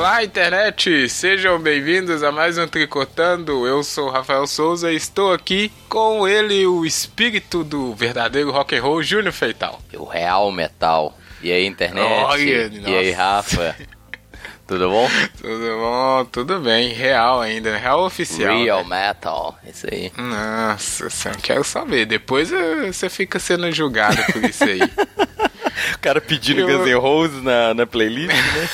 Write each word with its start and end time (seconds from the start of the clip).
Olá, 0.00 0.24
internet! 0.24 1.10
Sejam 1.10 1.58
bem-vindos 1.58 2.22
a 2.22 2.32
mais 2.32 2.56
um 2.56 2.66
Tricotando. 2.66 3.66
Eu 3.66 3.84
sou 3.84 4.08
o 4.08 4.10
Rafael 4.10 4.46
Souza 4.46 4.90
e 4.90 4.96
estou 4.96 5.30
aqui 5.30 5.70
com 5.90 6.26
ele, 6.26 6.66
o 6.66 6.86
espírito 6.86 7.62
do 7.62 7.94
verdadeiro 7.94 8.50
rock 8.50 8.74
and 8.74 8.80
roll, 8.80 9.02
Júnior 9.02 9.34
Feital. 9.34 9.78
O 9.92 10.04
real 10.04 10.50
metal. 10.50 11.14
E 11.42 11.52
aí, 11.52 11.66
internet? 11.66 12.02
Olha, 12.02 12.70
e 12.72 12.96
aí, 12.96 13.10
Rafa? 13.10 13.76
Tudo 14.66 14.88
bom? 14.88 15.06
Tudo 15.38 15.78
bom, 15.78 16.24
tudo 16.32 16.60
bem. 16.60 16.94
Real 16.94 17.42
ainda, 17.42 17.76
real 17.76 18.02
oficial. 18.06 18.56
Real 18.56 18.84
né? 18.86 19.08
metal, 19.08 19.58
isso 19.68 19.86
aí. 19.92 20.10
Nossa, 20.16 21.10
só 21.10 21.30
quero 21.32 21.62
saber. 21.62 22.06
Depois 22.06 22.50
eh, 22.50 22.86
você 22.90 23.10
fica 23.10 23.38
sendo 23.38 23.70
julgado 23.70 24.16
por 24.32 24.44
isso 24.44 24.64
aí. 24.64 24.80
o 25.94 25.98
cara 26.00 26.20
pedindo 26.22 26.60
Eu- 26.60 26.78
Guns 26.78 26.86
N' 26.88 26.94
Roses 26.94 27.42
na, 27.42 27.74
na 27.74 27.84
playlist, 27.84 28.32
né? 28.32 28.68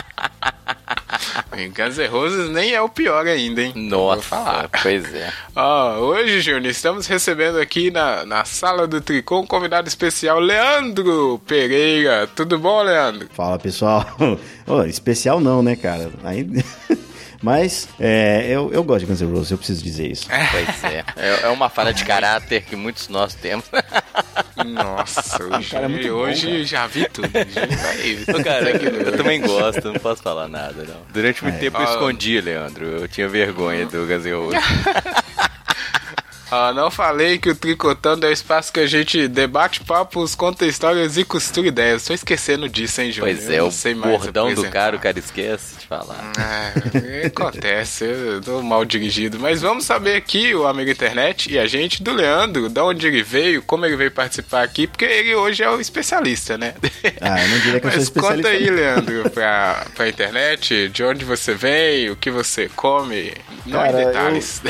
Guns 1.74 1.98
N' 1.98 2.06
Roses 2.06 2.50
nem 2.50 2.72
é 2.72 2.80
o 2.80 2.88
pior 2.88 3.26
ainda, 3.26 3.62
hein? 3.62 3.72
Vou 3.74 3.82
Nossa, 3.82 4.22
falar. 4.22 4.68
pois 4.82 5.12
é. 5.14 5.32
Ó, 5.54 5.98
hoje, 5.98 6.40
Júnior, 6.40 6.66
estamos 6.66 7.06
recebendo 7.06 7.58
aqui 7.58 7.90
na, 7.90 8.24
na 8.24 8.44
sala 8.44 8.86
do 8.86 9.00
Tricô 9.00 9.40
um 9.40 9.46
convidado 9.46 9.88
especial, 9.88 10.38
Leandro 10.38 11.40
Pereira. 11.46 12.28
Tudo 12.28 12.58
bom, 12.58 12.82
Leandro? 12.82 13.28
Fala 13.32 13.58
pessoal. 13.58 14.06
Ô, 14.66 14.82
especial 14.84 15.40
não, 15.40 15.62
né, 15.62 15.76
cara? 15.76 16.10
Ainda... 16.24 16.62
Mas 17.42 17.88
é, 17.98 18.46
eu, 18.50 18.70
eu 18.70 18.84
gosto 18.84 19.00
de 19.00 19.06
Guns 19.06 19.22
N' 19.22 19.32
Roses, 19.32 19.50
eu 19.50 19.56
preciso 19.56 19.82
dizer 19.82 20.10
isso. 20.10 20.28
Pois 20.28 20.84
é. 20.84 21.04
É, 21.16 21.40
é 21.44 21.48
uma 21.48 21.70
falha 21.70 21.92
de 21.92 22.04
caráter 22.04 22.62
que 22.62 22.76
muitos 22.76 23.08
nós 23.08 23.34
temos. 23.34 23.64
Nossa, 24.66 25.42
hoje, 25.42 25.70
cara 25.70 25.86
é 25.86 25.88
bom, 25.88 26.08
hoje 26.10 26.46
cara. 26.46 26.64
já 26.64 26.86
vi 26.86 27.08
tudo. 27.08 27.28
Já 27.28 28.42
cara, 28.44 28.70
eu, 28.70 29.16
também 29.16 29.40
gosto, 29.40 29.84
não 29.92 29.94
posso 30.00 30.22
falar 30.22 30.48
nada, 30.48 30.84
não. 30.84 31.00
Durante 31.12 31.42
muito 31.42 31.56
É. 31.56 31.58
tempo 31.58 31.78
eu 31.78 31.86
Ah. 31.86 31.90
escondi, 31.90 32.40
Leandro. 32.40 32.84
Eu 32.84 33.08
tinha 33.08 33.28
vergonha 33.28 33.86
do 33.86 34.06
Guns 34.06 34.24
N' 34.26 34.32
Roses. 34.34 34.60
Ah, 36.50 36.72
não 36.72 36.90
falei 36.90 37.38
que 37.38 37.48
o 37.48 37.54
Tricotando 37.54 38.26
é 38.26 38.30
o 38.30 38.32
espaço 38.32 38.72
que 38.72 38.80
a 38.80 38.86
gente 38.86 39.28
debate 39.28 39.80
papos, 39.80 40.34
conta 40.34 40.66
histórias 40.66 41.16
e 41.16 41.24
costura 41.24 41.68
ideias. 41.68 42.04
Tô 42.04 42.12
esquecendo 42.12 42.68
disso, 42.68 43.00
hein, 43.00 43.12
Júnior? 43.12 43.36
Pois 43.36 43.48
Eu 43.48 43.66
é, 43.66 43.68
o 43.68 43.70
sei 43.70 43.94
mais 43.94 44.18
bordão 44.18 44.52
do 44.52 44.68
cara, 44.68 44.96
o 44.96 44.98
cara 44.98 45.18
esquece 45.18 45.78
de 45.78 45.86
falar. 45.86 46.32
É, 46.94 47.26
acontece, 47.26 48.04
eu 48.04 48.40
tô 48.40 48.62
mal 48.62 48.84
dirigido. 48.84 49.38
Mas 49.38 49.60
vamos 49.62 49.84
saber 49.84 50.16
aqui, 50.16 50.54
o 50.54 50.66
amigo 50.66 50.90
internet 50.90 51.50
e 51.52 51.58
a 51.58 51.66
gente, 51.66 52.02
do 52.02 52.12
Leandro, 52.12 52.68
da 52.68 52.84
onde 52.84 53.06
ele 53.06 53.22
veio, 53.22 53.62
como 53.62 53.86
ele 53.86 53.96
veio 53.96 54.10
participar 54.10 54.62
aqui, 54.62 54.86
porque 54.86 55.04
ele 55.04 55.34
hoje 55.34 55.62
é 55.62 55.70
o 55.70 55.80
especialista, 55.80 56.58
né? 56.58 56.74
Ah, 57.20 57.42
eu 57.42 57.48
não 57.48 57.58
diria 57.58 57.80
que 57.80 57.86
eu 57.86 57.90
sou 57.90 57.98
Mas 57.98 58.02
especialista. 58.02 58.48
conta 58.48 58.48
aí. 58.48 58.70
Leandro, 58.70 59.30
pra, 59.30 59.86
pra 59.94 60.08
internet, 60.08 60.88
de 60.88 61.04
onde 61.04 61.24
você 61.24 61.54
vem, 61.54 62.10
o 62.10 62.16
que 62.16 62.30
você 62.30 62.68
come, 62.74 63.32
não 63.66 63.78
Cara, 63.78 64.02
em 64.02 64.06
detalhes. 64.06 64.62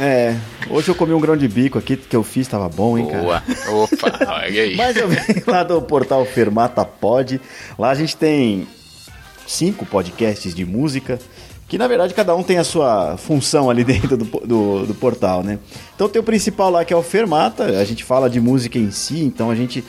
É, 0.00 0.36
hoje 0.70 0.88
eu 0.88 0.94
comi 0.94 1.12
um 1.12 1.18
grão 1.28 1.36
de 1.36 1.46
bico 1.46 1.78
aqui 1.78 1.96
que 1.96 2.16
eu 2.16 2.22
fiz, 2.22 2.48
tava 2.48 2.68
bom, 2.68 2.96
hein, 2.96 3.06
cara? 3.06 3.22
Boa. 3.22 3.42
Opa, 3.84 4.18
olha 4.32 4.62
aí. 4.62 4.76
Mas 4.76 4.96
eu 4.96 5.08
venho 5.08 5.42
lá 5.46 5.62
do 5.62 5.82
portal 5.82 6.24
Fermata 6.24 6.84
Pod. 6.84 7.38
Lá 7.78 7.90
a 7.90 7.94
gente 7.94 8.16
tem 8.16 8.66
cinco 9.46 9.84
podcasts 9.84 10.54
de 10.54 10.64
música. 10.64 11.18
Que 11.68 11.76
na 11.76 11.86
verdade 11.86 12.14
cada 12.14 12.34
um 12.34 12.42
tem 12.42 12.56
a 12.56 12.64
sua 12.64 13.18
função 13.18 13.68
ali 13.68 13.84
dentro 13.84 14.16
do, 14.16 14.24
do, 14.24 14.86
do 14.86 14.94
portal, 14.94 15.42
né? 15.42 15.58
Então 15.94 16.08
tem 16.08 16.18
o 16.18 16.24
principal 16.24 16.70
lá 16.70 16.82
que 16.82 16.94
é 16.94 16.96
o 16.96 17.02
Fermata. 17.02 17.64
A 17.78 17.84
gente 17.84 18.02
fala 18.02 18.30
de 18.30 18.40
música 18.40 18.78
em 18.78 18.90
si, 18.90 19.22
então 19.22 19.50
a 19.50 19.54
gente 19.54 19.84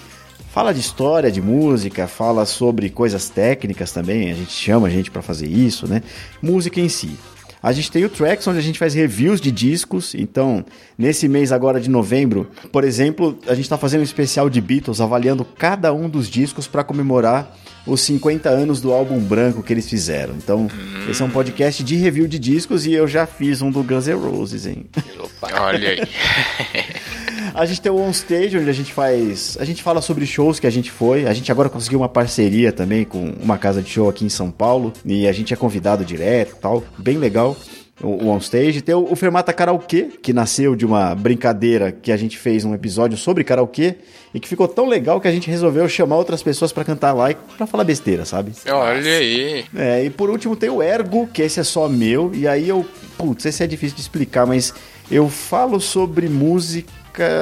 fala 0.51 0.73
de 0.73 0.81
história 0.81 1.31
de 1.31 1.41
música, 1.41 2.05
fala 2.05 2.45
sobre 2.45 2.89
coisas 2.89 3.29
técnicas 3.29 3.93
também. 3.93 4.29
A 4.29 4.35
gente 4.35 4.51
chama 4.51 4.87
a 4.87 4.89
gente 4.89 5.09
pra 5.09 5.21
fazer 5.21 5.47
isso, 5.47 5.87
né? 5.87 6.03
Música 6.41 6.81
em 6.81 6.89
si. 6.89 7.17
A 7.61 7.71
gente 7.71 7.91
tem 7.91 8.05
o 8.05 8.09
Tracks, 8.09 8.47
onde 8.47 8.59
a 8.59 8.61
gente 8.61 8.79
faz 8.79 8.93
reviews 8.93 9.41
de 9.41 9.51
discos. 9.51 10.15
Então, 10.15 10.65
nesse 10.97 11.27
mês 11.27 11.51
agora 11.51 11.79
de 11.79 11.89
novembro, 11.89 12.49
por 12.71 12.83
exemplo, 12.83 13.37
a 13.47 13.53
gente 13.53 13.65
está 13.65 13.77
fazendo 13.77 14.01
um 14.01 14.03
especial 14.03 14.49
de 14.49 14.61
Beatles, 14.61 15.01
avaliando 15.01 15.43
cada 15.43 15.93
um 15.93 16.09
dos 16.09 16.29
discos 16.29 16.67
para 16.67 16.83
comemorar 16.83 17.55
os 17.85 18.01
50 18.01 18.49
anos 18.49 18.81
do 18.81 18.91
álbum 18.93 19.19
branco 19.19 19.63
que 19.63 19.73
eles 19.73 19.89
fizeram. 19.89 20.35
Então, 20.35 20.67
esse 21.09 21.21
é 21.21 21.25
um 21.25 21.29
podcast 21.29 21.83
de 21.83 21.95
review 21.95 22.27
de 22.27 22.39
discos 22.39 22.85
e 22.85 22.93
eu 22.93 23.07
já 23.07 23.25
fiz 23.25 23.61
um 23.61 23.71
do 23.71 23.83
Guns 23.83 24.07
N' 24.07 24.13
Roses, 24.15 24.65
hein? 24.65 24.85
Opa. 25.19 25.61
Olha 25.61 25.89
aí. 25.89 25.99
A 27.53 27.65
gente 27.65 27.81
tem 27.81 27.91
o 27.91 27.97
On 27.97 28.09
Stage, 28.11 28.57
onde 28.57 28.69
a 28.69 28.73
gente 28.73 28.93
faz. 28.93 29.57
A 29.59 29.65
gente 29.65 29.83
fala 29.83 30.01
sobre 30.01 30.25
shows 30.25 30.59
que 30.59 30.67
a 30.67 30.69
gente 30.69 30.91
foi. 30.91 31.25
A 31.25 31.33
gente 31.33 31.51
agora 31.51 31.69
conseguiu 31.69 31.99
uma 31.99 32.09
parceria 32.09 32.71
também 32.71 33.03
com 33.03 33.33
uma 33.41 33.57
casa 33.57 33.81
de 33.81 33.89
show 33.89 34.09
aqui 34.09 34.25
em 34.25 34.29
São 34.29 34.51
Paulo. 34.51 34.93
E 35.05 35.27
a 35.27 35.31
gente 35.31 35.53
é 35.53 35.57
convidado 35.57 36.05
direto 36.05 36.55
e 36.57 36.59
tal. 36.59 36.83
Bem 36.97 37.17
legal. 37.17 37.55
O, 38.01 38.25
o 38.25 38.29
On 38.29 38.37
Stage. 38.37 38.81
Tem 38.81 38.95
o, 38.95 39.11
o 39.11 39.15
Fermata 39.15 39.51
Karaokê, 39.51 40.09
que 40.21 40.31
nasceu 40.31 40.75
de 40.75 40.85
uma 40.85 41.13
brincadeira 41.15 41.91
que 41.91 42.11
a 42.11 42.17
gente 42.17 42.37
fez 42.37 42.63
um 42.63 42.73
episódio 42.73 43.17
sobre 43.17 43.43
karaokê. 43.43 43.95
E 44.33 44.39
que 44.39 44.47
ficou 44.47 44.67
tão 44.67 44.87
legal 44.87 45.19
que 45.19 45.27
a 45.27 45.31
gente 45.31 45.49
resolveu 45.49 45.89
chamar 45.89 46.17
outras 46.17 46.43
pessoas 46.43 46.71
pra 46.71 46.83
cantar 46.83 47.13
lá 47.13 47.31
e 47.31 47.35
pra 47.57 47.65
falar 47.65 47.83
besteira, 47.83 48.25
sabe? 48.25 48.51
Olha 48.67 49.17
aí. 49.17 49.65
É, 49.75 50.03
e 50.05 50.09
por 50.09 50.29
último 50.29 50.55
tem 50.55 50.69
o 50.69 50.83
Ergo, 50.83 51.27
que 51.27 51.41
esse 51.41 51.59
é 51.59 51.63
só 51.63 51.89
meu, 51.89 52.31
e 52.33 52.47
aí 52.47 52.69
eu, 52.69 52.85
putz, 53.17 53.45
esse 53.45 53.63
é 53.63 53.67
difícil 53.67 53.95
de 53.95 54.01
explicar, 54.01 54.45
mas 54.45 54.71
eu 55.09 55.27
falo 55.27 55.81
sobre 55.81 56.29
música, 56.29 56.91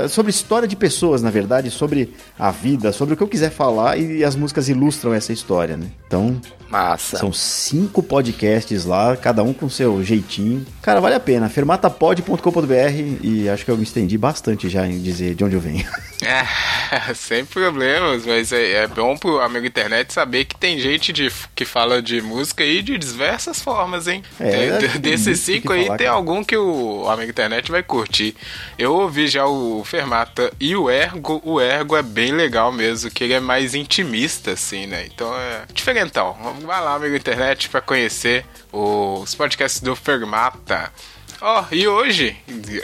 sobre 0.09 0.29
história 0.29 0.67
de 0.67 0.75
pessoas, 0.75 1.21
na 1.21 1.29
verdade, 1.29 1.69
sobre 1.69 2.13
a 2.37 2.51
vida, 2.51 2.91
sobre 2.91 3.13
o 3.13 3.17
que 3.17 3.23
eu 3.23 3.27
quiser 3.27 3.51
falar, 3.51 3.97
e 3.97 4.23
as 4.23 4.35
músicas 4.35 4.69
ilustram 4.69 5.13
essa 5.13 5.33
história, 5.33 5.77
né? 5.77 5.87
Então, 6.07 6.39
Massa. 6.69 7.17
são 7.17 7.31
cinco 7.33 8.01
podcasts 8.01 8.85
lá, 8.85 9.15
cada 9.15 9.43
um 9.43 9.53
com 9.53 9.69
seu 9.69 10.03
jeitinho. 10.03 10.65
Cara, 10.81 10.99
vale 10.99 11.15
a 11.15 11.19
pena, 11.19 11.49
fermatapod.com.br, 11.49 13.23
e 13.23 13.49
acho 13.49 13.65
que 13.65 13.71
eu 13.71 13.77
me 13.77 13.83
estendi 13.83 14.17
bastante 14.17 14.69
já 14.69 14.87
em 14.87 14.99
dizer 15.01 15.35
de 15.35 15.43
onde 15.43 15.55
eu 15.55 15.61
venho. 15.61 15.85
É, 16.27 17.13
sem 17.15 17.45
problemas, 17.45 18.25
mas 18.25 18.51
é, 18.51 18.83
é 18.83 18.87
bom 18.87 19.15
pro 19.17 19.39
amigo 19.39 19.65
internet 19.65 20.11
saber 20.11 20.45
que 20.45 20.55
tem 20.57 20.77
gente 20.79 21.13
de, 21.13 21.31
que 21.55 21.63
fala 21.63 22.01
de 22.01 22.21
música 22.21 22.63
aí 22.63 22.81
de 22.81 22.97
diversas 22.97 23.61
formas, 23.61 24.07
hein? 24.07 24.23
É, 24.39 24.49
Tem- 24.77 24.89
é, 24.89 24.97
desses 24.97 25.39
cinco 25.39 25.71
aí, 25.71 25.85
falar, 25.85 25.97
tem 25.97 26.07
cara. 26.07 26.17
algum 26.17 26.43
que 26.43 26.57
o 26.57 27.07
amigo 27.09 27.31
internet 27.31 27.71
vai 27.71 27.81
curtir. 27.81 28.35
Eu 28.77 28.93
ouvi 28.93 29.27
já 29.27 29.45
o 29.45 29.83
Fermata 29.85 30.51
e 30.59 30.75
o 30.75 30.89
Ergo. 30.89 31.41
O 31.45 31.61
Ergo 31.61 31.95
é 31.95 32.03
bem 32.03 32.31
legal 32.31 32.71
mesmo, 32.71 33.09
que 33.09 33.23
ele 33.23 33.33
é 33.33 33.39
mais 33.39 33.73
intimista, 33.73 34.51
assim, 34.51 34.85
né? 34.85 35.05
Então 35.05 35.33
é 35.37 35.61
diferentão. 35.73 36.35
Vai 36.61 36.81
lá, 36.81 36.95
amigo 36.95 37.15
internet, 37.15 37.69
pra 37.69 37.79
conhecer 37.81 38.45
os 38.71 39.33
podcasts 39.33 39.79
do 39.81 39.95
Fermata. 39.95 40.91
Ó, 41.39 41.65
e 41.71 41.87
hoje, 41.87 42.35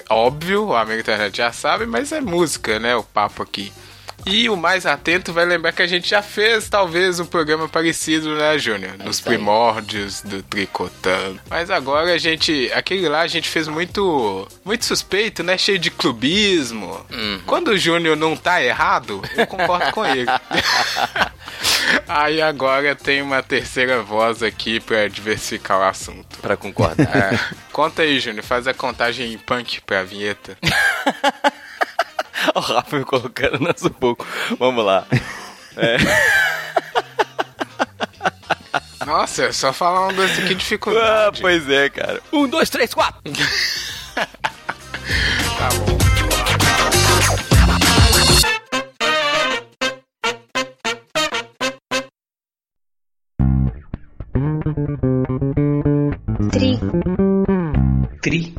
óbvio, 0.10 0.66
o 0.68 0.76
amigo 0.76 1.00
internet 1.00 1.38
já 1.38 1.52
sabe, 1.52 1.86
mas 1.86 2.12
é 2.12 2.22
música, 2.22 2.80
né? 2.80 2.96
O 2.96 3.04
papo 3.04 3.42
aqui. 3.42 3.74
E 4.26 4.50
o 4.50 4.56
mais 4.56 4.86
atento 4.86 5.34
vai 5.34 5.46
lembrar 5.46 5.72
que 5.72 5.82
a 5.82 5.88
gente 5.88 6.10
já 6.10 6.22
fez 6.22 6.70
talvez 6.70 7.20
um 7.20 7.26
programa 7.26 7.68
parecido, 7.68 8.36
né, 8.36 8.58
Júnior? 8.58 8.98
Nos 8.98 9.18
isso 9.18 9.30
aí. 9.30 9.36
primórdios 9.36 10.22
do 10.22 10.42
Tricotando. 10.44 11.40
Mas 11.50 11.70
agora 11.70 12.14
a 12.14 12.18
gente. 12.18 12.72
Aquele 12.74 13.08
lá 13.10 13.22
a 13.22 13.28
gente 13.28 13.50
fez 13.50 13.68
muito. 13.68 14.48
Muito 14.64 14.86
suspeito, 14.86 15.44
né? 15.44 15.58
Cheio 15.58 15.80
de 15.80 15.92
clubismo. 15.92 17.06
Quando 17.46 17.70
o 17.70 17.78
Júnior 17.78 18.16
não 18.16 18.36
tá 18.36 18.64
errado, 18.64 19.22
eu 19.36 19.46
concordo 19.48 19.92
com 19.92 20.06
ele. 20.06 20.30
Aí 22.08 22.42
agora 22.42 22.96
tem 22.96 23.22
uma 23.22 23.44
terceira 23.44 24.02
voz 24.02 24.42
aqui 24.42 24.80
pra 24.80 25.08
diversificar 25.08 25.80
o 25.80 25.84
assunto. 25.84 26.38
Pra 26.40 26.56
concordar. 26.58 27.34
É, 27.34 27.40
conta 27.72 28.02
aí, 28.02 28.20
Júnior, 28.20 28.44
faz 28.44 28.68
a 28.68 28.74
contagem 28.74 29.34
em 29.34 29.38
punk 29.38 29.82
pra 29.82 30.04
vinheta. 30.04 30.58
o 32.56 32.60
Rafa 32.60 32.98
me 32.98 33.06
colocando 33.06 33.60
no 33.60 33.74
sufoco. 33.78 34.26
Vamos 34.60 34.86
lá. 34.86 35.06
Nossa, 39.06 39.44
é 39.46 39.52
só 39.52 39.74
falar 39.74 40.08
um 40.08 40.14
desse 40.14 40.40
aqui 40.42 40.48
de 40.50 40.54
Ah, 40.54 40.58
dificuldade. 40.58 41.42
pois 41.42 41.70
é, 41.70 41.90
cara. 41.90 42.22
Um, 42.32 42.48
dois, 42.48 42.70
três, 42.70 42.94
quatro. 42.94 43.22
Tá 45.58 45.70
bom. 45.86 45.98
Tri, 56.52 56.80
Tri, 58.22 58.56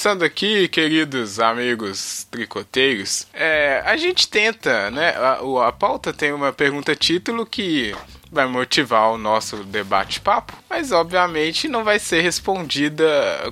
começando 0.00 0.22
aqui, 0.22 0.66
queridos 0.66 1.38
amigos 1.38 2.26
tricoteiros, 2.30 3.26
é, 3.34 3.82
a 3.84 3.98
gente 3.98 4.26
tenta, 4.28 4.90
né? 4.90 5.10
A, 5.10 5.68
a 5.68 5.72
pauta 5.72 6.10
tem 6.10 6.32
uma 6.32 6.54
pergunta 6.54 6.96
título 6.96 7.44
que 7.44 7.94
vai 8.32 8.46
motivar 8.46 9.10
o 9.10 9.18
nosso 9.18 9.58
debate-papo, 9.58 10.56
mas 10.70 10.90
obviamente 10.90 11.68
não 11.68 11.84
vai 11.84 11.98
ser 11.98 12.22
respondida 12.22 13.06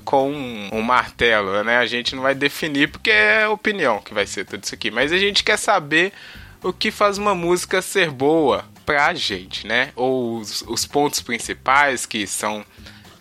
com 0.07 0.33
um, 0.33 0.71
um 0.73 0.81
martelo, 0.81 1.63
né? 1.63 1.77
A 1.77 1.85
gente 1.85 2.17
não 2.17 2.23
vai 2.23 2.35
definir 2.35 2.91
porque 2.91 3.11
é 3.11 3.47
opinião 3.47 4.01
que 4.01 4.15
vai 4.15 4.27
ser 4.27 4.47
tudo 4.47 4.65
isso 4.65 4.75
aqui, 4.75 4.91
mas 4.91 5.13
a 5.13 5.19
gente 5.19 5.45
quer 5.45 5.59
saber 5.59 6.15
o 6.63 6.73
que 6.73 6.91
faz 6.91 7.19
uma 7.19 7.35
música 7.35 7.83
ser 7.83 8.11
boa 8.11 8.65
pra 8.87 9.13
gente, 9.13 9.67
né? 9.67 9.93
Ou 9.95 10.39
os, 10.39 10.63
os 10.63 10.87
pontos 10.87 11.21
principais 11.21 12.07
que 12.07 12.27
são 12.27 12.65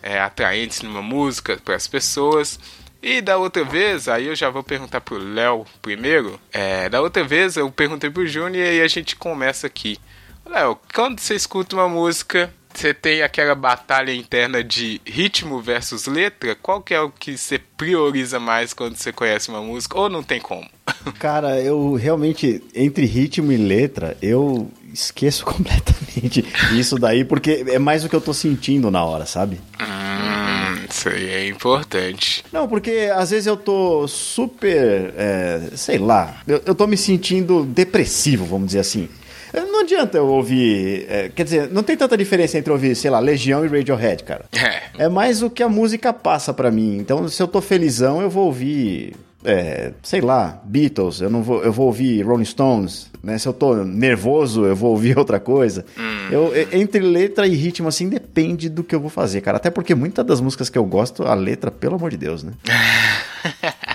é, 0.02 0.18
atraentes 0.18 0.80
numa 0.80 1.02
música 1.02 1.60
para 1.62 1.76
as 1.76 1.86
pessoas. 1.86 2.58
E 3.02 3.20
da 3.20 3.36
outra 3.38 3.64
vez, 3.64 4.08
aí 4.08 4.26
eu 4.26 4.34
já 4.34 4.50
vou 4.50 4.62
perguntar 4.62 5.00
pro 5.00 5.18
Léo 5.18 5.64
primeiro. 5.80 6.38
É, 6.52 6.88
da 6.88 7.00
outra 7.00 7.22
vez 7.22 7.56
eu 7.56 7.70
perguntei 7.70 8.10
pro 8.10 8.26
Júnior 8.26 8.64
e 8.64 8.68
aí 8.68 8.80
a 8.82 8.88
gente 8.88 9.14
começa 9.14 9.66
aqui. 9.66 9.98
Léo, 10.44 10.78
quando 10.94 11.20
você 11.20 11.34
escuta 11.34 11.76
uma 11.76 11.88
música, 11.88 12.52
você 12.74 12.94
tem 12.94 13.22
aquela 13.22 13.54
batalha 13.54 14.12
interna 14.14 14.62
de 14.62 15.00
ritmo 15.04 15.60
versus 15.60 16.06
letra? 16.06 16.54
Qual 16.54 16.80
que 16.80 16.94
é 16.94 17.00
o 17.00 17.10
que 17.10 17.36
você 17.36 17.58
prioriza 17.58 18.38
mais 18.38 18.72
quando 18.72 18.96
você 18.96 19.12
conhece 19.12 19.48
uma 19.48 19.60
música? 19.60 19.98
Ou 19.98 20.08
não 20.08 20.22
tem 20.22 20.40
como? 20.40 20.66
Cara, 21.18 21.60
eu 21.60 21.94
realmente, 21.94 22.62
entre 22.74 23.04
ritmo 23.04 23.52
e 23.52 23.56
letra, 23.56 24.16
eu 24.22 24.70
esqueço 24.92 25.44
completamente 25.46 26.44
isso 26.72 26.96
daí, 26.96 27.24
porque 27.24 27.64
é 27.68 27.78
mais 27.78 28.04
o 28.04 28.08
que 28.08 28.16
eu 28.16 28.20
tô 28.20 28.32
sentindo 28.32 28.90
na 28.90 29.04
hora, 29.04 29.26
sabe? 29.26 29.60
Hum, 29.80 30.67
isso 30.90 31.08
aí 31.08 31.28
é 31.30 31.48
importante. 31.48 32.44
Não, 32.52 32.68
porque 32.68 33.10
às 33.14 33.30
vezes 33.30 33.46
eu 33.46 33.56
tô 33.56 34.06
super, 34.08 35.12
é, 35.16 35.60
sei 35.74 35.98
lá, 35.98 36.42
eu, 36.46 36.62
eu 36.64 36.74
tô 36.74 36.86
me 36.86 36.96
sentindo 36.96 37.64
depressivo, 37.64 38.44
vamos 38.44 38.68
dizer 38.68 38.80
assim. 38.80 39.08
Não 39.52 39.80
adianta 39.80 40.18
eu 40.18 40.26
ouvir, 40.26 41.06
é, 41.08 41.30
quer 41.30 41.44
dizer, 41.44 41.70
não 41.72 41.82
tem 41.82 41.96
tanta 41.96 42.16
diferença 42.16 42.58
entre 42.58 42.70
ouvir, 42.70 42.94
sei 42.94 43.10
lá, 43.10 43.18
Legião 43.18 43.64
e 43.64 43.68
Radiohead, 43.68 44.22
cara. 44.22 44.44
É. 44.52 45.04
É 45.04 45.08
mais 45.08 45.42
o 45.42 45.48
que 45.48 45.62
a 45.62 45.68
música 45.68 46.12
passa 46.12 46.52
pra 46.52 46.70
mim. 46.70 46.98
Então, 46.98 47.26
se 47.28 47.42
eu 47.42 47.48
tô 47.48 47.60
felizão, 47.60 48.20
eu 48.20 48.28
vou 48.28 48.46
ouvir, 48.46 49.14
é, 49.44 49.92
sei 50.02 50.20
lá, 50.20 50.60
Beatles. 50.64 51.20
Eu 51.20 51.30
não 51.30 51.42
vou, 51.42 51.62
eu 51.62 51.72
vou 51.72 51.86
ouvir 51.86 52.22
Rolling 52.22 52.44
Stones. 52.44 53.07
Né? 53.22 53.36
Se 53.38 53.48
eu 53.48 53.52
tô 53.52 53.74
nervoso, 53.84 54.64
eu 54.64 54.76
vou 54.76 54.90
ouvir 54.90 55.16
outra 55.18 55.40
coisa. 55.40 55.84
Eu, 56.30 56.52
e- 56.56 56.68
entre 56.80 57.00
letra 57.00 57.46
e 57.46 57.54
ritmo, 57.54 57.88
assim, 57.88 58.08
depende 58.08 58.68
do 58.68 58.84
que 58.84 58.94
eu 58.94 59.00
vou 59.00 59.10
fazer, 59.10 59.40
cara. 59.40 59.56
Até 59.56 59.70
porque 59.70 59.94
muitas 59.94 60.24
das 60.24 60.40
músicas 60.40 60.68
que 60.68 60.78
eu 60.78 60.84
gosto, 60.84 61.24
a 61.24 61.34
letra, 61.34 61.70
pelo 61.70 61.96
amor 61.96 62.10
de 62.10 62.16
Deus, 62.16 62.42
né? 62.42 62.52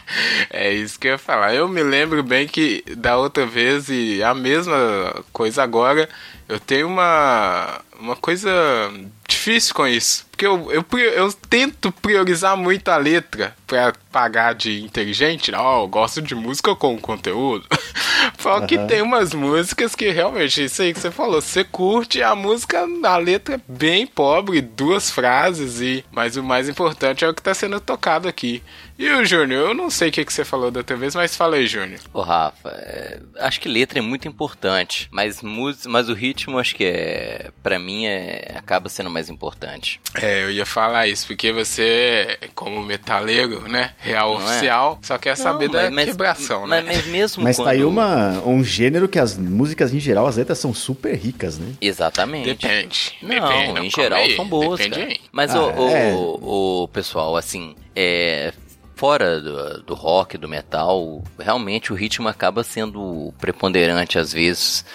É 0.50 0.72
isso 0.72 1.00
que 1.00 1.08
eu 1.08 1.14
ia 1.14 1.18
falar. 1.18 1.56
Eu 1.56 1.68
me 1.68 1.82
lembro 1.82 2.22
bem 2.22 2.48
que 2.48 2.84
da 2.98 3.18
outra 3.18 3.46
vez 3.46 3.90
e 3.90 4.22
a 4.22 4.34
mesma 4.36 5.24
coisa 5.32 5.64
agora, 5.64 6.08
eu 6.48 6.60
tenho 6.60 6.88
uma, 6.88 7.82
uma 8.04 8.18
coisa 8.18 8.52
difícil 9.26 9.74
com 9.74 9.88
isso. 9.88 10.26
Porque 10.30 10.46
eu, 10.46 10.70
eu, 10.72 10.86
eu 11.00 11.34
tento 11.50 11.92
priorizar 11.92 12.58
muito 12.58 12.90
a 12.90 12.98
letra 12.98 13.56
pra 13.66 13.94
pagar 14.12 14.54
de 14.54 14.84
inteligente. 14.84 15.52
Não, 15.52 15.82
eu 15.82 15.88
gosto 15.88 16.22
de 16.22 16.36
música 16.36 16.76
com 16.76 16.98
conteúdo. 17.00 17.66
Só 18.38 18.62
que 18.68 18.76
Aham. 18.76 18.88
tem 18.88 19.02
umas 19.02 19.34
músicas 19.34 19.96
que 19.96 20.10
realmente, 20.10 20.66
isso 20.66 20.82
aí 20.82 20.94
que 20.94 21.00
você 21.00 21.12
falou, 21.12 21.42
você 21.42 21.64
curte 21.64 22.22
a 22.22 22.36
música, 22.36 22.86
a 23.04 23.18
letra 23.18 23.56
é 23.56 23.62
bem 23.66 24.06
pobre, 24.06 24.60
duas 24.60 25.10
frases, 25.10 25.80
e 25.80 26.04
mas 26.12 26.36
o 26.36 26.44
mais 26.44 26.68
importante 26.68 27.24
é 27.24 27.30
o 27.30 27.34
que 27.34 27.42
tá 27.42 27.54
sendo 27.54 27.80
tocado 27.80 28.28
aqui. 28.28 28.62
E 28.98 29.10
o 29.10 29.26
Júnior, 29.26 29.70
eu 29.70 29.74
não 29.74 29.90
sei 29.90 30.10
o 30.10 30.12
que, 30.12 30.24
que 30.24 30.32
você 30.32 30.46
falou 30.46 30.70
da 30.70 30.82
outra 30.82 30.96
vez, 30.96 31.16
mas 31.16 31.36
fala 31.36 31.56
aí, 31.56 31.66
Júnior. 31.66 32.00
Ô, 32.14 32.22
Rafa, 32.22 32.70
é, 32.70 33.20
acho 33.40 33.60
que 33.60 33.68
letra 33.68 33.98
é 33.98 34.02
muito 34.04 34.28
importante, 34.28 35.08
mas, 35.12 35.42
mus- 35.42 35.88
mas 35.88 36.10
o 36.10 36.14
ritmo, 36.14 36.60
acho 36.60 36.76
que 36.76 36.86
é, 36.86 37.50
pra 37.64 37.80
mim, 37.80 38.06
é, 38.06 38.54
acaba 38.56 38.90
sendo 38.90 39.10
mais 39.10 39.30
importante. 39.32 40.00
É, 40.22 40.44
eu 40.44 40.52
ia 40.52 40.66
falar 40.66 41.08
isso, 41.08 41.26
porque 41.26 41.52
você, 41.52 42.38
como 42.54 42.84
metaleiro, 42.84 43.68
né, 43.68 43.94
real 43.98 44.36
Não 44.40 44.42
é? 44.42 44.52
oficial, 44.52 45.00
só 45.02 45.18
quer 45.18 45.36
saber 45.36 45.66
Não, 45.66 45.74
da 45.74 45.82
mas- 45.84 45.94
mas- 45.94 46.06
quebração, 46.10 46.68
mas, 46.68 46.86
né? 46.86 46.92
Mas 46.94 47.06
mesmo 47.08 47.44
Mas 47.44 47.56
quando... 47.56 47.66
tá 47.66 47.72
aí 47.72 47.84
uma, 47.84 48.40
um 48.46 48.64
gênero 48.64 49.08
que 49.10 49.18
as 49.18 49.36
músicas, 49.38 49.92
em 49.92 50.00
geral, 50.00 50.28
as 50.28 50.38
letras 50.38 50.60
são 50.60 50.72
super 50.74 51.16
ricas, 51.16 51.58
né? 51.58 51.74
Exatamente. 51.82 52.46
Depende. 52.54 53.14
Não, 53.24 53.30
depende, 53.30 53.88
em 53.88 53.90
calma 53.90 53.90
geral 53.90 54.20
aí, 54.20 54.36
são 54.36 54.48
boas, 54.48 54.78
Depende 54.80 55.00
cara. 55.00 55.12
aí. 55.12 55.20
Mas 55.32 55.56
Ah, 55.56 55.62
o, 55.64 55.82
o, 55.82 55.90
é. 55.90 56.14
o 56.16 56.90
pessoal, 56.94 57.36
assim, 57.36 57.76
é, 57.96 58.54
fora 58.96 59.40
do, 59.40 59.84
do 59.84 59.94
rock, 59.94 60.38
do 60.38 60.48
metal, 60.48 61.24
realmente 61.40 61.92
o 61.92 61.96
ritmo 61.96 62.28
acaba 62.28 62.64
sendo 62.64 63.34
preponderante 63.40 64.18
às 64.18 64.34
vezes. 64.34 64.86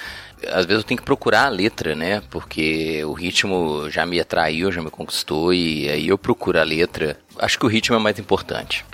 Às 0.46 0.66
vezes 0.66 0.82
eu 0.82 0.84
tenho 0.84 0.98
que 0.98 1.04
procurar 1.04 1.46
a 1.46 1.48
letra, 1.48 1.96
né? 1.96 2.22
Porque 2.30 3.04
o 3.04 3.12
ritmo 3.12 3.90
já 3.90 4.06
me 4.06 4.20
atraiu, 4.20 4.70
já 4.70 4.80
me 4.80 4.90
conquistou 4.90 5.52
e 5.52 5.88
aí 5.88 6.08
eu 6.08 6.16
procuro 6.16 6.60
a 6.60 6.62
letra. 6.62 7.18
Acho 7.38 7.58
que 7.58 7.66
o 7.66 7.68
ritmo 7.68 7.96
é 7.96 7.98
mais 7.98 8.20
importante. 8.20 8.84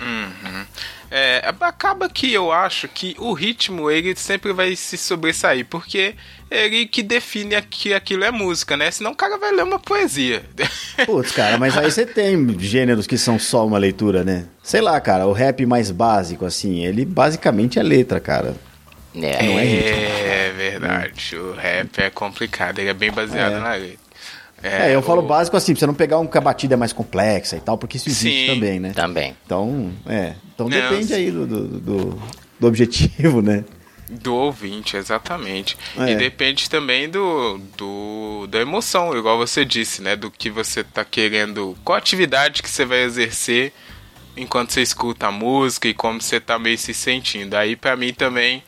Uhum. 0.55 0.65
É, 1.11 1.53
acaba 1.61 2.09
que 2.09 2.33
eu 2.33 2.51
acho 2.51 2.87
que 2.87 3.15
o 3.19 3.31
ritmo 3.33 3.89
ele 3.91 4.15
sempre 4.15 4.51
vai 4.51 4.75
se 4.75 4.97
sobressair, 4.97 5.65
porque 5.69 6.15
ele 6.49 6.87
que 6.87 7.03
define 7.03 7.61
que 7.61 7.93
aquilo 7.93 8.23
é 8.23 8.31
música, 8.31 8.75
né? 8.75 8.89
Senão 8.91 9.11
o 9.11 9.15
cara 9.15 9.37
vai 9.37 9.51
ler 9.51 9.63
uma 9.63 9.79
poesia. 9.79 10.43
Putz, 11.05 11.31
cara, 11.31 11.57
mas 11.57 11.77
aí 11.77 11.89
você 11.91 12.05
tem 12.05 12.57
gêneros 12.59 13.05
que 13.07 13.17
são 13.17 13.37
só 13.37 13.65
uma 13.65 13.77
leitura, 13.77 14.23
né? 14.23 14.45
Sei 14.63 14.81
lá, 14.81 14.99
cara, 14.99 15.27
o 15.27 15.31
rap 15.33 15.65
mais 15.65 15.91
básico, 15.91 16.45
assim, 16.45 16.83
ele 16.85 17.05
basicamente 17.05 17.77
é 17.79 17.83
letra, 17.83 18.19
cara. 18.19 18.55
É, 19.15 19.43
Não 19.43 19.59
é 19.59 19.63
ritmo. 19.63 19.95
É 20.25 20.53
verdade, 20.57 21.35
o 21.37 21.53
rap 21.53 21.99
é 21.99 22.09
complicado, 22.09 22.79
ele 22.79 22.89
é 22.89 22.93
bem 22.93 23.11
baseado 23.11 23.53
É. 23.53 23.59
na 23.59 23.73
letra. 23.73 24.04
É, 24.67 24.95
eu 24.95 25.01
falo 25.01 25.21
o- 25.21 25.27
básico 25.27 25.55
assim, 25.57 25.73
pra 25.73 25.79
você 25.79 25.85
não 25.87 25.93
pegar 25.93 26.17
um 26.19 26.27
que 26.27 26.37
a 26.37 26.41
batida 26.41 26.73
é 26.73 26.77
mais 26.77 26.91
complexa 26.93 27.55
e 27.55 27.59
tal, 27.59 27.77
porque 27.77 27.97
isso 27.97 28.09
existe 28.09 28.41
Sim. 28.47 28.53
também, 28.53 28.79
né? 28.79 28.91
Também. 28.93 29.35
Então, 29.45 29.91
é. 30.07 30.33
Então 30.53 30.67
Não, 30.69 30.75
depende 30.77 31.13
aí 31.13 31.29
do, 31.31 31.45
do, 31.45 31.67
do- 31.79 32.21
do 32.59 32.67
objetivo, 32.67 33.41
né? 33.41 33.63
Do 34.09 34.35
ouvinte, 34.35 34.95
exatamente. 34.97 35.75
É. 35.97 36.11
E 36.11 36.15
depende 36.15 36.69
também 36.69 37.09
do, 37.09 37.59
do 37.75 38.47
da 38.47 38.59
emoção, 38.61 39.17
igual 39.17 39.37
você 39.37 39.65
disse, 39.65 40.01
né? 40.01 40.15
Do 40.15 40.29
que 40.29 40.49
você 40.49 40.83
tá 40.83 41.03
querendo, 41.03 41.75
qual 41.83 41.97
atividade 41.97 42.61
que 42.61 42.69
você 42.69 42.85
vai 42.85 42.99
exercer 43.03 43.73
enquanto 44.37 44.71
você 44.73 44.81
escuta 44.81 45.27
a 45.27 45.31
música 45.31 45.87
e 45.87 45.93
como 45.93 46.21
você 46.21 46.39
tá 46.39 46.59
meio 46.59 46.77
se 46.77 46.93
sentindo. 46.93 47.55
Aí 47.55 47.75
pra 47.75 47.95
mim 47.95 48.13
também 48.13 48.61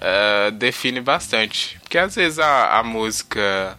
eh, 0.00 0.50
define 0.52 1.00
bastante. 1.00 1.78
Porque 1.82 1.96
às 1.96 2.16
vezes 2.16 2.38
a, 2.40 2.78
a 2.78 2.82
música 2.82 3.78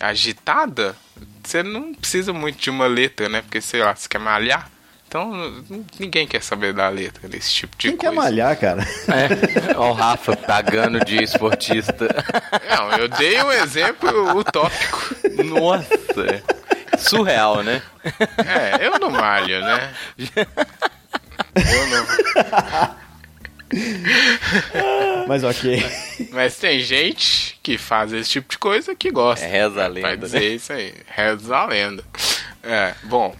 agitada, 0.00 0.96
você 1.42 1.62
não 1.62 1.92
precisa 1.94 2.32
muito 2.32 2.58
de 2.58 2.70
uma 2.70 2.86
letra, 2.86 3.28
né? 3.28 3.42
Porque 3.42 3.60
sei 3.60 3.82
lá, 3.82 3.94
você 3.94 4.08
quer 4.08 4.18
malhar. 4.18 4.70
Então 5.08 5.30
ninguém 6.00 6.26
quer 6.26 6.42
saber 6.42 6.72
da 6.72 6.88
letra 6.88 7.28
desse 7.28 7.52
tipo 7.52 7.76
de 7.76 7.88
Quem 7.88 7.96
coisa. 7.98 8.14
quer 8.14 8.16
malhar, 8.18 8.56
cara? 8.58 8.82
É. 9.08 9.76
Ó 9.76 9.90
o 9.90 9.92
Rafa 9.92 10.34
pagando 10.34 11.04
de 11.04 11.22
esportista. 11.22 12.08
Não, 12.70 12.92
eu 12.96 13.08
dei 13.08 13.42
um 13.42 13.52
exemplo 13.52 14.38
utópico. 14.38 15.14
Nossa. 15.44 16.42
Surreal, 16.98 17.62
né? 17.62 17.82
É, 18.38 18.86
eu 18.86 18.98
não 18.98 19.10
malho, 19.10 19.60
né? 19.60 19.92
Eu 21.54 21.86
não. 21.88 22.06
Mas 25.26 25.44
ok. 25.44 25.82
Mas 26.30 26.56
tem 26.56 26.80
gente 26.80 27.58
que 27.62 27.78
faz 27.78 28.12
esse 28.12 28.30
tipo 28.30 28.50
de 28.50 28.58
coisa 28.58 28.94
que 28.94 29.10
gosta. 29.10 29.44
É, 29.44 29.48
reza 29.48 29.84
a 29.84 29.88
Vai 29.88 30.02
lenda, 30.02 30.16
dizer 30.16 30.40
né? 30.40 30.46
isso 30.46 30.72
aí. 30.72 30.94
Reza 31.06 31.56
a 31.56 31.66
lenda. 31.66 32.04
É, 32.62 32.94
bom. 33.04 33.34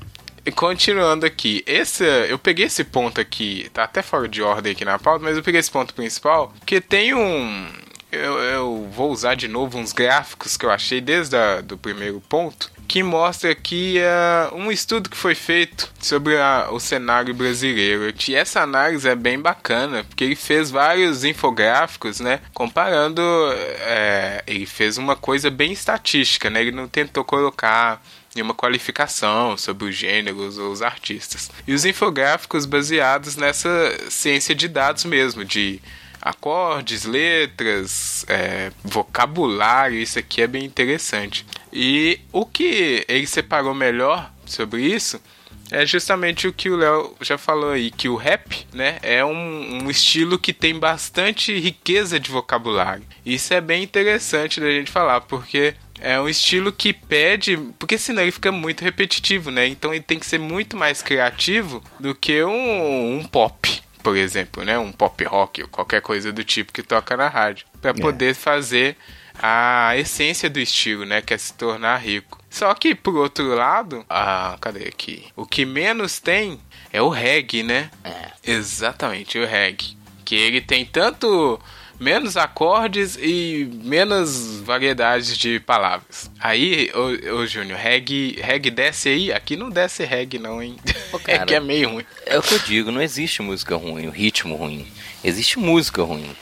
E 0.45 0.51
continuando 0.51 1.25
aqui, 1.25 1.63
esse, 1.67 2.05
eu 2.29 2.37
peguei 2.37 2.67
esse 2.67 2.83
ponto 2.83 3.21
aqui, 3.21 3.71
tá 3.73 3.85
até 3.85 4.03
fora 4.03 4.27
de 4.27 4.43
ordem 4.43 4.73
aqui 4.73 4.85
na 4.85 4.99
pauta, 4.99 5.23
mas 5.23 5.37
eu 5.37 5.43
peguei 5.43 5.61
esse 5.61 5.71
ponto 5.71 5.95
principal, 5.95 6.53
que 6.67 6.81
tem 6.81 7.15
um. 7.15 7.69
Eu, 8.11 8.39
eu 8.41 8.91
vou 8.93 9.13
usar 9.13 9.37
de 9.37 9.47
novo 9.47 9.79
uns 9.79 9.93
gráficos 9.93 10.57
que 10.57 10.67
eu 10.67 10.71
achei 10.71 11.01
desde 11.01 11.37
o 11.73 11.79
primeiro 11.79 12.21
ponto, 12.29 12.72
que 12.89 13.03
mostra 13.03 13.51
aqui 13.51 13.97
uh, 13.99 14.55
um 14.55 14.71
estudo 14.71 15.09
que 15.09 15.17
foi 15.17 15.35
feito 15.35 15.91
sobre 16.01 16.37
a- 16.37 16.69
o 16.71 16.79
cenário 16.79 17.33
brasileiro. 17.33 18.13
E 18.29 18.35
essa 18.35 18.61
análise 18.61 19.09
é 19.09 19.15
bem 19.15 19.39
bacana, 19.41 20.05
porque 20.05 20.25
ele 20.25 20.37
fez 20.37 20.71
vários 20.71 21.25
infográficos, 21.25 22.21
né? 22.21 22.41
Comparando. 22.53 23.23
é, 23.81 24.43
ele 24.47 24.67
fez 24.67 24.99
uma 24.99 25.17
coisa 25.17 25.51
bem 25.51 25.73
estatística, 25.73 26.51
né? 26.51 26.61
Ele 26.61 26.73
não 26.73 26.87
tentou 26.89 27.25
colocar 27.25 28.03
nenhuma 28.35 28.55
qualificação 28.55 29.57
sobre 29.57 29.89
os 29.89 29.95
gêneros 29.95 30.59
ou 30.59 30.71
os 30.73 30.83
artistas. 30.83 31.51
E 31.67 31.73
os 31.75 31.85
infográficos 31.85 32.65
baseados 32.67 33.37
nessa 33.37 33.71
ciência 34.09 34.55
de 34.55 34.69
dados 34.69 35.05
mesmo, 35.05 35.45
de 35.45 35.81
acordes, 36.21 37.05
letras, 37.05 38.25
é, 38.29 38.71
vocabulário, 38.85 39.99
isso 39.99 40.19
aqui 40.19 40.41
é 40.41 40.47
bem 40.47 40.65
interessante. 40.65 41.45
E 41.73 42.21
o 42.33 42.45
que 42.45 43.05
ele 43.09 43.27
separou 43.27 43.75
melhor 43.75 44.31
sobre 44.45 44.83
isso 44.83 45.21
é 45.71 45.87
justamente 45.87 46.47
o 46.47 46.53
que 46.53 46.69
o 46.69 46.77
Léo 46.77 47.17
já 47.23 47.39
falou 47.39 47.71
aí, 47.71 47.91
que 47.91 48.07
o 48.07 48.15
rap, 48.15 48.67
né, 48.75 48.99
é 49.03 49.25
um, 49.25 49.85
um, 49.85 49.91
estilo 49.91 50.39
que 50.39 50.53
tem 50.53 50.79
bastante 50.79 51.59
riqueza 51.59 52.21
de 52.21 52.31
vocabulário. 52.31 53.05
Isso 53.25 53.55
é 53.55 53.61
bem 53.61 53.83
interessante 53.83 54.61
da 54.61 54.71
gente 54.71 54.91
falar, 54.91 55.23
porque 55.23 55.75
é 55.99 56.21
um 56.21 56.29
estilo 56.29 56.71
que 56.73 56.93
pede, 56.93 57.57
porque 57.79 57.97
senão 57.97 58.21
ele 58.21 58.33
fica 58.33 58.53
muito 58.53 58.85
repetitivo, 58.85 59.51
né? 59.51 59.67
Então 59.67 59.95
ele 59.95 60.03
tem 60.03 60.19
que 60.19 60.27
ser 60.27 60.39
muito 60.39 60.77
mais 60.77 61.01
criativo 61.01 61.83
do 61.99 62.15
que 62.15 62.45
um, 62.45 63.19
um 63.19 63.25
pop, 63.25 63.81
por 64.03 64.15
exemplo, 64.15 64.65
né? 64.65 64.79
Um 64.79 64.93
pop 64.93 65.25
rock 65.25 65.63
ou 65.63 65.69
qualquer 65.69 66.03
coisa 66.03 66.31
do 66.33 66.45
tipo 66.45 66.73
que 66.73 66.83
toca 66.83 67.17
na 67.17 67.29
rádio, 67.29 67.67
para 67.81 67.93
é. 67.93 67.95
poder 67.95 68.35
fazer 68.35 68.95
a 69.43 69.97
essência 69.97 70.49
do 70.49 70.61
estilo, 70.61 71.05
né? 71.05 71.21
Que 71.21 71.35
é 71.35 71.39
se 71.39 71.53
tornar 71.55 71.97
rico. 71.97 72.39
Só 72.49 72.73
que, 72.75 72.95
por 72.95 73.17
outro 73.17 73.55
lado, 73.55 74.05
ah, 74.09 74.57
cadê 74.61 74.87
aqui? 74.87 75.25
O 75.35 75.45
que 75.45 75.65
menos 75.65 76.21
tem 76.21 76.61
é 76.93 77.03
o 77.03 77.09
reggae, 77.09 77.65
né? 77.65 77.91
É. 78.05 78.31
Exatamente, 78.45 79.39
o 79.39 79.47
reggae. 79.47 79.97
Que 80.25 80.37
ele 80.37 80.61
tem 80.61 80.85
tanto 80.85 81.61
menos 81.99 82.37
acordes 82.37 83.17
e 83.21 83.69
menos 83.85 84.61
variedades 84.61 85.37
de 85.37 85.61
palavras. 85.61 86.31
Aí, 86.39 86.91
ô, 86.95 87.37
ô 87.37 87.47
Júnior, 87.47 87.79
reggae, 87.79 88.39
reggae 88.41 88.71
desce 88.71 89.09
aí? 89.09 89.33
Aqui 89.33 89.57
não 89.57 89.71
desce 89.71 90.05
reggae 90.05 90.39
não, 90.39 90.63
hein? 90.63 90.77
Pô, 91.11 91.19
cara, 91.21 91.39
reggae 91.39 91.55
é 91.55 91.61
meio 91.61 91.91
ruim. 91.91 92.05
É 92.27 92.39
o 92.39 92.43
que 92.43 92.55
eu 92.55 92.59
digo, 92.61 92.91
não 92.91 93.03
existe 93.03 93.43
música 93.43 93.77
ruim, 93.77 94.09
ritmo 94.11 94.57
ruim. 94.57 94.87
Existe 95.25 95.59
música 95.59 96.03
ruim. 96.03 96.37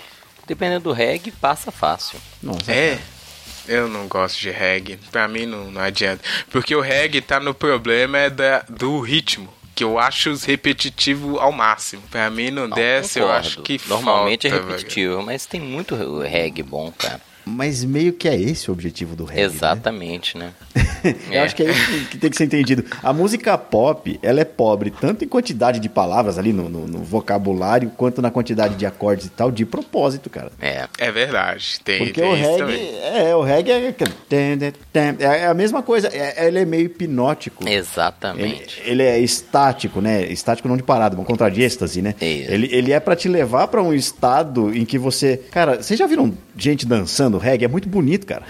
Dependendo 0.50 0.82
do 0.82 0.92
reggae, 0.92 1.30
passa 1.30 1.70
fácil. 1.70 2.18
Nossa, 2.42 2.72
é. 2.72 2.96
Cara. 2.96 3.20
Eu 3.68 3.86
não 3.88 4.08
gosto 4.08 4.40
de 4.40 4.50
reggae. 4.50 4.98
Pra 5.12 5.28
mim 5.28 5.46
não, 5.46 5.70
não 5.70 5.80
adianta. 5.80 6.24
Porque 6.50 6.74
o 6.74 6.80
reggae 6.80 7.20
tá 7.20 7.38
no 7.38 7.54
problema 7.54 8.18
é 8.18 8.28
da, 8.28 8.64
do 8.68 8.98
ritmo 8.98 9.48
que 9.76 9.84
eu 9.84 9.96
acho 9.96 10.34
repetitivo 10.44 11.38
ao 11.38 11.52
máximo. 11.52 12.02
Pra 12.10 12.28
mim 12.30 12.50
não, 12.50 12.66
não 12.66 12.74
desce, 12.74 13.20
concordo. 13.20 13.32
eu 13.32 13.38
acho 13.38 13.62
que 13.62 13.80
Normalmente 13.86 14.48
é 14.48 14.50
falta, 14.50 14.64
é 14.64 14.68
repetitivo, 14.70 15.14
velho. 15.14 15.26
mas 15.26 15.46
tem 15.46 15.60
muito 15.60 15.94
reggae 15.94 16.64
bom, 16.64 16.90
cara. 16.98 17.20
Mas 17.50 17.84
meio 17.84 18.12
que 18.12 18.28
é 18.28 18.40
esse 18.40 18.70
o 18.70 18.72
objetivo 18.72 19.16
do 19.16 19.24
reggae. 19.24 19.48
Né? 19.48 19.54
Exatamente, 19.54 20.38
né? 20.38 20.52
né? 20.74 21.14
Eu 21.30 21.40
é. 21.40 21.44
acho 21.44 21.56
que 21.56 21.62
é 21.62 21.70
isso 21.70 22.08
que 22.08 22.18
tem 22.18 22.30
que 22.30 22.36
ser 22.36 22.44
entendido. 22.44 22.84
A 23.02 23.12
música 23.12 23.56
pop, 23.56 24.18
ela 24.22 24.40
é 24.40 24.44
pobre 24.44 24.90
tanto 24.90 25.24
em 25.24 25.28
quantidade 25.28 25.80
de 25.80 25.88
palavras 25.88 26.38
ali 26.38 26.52
no, 26.52 26.68
no, 26.68 26.86
no, 26.86 26.98
vocabulário, 26.98 27.90
quanto 27.96 28.20
na 28.20 28.30
quantidade 28.30 28.74
de 28.76 28.86
acordes 28.86 29.26
e 29.26 29.30
tal, 29.30 29.50
de 29.50 29.64
propósito, 29.64 30.30
cara. 30.30 30.52
É. 30.60 30.86
É 30.98 31.10
verdade. 31.10 31.80
Tem, 31.82 31.98
Porque 31.98 32.20
tem 32.20 32.30
o 32.30 32.34
reggae. 32.34 32.90
É, 33.02 33.34
o 33.34 33.42
reggae 33.42 33.72
é, 33.72 35.14
é 35.18 35.46
a 35.46 35.54
mesma 35.54 35.82
coisa. 35.82 36.08
É, 36.08 36.46
ele 36.46 36.60
é 36.60 36.64
meio 36.64 36.86
hipnótico. 36.86 37.68
Exatamente. 37.68 38.80
Ele, 38.84 38.90
ele, 38.90 39.02
é 39.02 39.18
estático, 39.18 40.00
né? 40.00 40.24
Estático 40.24 40.68
não 40.68 40.76
de 40.76 40.82
parada, 40.82 41.14
vamos 41.14 41.26
contra 41.26 41.48
de 41.48 41.62
êxtase, 41.62 42.02
né? 42.02 42.14
Isso. 42.20 42.52
Ele, 42.52 42.68
ele 42.72 42.92
é 42.92 43.00
para 43.00 43.16
te 43.16 43.28
levar 43.28 43.68
para 43.68 43.82
um 43.82 43.92
estado 43.92 44.74
em 44.74 44.84
que 44.84 44.98
você. 44.98 45.38
Cara, 45.50 45.82
vocês 45.82 45.98
já 45.98 46.06
viram 46.06 46.32
gente 46.56 46.86
dançando 46.86 47.38
reggae? 47.40 47.64
É 47.64 47.68
muito 47.68 47.88
bonito, 47.88 48.26
cara. 48.26 48.44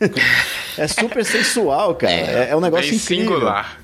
é 0.78 0.86
super 0.86 1.24
sensual, 1.24 1.94
cara. 1.94 2.12
É, 2.12 2.50
é 2.50 2.56
um 2.56 2.60
negócio 2.60 2.90
Bem 2.90 2.98
incrível. 2.98 3.34
singular. 3.34 3.80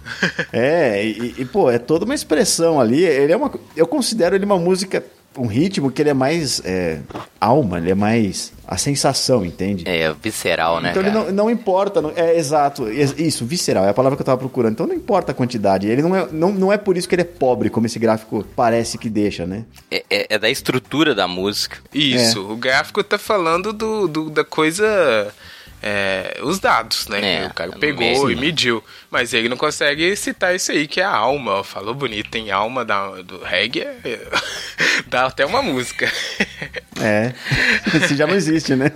é, 0.52 1.04
e, 1.04 1.34
e, 1.38 1.44
pô, 1.44 1.70
é 1.70 1.78
toda 1.78 2.04
uma 2.04 2.14
expressão 2.14 2.80
ali. 2.80 3.02
Ele 3.04 3.32
é 3.32 3.36
uma, 3.36 3.50
eu 3.76 3.86
considero 3.86 4.34
ele 4.34 4.44
uma 4.44 4.58
música 4.58 5.02
um 5.36 5.46
ritmo 5.46 5.90
que 5.90 6.02
ele 6.02 6.10
é 6.10 6.14
mais 6.14 6.60
é, 6.64 7.00
alma, 7.40 7.78
ele 7.78 7.90
é 7.90 7.94
mais 7.94 8.52
a 8.66 8.76
sensação, 8.76 9.44
entende? 9.44 9.84
É, 9.86 10.12
visceral, 10.12 10.80
né? 10.80 10.90
Então 10.90 11.02
cara? 11.02 11.16
ele 11.16 11.26
não, 11.26 11.44
não 11.44 11.50
importa, 11.50 12.02
não, 12.02 12.12
é 12.16 12.36
exato, 12.36 12.88
isso, 12.90 13.44
visceral, 13.44 13.84
é 13.84 13.90
a 13.90 13.94
palavra 13.94 14.16
que 14.16 14.22
eu 14.22 14.26
tava 14.26 14.38
procurando. 14.38 14.72
Então 14.72 14.86
não 14.86 14.94
importa 14.94 15.32
a 15.32 15.34
quantidade, 15.34 15.88
ele 15.88 16.02
não 16.02 16.16
é, 16.16 16.28
não, 16.32 16.52
não 16.52 16.72
é 16.72 16.76
por 16.76 16.96
isso 16.96 17.08
que 17.08 17.14
ele 17.14 17.22
é 17.22 17.24
pobre, 17.24 17.70
como 17.70 17.86
esse 17.86 17.98
gráfico 17.98 18.44
parece 18.56 18.98
que 18.98 19.08
deixa, 19.08 19.46
né? 19.46 19.64
É, 19.90 20.04
é, 20.10 20.26
é 20.30 20.38
da 20.38 20.50
estrutura 20.50 21.14
da 21.14 21.28
música. 21.28 21.78
Isso, 21.94 22.38
é. 22.38 22.52
o 22.52 22.56
gráfico 22.56 23.02
tá 23.04 23.18
falando 23.18 23.72
do, 23.72 24.08
do 24.08 24.30
da 24.30 24.44
coisa 24.44 25.32
é, 25.82 26.38
os 26.42 26.58
dados, 26.58 27.08
né? 27.08 27.44
É, 27.44 27.46
o 27.46 27.54
cara 27.54 27.72
pegou 27.72 28.30
e 28.30 28.36
mediu. 28.36 28.82
Mas 29.10 29.32
ele 29.32 29.48
não 29.48 29.56
consegue 29.56 30.14
citar 30.14 30.54
isso 30.54 30.70
aí, 30.72 30.86
que 30.86 31.00
é 31.00 31.04
a 31.04 31.14
alma. 31.14 31.64
Falou 31.64 31.94
bonito, 31.94 32.30
tem 32.30 32.50
alma 32.50 32.84
da, 32.84 33.22
do 33.22 33.42
reggae, 33.42 33.80
é, 33.80 34.28
dá 35.08 35.26
até 35.26 35.44
uma 35.44 35.62
música. 35.62 36.10
É, 37.02 37.32
isso 37.96 38.14
já 38.14 38.26
não 38.26 38.34
existe, 38.34 38.76
né? 38.76 38.92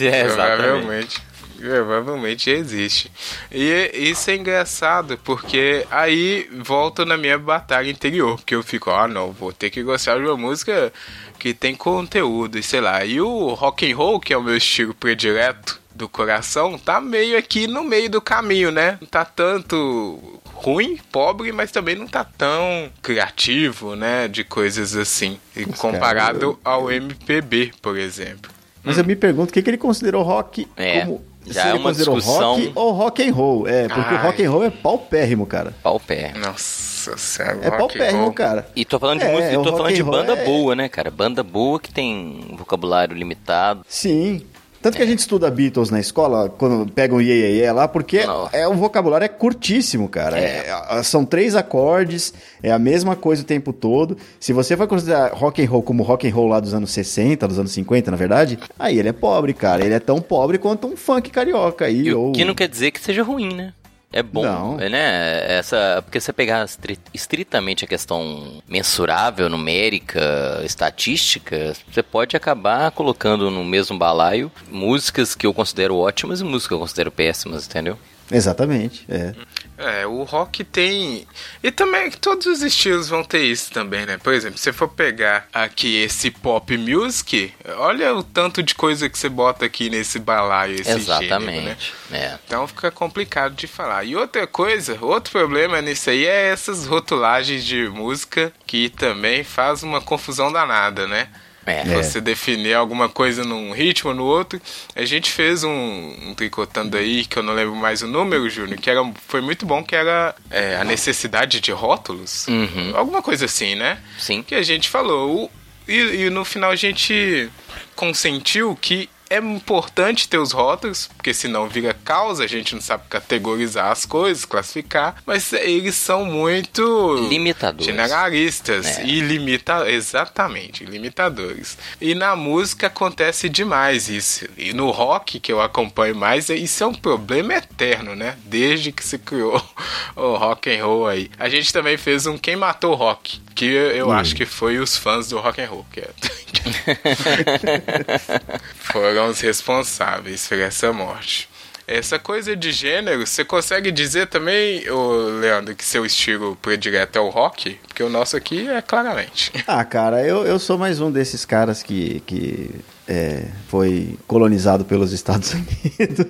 É, 0.00 0.22
Provavelmente. 0.22 1.20
Provavelmente 1.58 2.48
existe. 2.48 3.10
E 3.50 3.90
isso 3.92 4.30
é 4.30 4.36
engraçado, 4.36 5.18
porque 5.24 5.84
aí 5.90 6.48
volto 6.62 7.04
na 7.04 7.16
minha 7.16 7.36
batalha 7.36 7.90
interior, 7.90 8.36
porque 8.36 8.54
eu 8.54 8.62
fico, 8.62 8.90
ah 8.90 9.08
não, 9.08 9.32
vou 9.32 9.52
ter 9.52 9.68
que 9.68 9.82
gostar 9.82 10.18
de 10.18 10.26
uma 10.26 10.36
música 10.36 10.92
que 11.40 11.52
tem 11.52 11.74
conteúdo, 11.74 12.56
e 12.56 12.62
sei 12.62 12.80
lá. 12.80 13.04
E 13.04 13.20
o 13.20 13.48
rock 13.54 13.90
and 13.90 13.96
roll, 13.96 14.20
que 14.20 14.32
é 14.32 14.36
o 14.36 14.42
meu 14.42 14.56
estilo 14.56 14.94
predileto, 14.94 15.79
do 15.94 16.08
coração 16.08 16.78
tá 16.78 17.00
meio 17.00 17.36
aqui 17.36 17.66
no 17.66 17.84
meio 17.84 18.08
do 18.10 18.20
caminho, 18.20 18.70
né? 18.70 18.98
Não 19.00 19.08
tá 19.08 19.24
tanto 19.24 20.40
ruim, 20.54 20.98
pobre, 21.10 21.52
mas 21.52 21.70
também 21.70 21.96
não 21.96 22.06
tá 22.06 22.24
tão 22.24 22.90
criativo, 23.02 23.96
né? 23.96 24.28
De 24.28 24.44
coisas 24.44 24.96
assim. 24.96 25.38
comparado 25.78 26.38
cara, 26.38 26.44
eu... 26.44 26.58
ao 26.64 26.90
MPB, 26.90 27.72
por 27.80 27.98
exemplo. 27.98 28.50
Mas 28.82 28.96
hum. 28.96 29.00
eu 29.00 29.06
me 29.06 29.16
pergunto 29.16 29.50
o 29.50 29.52
que, 29.52 29.62
que 29.62 29.70
ele 29.70 29.78
considerou 29.78 30.22
rock 30.22 30.66
é. 30.76 31.00
como 31.00 31.30
já 31.46 31.68
é 31.68 31.74
uma 31.74 31.92
discussão. 31.92 32.56
rock 32.56 32.72
ou 32.74 32.92
rock 32.92 33.28
and 33.28 33.32
roll. 33.32 33.66
É, 33.66 33.88
porque 33.88 34.14
Ai. 34.14 34.14
o 34.14 34.22
rock 34.22 34.44
and 34.44 34.50
roll 34.50 34.64
é 34.64 34.70
paupérrimo, 34.70 35.46
cara. 35.46 35.74
Paupérrimo. 35.82 36.44
Nossa 36.44 37.16
senhora. 37.16 37.58
É 37.62 37.70
paupérrimo, 37.70 38.32
cara. 38.32 38.68
E 38.76 38.84
tô 38.84 38.98
falando 38.98 39.20
de 39.20 39.26
é, 39.26 39.32
música, 39.32 39.62
tô 39.62 39.76
falando 39.76 39.94
de 39.94 40.02
banda 40.02 40.32
é... 40.34 40.44
boa, 40.44 40.74
né, 40.74 40.88
cara? 40.88 41.10
Banda 41.10 41.42
boa 41.42 41.80
que 41.80 41.92
tem 41.92 42.54
vocabulário 42.56 43.16
limitado. 43.16 43.84
Sim. 43.88 44.46
Tanto 44.82 44.96
que 44.96 45.02
a 45.02 45.06
gente 45.06 45.18
estuda 45.18 45.50
Beatles 45.50 45.90
na 45.90 46.00
escola, 46.00 46.48
quando 46.48 46.90
pega 46.90 47.14
um 47.14 47.20
iê, 47.20 47.58
iê, 47.58 47.70
lá, 47.70 47.86
porque 47.86 48.20
é 48.52 48.66
o 48.66 48.74
vocabulário 48.74 49.24
é 49.24 49.28
curtíssimo, 49.28 50.08
cara. 50.08 50.38
É. 50.38 50.66
É, 50.90 51.02
são 51.02 51.24
três 51.24 51.54
acordes, 51.54 52.32
é 52.62 52.72
a 52.72 52.78
mesma 52.78 53.14
coisa 53.14 53.42
o 53.42 53.44
tempo 53.44 53.74
todo. 53.74 54.16
Se 54.38 54.54
você 54.54 54.76
for 54.76 54.86
considerar 54.86 55.32
rock 55.34 55.62
and 55.62 55.68
roll 55.68 55.82
como 55.82 56.02
rock 56.02 56.26
and 56.26 56.34
roll 56.34 56.48
lá 56.48 56.60
dos 56.60 56.72
anos 56.72 56.90
60, 56.92 57.46
dos 57.46 57.58
anos 57.58 57.72
50, 57.72 58.10
na 58.10 58.16
verdade, 58.16 58.58
aí 58.78 58.98
ele 58.98 59.10
é 59.10 59.12
pobre, 59.12 59.52
cara. 59.52 59.84
Ele 59.84 59.94
é 59.94 60.00
tão 60.00 60.20
pobre 60.20 60.56
quanto 60.56 60.86
um 60.86 60.96
funk 60.96 61.30
carioca 61.30 61.84
aí. 61.84 62.06
E 62.06 62.14
ou... 62.14 62.30
O 62.30 62.32
que 62.32 62.44
não 62.44 62.54
quer 62.54 62.68
dizer 62.68 62.90
que 62.90 63.00
seja 63.00 63.22
ruim, 63.22 63.54
né? 63.54 63.74
É 64.12 64.22
bom, 64.22 64.42
não. 64.42 64.76
né? 64.76 65.58
Essa, 65.58 66.02
porque 66.02 66.20
você 66.20 66.32
pegar 66.32 66.66
estritamente 67.14 67.84
a 67.84 67.88
questão 67.88 68.60
mensurável, 68.68 69.48
numérica, 69.48 70.60
estatística, 70.64 71.74
você 71.90 72.02
pode 72.02 72.36
acabar 72.36 72.90
colocando 72.90 73.50
no 73.50 73.64
mesmo 73.64 73.96
balaio 73.96 74.50
músicas 74.68 75.36
que 75.36 75.46
eu 75.46 75.54
considero 75.54 75.96
ótimas 75.96 76.40
e 76.40 76.44
músicas 76.44 76.68
que 76.68 76.74
eu 76.74 76.80
considero 76.80 77.12
péssimas, 77.12 77.66
entendeu? 77.66 77.96
Exatamente, 78.32 79.04
é. 79.08 79.32
É, 79.80 80.06
o 80.06 80.22
rock 80.24 80.62
tem. 80.62 81.26
E 81.62 81.70
também 81.70 82.10
todos 82.10 82.46
os 82.46 82.62
estilos 82.62 83.08
vão 83.08 83.24
ter 83.24 83.42
isso 83.44 83.72
também, 83.72 84.04
né? 84.04 84.18
Por 84.18 84.34
exemplo, 84.34 84.58
se 84.58 84.64
você 84.64 84.72
for 84.74 84.88
pegar 84.88 85.48
aqui 85.52 85.96
esse 86.02 86.30
pop 86.30 86.76
music, 86.76 87.52
olha 87.78 88.14
o 88.14 88.22
tanto 88.22 88.62
de 88.62 88.74
coisa 88.74 89.08
que 89.08 89.18
você 89.18 89.28
bota 89.28 89.64
aqui 89.64 89.88
nesse 89.88 90.18
balaio, 90.18 90.74
esse 90.74 90.90
Exatamente. 90.90 91.60
Gênero, 91.60 91.64
né? 91.64 91.76
É. 92.12 92.38
Então 92.46 92.68
fica 92.68 92.90
complicado 92.90 93.54
de 93.54 93.66
falar. 93.66 94.04
E 94.04 94.14
outra 94.14 94.46
coisa, 94.46 94.98
outro 95.00 95.32
problema 95.32 95.80
nisso 95.80 96.10
aí 96.10 96.26
é 96.26 96.48
essas 96.48 96.86
rotulagens 96.86 97.64
de 97.64 97.88
música 97.88 98.52
que 98.66 98.90
também 98.90 99.42
faz 99.42 99.82
uma 99.82 100.00
confusão 100.00 100.52
danada, 100.52 101.06
né? 101.06 101.28
É. 101.66 101.84
Você 101.84 102.20
definir 102.20 102.74
alguma 102.74 103.08
coisa 103.08 103.44
num 103.44 103.72
ritmo, 103.72 104.14
no 104.14 104.24
outro. 104.24 104.60
A 104.94 105.04
gente 105.04 105.30
fez 105.30 105.62
um, 105.62 105.70
um 105.70 106.34
tricotando 106.34 106.96
aí, 106.96 107.24
que 107.24 107.38
eu 107.38 107.42
não 107.42 107.52
lembro 107.52 107.76
mais 107.76 108.02
o 108.02 108.06
número, 108.06 108.48
Júnior, 108.48 108.78
que 108.78 108.90
era, 108.90 109.00
foi 109.28 109.40
muito 109.40 109.66
bom, 109.66 109.82
que 109.84 109.94
era 109.94 110.34
é, 110.50 110.76
a 110.76 110.84
necessidade 110.84 111.60
de 111.60 111.70
rótulos. 111.70 112.46
Uhum. 112.48 112.92
Alguma 112.96 113.22
coisa 113.22 113.44
assim, 113.44 113.74
né? 113.74 113.98
Sim. 114.18 114.42
Que 114.42 114.54
a 114.54 114.62
gente 114.62 114.88
falou. 114.88 115.44
O, 115.44 115.50
e, 115.86 116.24
e 116.24 116.30
no 116.30 116.44
final 116.44 116.70
a 116.70 116.76
gente 116.76 117.50
consentiu 117.94 118.76
que 118.80 119.08
é 119.30 119.38
importante 119.38 120.28
ter 120.28 120.38
os 120.38 120.50
rótulos, 120.50 121.08
porque 121.16 121.32
senão 121.32 121.68
vira 121.68 121.94
causa, 121.94 122.42
a 122.42 122.48
gente 122.48 122.74
não 122.74 122.82
sabe 122.82 123.04
categorizar 123.08 123.92
as 123.92 124.04
coisas, 124.04 124.44
classificar, 124.44 125.22
mas 125.24 125.52
eles 125.52 125.94
são 125.94 126.24
muito 126.24 127.14
limitadores. 127.28 127.86
Generalistas 127.86 128.98
é. 128.98 129.06
e 129.06 129.20
limita 129.20 129.88
exatamente, 129.88 130.84
limitadores. 130.84 131.78
E 132.00 132.12
na 132.12 132.34
música 132.34 132.88
acontece 132.88 133.48
demais 133.48 134.08
isso. 134.08 134.48
E 134.58 134.72
no 134.72 134.90
rock 134.90 135.38
que 135.38 135.52
eu 135.52 135.60
acompanho 135.60 136.16
mais, 136.16 136.48
isso 136.48 136.82
é 136.82 136.86
um 136.88 136.94
problema 136.94 137.54
eterno, 137.54 138.16
né? 138.16 138.36
Desde 138.44 138.90
que 138.90 139.04
se 139.04 139.16
criou 139.16 139.62
o 140.16 140.34
rock 140.34 140.68
and 140.68 140.84
roll 140.84 141.06
aí. 141.06 141.30
A 141.38 141.48
gente 141.48 141.72
também 141.72 141.96
fez 141.96 142.26
um 142.26 142.36
quem 142.36 142.56
matou 142.56 142.92
o 142.92 142.96
rock, 142.96 143.40
que 143.54 143.66
eu 143.66 144.08
hum. 144.08 144.12
acho 144.12 144.34
que 144.34 144.44
foi 144.44 144.78
os 144.78 144.96
fãs 144.96 145.28
do 145.28 145.38
rock 145.38 145.60
and 145.60 145.68
roll, 145.68 145.86
que 145.92 146.00
é... 146.00 146.10
foram 148.76 149.19
os 149.28 149.40
responsáveis 149.40 150.46
por 150.48 150.58
essa 150.58 150.92
morte. 150.92 151.48
essa 151.86 152.18
coisa 152.20 152.54
de 152.54 152.70
gênero, 152.70 153.26
você 153.26 153.44
consegue 153.44 153.90
dizer 153.90 154.28
também, 154.28 154.88
ô 154.88 155.38
Leandro, 155.40 155.74
que 155.74 155.84
seu 155.84 156.06
estilo 156.06 156.54
predileto 156.62 157.18
é 157.18 157.20
o 157.20 157.28
rock? 157.30 157.80
Porque 157.88 158.02
o 158.02 158.08
nosso 158.08 158.36
aqui 158.36 158.68
é 158.68 158.80
claramente. 158.80 159.50
Ah, 159.66 159.84
cara, 159.84 160.24
eu, 160.24 160.44
eu 160.46 160.58
sou 160.58 160.78
mais 160.78 161.00
um 161.00 161.10
desses 161.10 161.44
caras 161.44 161.82
que, 161.82 162.20
que 162.26 162.70
é, 163.08 163.44
foi 163.68 164.16
colonizado 164.28 164.84
pelos 164.84 165.12
Estados 165.12 165.50
Unidos. 165.54 166.26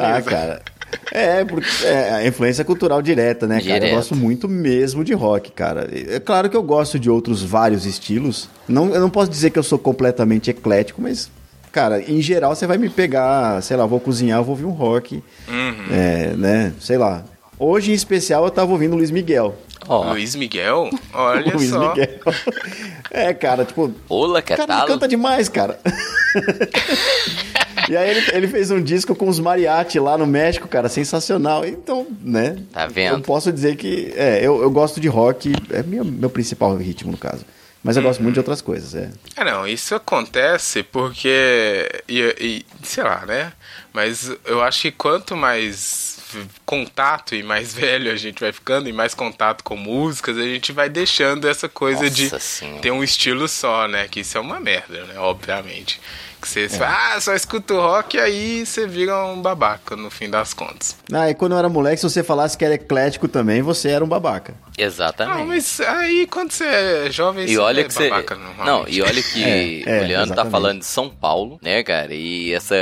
ah, 0.00 0.22
cara. 0.22 0.62
É, 1.12 1.44
porque 1.44 1.68
é 1.84 2.10
a 2.14 2.26
influência 2.26 2.64
cultural 2.64 3.00
direta, 3.02 3.46
né, 3.46 3.56
cara? 3.60 3.74
Direto. 3.74 3.84
Eu 3.90 3.96
gosto 3.96 4.16
muito 4.16 4.48
mesmo 4.48 5.04
de 5.04 5.12
rock, 5.12 5.52
cara. 5.52 5.88
É 5.92 6.18
claro 6.20 6.48
que 6.48 6.56
eu 6.56 6.62
gosto 6.62 6.98
de 6.98 7.10
outros 7.10 7.42
vários 7.42 7.84
estilos. 7.86 8.48
Não, 8.68 8.94
eu 8.94 9.00
não 9.00 9.10
posso 9.10 9.30
dizer 9.30 9.50
que 9.50 9.58
eu 9.58 9.62
sou 9.62 9.78
completamente 9.78 10.50
eclético, 10.50 11.00
mas, 11.02 11.30
cara, 11.72 12.00
em 12.00 12.20
geral 12.20 12.54
você 12.54 12.66
vai 12.66 12.78
me 12.78 12.88
pegar, 12.88 13.62
sei 13.62 13.76
lá, 13.76 13.86
vou 13.86 14.00
cozinhar, 14.00 14.38
eu 14.40 14.44
vou 14.44 14.52
ouvir 14.52 14.64
um 14.64 14.70
rock. 14.70 15.22
Uhum. 15.48 15.86
É, 15.90 16.34
né? 16.36 16.72
Sei 16.80 16.96
lá. 16.98 17.24
Hoje, 17.58 17.92
em 17.92 17.94
especial, 17.94 18.44
eu 18.44 18.50
tava 18.50 18.72
ouvindo 18.72 18.96
Luiz 18.96 19.10
Miguel. 19.12 19.54
Ó, 19.86 20.10
Luiz 20.12 20.34
Miguel? 20.34 20.90
Olha 21.12 21.52
Luiz 21.54 21.70
só. 21.70 21.90
Miguel. 21.90 22.08
É, 23.10 23.32
cara, 23.34 23.64
tipo, 23.64 23.92
Ola, 24.08 24.42
que 24.42 24.52
o 24.52 24.56
cara 24.56 24.66
tal? 24.66 24.86
canta 24.86 25.06
demais, 25.06 25.48
cara. 25.48 25.78
e 27.88 27.96
aí 27.96 28.10
ele, 28.10 28.26
ele 28.32 28.48
fez 28.48 28.70
um 28.70 28.82
disco 28.82 29.14
com 29.14 29.28
os 29.28 29.38
mariachi 29.38 29.98
lá 29.98 30.16
no 30.16 30.26
México, 30.26 30.68
cara, 30.68 30.88
sensacional. 30.88 31.64
Então, 31.64 32.06
né? 32.20 32.58
Tá 32.72 32.86
vendo? 32.86 33.16
Eu 33.16 33.20
posso 33.20 33.52
dizer 33.52 33.76
que 33.76 34.12
é, 34.16 34.38
eu, 34.38 34.62
eu 34.62 34.70
gosto 34.70 35.00
de 35.00 35.08
rock, 35.08 35.52
é 35.70 35.82
meu, 35.82 36.04
meu 36.04 36.30
principal 36.30 36.76
ritmo 36.76 37.12
no 37.12 37.18
caso. 37.18 37.44
Mas 37.84 37.98
eu 37.98 38.02
gosto 38.02 38.22
muito 38.22 38.32
de 38.32 38.40
outras 38.40 38.62
coisas, 38.62 38.94
é. 38.94 39.10
É, 39.36 39.44
não, 39.44 39.68
isso 39.68 39.94
acontece 39.94 40.82
porque. 40.82 41.86
E, 42.08 42.20
e, 42.40 42.66
sei 42.82 43.04
lá, 43.04 43.26
né? 43.26 43.52
Mas 43.92 44.32
eu 44.46 44.62
acho 44.62 44.80
que 44.80 44.90
quanto 44.90 45.36
mais 45.36 46.18
contato 46.64 47.34
e 47.34 47.42
mais 47.42 47.74
velho 47.76 48.10
a 48.10 48.16
gente 48.16 48.40
vai 48.40 48.52
ficando 48.52 48.88
e 48.88 48.92
mais 48.92 49.14
contato 49.14 49.62
com 49.62 49.76
músicas, 49.76 50.38
a 50.38 50.42
gente 50.42 50.72
vai 50.72 50.88
deixando 50.88 51.46
essa 51.46 51.68
coisa 51.68 52.08
de 52.08 52.24
Nossa 52.24 52.40
Senhora. 52.40 52.80
ter 52.80 52.90
um 52.90 53.04
estilo 53.04 53.46
só, 53.46 53.86
né? 53.86 54.08
Que 54.08 54.20
isso 54.20 54.38
é 54.38 54.40
uma 54.40 54.58
merda, 54.58 55.04
né? 55.04 55.18
Obviamente. 55.18 56.00
Que 56.44 56.50
você 56.50 56.68
fala, 56.68 57.14
ah, 57.14 57.20
só 57.20 57.34
escuta 57.34 57.72
o 57.74 57.80
rock 57.80 58.16
e 58.16 58.20
aí 58.20 58.66
você 58.66 58.86
vira 58.86 59.24
um 59.24 59.40
babaca 59.40 59.96
no 59.96 60.10
fim 60.10 60.28
das 60.28 60.52
contas. 60.52 60.94
Ah, 61.12 61.30
e 61.30 61.34
quando 61.34 61.52
eu 61.52 61.58
era 61.58 61.68
moleque, 61.68 61.96
se 61.96 62.02
você 62.08 62.22
falasse 62.22 62.56
que 62.58 62.64
era 62.64 62.74
eclético 62.74 63.26
também, 63.28 63.62
você 63.62 63.88
era 63.88 64.04
um 64.04 64.08
babaca. 64.08 64.54
Exatamente. 64.76 65.38
Não, 65.38 65.46
mas 65.46 65.80
aí 65.80 66.26
quando 66.26 66.50
você 66.50 66.64
é 66.64 67.10
jovem, 67.10 67.44
E 67.44 67.54
você 67.54 67.58
olha 67.58 67.80
é 67.80 67.84
que 67.84 67.94
você. 67.94 68.10
babaca 68.10 68.34
Não, 68.34 68.42
normalmente. 68.44 68.96
e 68.96 69.02
olha 69.02 69.22
que 69.22 69.44
É, 69.86 69.98
é, 70.00 70.02
o 70.02 70.06
Leandro 70.08 70.34
tá 70.34 70.44
falando 70.44 70.80
de 70.80 70.86
São 70.86 71.08
Paulo, 71.08 71.58
né, 71.62 71.82
cara? 71.82 72.12
E 72.14 72.52
essa 72.52 72.74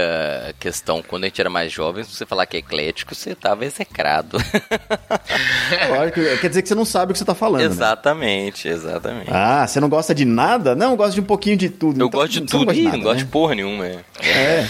questão, 0.58 1.02
quando 1.06 1.24
a 1.24 1.26
gente 1.28 1.40
era 1.40 1.50
mais 1.50 1.70
jovem, 1.70 2.02
se 2.02 2.14
você 2.14 2.26
falar 2.26 2.46
que 2.46 2.56
é 2.56 2.60
eclético, 2.60 3.14
você 3.14 3.34
tava 3.34 3.64
execrado. 3.64 4.38
Lógico, 5.88 6.20
quer 6.40 6.48
dizer 6.48 6.62
que 6.62 6.68
você 6.68 6.74
não 6.74 6.84
sabe 6.84 7.10
o 7.10 7.12
que 7.12 7.18
você 7.18 7.24
tá 7.24 7.34
falando, 7.34 7.60
né? 7.60 7.66
exatamente, 7.66 8.68
exatamente. 8.68 9.30
Ah, 9.30 9.66
você 9.66 9.80
não 9.80 9.88
gosta 9.88 10.14
de 10.14 10.24
nada? 10.24 10.74
Não, 10.74 10.92
eu 10.92 10.96
gosto 10.96 11.14
de 11.14 11.20
um 11.20 11.24
pouquinho 11.24 11.56
de 11.56 11.68
tudo. 11.68 12.00
eu 12.00 12.06
Então, 12.06 12.20
gosto 12.20 12.32
de 12.32 12.38
você 12.40 12.46
tudo, 12.58 12.72
Ih, 12.72 12.82
nada, 12.84 12.96
não 12.96 13.04
gosto 13.04 13.18
né? 13.18 13.24
de 13.24 13.30
porra 13.30 13.51
nenhuma. 13.54 13.86
é. 13.86 13.98
É. 14.22 14.66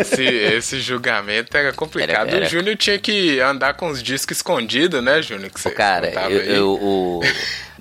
Esse, 0.00 0.22
esse 0.24 0.80
julgamento 0.80 1.56
era 1.56 1.72
complicado. 1.72 2.10
Era- 2.28 2.36
era- 2.36 2.46
O 2.46 2.48
Júnior 2.48 2.76
tinha 2.76 2.98
que 2.98 3.40
andar 3.40 3.74
com 3.74 3.88
os 3.88 4.02
discos 4.02 4.38
escondidos, 4.38 5.02
né, 5.02 5.22
Júnior? 5.22 5.50
Que 5.50 5.60
você 5.60 5.70
cara, 5.70 6.08
eu, 6.30 6.40
eu, 6.42 6.68
o- 6.74 7.20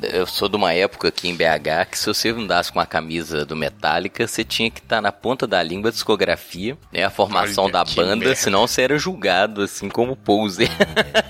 eu 0.03 0.25
sou 0.27 0.47
de 0.47 0.55
uma 0.55 0.73
época 0.73 1.07
aqui 1.07 1.27
em 1.27 1.35
BH 1.35 1.85
que 1.91 1.97
se 1.97 2.05
você 2.05 2.29
andasse 2.29 2.71
com 2.71 2.79
a 2.79 2.85
camisa 2.85 3.45
do 3.45 3.55
Metallica, 3.55 4.27
você 4.27 4.43
tinha 4.43 4.69
que 4.69 4.79
estar 4.79 5.01
na 5.01 5.11
ponta 5.11 5.47
da 5.47 5.61
língua 5.63 5.89
a 5.89 5.93
discografia, 5.93 6.77
né? 6.93 7.03
A 7.03 7.09
formação 7.09 7.65
Olha, 7.65 7.73
da 7.73 7.83
banda, 7.83 8.15
merda. 8.17 8.35
senão 8.35 8.67
você 8.67 8.83
era 8.83 8.97
julgado, 8.97 9.61
assim, 9.63 9.89
como 9.89 10.15
poser. 10.15 10.69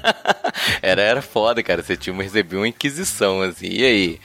era, 0.82 1.02
era 1.02 1.21
foda, 1.21 1.62
cara. 1.63 1.82
Você 1.82 1.95
tinha 1.95 2.15
recebia 2.15 2.60
uma 2.60 2.67
inquisição, 2.67 3.41
assim. 3.41 3.67
E 3.67 3.86
aí? 3.86 4.19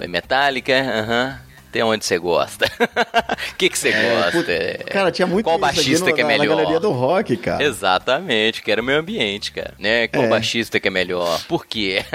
É 0.00 0.06
Metallica? 0.06 0.72
Aham. 0.72 1.40
Até 1.72 1.82
onde 1.82 2.04
você 2.04 2.18
gosta? 2.18 2.66
O 2.66 3.56
que, 3.56 3.70
que 3.70 3.78
você 3.78 3.92
gosta? 3.92 4.32
Put- 4.32 4.84
Cara, 4.90 5.10
tinha 5.10 5.26
muito 5.26 5.44
Qual 5.46 5.58
baixista 5.58 6.10
no- 6.10 6.14
que 6.14 6.20
é 6.20 6.24
na, 6.24 6.28
melhor? 6.28 6.48
Na 6.48 6.54
galeria 6.56 6.78
do 6.80 6.90
rock, 6.90 7.34
cara. 7.38 7.64
Exatamente, 7.64 8.60
que 8.60 8.70
era 8.70 8.82
o 8.82 8.84
meu 8.84 8.98
ambiente, 8.98 9.50
cara. 9.52 9.72
Né? 9.78 10.06
Qual 10.06 10.24
É. 10.24 10.28
baixista 10.28 10.78
que 10.78 10.88
é 10.88 10.90
melhor? 10.90 11.40
Por 11.48 11.64
quê? 11.64 12.04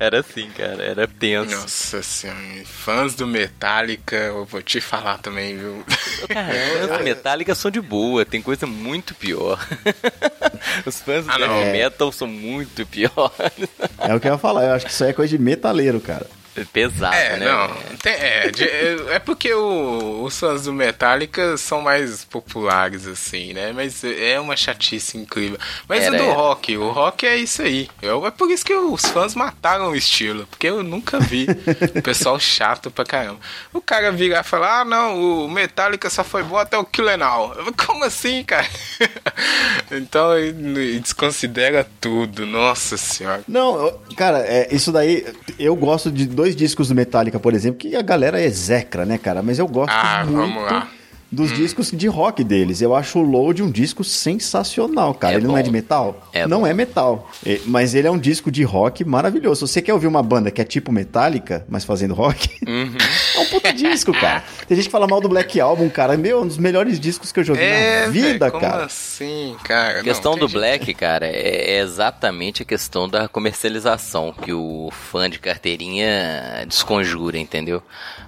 era 0.00 0.20
assim, 0.20 0.48
cara. 0.50 0.82
Era 0.82 1.06
tenso. 1.06 1.54
Nossa 1.54 2.02
senhora, 2.02 2.38
fãs 2.64 3.14
do 3.14 3.26
Metallica, 3.26 4.16
eu 4.16 4.46
vou 4.46 4.62
te 4.62 4.80
falar 4.80 5.18
também, 5.18 5.54
viu? 5.56 5.84
Cara, 6.28 6.54
os 6.54 6.88
fãs 6.88 6.98
do 6.98 7.04
Metallica 7.04 7.54
são 7.54 7.70
de 7.70 7.80
boa, 7.82 8.24
tem 8.24 8.40
coisa 8.40 8.66
muito 8.66 9.14
pior. 9.14 9.58
Os 10.86 11.00
fãs 11.00 11.26
do 11.26 11.30
Ah, 11.32 11.72
metal 11.72 12.10
são 12.12 12.26
muito 12.26 12.86
pior. 12.86 13.32
É 13.98 14.14
o 14.14 14.20
que 14.20 14.28
eu 14.28 14.32
ia 14.32 14.38
falar. 14.38 14.64
Eu 14.64 14.72
acho 14.74 14.86
que 14.86 14.92
isso 14.92 15.02
aí 15.04 15.10
é 15.10 15.12
coisa 15.12 15.36
de 15.36 15.42
metaleiro, 15.42 16.00
cara. 16.00 16.26
Pesado, 16.72 17.14
É, 17.14 17.36
né? 17.38 17.46
não. 17.46 17.96
tem- 17.98 18.12
é, 18.12 18.50
de- 18.50 18.64
é, 18.64 18.96
é 19.14 19.18
porque 19.18 19.52
o- 19.54 20.22
os 20.22 20.38
fãs 20.38 20.64
do 20.64 20.72
Metallica 20.72 21.56
são 21.56 21.80
mais 21.80 22.24
populares, 22.24 23.06
assim, 23.06 23.54
né? 23.54 23.72
Mas 23.74 24.04
é 24.04 24.38
uma 24.38 24.54
chatice 24.56 25.16
incrível. 25.16 25.58
Mas 25.88 26.04
Era, 26.04 26.14
o 26.14 26.18
do 26.18 26.24
era. 26.24 26.32
rock, 26.34 26.76
o 26.76 26.90
rock 26.90 27.26
é 27.26 27.36
isso 27.36 27.62
aí. 27.62 27.88
Eu- 28.02 28.26
é 28.26 28.30
por 28.30 28.50
isso 28.50 28.64
que 28.64 28.74
os 28.74 29.00
fãs 29.06 29.34
mataram 29.34 29.90
o 29.90 29.96
estilo. 29.96 30.46
Porque 30.46 30.66
eu 30.68 30.82
nunca 30.82 31.18
vi 31.18 31.46
o 31.96 32.02
pessoal 32.02 32.38
chato 32.38 32.90
pra 32.90 33.04
caramba. 33.04 33.38
O 33.72 33.80
cara 33.80 34.12
virar 34.12 34.40
e 34.40 34.44
falar: 34.44 34.80
ah, 34.80 34.84
não, 34.84 35.44
o 35.46 35.50
Metallica 35.50 36.10
só 36.10 36.22
foi 36.22 36.42
bom 36.42 36.58
até 36.58 36.76
o 36.76 36.84
Kill 36.84 37.08
Em 37.08 37.22
All. 37.22 37.54
Eu, 37.54 37.72
Como 37.72 38.04
assim, 38.04 38.44
cara? 38.44 38.66
então 39.90 40.36
ele 40.38 41.00
desconsidera 41.00 41.86
tudo. 42.00 42.46
Nossa 42.46 42.96
senhora. 42.96 43.42
Não, 43.48 43.86
eu- 43.86 44.02
cara, 44.16 44.38
é, 44.40 44.68
isso 44.70 44.92
daí. 44.92 45.24
Eu 45.58 45.74
gosto 45.76 46.10
de 46.10 46.26
dois 46.42 46.56
discos 46.56 46.88
do 46.88 46.94
Metallica, 46.94 47.38
por 47.38 47.54
exemplo, 47.54 47.78
que 47.78 47.94
a 47.94 48.02
galera 48.02 48.42
execra, 48.42 49.06
né, 49.06 49.16
cara? 49.16 49.42
Mas 49.44 49.60
eu 49.60 49.68
gosto 49.68 49.92
Ah, 49.94 50.24
muito 50.26 50.36
vamos 50.36 50.64
lá. 50.64 50.88
Dos 51.32 51.50
discos 51.52 51.90
de 51.90 52.06
rock 52.06 52.44
deles. 52.44 52.80
Eu 52.82 52.94
acho 52.94 53.18
o 53.18 53.22
Load 53.22 53.62
um 53.62 53.70
disco 53.70 54.04
sensacional, 54.04 55.14
cara. 55.14 55.34
É 55.34 55.36
ele 55.38 55.46
não 55.46 55.56
é 55.56 55.60
bom. 55.60 55.66
de 55.66 55.72
metal? 55.72 56.28
É 56.32 56.46
não 56.46 56.60
bom. 56.60 56.66
é 56.66 56.74
metal. 56.74 57.30
É, 57.44 57.58
Mas 57.66 57.94
ele 57.94 58.06
é 58.06 58.10
um 58.10 58.18
disco 58.18 58.50
de 58.50 58.62
rock 58.62 59.04
maravilhoso. 59.04 59.66
Se 59.66 59.72
você 59.72 59.82
quer 59.82 59.94
ouvir 59.94 60.06
uma 60.06 60.22
banda 60.22 60.50
que 60.50 60.60
é 60.60 60.64
tipo 60.64 60.92
Metallica, 60.92 61.64
mas 61.68 61.84
fazendo 61.84 62.12
rock, 62.14 62.50
Uhum. 62.66 62.92
é 63.34 63.38
um 63.38 63.46
puta 63.46 63.72
disco, 63.72 64.12
cara. 64.12 64.44
Tem 64.68 64.76
gente 64.76 64.86
que 64.86 64.92
fala 64.92 65.06
mal 65.08 65.20
do 65.20 65.28
Black 65.28 65.58
Album, 65.60 65.88
cara. 65.88 66.16
Meu, 66.16 66.38
é 66.38 66.42
um 66.42 66.46
dos 66.46 66.58
melhores 66.58 67.00
discos 67.00 67.32
que 67.32 67.40
eu 67.40 67.44
joguei 67.44 67.64
É, 67.64 68.06
na 68.06 68.12
vida, 68.12 68.50
como 68.50 68.60
cara. 68.62 68.84
assim, 68.84 69.56
cara? 69.64 70.00
A 70.00 70.02
questão 70.02 70.32
Não, 70.32 70.40
do 70.40 70.48
Black, 70.48 70.92
cara, 70.94 71.26
é 71.26 71.52
é 71.72 71.78
exatamente 71.80 72.62
a 72.62 72.64
questão 72.64 73.08
da 73.08 73.28
comercialização 73.28 74.32
que 74.32 74.52
o 74.52 74.90
fã 74.90 75.28
de 75.30 75.38
carteirinha 75.38 76.64
desconjura, 76.66 77.38
entendeu? 77.38 77.82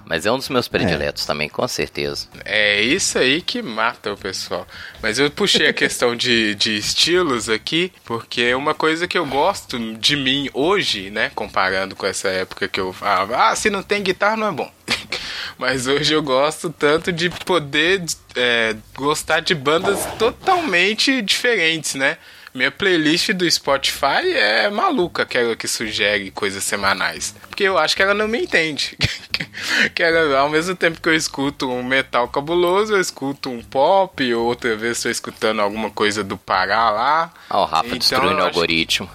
Mas 0.05 0.25
é 0.25 0.31
um 0.31 0.37
dos 0.37 0.49
meus 0.49 0.67
prediletos 0.67 1.25
também, 1.25 1.49
com 1.49 1.67
certeza. 1.67 2.27
É 2.43 2.81
isso 2.81 2.94
aí 3.19 3.41
que 3.41 3.61
mata 3.61 4.13
o 4.13 4.17
pessoal. 4.17 4.67
Mas 5.01 5.19
eu 5.19 5.29
puxei 5.29 5.67
a 5.67 5.73
questão 5.73 6.15
de, 6.15 6.55
de 6.55 6.77
estilos 6.77 7.49
aqui, 7.49 7.91
porque 8.03 8.53
uma 8.53 8.73
coisa 8.73 9.07
que 9.07 9.17
eu 9.17 9.25
gosto 9.25 9.77
de 9.95 10.15
mim 10.15 10.49
hoje, 10.53 11.09
né? 11.09 11.31
Comparando 11.35 11.95
com 11.95 12.05
essa 12.05 12.29
época 12.29 12.67
que 12.67 12.79
eu 12.79 12.93
falava, 12.93 13.49
ah, 13.49 13.55
se 13.55 13.69
não 13.69 13.83
tem 13.83 14.03
guitarra 14.03 14.37
não 14.37 14.47
é 14.47 14.51
bom. 14.51 14.71
Mas 15.57 15.87
hoje 15.87 16.13
eu 16.13 16.21
gosto 16.21 16.69
tanto 16.69 17.11
de 17.11 17.29
poder 17.29 18.03
é, 18.35 18.75
gostar 18.95 19.39
de 19.39 19.55
bandas 19.55 20.05
totalmente 20.17 21.21
diferentes, 21.21 21.95
né? 21.95 22.17
Minha 22.55 22.71
playlist 22.71 23.31
do 23.33 23.49
Spotify 23.51 24.31
é 24.33 24.69
maluca, 24.69 25.23
aquela 25.23 25.57
que 25.57 25.67
sugere 25.67 26.31
coisas 26.31 26.63
semanais. 26.63 27.35
Porque 27.49 27.63
eu 27.63 27.77
acho 27.77 27.95
que 27.97 28.01
ela 28.01 28.13
não 28.13 28.29
me 28.29 28.41
entende. 28.41 28.97
que 29.93 30.03
ela, 30.03 30.39
ao 30.39 30.49
mesmo 30.49 30.75
tempo 30.75 31.01
que 31.01 31.09
eu 31.09 31.15
escuto 31.15 31.69
um 31.69 31.83
metal 31.83 32.27
cabuloso, 32.27 32.93
eu 32.93 33.01
escuto 33.01 33.49
um 33.49 33.61
pop, 33.61 34.33
outra 34.33 34.75
vez 34.75 34.97
estou 34.97 35.11
escutando 35.11 35.61
alguma 35.61 35.89
coisa 35.89 36.23
do 36.23 36.37
Pará 36.37 36.89
lá. 36.89 37.33
Ah, 37.49 37.61
o 37.61 37.65
Rafa 37.65 37.87
Então, 37.87 37.97
destruindo 37.99 38.39
o 38.39 38.43
algoritmo. 38.43 39.09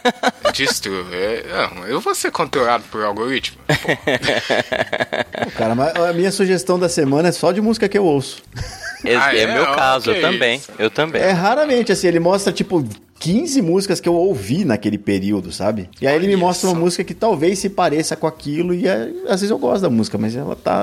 Destrui. 0.54 1.04
É, 1.12 1.68
não, 1.74 1.86
eu 1.86 2.00
vou 2.00 2.14
ser 2.14 2.30
controlado 2.30 2.84
por 2.90 3.02
algoritmo. 3.04 3.58
Pô, 3.66 5.50
Cara, 5.56 5.74
mas 5.74 5.94
a 5.94 6.12
minha 6.12 6.30
sugestão 6.30 6.78
da 6.78 6.88
semana 6.88 7.28
é 7.28 7.32
só 7.32 7.52
de 7.52 7.60
música 7.60 7.88
que 7.88 7.98
eu 7.98 8.04
ouço. 8.04 8.42
Ah, 9.04 9.34
é, 9.34 9.40
é? 9.40 9.46
meu 9.46 9.66
caso, 9.74 10.10
Ok, 10.10 10.22
eu 10.22 10.30
também. 10.32 10.56
isso. 10.56 10.72
Eu 10.78 10.90
também. 10.90 11.22
É 11.22 11.30
raramente, 11.30 11.92
assim, 11.92 12.08
ele 12.08 12.18
mostra, 12.18 12.52
tipo, 12.52 12.84
15 13.18 13.62
músicas 13.62 14.00
que 14.00 14.08
eu 14.08 14.14
ouvi 14.14 14.64
naquele 14.64 14.98
período, 14.98 15.50
sabe? 15.52 15.88
E 16.00 16.06
aí 16.06 16.14
ele 16.14 16.26
me 16.26 16.34
Olha 16.34 16.44
mostra 16.44 16.68
uma 16.68 16.78
música 16.78 17.02
que 17.04 17.14
talvez 17.14 17.58
se 17.58 17.70
pareça 17.70 18.14
com 18.16 18.26
aquilo, 18.26 18.74
e 18.74 18.86
é- 18.86 19.10
às 19.24 19.40
vezes 19.40 19.50
eu 19.50 19.58
gosto 19.58 19.82
da 19.82 19.90
música, 19.90 20.18
mas 20.18 20.36
ela 20.36 20.54
tá. 20.54 20.82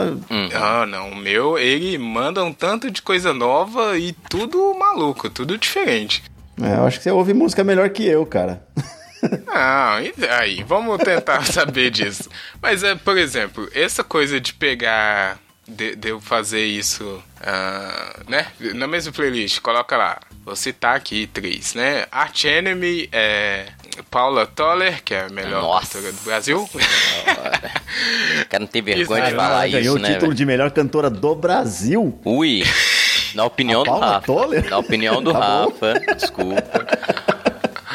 Ah, 0.54 0.86
não. 0.86 1.12
O 1.12 1.16
meu, 1.16 1.58
ele 1.58 1.98
manda 1.98 2.44
um 2.44 2.52
tanto 2.54 2.90
de 2.90 3.02
coisa 3.02 3.34
nova 3.34 3.98
e 3.98 4.14
tudo 4.30 4.74
maluco, 4.74 5.30
tudo 5.30 5.58
diferente. 5.58 6.24
É, 6.62 6.76
eu 6.78 6.86
acho 6.86 6.98
que 6.98 7.04
você 7.04 7.12
ouve 7.12 7.34
música 7.34 7.64
melhor 7.64 7.90
que 7.90 8.06
eu, 8.06 8.26
cara. 8.26 8.66
Ah, 9.48 10.00
e 10.02 10.14
aí, 10.28 10.64
vamos 10.64 10.98
tentar 10.98 11.46
saber 11.50 11.90
disso. 11.90 12.30
Mas 12.62 12.84
é, 12.84 12.94
por 12.94 13.18
exemplo, 13.18 13.70
essa 13.74 14.04
coisa 14.04 14.38
de 14.38 14.54
pegar 14.54 15.40
de, 15.66 15.96
de 15.96 16.10
eu 16.10 16.20
fazer 16.20 16.66
isso, 16.66 17.24
ah, 17.42 18.20
né? 18.28 18.48
Na 18.76 18.86
mesma 18.86 19.14
playlist, 19.14 19.62
coloca 19.62 19.96
lá. 19.96 20.20
Vou 20.46 20.56
citar 20.58 20.96
aqui 20.98 21.26
três, 21.28 21.74
né? 21.74 22.06
Arch 22.12 22.44
Enemy, 22.46 23.08
é, 23.14 23.68
Paula 24.12 24.46
Toller, 24.46 25.02
que 25.02 25.14
é 25.14 25.22
a 25.26 25.30
melhor 25.30 25.62
Nossa. 25.62 26.00
cantora 26.00 26.12
do 26.12 26.22
Brasil. 26.26 26.70
O 26.70 28.46
cara 28.50 28.60
não 28.60 28.68
tem 28.68 28.82
vergonha 28.84 29.22
de 29.22 29.28
Isso, 29.30 29.36
falar 29.38 29.54
Ela 29.54 29.68
ganhou 29.68 29.82
isso, 29.82 29.96
o 29.96 30.00
né? 30.00 30.08
título 30.10 30.28
velho? 30.32 30.36
de 30.36 30.46
melhor 30.46 30.72
cantora 30.72 31.10
do 31.10 31.34
Brasil. 31.36 32.20
Ui, 32.26 32.64
na 33.34 33.46
opinião 33.46 33.82
A 33.82 33.84
do 33.86 33.90
Paula 33.90 34.06
Rafa. 34.08 34.26
Toller? 34.26 34.70
Na 34.70 34.78
opinião 34.80 35.24
do 35.24 35.32
Tá. 35.34 35.40
Rafa, 35.40 35.94
desculpa. 36.18 36.88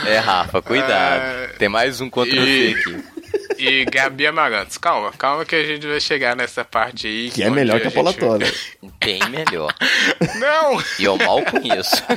É, 0.07 0.19
Rafa, 0.19 0.63
cuidado. 0.63 1.23
Ah, 1.23 1.49
Tem 1.59 1.69
mais 1.69 2.01
um 2.01 2.09
contra 2.09 2.35
e- 2.35 2.73
você 2.75 2.81
aqui. 2.81 3.05
E 3.59 3.85
Gabi 3.85 4.27
Amarantos. 4.27 4.79
Calma, 4.79 5.13
calma 5.13 5.45
que 5.45 5.55
a 5.55 5.65
gente 5.65 5.87
vai 5.87 6.01
chegar 6.01 6.35
nessa 6.37 6.65
parte 6.65 7.07
aí. 7.07 7.31
Que 7.31 7.43
é 7.43 7.51
melhor 7.51 7.81
que 7.81 7.89
a 7.89 7.91
Paula 7.91 8.13
gente-. 8.13 8.79
Bem 9.05 9.21
melhor. 9.31 9.75
Não! 10.39 10.83
E 10.99 11.05
eu 11.05 11.17
mal 11.19 11.43
conheço. 11.45 11.97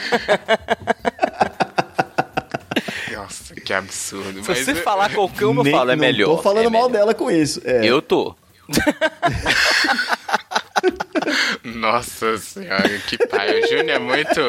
Nossa, 3.13 3.53
que 3.55 3.73
absurdo. 3.73 4.43
Se 4.43 4.55
você 4.63 4.71
eu- 4.71 4.75
falar 4.77 5.13
qualquer 5.13 5.45
uma, 5.45 5.67
eu 5.67 5.71
falo, 5.71 5.91
é 5.91 5.95
não 5.95 6.01
melhor. 6.01 6.35
tô 6.37 6.41
falando 6.41 6.65
é 6.65 6.69
mal 6.69 6.83
melhor. 6.89 6.91
dela 6.99 7.13
com 7.13 7.29
isso. 7.29 7.61
É. 7.63 7.85
Eu 7.85 8.01
tô. 8.01 8.35
Nossa 11.63 12.37
senhora, 12.37 12.89
que 13.07 13.17
pai. 13.27 13.59
O 13.61 13.67
Júnior 13.67 13.89
é 13.89 13.99
muito, 13.99 14.41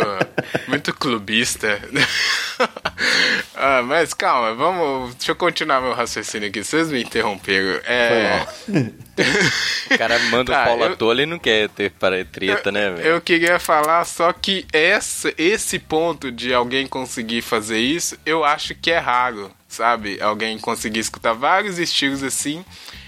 muito 0.68 0.94
clubista. 0.94 1.80
ah, 3.54 3.82
mas 3.82 4.14
calma, 4.14 4.54
vamos. 4.54 5.14
Deixa 5.16 5.32
eu 5.32 5.36
continuar 5.36 5.80
meu 5.80 5.92
raciocínio 5.92 6.48
aqui. 6.48 6.62
Vocês 6.62 6.90
me 6.90 7.02
interromperam. 7.02 7.80
É, 7.84 8.46
O 9.92 9.98
cara 9.98 10.18
manda 10.30 10.52
Tá, 10.52 10.62
o 10.62 10.66
Paula 10.66 10.86
eu- 10.86 10.96
Toller 10.96 11.26
e 11.26 11.30
não 11.30 11.38
quer 11.38 11.68
ter 11.68 11.90
para 11.90 12.24
treta, 12.24 12.72
né, 12.72 12.90
velho? 12.90 13.06
eu 13.06 13.20
queria 13.20 13.58
falar 13.58 14.04
só 14.04 14.32
que 14.32 14.66
essa, 14.72 15.32
esse 15.36 15.78
ponto 15.78 16.30
de 16.32 16.54
alguém 16.54 16.86
conseguir 16.86 17.42
fazer 17.42 17.78
isso, 17.78 18.16
eu 18.24 18.42
acho 18.44 18.74
que 18.74 18.90
é 18.90 18.98
raro, 18.98 19.50
sabe? 19.68 20.18
Alguém 20.20 20.58
conseguir 20.58 21.00
escutar 21.00 21.34
vários 21.34 21.78
estilos 21.78 22.22
assim 22.22 22.64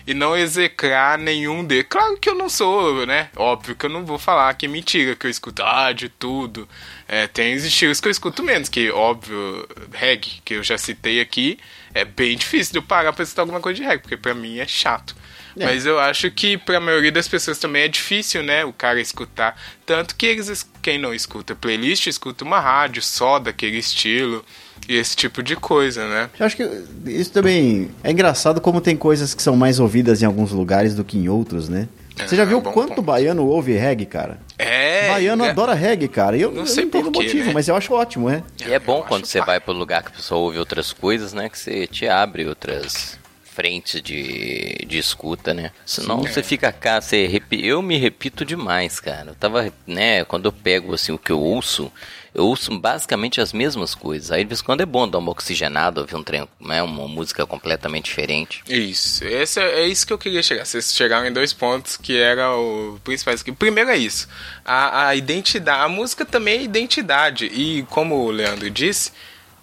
e 0.07 0.13
não 0.15 0.37
execrar 0.37 1.17
nenhum 1.19 1.65
deles. 1.65 1.87
Claro 1.89 2.17
que 2.19 2.29
eu 2.29 2.35
não 2.35 2.49
sou, 2.49 3.07
né? 3.07 3.29
Óbvio 3.37 3.75
que 3.75 3.87
eu 3.87 3.91
não 3.91 4.05
vou 4.05 4.19
falar 4.19 4.53
que 4.55 4.67
é 4.67 4.69
mentira, 4.69 5.15
que 5.17 5.27
eu 5.27 5.31
escuto 5.31 5.63
ah, 5.63 5.93
de 5.93 6.09
tudo. 6.09 6.69
É, 7.09 7.27
tem 7.27 7.55
os 7.55 7.65
estilos 7.65 8.01
que 8.01 8.09
eu 8.09 8.13
escuto 8.13 8.43
menos, 8.43 8.69
que 8.69 8.91
óbvio, 8.91 9.67
reggae, 9.93 10.41
que 10.45 10.55
eu 10.55 10.63
já 10.63 10.77
citei 10.79 11.21
aqui, 11.21 11.59
é 11.95 12.05
bem 12.05 12.37
difícil 12.37 12.73
de 12.73 12.79
eu 12.79 12.83
parar 12.83 13.13
pra 13.13 13.23
escutar 13.23 13.43
alguma 13.43 13.61
coisa 13.61 13.81
de 13.81 13.87
reggae, 13.87 14.03
porque 14.03 14.17
pra 14.17 14.35
mim 14.35 14.59
é 14.59 14.67
chato. 14.67 15.15
É. 15.57 15.65
Mas 15.67 15.87
eu 15.87 16.01
acho 16.01 16.31
que 16.33 16.59
pra 16.59 16.81
maioria 16.81 17.13
das 17.13 17.29
pessoas 17.29 17.59
também 17.59 17.83
é 17.83 17.89
difícil, 17.89 18.43
né? 18.43 18.65
O 18.65 18.73
cara 18.73 19.01
escutar. 19.01 19.57
Tanto 19.87 20.17
que 20.17 20.27
eles, 20.27 20.49
es- 20.49 20.69
quem 20.83 20.99
não 20.99 21.15
escuta 21.15 21.55
playlist, 21.55 22.09
escuta 22.09 22.45
uma 22.45 22.59
rádio 22.59 23.01
só 23.01 23.39
daquele 23.39 23.79
estilo 23.79 24.45
e 24.89 24.97
esse 24.97 25.17
tipo 25.17 25.43
de 25.43 25.57
coisa, 25.57 26.07
né? 26.09 26.31
Eu 26.39 26.47
acho 26.47 26.57
que 26.57 26.69
isso 27.07 27.31
também 27.33 27.91
é 28.03 28.11
engraçado 28.11 28.61
como 28.61 28.81
tem 28.81 28.97
coisas 28.97 29.35
que 29.35 29.43
são 29.43 29.57
mais 29.57 29.81
ouvidas 29.81 30.23
em 30.23 30.27
alguns 30.27 30.53
lugares 30.53 30.95
do 30.95 31.05
que 31.05 31.17
em 31.19 31.29
outros, 31.29 31.69
né? 31.69 31.89
Você 32.17 32.37
já 32.37 32.43
É, 32.43 32.47
viu 32.47 32.61
bom 32.61 32.71
quanto 32.73 32.89
ponto. 32.91 33.03
baiano 33.03 33.45
ouve 33.45 33.73
reggae, 33.73 34.07
cara? 34.07 34.39
É. 34.57 35.09
baiano 35.09 35.45
é- 35.45 35.51
adora 35.51 35.75
reggae, 35.75 36.07
cara. 36.07 36.37
Eu 36.37 36.53
Não 36.53 36.61
eu 36.61 36.67
sei 36.67 36.85
não 36.85 36.89
entendo 36.89 37.09
o 37.09 37.13
motivo, 37.13 37.47
né? 37.49 37.53
mas 37.53 37.67
eu 37.67 37.75
acho 37.75 37.93
ótimo, 37.93 38.31
é. 38.31 38.41
E 38.65 38.73
é 38.73 38.79
bom 38.79 38.99
Eu 38.99 39.03
quando 39.03 39.27
você 39.27 39.41
vai 39.41 39.59
para 39.59 39.75
um 39.75 39.77
lugar 39.79 40.03
que 40.03 40.09
a 40.11 40.13
pessoa 40.13 40.41
ouve 40.41 40.57
outras 40.59 40.93
coisas, 40.93 41.33
né? 41.33 41.49
Que 41.49 41.59
você 41.59 41.89
te 41.89 42.07
abre 42.07 42.47
outras 42.47 43.19
frentes 43.43 44.01
de, 44.01 44.85
de 44.87 44.99
escuta, 44.99 45.53
né? 45.55 45.71
Senão 45.85 46.23
você 46.23 46.41
fica 46.43 46.71
cá, 46.73 47.01
você 47.01 47.27
repi... 47.27 47.65
eu 47.67 47.81
me 47.83 47.97
repito 47.97 48.45
demais, 48.45 49.01
cara. 49.01 49.31
Eu 49.31 49.35
tava, 49.35 49.73
né, 49.87 50.25
quando 50.25 50.45
eu 50.47 50.53
pego 50.53 50.95
assim 50.95 51.11
o 51.13 51.19
que 51.19 51.31
eu 51.33 51.41
ouço, 51.41 51.91
eu 52.35 52.47
ouço 52.47 52.77
basicamente 52.79 53.41
as 53.41 53.53
mesmas 53.53 53.95
coisas. 53.95 54.31
Aí 54.33 54.43
de 54.43 54.49
vez 54.49 54.61
em 54.61 54.65
quando 54.65 54.81
é 54.81 54.87
bom 54.87 55.09
dar 55.09 55.19
uma 55.19 55.31
oxigenada, 55.31 56.01
ouvir 56.01 56.17
um 56.17 56.23
trem, 56.23 56.49
né, 56.61 56.83
uma 56.83 57.07
música 57.07 57.47
completamente 57.47 58.07
diferente. 58.07 58.63
Isso, 58.69 59.25
esse 59.25 59.61
é, 59.61 59.83
é 59.83 59.87
isso 59.87 60.07
que 60.07 60.13
eu 60.13 60.19
queria 60.19 60.43
chegar. 60.43 60.65
Vocês 60.65 60.93
chegaram 60.93 61.27
em 61.27 61.33
dois 61.33 61.53
pontos 61.53 61.97
que 61.97 62.17
era 62.17 62.55
o 62.57 62.99
principais. 63.05 63.41
O 63.43 63.55
primeiro 63.55 63.91
é 63.91 63.97
isso, 63.97 64.29
a, 64.65 65.09
a 65.09 65.15
identidade, 65.15 65.85
a 65.85 65.89
música 65.89 66.25
também 66.25 66.59
é 66.59 66.63
identidade 66.63 67.47
e 67.47 67.85
como 67.85 68.17
o 68.17 68.31
Leandro 68.31 68.69
disse, 68.71 69.13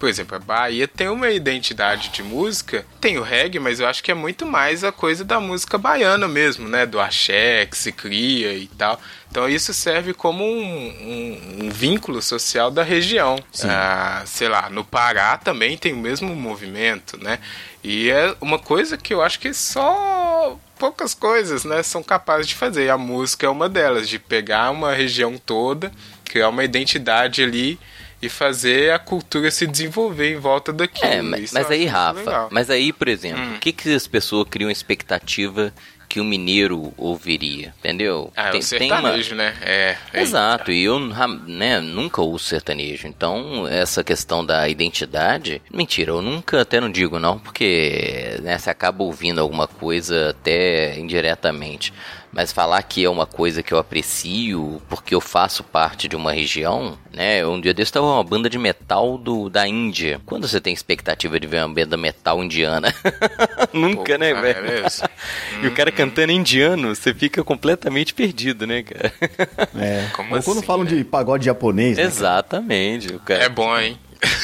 por 0.02 0.08
exemplo, 0.08 0.34
a 0.36 0.40
Bahia 0.40 0.88
tem 0.88 1.08
uma 1.08 1.30
identidade 1.30 2.08
de 2.08 2.24
música, 2.24 2.84
tem 3.00 3.18
o 3.18 3.22
reggae, 3.22 3.60
mas 3.60 3.78
eu 3.78 3.86
acho 3.86 4.02
que 4.02 4.10
é 4.10 4.14
muito 4.14 4.44
mais 4.44 4.82
a 4.82 4.90
coisa 4.90 5.24
da 5.24 5.38
música 5.38 5.78
baiana 5.78 6.26
mesmo, 6.26 6.68
né, 6.68 6.84
do 6.84 6.98
axé 6.98 7.66
que 7.66 7.78
se 7.78 7.92
cria 7.92 8.52
e 8.52 8.66
tal. 8.66 9.00
Então 9.32 9.48
isso 9.48 9.72
serve 9.72 10.12
como 10.12 10.44
um, 10.44 10.62
um- 10.62 11.64
um 11.64 11.70
vínculo 11.70 12.20
social 12.20 12.70
da 12.70 12.82
região. 12.82 13.38
Ah, 13.64 14.22
sei 14.26 14.46
lá, 14.46 14.68
no 14.68 14.84
Pará 14.84 15.38
também 15.38 15.78
tem 15.78 15.94
o 15.94 15.96
mesmo 15.96 16.36
movimento, 16.36 17.16
né? 17.16 17.38
E 17.82 18.10
é 18.10 18.36
uma 18.42 18.58
coisa 18.58 18.98
que 18.98 19.14
eu 19.14 19.22
acho 19.22 19.40
que 19.40 19.54
só 19.54 20.58
poucas 20.78 21.14
coisas, 21.14 21.64
né, 21.64 21.82
são 21.82 22.02
capazes 22.02 22.48
de 22.48 22.54
fazer. 22.54 22.90
A 22.90 22.98
música 22.98 23.46
é 23.46 23.48
uma 23.48 23.70
delas, 23.70 24.06
de 24.06 24.18
pegar 24.18 24.70
uma 24.70 24.92
região 24.92 25.38
toda, 25.38 25.90
criar 26.24 26.50
uma 26.50 26.62
identidade 26.62 27.42
ali 27.42 27.78
e 28.20 28.28
fazer 28.28 28.92
a 28.92 28.98
cultura 28.98 29.50
se 29.50 29.66
desenvolver 29.66 30.30
em 30.30 30.38
volta 30.38 30.74
daquilo. 30.74 31.10
É, 31.10 31.22
mas, 31.22 31.52
mas 31.52 31.70
aí, 31.70 31.86
Rafa, 31.86 32.20
legal. 32.20 32.44
Hum. 32.44 32.48
mas 32.50 32.68
aí, 32.68 32.92
por 32.92 33.08
exemplo, 33.08 33.54
o 33.56 33.58
que, 33.60 33.72
que 33.72 33.94
as 33.94 34.06
pessoas 34.06 34.46
criam 34.50 34.70
expectativa 34.70 35.72
que 36.12 36.20
o 36.20 36.24
mineiro 36.24 36.92
ouviria? 36.98 37.72
Entendeu? 37.78 38.30
Ah, 38.36 38.48
é 38.48 38.50
o 38.50 38.54
uma- 38.56 38.62
sertanejo, 38.62 39.34
né? 39.34 39.54
É, 39.62 39.96
é 40.12 40.20
Exato, 40.20 40.70
e 40.70 40.84
eu 40.84 41.00
né, 41.00 41.80
nunca 41.80 42.20
ouço 42.20 42.44
sertanejo. 42.48 43.08
Então, 43.08 43.66
essa 43.66 44.04
questão 44.04 44.44
da 44.44 44.68
identidade. 44.68 45.62
Mentira, 45.72 46.10
eu 46.10 46.20
nunca 46.20 46.60
até 46.60 46.82
não 46.82 46.90
digo 46.90 47.18
não, 47.18 47.38
porque 47.38 48.38
né, 48.42 48.58
você 48.58 48.68
acaba 48.68 49.02
ouvindo 49.02 49.40
alguma 49.40 49.66
coisa 49.66 50.28
até 50.30 50.98
indiretamente. 50.98 51.94
Mas 52.32 52.50
falar 52.50 52.82
que 52.82 53.04
é 53.04 53.10
uma 53.10 53.26
coisa 53.26 53.62
que 53.62 53.74
eu 53.74 53.78
aprecio 53.78 54.80
porque 54.88 55.14
eu 55.14 55.20
faço 55.20 55.62
parte 55.62 56.08
de 56.08 56.16
uma 56.16 56.32
região, 56.32 56.98
né? 57.12 57.44
Um 57.46 57.60
dia 57.60 57.74
desse 57.74 57.90
estava 57.90 58.06
uma 58.06 58.24
banda 58.24 58.48
de 58.48 58.58
metal 58.58 59.18
do, 59.18 59.50
da 59.50 59.68
Índia. 59.68 60.18
Quando 60.24 60.48
você 60.48 60.58
tem 60.58 60.72
expectativa 60.72 61.38
de 61.38 61.46
ver 61.46 61.58
uma 61.58 61.74
banda 61.74 61.96
metal 61.96 62.42
indiana? 62.42 62.94
nunca, 63.70 64.14
Pô, 64.14 64.18
né, 64.18 64.32
velho? 64.32 64.58
é 64.58 64.80
mesmo. 64.80 65.08
E 65.62 65.66
o 65.66 65.74
cara 65.74 65.92
cantando 65.92 66.32
indiano, 66.32 66.94
você 66.94 67.12
fica 67.12 67.44
completamente 67.44 68.14
perdido, 68.14 68.66
né, 68.66 68.82
cara? 68.82 69.12
É. 69.78 70.08
Como 70.14 70.34
Ou 70.34 70.42
quando 70.42 70.58
assim, 70.58 70.66
falam 70.66 70.84
de 70.86 71.04
pagode 71.04 71.44
japonês, 71.44 71.98
né? 71.98 72.04
Exatamente. 72.04 73.14
O 73.14 73.20
cara... 73.20 73.44
É 73.44 73.48
bom, 73.50 73.78
hein? 73.78 73.98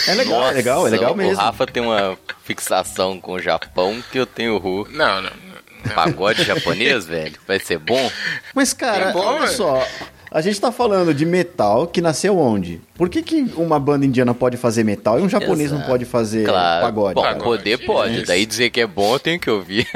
É 0.07 0.15
legal, 0.15 0.49
é 0.49 0.53
legal, 0.53 0.87
é 0.87 0.91
legal 0.91 1.13
o 1.13 1.17
mesmo. 1.17 1.37
Rafa 1.37 1.67
tem 1.67 1.83
uma 1.83 2.19
fixação 2.43 3.21
com 3.21 3.33
o 3.33 3.39
Japão 3.39 4.03
que 4.11 4.19
eu 4.19 4.27
tenho 4.27 4.55
horror. 4.55 4.89
Não, 4.91 5.23
não. 5.23 5.31
não. 5.31 5.48
Pagode 5.95 6.45
japonês, 6.45 7.07
velho? 7.07 7.35
Vai 7.47 7.59
ser 7.59 7.79
bom? 7.79 8.11
Mas, 8.55 8.73
cara, 8.73 9.11
É 9.11 9.13
bom, 9.13 9.21
olha 9.25 9.47
só. 9.49 9.87
A 10.31 10.43
gente 10.43 10.61
tá 10.61 10.71
falando 10.71 11.15
de 11.15 11.25
metal 11.25 11.87
que 11.87 12.03
nasceu 12.03 12.39
onde? 12.39 12.83
Por 12.95 13.09
que, 13.09 13.23
que 13.23 13.51
uma 13.57 13.81
banda 13.81 14.05
indiana 14.05 14.35
pode 14.35 14.59
fazer 14.59 14.85
metal 14.85 15.19
e 15.19 15.23
um 15.23 15.29
japonês 15.29 15.71
não 15.71 15.79
Exato. 15.79 15.91
pode 15.91 16.05
fazer 16.05 16.45
Claro. 16.45 16.85
pagode? 16.85 17.15
Bom, 17.15 17.23
cara? 17.23 17.37
Pagode, 17.37 17.63
poder 17.63 17.87
pode. 17.87 18.17
isso. 18.19 18.27
Daí 18.27 18.45
dizer 18.45 18.69
que 18.69 18.79
é 18.83 18.87
bom, 18.87 19.15
eu 19.15 19.19
tenho 19.19 19.41
que 19.41 19.49
ouvir. 19.51 19.87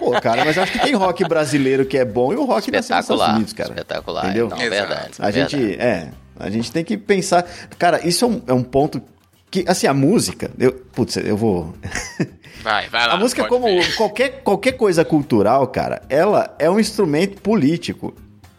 Pô, 0.00 0.10
cara, 0.20 0.44
mas 0.44 0.56
eu 0.56 0.64
acho 0.64 0.72
que 0.72 0.80
tem 0.80 0.94
rock 0.94 1.22
brasileiro 1.28 1.86
que 1.86 1.96
é 1.96 2.04
bom 2.04 2.32
e 2.32 2.36
o 2.36 2.44
rock 2.44 2.72
nasceu 2.72 2.96
nos 2.96 3.04
Estados. 3.08 3.34
Unidos, 3.34 3.52
cara. 3.52 3.68
Espetacular. 3.70 4.24
Entendeu? 4.24 4.48
Não, 4.48 4.56
é 4.56 4.66
Exato. 4.66 4.88
verdade. 4.88 5.10
A 5.20 5.30
verdade. 5.30 5.56
gente, 5.62 5.80
é, 5.80 6.08
a 6.40 6.50
gente 6.50 6.72
tem 6.72 6.82
que 6.84 6.96
pensar. 6.96 7.46
Cara, 7.78 8.04
isso 8.04 8.24
é 8.24 8.28
um, 8.28 8.42
é 8.48 8.52
um 8.52 8.64
ponto 8.64 9.00
que, 9.50 9.64
assim, 9.66 9.86
a 9.86 9.94
música. 9.94 10.50
Eu, 10.58 10.72
putz, 10.72 11.16
eu 11.16 11.36
vou. 11.36 11.74
Vai, 12.60 12.88
vai 12.88 13.06
lá. 13.06 13.14
a 13.14 13.16
música, 13.16 13.44
como 13.44 13.66
ver. 13.66 13.94
qualquer, 13.94 14.42
qualquer 14.42 14.72
coisa 14.72 15.04
cultural, 15.04 15.68
cara, 15.68 16.02
ela 16.08 16.54
é 16.58 16.68
um 16.68 16.80
instrumento 16.80 17.40
político. 17.40 18.12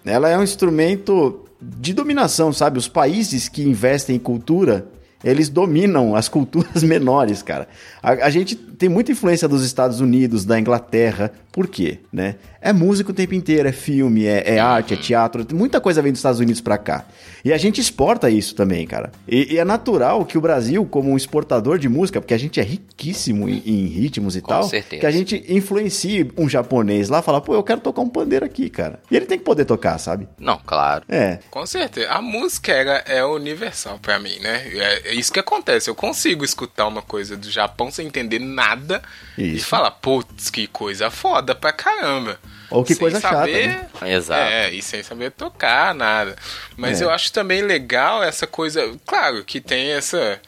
Ela 0.06 0.30
é 0.30 0.38
um 0.38 0.42
instrumento 0.42 1.46
de 1.62 1.94
dominação, 1.94 2.54
sabe? 2.54 2.80
Os 2.80 2.88
países 2.88 3.50
que 3.50 3.62
investem 3.62 4.16
em 4.16 4.20
cultura, 4.20 4.88
eles 5.24 5.50
dominam 5.50 6.16
as 6.16 6.30
culturas 6.30 6.82
menores, 6.84 7.44
cara. 7.44 7.68
A, 8.02 8.12
a 8.12 8.30
gente 8.30 8.56
tem 8.56 8.88
muita 8.88 9.12
influência 9.12 9.48
dos 9.48 9.64
Estados 9.66 10.00
Unidos, 10.00 10.46
da 10.46 10.58
Inglaterra. 10.58 11.32
Por 11.52 11.68
quê? 11.68 12.00
Né? 12.12 12.36
É 12.62 12.74
música 12.74 13.12
o 13.12 13.14
tempo 13.14 13.34
inteiro, 13.34 13.70
é 13.70 13.72
filme, 13.72 14.26
é, 14.26 14.56
é 14.56 14.60
arte, 14.60 14.94
é 14.94 14.98
teatro. 14.98 15.46
Muita 15.56 15.80
coisa 15.80 16.02
vem 16.02 16.12
dos 16.12 16.20
Estados 16.20 16.40
Unidos 16.40 16.60
pra 16.62 16.78
cá. 16.78 17.06
E 17.44 17.54
a 17.54 17.58
gente 17.58 17.80
exporta 17.80 18.30
isso 18.30 18.54
também, 18.54 18.86
cara. 18.86 19.12
E, 19.28 19.54
e 19.54 19.58
é 19.58 19.64
natural 19.64 20.26
que 20.26 20.38
o 20.38 20.42
Brasil, 20.42 20.86
como 20.86 21.10
um 21.12 21.16
exportador 21.18 21.78
de 21.80 21.88
música, 21.88 22.20
porque 22.20 22.34
a 22.34 22.38
gente 22.38 22.60
é 22.60 22.64
riquíssimo 22.64 23.48
em, 23.48 23.62
em 23.66 23.86
ritmos 23.88 24.36
e 24.36 24.42
Com 24.42 24.50
tal, 24.50 24.64
certeza. 24.64 25.00
que 25.00 25.06
a 25.06 25.12
gente 25.12 25.46
influencie 25.48 26.30
um 26.38 26.50
japonês 26.50 27.08
lá, 27.08 27.22
falar, 27.22 27.40
pô, 27.42 27.54
eu 27.54 27.64
quero 27.64 27.80
tocar 27.80 28.02
um 28.02 28.10
pandeiro 28.10 28.46
aqui, 28.46 28.70
cara. 28.70 29.00
E 29.10 29.16
ele 29.16 29.26
tem 29.26 29.38
que 29.38 29.46
poder 29.46 29.64
tocar, 29.64 29.98
sabe? 29.98 30.28
Não, 30.38 30.60
claro. 30.66 31.06
É. 31.08 31.40
Com 31.50 31.66
certeza. 31.66 32.10
A 32.12 32.22
música 32.22 32.74
era, 32.74 33.04
é 33.08 33.24
universal 33.24 33.98
pra 34.00 34.20
mim, 34.20 34.38
né? 34.40 34.68
É, 34.74 35.10
é 35.10 35.14
isso 35.14 35.32
que 35.32 35.40
acontece. 35.40 35.90
Eu 35.90 35.96
consigo 35.96 36.44
escutar 36.44 36.88
uma 36.88 37.02
coisa 37.02 37.38
do 37.38 37.50
Japão 37.50 37.90
sem 37.90 38.08
entender 38.08 38.40
nada 38.40 39.02
e 39.38 39.56
Isso. 39.56 39.68
falar, 39.68 39.92
putz, 39.92 40.50
que 40.50 40.68
coisa 40.68 41.10
foda 41.10 41.56
pra 41.56 41.72
caramba. 41.72 42.38
Ou 42.70 42.84
que 42.84 42.94
sem 42.94 43.00
coisa 43.00 43.20
saber, 43.20 43.72
chata, 43.72 44.06
né? 44.06 44.14
Exato. 44.16 44.42
É, 44.52 44.72
e 44.72 44.82
sem 44.82 45.02
saber 45.04 45.32
tocar, 45.32 45.94
nada. 45.96 46.36
Mas 46.78 47.02
É. 47.02 47.06
eu 47.06 47.10
acho 47.10 47.32
também 47.34 47.62
legal 47.62 48.24
essa 48.24 48.46
coisa. 48.48 48.92
Claro 49.06 49.44
que 49.44 49.60
tem 49.62 49.92
essa. 49.92 50.40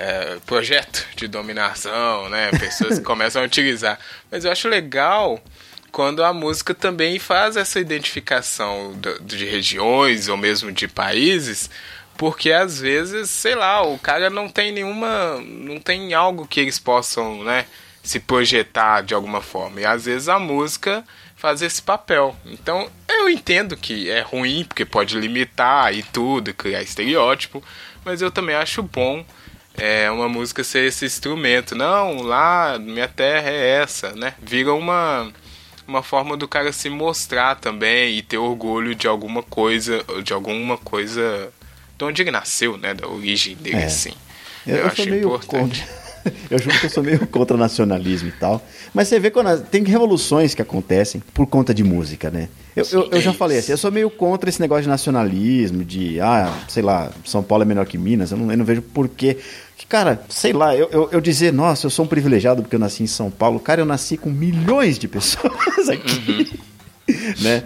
é, 0.00 0.36
projeto 0.46 1.04
de 1.16 1.26
dominação, 1.26 2.28
né? 2.28 2.50
Pessoas 2.52 2.98
que 3.00 3.04
começam 3.04 3.42
a 3.42 3.44
utilizar. 3.44 3.98
Mas 4.30 4.44
eu 4.44 4.52
acho 4.52 4.68
legal 4.68 5.40
quando 5.90 6.22
a 6.22 6.32
música 6.32 6.72
também 6.72 7.18
faz 7.18 7.56
essa 7.56 7.80
identificação 7.80 8.92
do- 8.94 9.18
de 9.20 9.44
regiões 9.44 10.28
ou 10.28 10.36
mesmo 10.36 10.70
de 10.70 10.86
países, 10.86 11.68
porque 12.16 12.52
às 12.52 12.78
vezes, 12.80 13.28
sei 13.28 13.54
lá, 13.56 13.82
o 13.82 13.98
cara 13.98 14.30
não 14.30 14.48
tem 14.48 14.70
nenhuma. 14.70 15.40
não 15.40 15.80
tem 15.80 16.14
algo 16.14 16.46
que 16.46 16.60
eles 16.60 16.78
possam, 16.78 17.42
né? 17.42 17.64
Se 18.02 18.20
projetar 18.20 19.02
de 19.02 19.14
alguma 19.14 19.40
forma. 19.40 19.80
E 19.80 19.84
às 19.84 20.04
vezes 20.04 20.28
a 20.28 20.38
música 20.38 21.04
faz 21.38 21.62
esse 21.62 21.80
papel. 21.80 22.36
Então 22.44 22.90
eu 23.08 23.30
entendo 23.30 23.76
que 23.76 24.10
é 24.10 24.20
ruim, 24.20 24.64
porque 24.68 24.84
pode 24.84 25.18
limitar 25.18 25.94
e 25.94 26.02
tudo, 26.02 26.52
criar 26.52 26.82
estereótipo, 26.82 27.62
mas 28.04 28.20
eu 28.20 28.30
também 28.30 28.54
acho 28.54 28.82
bom 28.82 29.24
é, 29.74 30.10
uma 30.10 30.28
música 30.28 30.62
ser 30.64 30.86
esse 30.86 31.06
instrumento. 31.06 31.74
Não, 31.74 32.20
lá, 32.22 32.78
minha 32.78 33.08
terra 33.08 33.48
é 33.48 33.80
essa, 33.80 34.12
né? 34.12 34.34
Vira 34.42 34.74
uma, 34.74 35.32
uma 35.86 36.02
forma 36.02 36.36
do 36.36 36.48
cara 36.48 36.72
se 36.72 36.90
mostrar 36.90 37.54
também 37.54 38.16
e 38.18 38.22
ter 38.22 38.38
orgulho 38.38 38.94
de 38.94 39.06
alguma 39.06 39.42
coisa, 39.42 40.04
de 40.24 40.32
alguma 40.32 40.76
coisa 40.76 41.52
de 41.96 42.04
onde 42.04 42.22
ele 42.22 42.30
nasceu, 42.32 42.76
né? 42.76 42.92
Da 42.94 43.06
origem 43.06 43.54
dele, 43.56 43.76
É. 43.78 43.84
assim. 43.84 44.12
Eu, 44.66 44.76
Eu, 44.76 44.86
acho 44.88 45.08
importante. 45.08 45.80
contra. 45.80 46.07
Eu 46.50 46.58
juro 46.58 46.78
que 46.78 46.86
eu 46.86 46.90
sou 46.90 47.02
meio 47.02 47.26
contra 47.26 47.56
nacionalismo 47.56 48.28
e 48.28 48.32
tal. 48.32 48.62
Mas 48.94 49.08
você 49.08 49.20
vê 49.20 49.30
quando 49.30 49.60
tem 49.64 49.82
revoluções 49.84 50.54
que 50.54 50.62
acontecem 50.62 51.22
por 51.34 51.46
conta 51.46 51.74
de 51.74 51.84
música, 51.84 52.30
né? 52.30 52.48
Eu, 52.74 52.86
eu, 52.92 53.08
eu 53.12 53.20
já 53.20 53.32
falei 53.32 53.58
assim, 53.58 53.72
eu 53.72 53.78
sou 53.78 53.90
meio 53.90 54.08
contra 54.08 54.48
esse 54.48 54.60
negócio 54.60 54.82
de 54.84 54.88
nacionalismo, 54.88 55.84
de, 55.84 56.20
ah, 56.20 56.52
sei 56.68 56.82
lá, 56.82 57.10
São 57.24 57.42
Paulo 57.42 57.62
é 57.64 57.66
melhor 57.66 57.84
que 57.86 57.98
Minas. 57.98 58.30
Eu 58.30 58.38
não, 58.38 58.50
eu 58.50 58.56
não 58.56 58.64
vejo 58.64 58.80
porquê. 58.82 59.36
Que, 59.76 59.86
Cara, 59.86 60.22
sei 60.28 60.52
lá, 60.52 60.74
eu, 60.76 61.08
eu, 61.12 61.20
dizer, 61.20 61.52
nossa, 61.52 61.86
eu 61.86 61.90
sou 61.90 62.04
um 62.04 62.08
privilegiado 62.08 62.62
porque 62.62 62.76
eu 62.76 62.80
nasci 62.80 63.02
em 63.02 63.06
São 63.06 63.30
Paulo. 63.30 63.58
Cara, 63.60 63.80
eu 63.80 63.86
nasci 63.86 64.16
com 64.16 64.30
milhões 64.30 64.98
de 64.98 65.06
pessoas 65.08 65.88
aqui. 65.90 66.58
né? 67.42 67.62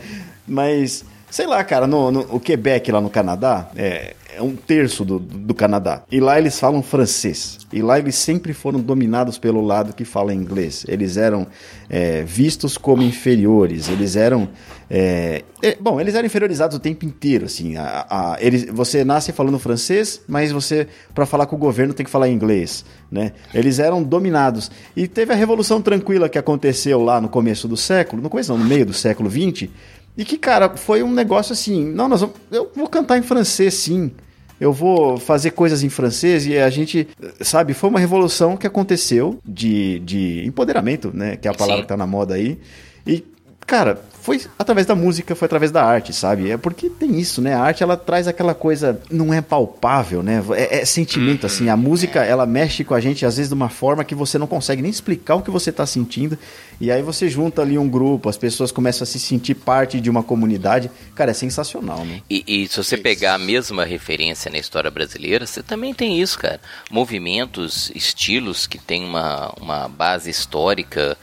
Mas, 0.47 1.05
sei 1.31 1.47
lá, 1.47 1.63
cara, 1.65 1.87
no, 1.87 2.11
no- 2.11 2.27
o 2.31 2.41
Quebec 2.41 2.91
lá 2.91 3.01
no 3.01 3.11
Canadá 3.11 3.71
é, 3.77 4.15
é 4.37 4.43
um 4.43 4.57
terço 4.57 5.05
do, 5.05 5.19
do 5.19 5.55
Canadá. 5.55 6.03
E 6.11 6.21
lá 6.21 6.39
eles 6.39 6.59
falam 6.59 6.83
francês. 6.83 7.59
E 7.73 7.83
lá 7.83 7.99
eles 7.99 8.15
sempre 8.15 8.53
foram 8.53 8.81
dominados 8.81 9.39
pelo 9.39 9.61
lado 9.65 9.93
que 9.93 10.05
fala 10.05 10.33
inglês. 10.35 10.85
Eles 10.89 11.17
eram 11.17 11.47
é, 11.89 12.23
vistos 12.25 12.77
como 12.79 13.03
inferiores. 13.03 13.89
Eles 13.89 14.17
eram. 14.17 14.49
é, 14.91 15.43
é, 15.63 15.77
bom, 15.81 16.01
eles 16.01 16.15
eram 16.15 16.27
inferiorizados 16.27 16.77
o 16.77 16.81
tempo 16.81 17.05
inteiro, 17.05 17.45
assim. 17.47 17.77
A, 17.77 18.07
a- 18.09 18.37
eles, 18.41 18.67
você 18.73 19.05
nasce 19.05 19.33
falando 19.33 19.59
francês, 19.59 20.21
mas 20.27 20.51
você, 20.51 20.87
para 21.15 21.25
falar 21.27 21.47
com 21.47 21.57
o 21.57 21.59
governo, 21.59 21.93
tem 21.95 22.05
que 22.05 22.11
falar 22.11 22.29
inglês, 22.29 22.85
né? 23.11 23.33
Eles 23.55 23.79
eram 23.79 24.03
dominados. 24.03 24.71
E 24.97 25.07
teve 25.07 25.33
a 25.33 25.37
Revolução 25.37 25.81
Tranquila 25.83 26.29
que 26.29 26.39
aconteceu 26.39 27.03
lá 27.03 27.21
no 27.21 27.29
começo 27.29 27.69
do 27.69 27.77
século, 27.77 28.23
no 28.23 28.29
começo 28.31 28.51
não, 28.53 28.59
no 28.59 28.65
meio 28.65 28.87
do 28.87 28.93
século 28.95 29.31
XX, 29.31 29.69
e 30.17 30.25
que, 30.25 30.37
cara, 30.37 30.77
foi 30.77 31.03
um 31.03 31.13
negócio 31.13 31.53
assim, 31.53 31.85
não, 31.85 32.09
nós 32.09 32.21
vamos, 32.21 32.37
eu 32.51 32.71
vou 32.75 32.89
cantar 32.89 33.19
em 33.19 33.23
francês, 33.23 33.75
sim. 33.75 34.13
Eu 34.61 34.73
vou 34.73 35.19
fazer 35.19 35.51
coisas 35.51 35.83
em 35.83 35.89
francês 35.89 36.47
e 36.47 36.57
a 36.57 36.71
gente, 36.71 37.09
sabe, 37.41 37.75
foi 37.75 37.91
uma 37.91 37.99
revolução 37.99 38.57
que 38.57 38.65
aconteceu 38.65 39.41
de, 39.45 39.99
de 40.01 40.47
empoderamento, 40.47 41.11
né? 41.13 41.37
Que 41.37 41.49
é 41.49 41.51
a 41.51 41.55
palavra 41.55 41.79
Sim. 41.79 41.83
que 41.83 41.89
tá 41.89 41.97
na 41.97 42.07
moda 42.07 42.35
aí. 42.35 42.61
E, 43.05 43.25
cara, 43.67 44.03
foi 44.23 44.41
através 44.57 44.87
da 44.87 44.95
música, 44.95 45.35
foi 45.35 45.47
através 45.47 45.73
da 45.73 45.85
arte, 45.85 46.13
sabe? 46.13 46.51
É 46.51 46.57
porque 46.57 46.89
tem 46.89 47.19
isso, 47.19 47.43
né? 47.43 47.55
A 47.55 47.61
arte, 47.61 47.83
ela 47.83 47.97
traz 47.97 48.29
aquela 48.29 48.55
coisa, 48.55 49.01
não 49.11 49.35
é 49.35 49.41
palpável, 49.41 50.23
né? 50.23 50.43
É, 50.53 50.79
é 50.79 50.85
sentimento, 50.85 51.45
assim. 51.45 51.69
A 51.69 51.77
música, 51.77 52.25
ela 52.25 52.47
mexe 52.47 52.85
com 52.85 52.95
a 52.95 53.01
gente, 53.01 53.27
às 53.27 53.37
vezes, 53.37 53.49
de 53.49 53.55
uma 53.55 53.69
forma 53.69 54.05
que 54.05 54.15
você 54.15 54.39
não 54.39 54.47
consegue 54.47 54.81
nem 54.81 54.91
explicar 54.91 55.35
o 55.35 55.43
que 55.43 55.51
você 55.51 55.73
tá 55.73 55.85
sentindo. 55.85 56.39
E 56.81 56.91
aí 56.91 57.03
você 57.03 57.29
junta 57.29 57.63
ali 57.63 57.77
um 57.77 57.89
grupo, 57.89 58.29
as 58.29 58.37
pessoas 58.37 58.71
começam 58.71 59.03
a 59.03 59.07
se 59.07 59.19
sentir 59.19 59.55
parte 59.55 60.01
de 60.01 60.09
uma 60.09 60.23
comunidade. 60.23 60.89
Cara, 61.17 61.33
é 61.33 61.35
sensacional, 61.35 62.05
né? 62.05 62.21
E, 62.31 62.45
e 62.47 62.69
se 62.69 62.77
você 62.77 62.97
pegar 62.97 63.35
a 63.35 63.39
mesma 63.39 63.85
referência 63.85 64.51
na 64.51 64.59
história 64.59 64.91
brasileira, 64.91 65.47
você 65.47 65.65
também 65.65 65.93
tem 65.93 66.21
isso, 66.21 66.39
cara. 66.39 66.61
Movimentos, 66.91 67.91
estilos 67.93 68.69
que 68.69 68.79
têm 68.79 69.05
uma, 69.05 69.53
uma 69.61 69.89
base 69.89 70.31
histórica, 70.31 71.17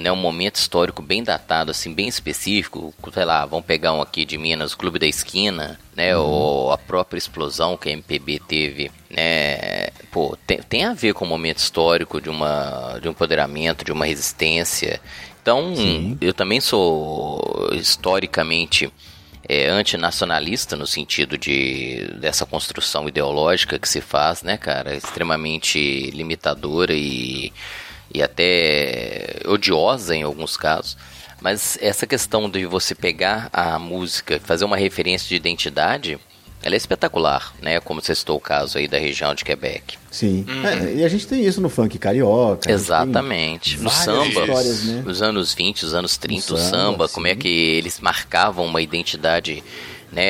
né, 0.00 0.10
um 0.10 0.16
momento 0.16 0.56
histórico 0.56 1.00
bem 1.00 1.22
datado, 1.22 1.70
assim, 1.70 1.94
bem 1.94 2.08
específico. 2.08 2.92
Sei 3.12 3.24
lá, 3.24 3.46
vamos 3.46 3.64
pegar 3.64 3.92
um 3.92 4.02
aqui 4.02 4.24
de 4.24 4.36
Minas, 4.36 4.72
o 4.72 4.78
Clube 4.78 4.98
da 4.98 5.06
Esquina, 5.06 5.78
né, 5.94 6.16
ou 6.16 6.72
a 6.72 6.78
própria 6.78 7.18
explosão 7.18 7.76
que 7.76 7.88
a 7.88 7.92
MPB 7.92 8.40
teve, 8.40 8.90
né, 9.08 9.88
pô, 10.10 10.36
tem, 10.46 10.58
tem 10.62 10.84
a 10.84 10.94
ver 10.94 11.14
com 11.14 11.24
o 11.24 11.28
momento 11.28 11.58
histórico 11.58 12.20
de, 12.20 12.28
uma, 12.28 12.98
de 13.00 13.08
um 13.08 13.12
empoderamento, 13.12 13.84
de 13.84 13.92
uma 13.92 14.06
resistência. 14.06 15.00
Então, 15.42 15.74
eu 16.20 16.32
também 16.32 16.60
sou 16.60 17.68
historicamente 17.72 18.90
é, 19.48 19.68
antinacionalista 19.68 20.74
no 20.74 20.86
sentido 20.86 21.36
de 21.36 22.10
dessa 22.18 22.46
construção 22.46 23.08
ideológica 23.08 23.78
que 23.78 23.88
se 23.88 24.00
faz, 24.00 24.42
né, 24.42 24.56
cara, 24.56 24.94
extremamente 24.94 26.10
limitadora 26.10 26.94
e, 26.94 27.52
e 28.14 28.22
até 28.22 29.40
odiosa 29.46 30.14
em 30.14 30.22
alguns 30.22 30.56
casos. 30.56 30.96
Mas 31.40 31.76
essa 31.82 32.06
questão 32.06 32.48
de 32.48 32.64
você 32.64 32.94
pegar 32.94 33.50
a 33.52 33.78
música, 33.78 34.40
fazer 34.42 34.64
uma 34.64 34.76
referência 34.76 35.28
de 35.28 35.34
identidade, 35.34 36.18
ela 36.62 36.74
é 36.74 36.78
espetacular, 36.78 37.52
né? 37.60 37.78
Como 37.80 38.00
você 38.00 38.14
citou 38.14 38.38
o 38.38 38.40
caso 38.40 38.78
aí 38.78 38.88
da 38.88 38.96
região 38.98 39.34
de 39.34 39.44
Quebec. 39.44 39.98
Sim. 40.10 40.46
É, 40.64 40.94
e 40.94 41.04
a 41.04 41.08
gente 41.08 41.26
tem 41.26 41.44
isso 41.44 41.60
no 41.60 41.68
funk 41.68 41.98
carioca. 41.98 42.70
Exatamente. 42.70 43.78
No 43.78 43.90
samba, 43.90 44.46
né? 44.46 45.02
nos 45.04 45.20
anos 45.20 45.52
20, 45.52 45.84
os 45.84 45.92
anos 45.92 46.16
30, 46.16 46.52
No 46.54 46.58
o 46.58 46.62
samba, 46.62 46.70
samba, 46.70 47.08
como 47.08 47.26
é 47.26 47.34
que 47.34 47.48
eles 47.48 48.00
marcavam 48.00 48.64
uma 48.64 48.80
identidade 48.80 49.62
né, 50.10 50.22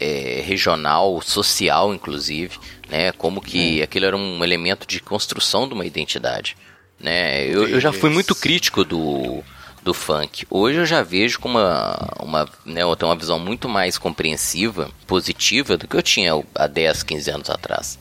é, 0.00 0.42
regional, 0.44 1.22
social, 1.22 1.94
inclusive, 1.94 2.58
né? 2.90 3.12
Como 3.12 3.40
que 3.40 3.80
É. 3.80 3.84
aquilo 3.84 4.04
era 4.04 4.16
um 4.16 4.44
elemento 4.44 4.86
de 4.86 5.00
construção 5.00 5.66
de 5.66 5.72
uma 5.72 5.86
identidade. 5.86 6.56
Né? 6.98 7.46
Eu, 7.46 7.68
eu 7.68 7.80
já 7.80 7.92
fui 7.92 8.10
muito 8.10 8.34
crítico 8.34 8.84
do, 8.84 9.42
do 9.82 9.92
funk. 9.92 10.46
Hoje 10.48 10.78
eu 10.78 10.86
já 10.86 11.02
vejo 11.02 11.38
com 11.38 11.50
uma, 11.50 11.96
uma, 12.20 12.48
né, 12.64 12.82
eu 12.82 12.96
tenho 12.96 13.10
uma 13.10 13.18
visão 13.18 13.38
muito 13.38 13.68
mais 13.68 13.98
compreensiva, 13.98 14.90
positiva 15.06 15.76
do 15.76 15.86
que 15.86 15.96
eu 15.96 16.02
tinha 16.02 16.32
há 16.54 16.66
10, 16.66 17.02
15 17.02 17.30
anos 17.30 17.50
atrás. 17.50 17.98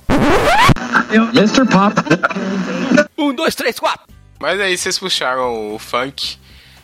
Mr. 1.12 1.66
Pop. 1.66 1.96
Um, 3.18 3.34
dois, 3.34 3.54
três, 3.56 3.78
quatro! 3.80 4.08
Mas 4.40 4.60
aí 4.60 4.78
vocês 4.78 4.98
puxaram 4.98 5.76
o 5.76 5.80
funk 5.80 6.38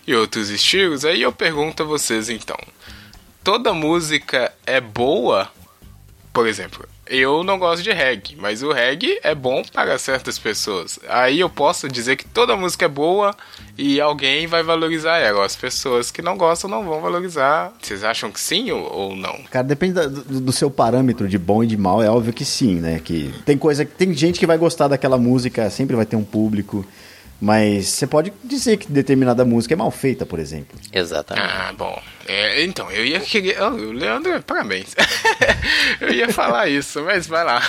e 0.06 0.16
outros 0.16 0.50
estilos, 0.50 1.06
aí 1.06 1.22
eu 1.22 1.32
pergunto 1.32 1.84
a 1.84 1.86
vocês 1.86 2.30
então. 2.30 2.58
Toda 3.44 3.74
música 3.74 4.52
é 4.66 4.82
boa? 4.82 5.50
Por 6.34 6.48
exemplo, 6.48 6.88
eu 7.10 7.44
não 7.44 7.58
gosto 7.58 7.82
de 7.84 7.92
reggae, 7.92 8.36
mas 8.38 8.62
o 8.62 8.72
reggae 8.72 9.20
é 9.24 9.34
bom 9.34 9.64
para 9.74 9.98
certas 9.98 10.38
pessoas. 10.38 11.00
Aí 11.10 11.40
eu 11.40 11.50
posso 11.50 11.90
dizer 11.90 12.16
que 12.16 12.26
toda 12.26 12.56
música 12.56 12.86
é 12.86 12.88
boa 12.88 13.36
e 13.78 14.00
alguém 14.00 14.46
vai 14.48 14.62
valorizar 14.64 15.18
ela. 15.18 15.44
As 15.46 15.56
pessoas 15.56 16.12
que 16.12 16.22
não 16.22 16.38
gostam 16.38 16.70
não 16.70 16.84
vão 16.86 17.02
valorizar. 17.02 17.74
Vocês 17.82 18.04
acham 18.04 18.32
que 18.32 18.40
sim 18.40 18.72
ou, 18.72 19.16
não? 19.16 19.40
Cara, 19.50 19.66
depende 19.68 19.94
da- 19.94 20.06
do, 20.08 20.40
do 20.40 20.52
seu 20.52 20.70
parâmetro 20.70 21.28
de 21.28 21.38
bom 21.38 21.64
e 21.64 21.68
de 21.68 21.76
mal, 21.78 22.02
é 22.04 22.10
óbvio 22.10 22.32
que 22.34 22.46
sim, 22.46 22.76
né? 22.76 23.00
Que 23.04 23.34
tem 23.46 23.58
coisa 23.58 23.84
tem 23.86 24.14
gente 24.14 24.40
que 24.40 24.46
vai 24.46 24.58
gostar 24.58 24.88
daquela 24.88 25.18
música, 25.18 25.70
sempre 25.70 25.96
vai 25.96 26.06
ter 26.06 26.16
um 26.16 26.24
público, 26.24 26.86
mas 27.42 27.88
você 27.88 28.06
pode 28.06 28.34
dizer 28.44 28.78
que 28.78 28.92
determinada 28.92 29.46
música 29.46 29.74
é 29.74 29.78
mal 29.78 29.92
feita, 29.92 30.26
por 30.26 30.40
exemplo. 30.40 30.78
Exatamente. 30.92 31.48
Ah, 31.48 31.74
bom. 31.78 32.02
É, 32.28 32.64
então, 32.64 32.92
eu 32.92 33.06
ia 33.06 33.20
querer. 33.20 33.62
Oh, 33.62 33.70
o 33.70 33.92
Leandro, 33.92 34.42
parabéns. 34.44 34.96
eu 36.02 36.14
ia 36.14 36.30
falar 36.30 36.68
isso, 36.68 37.04
mas 37.04 37.28
vai 37.28 37.44
lá. 37.44 37.62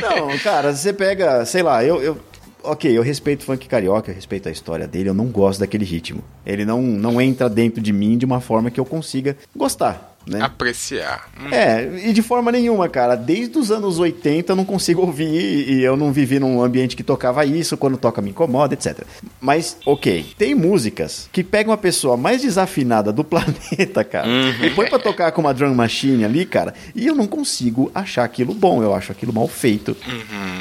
Não, 0.00 0.38
cara, 0.38 0.74
você 0.74 0.92
pega, 0.92 1.44
sei 1.44 1.62
lá, 1.62 1.84
eu, 1.84 2.02
eu 2.02 2.18
ok, 2.62 2.96
eu 2.96 3.02
respeito 3.02 3.42
o 3.42 3.44
funk 3.44 3.66
carioca, 3.68 4.10
eu 4.10 4.14
respeito 4.14 4.48
a 4.48 4.52
história 4.52 4.86
dele, 4.86 5.08
eu 5.08 5.14
não 5.14 5.26
gosto 5.26 5.60
daquele 5.60 5.84
ritmo. 5.84 6.22
Ele 6.44 6.64
não, 6.64 6.82
não 6.82 7.20
entra 7.20 7.48
dentro 7.48 7.80
de 7.80 7.92
mim 7.92 8.16
de 8.16 8.24
uma 8.24 8.40
forma 8.40 8.70
que 8.70 8.78
eu 8.78 8.84
consiga 8.84 9.36
gostar. 9.54 10.16
Né? 10.26 10.40
Apreciar. 10.42 11.28
Hum. 11.40 11.48
É, 11.52 12.08
e 12.08 12.12
de 12.12 12.20
forma 12.22 12.52
nenhuma, 12.52 12.88
cara. 12.88 13.14
Desde 13.16 13.58
os 13.58 13.70
anos 13.70 13.98
80 13.98 14.52
eu 14.52 14.56
não 14.56 14.64
consigo 14.64 15.00
ouvir 15.02 15.68
e 15.70 15.82
eu 15.82 15.96
não 15.96 16.12
vivi 16.12 16.38
num 16.38 16.62
ambiente 16.62 16.94
que 16.96 17.02
tocava 17.02 17.44
isso, 17.44 17.76
quando 17.76 17.96
toca 17.96 18.20
me 18.20 18.30
incomoda, 18.30 18.74
etc. 18.74 19.00
Mas, 19.40 19.76
ok, 19.86 20.26
tem 20.36 20.54
músicas 20.54 21.28
que 21.32 21.42
pegam 21.42 21.72
a 21.72 21.76
pessoa 21.78 22.16
mais 22.16 22.42
desafinada 22.42 23.12
do 23.12 23.24
planeta, 23.24 24.04
cara, 24.04 24.28
e 24.62 24.70
põe 24.70 24.88
pra 24.88 24.98
tocar 24.98 25.32
com 25.32 25.40
uma 25.40 25.54
drum 25.54 25.74
machine 25.74 26.24
ali, 26.24 26.44
cara, 26.44 26.74
e 26.94 27.06
eu 27.06 27.14
não 27.14 27.26
consigo 27.26 27.90
achar 27.94 28.24
aquilo 28.24 28.52
bom, 28.54 28.82
eu 28.82 28.94
acho 28.94 29.12
aquilo 29.12 29.32
mal 29.32 29.48
feito. 29.48 29.96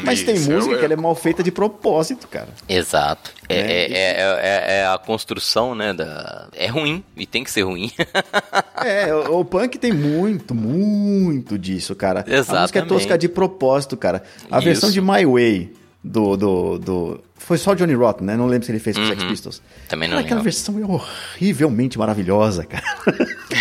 Mas 0.04 0.24
tem 0.24 0.36
isso, 0.36 0.50
música 0.52 0.76
eu- 0.76 0.80
que 0.80 0.86
ela 0.86 0.94
é 0.94 0.98
mal 0.98 1.16
feita 1.16 1.44
de 1.44 1.52
propósito, 1.52 2.28
cara. 2.28 2.48
Exato. 2.70 3.32
É, 3.50 3.56
É, 3.58 3.62
é, 3.62 3.92
é, 3.92 4.74
é- 4.78 4.80
é 4.82 4.88
a 4.88 4.98
construção, 4.98 5.74
né? 5.74 5.94
Da... 5.94 6.48
É 6.54 6.68
ruim 6.68 7.04
e 7.16 7.26
tem 7.26 7.44
que 7.44 7.52
ser 7.52 7.62
ruim. 7.64 7.92
É, 8.86 9.14
o, 9.14 9.40
o 9.40 9.46
punk 9.58 9.78
tem 9.80 9.92
muito, 9.92 10.54
muito 10.54 11.58
disso, 11.58 11.96
cara. 11.96 12.20
A 12.20 12.24
música 12.24 12.36
é 12.36 12.40
Exatamente. 12.40 12.88
tosca 12.88 13.18
de 13.18 13.28
propósito, 13.28 13.98
cara. 13.98 14.22
A 14.52 14.60
versão 14.60 14.90
Isso. 14.90 14.94
de 14.94 15.02
My 15.02 15.26
Way 15.26 15.74
do, 16.04 16.38
do, 16.38 16.78
do. 16.78 17.24
Foi 17.36 17.58
só 17.58 17.74
Johnny 17.74 17.94
Rotten, 17.94 18.28
né? 18.28 18.38
Não 18.38 18.46
lembro 18.46 18.66
se 18.66 18.72
ele 18.72 18.80
fez 18.80 18.96
com 18.96 19.04
os 19.04 19.10
Sex 19.10 19.24
Pistols. 19.24 19.58
Uhum. 19.58 19.64
Também 19.90 20.10
não 20.10 20.18
Cara, 20.18 20.26
Aquela 20.26 20.42
versão 20.42 20.80
é 20.80 20.86
horrivelmente 20.86 21.98
maravilhosa, 21.98 22.66
cara. 22.66 22.84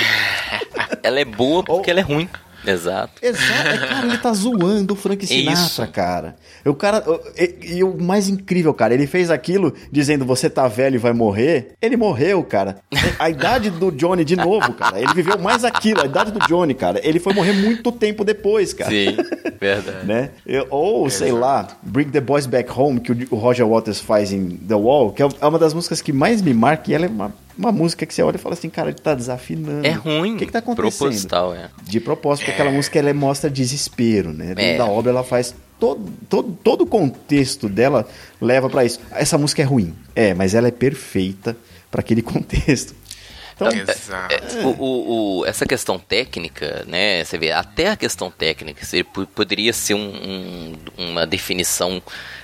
ela 1.03 1.21
é 1.21 1.25
boa 1.25 1.63
porque 1.65 1.91
ela 1.91 2.01
é 2.01 2.03
ruim. 2.03 2.29
Exato. 2.67 3.13
Exato. 3.23 3.69
É, 3.69 3.79
Cara, 3.87 4.07
ele 4.07 4.19
tá 4.19 4.33
zoando 4.33 4.95
o 4.95 4.97
Frank 4.97 5.27
Sinatra, 5.27 5.61
Isso. 5.63 5.87
cara. 5.89 6.37
O 6.65 6.75
cara. 6.75 7.05
E, 7.37 7.77
e 7.77 7.85
o 7.85 7.97
mais 8.01 8.29
incrível, 8.29 8.73
cara, 8.75 8.95
ele 8.95 9.07
fez 9.07 9.31
aquilo 9.31 9.73
dizendo 9.93 10.25
você 10.25 10.49
tá 10.51 10.67
velho 10.67 10.97
e 10.97 10.99
vai 10.99 11.13
morrer. 11.13 11.73
Ele 11.81 11.97
morreu, 11.97 12.43
cara. 12.43 12.79
A 13.19 13.31
idade 13.31 13.71
do 13.71 13.91
Johnny, 13.91 14.25
de 14.25 14.37
novo, 14.37 14.73
cara. 14.73 14.99
Ele 14.99 15.13
viveu 15.15 15.39
mais 15.39 15.65
aquilo, 15.65 16.03
a 16.03 16.07
idade 16.07 16.33
do 16.33 16.41
Johnny, 16.41 16.75
cara. 16.75 17.01
Ele 17.03 17.21
foi 17.21 17.33
morrer 17.33 17.53
muito 17.53 17.93
tempo 17.93 18.25
depois, 18.25 18.73
cara. 18.73 18.91
Sim, 18.91 19.17
verdade. 19.61 19.97
Né? 20.07 20.31
Ou, 20.71 21.09
sei 21.11 21.33
lá, 21.33 21.67
Bring 21.83 22.11
the 22.11 22.21
Boys 22.21 22.47
Back 22.47 22.71
Home, 22.79 23.01
que 23.01 23.13
o 23.13 23.17
o 23.31 23.37
Roger 23.37 23.67
Waters 23.67 24.01
faz 24.01 24.33
em 24.33 24.57
The 24.57 24.75
Wall, 24.75 25.13
que 25.13 25.23
é 25.23 25.27
uma 25.43 25.59
das 25.59 25.75
músicas 25.75 26.01
que 26.01 26.13
mais 26.13 26.43
me 26.43 26.55
marca, 26.55 26.91
e 26.91 26.95
ela 26.95 27.07
é 27.07 27.09
uma, 27.09 27.33
uma 27.57 27.73
música 27.73 28.05
que 28.07 28.13
você 28.15 28.23
olha 28.23 28.37
e 28.37 28.39
fala 28.39 28.55
assim, 28.55 28.69
cara, 28.69 28.89
ele 28.91 28.99
tá 28.99 29.15
desafinando. 29.15 29.87
É 29.87 29.91
ruim. 29.93 30.35
O 30.35 30.39
que, 30.39 30.47
que 30.47 30.53
tá 30.53 30.59
acontecendo? 30.61 30.91
Proposital, 30.99 31.55
é. 31.55 31.71
De 31.83 32.01
propósito, 32.01 32.45
porque 32.45 32.53
aquela 32.53 32.71
música 32.71 32.99
ela 32.99 33.13
mostra 33.15 33.49
desespero, 33.51 34.33
né? 34.33 34.47
Dentro 34.55 34.63
É. 34.63 34.77
da 34.79 34.87
obra 34.87 35.11
ela 35.11 35.25
faz 35.25 35.55
todo, 35.81 36.11
todo, 36.29 36.53
todo 36.63 36.83
o 36.83 36.87
contexto 36.87 37.69
dela 37.69 38.07
leva 38.41 38.69
pra 38.69 38.85
isso. 38.85 39.01
Essa 39.13 39.37
música 39.39 39.63
é 39.63 39.65
ruim, 39.65 39.95
é, 40.15 40.35
mas 40.35 40.55
ela 40.55 40.69
é 40.69 40.71
perfeita 40.71 41.57
pra 41.91 42.01
aquele 42.01 42.21
contexto. 42.23 42.95
Então, 43.55 43.69
Exato. 43.69 44.35
É, 44.35 44.67
o- 44.67 44.69
o- 44.79 45.39
o- 45.41 45.47
essa 45.47 45.65
questão 45.65 45.99
técnica, 45.99 46.85
né? 46.87 47.25
Você 47.25 47.39
vê, 47.39 47.53
até 47.53 47.89
a 47.89 47.97
questão 47.97 48.31
técnica 48.31 48.85
seria- 48.85 49.07
poderia 49.35 49.73
ser 49.73 49.95
um- 49.95 50.13
um- 50.15 50.75
uma 51.11 51.27
definição 51.27 52.03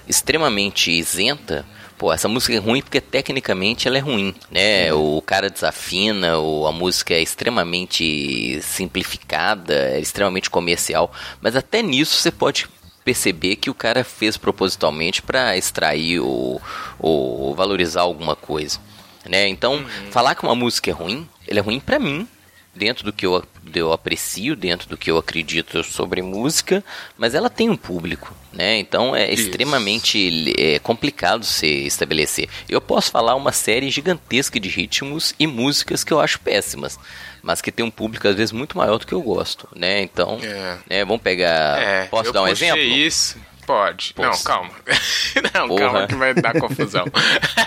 extremamente 0.08 0.90
isenta. 0.90 1.66
Pô, 2.02 2.12
essa 2.12 2.26
música 2.26 2.52
é 2.52 2.58
ruim 2.58 2.82
porque 2.82 3.00
tecnicamente 3.00 3.86
ela 3.86 3.96
é 3.96 4.00
ruim, 4.00 4.34
né? 4.50 4.92
O 4.92 5.22
cara 5.22 5.48
desafina, 5.48 6.36
ou 6.36 6.66
a 6.66 6.72
música 6.72 7.14
é 7.14 7.20
extremamente 7.20 8.60
simplificada, 8.60 9.72
é 9.72 10.00
extremamente 10.00 10.50
comercial. 10.50 11.12
Mas 11.40 11.54
até 11.54 11.80
nisso 11.80 12.16
você 12.16 12.32
pode 12.32 12.68
perceber 13.04 13.54
que 13.54 13.70
o 13.70 13.74
cara 13.74 14.02
fez 14.02 14.36
propositalmente 14.36 15.22
para 15.22 15.56
extrair 15.56 16.18
ou, 16.18 16.60
ou 16.98 17.54
valorizar 17.54 18.00
alguma 18.00 18.34
coisa, 18.34 18.80
né? 19.24 19.46
Então, 19.46 19.86
falar 20.10 20.34
que 20.34 20.42
uma 20.42 20.56
música 20.56 20.90
é 20.90 20.92
ruim, 20.92 21.28
ele 21.46 21.60
é 21.60 21.62
ruim 21.62 21.78
para 21.78 22.00
mim, 22.00 22.26
dentro 22.74 23.04
do 23.04 23.12
que 23.12 23.26
eu, 23.26 23.44
eu 23.72 23.92
aprecio, 23.92 24.56
dentro 24.56 24.88
do 24.88 24.96
que 24.96 25.08
eu 25.08 25.18
acredito 25.18 25.84
sobre 25.84 26.20
música, 26.20 26.82
mas 27.16 27.32
ela 27.32 27.48
tem 27.48 27.70
um 27.70 27.76
público, 27.76 28.34
né? 28.52 28.78
Então 28.78 29.14
é 29.16 29.32
Isso. 29.32 29.44
extremamente 29.44 30.54
é, 30.58 30.78
complicado 30.78 31.44
se 31.44 31.66
estabelecer. 31.86 32.48
Eu 32.68 32.80
posso 32.80 33.10
falar 33.10 33.34
uma 33.34 33.52
série 33.52 33.90
gigantesca 33.90 34.58
de 34.60 34.68
ritmos 34.68 35.34
e 35.38 35.46
músicas 35.46 36.04
que 36.04 36.12
eu 36.12 36.20
acho 36.20 36.38
péssimas, 36.40 36.98
mas 37.42 37.60
que 37.62 37.72
tem 37.72 37.84
um 37.84 37.90
público 37.90 38.28
às 38.28 38.34
vezes 38.36 38.52
muito 38.52 38.76
maior 38.76 38.98
do 38.98 39.06
que 39.06 39.12
eu 39.14 39.22
gosto, 39.22 39.68
né? 39.74 40.02
Então, 40.02 40.38
É. 40.42 40.78
né, 40.88 41.04
vamos 41.04 41.22
pegar. 41.22 41.80
É, 41.82 42.04
posso 42.06 42.32
dar 42.32 42.42
um 42.42 42.46
puxei 42.48 42.68
exemplo? 42.68 42.82
isso. 42.84 43.36
Pode. 43.64 44.12
Não, 44.18 44.30
Posso. 44.30 44.42
calma. 44.44 44.70
Não, 45.54 45.68
Porra. 45.68 45.80
calma 45.80 46.06
que 46.08 46.14
vai 46.16 46.34
dar 46.34 46.52
confusão. 46.58 47.04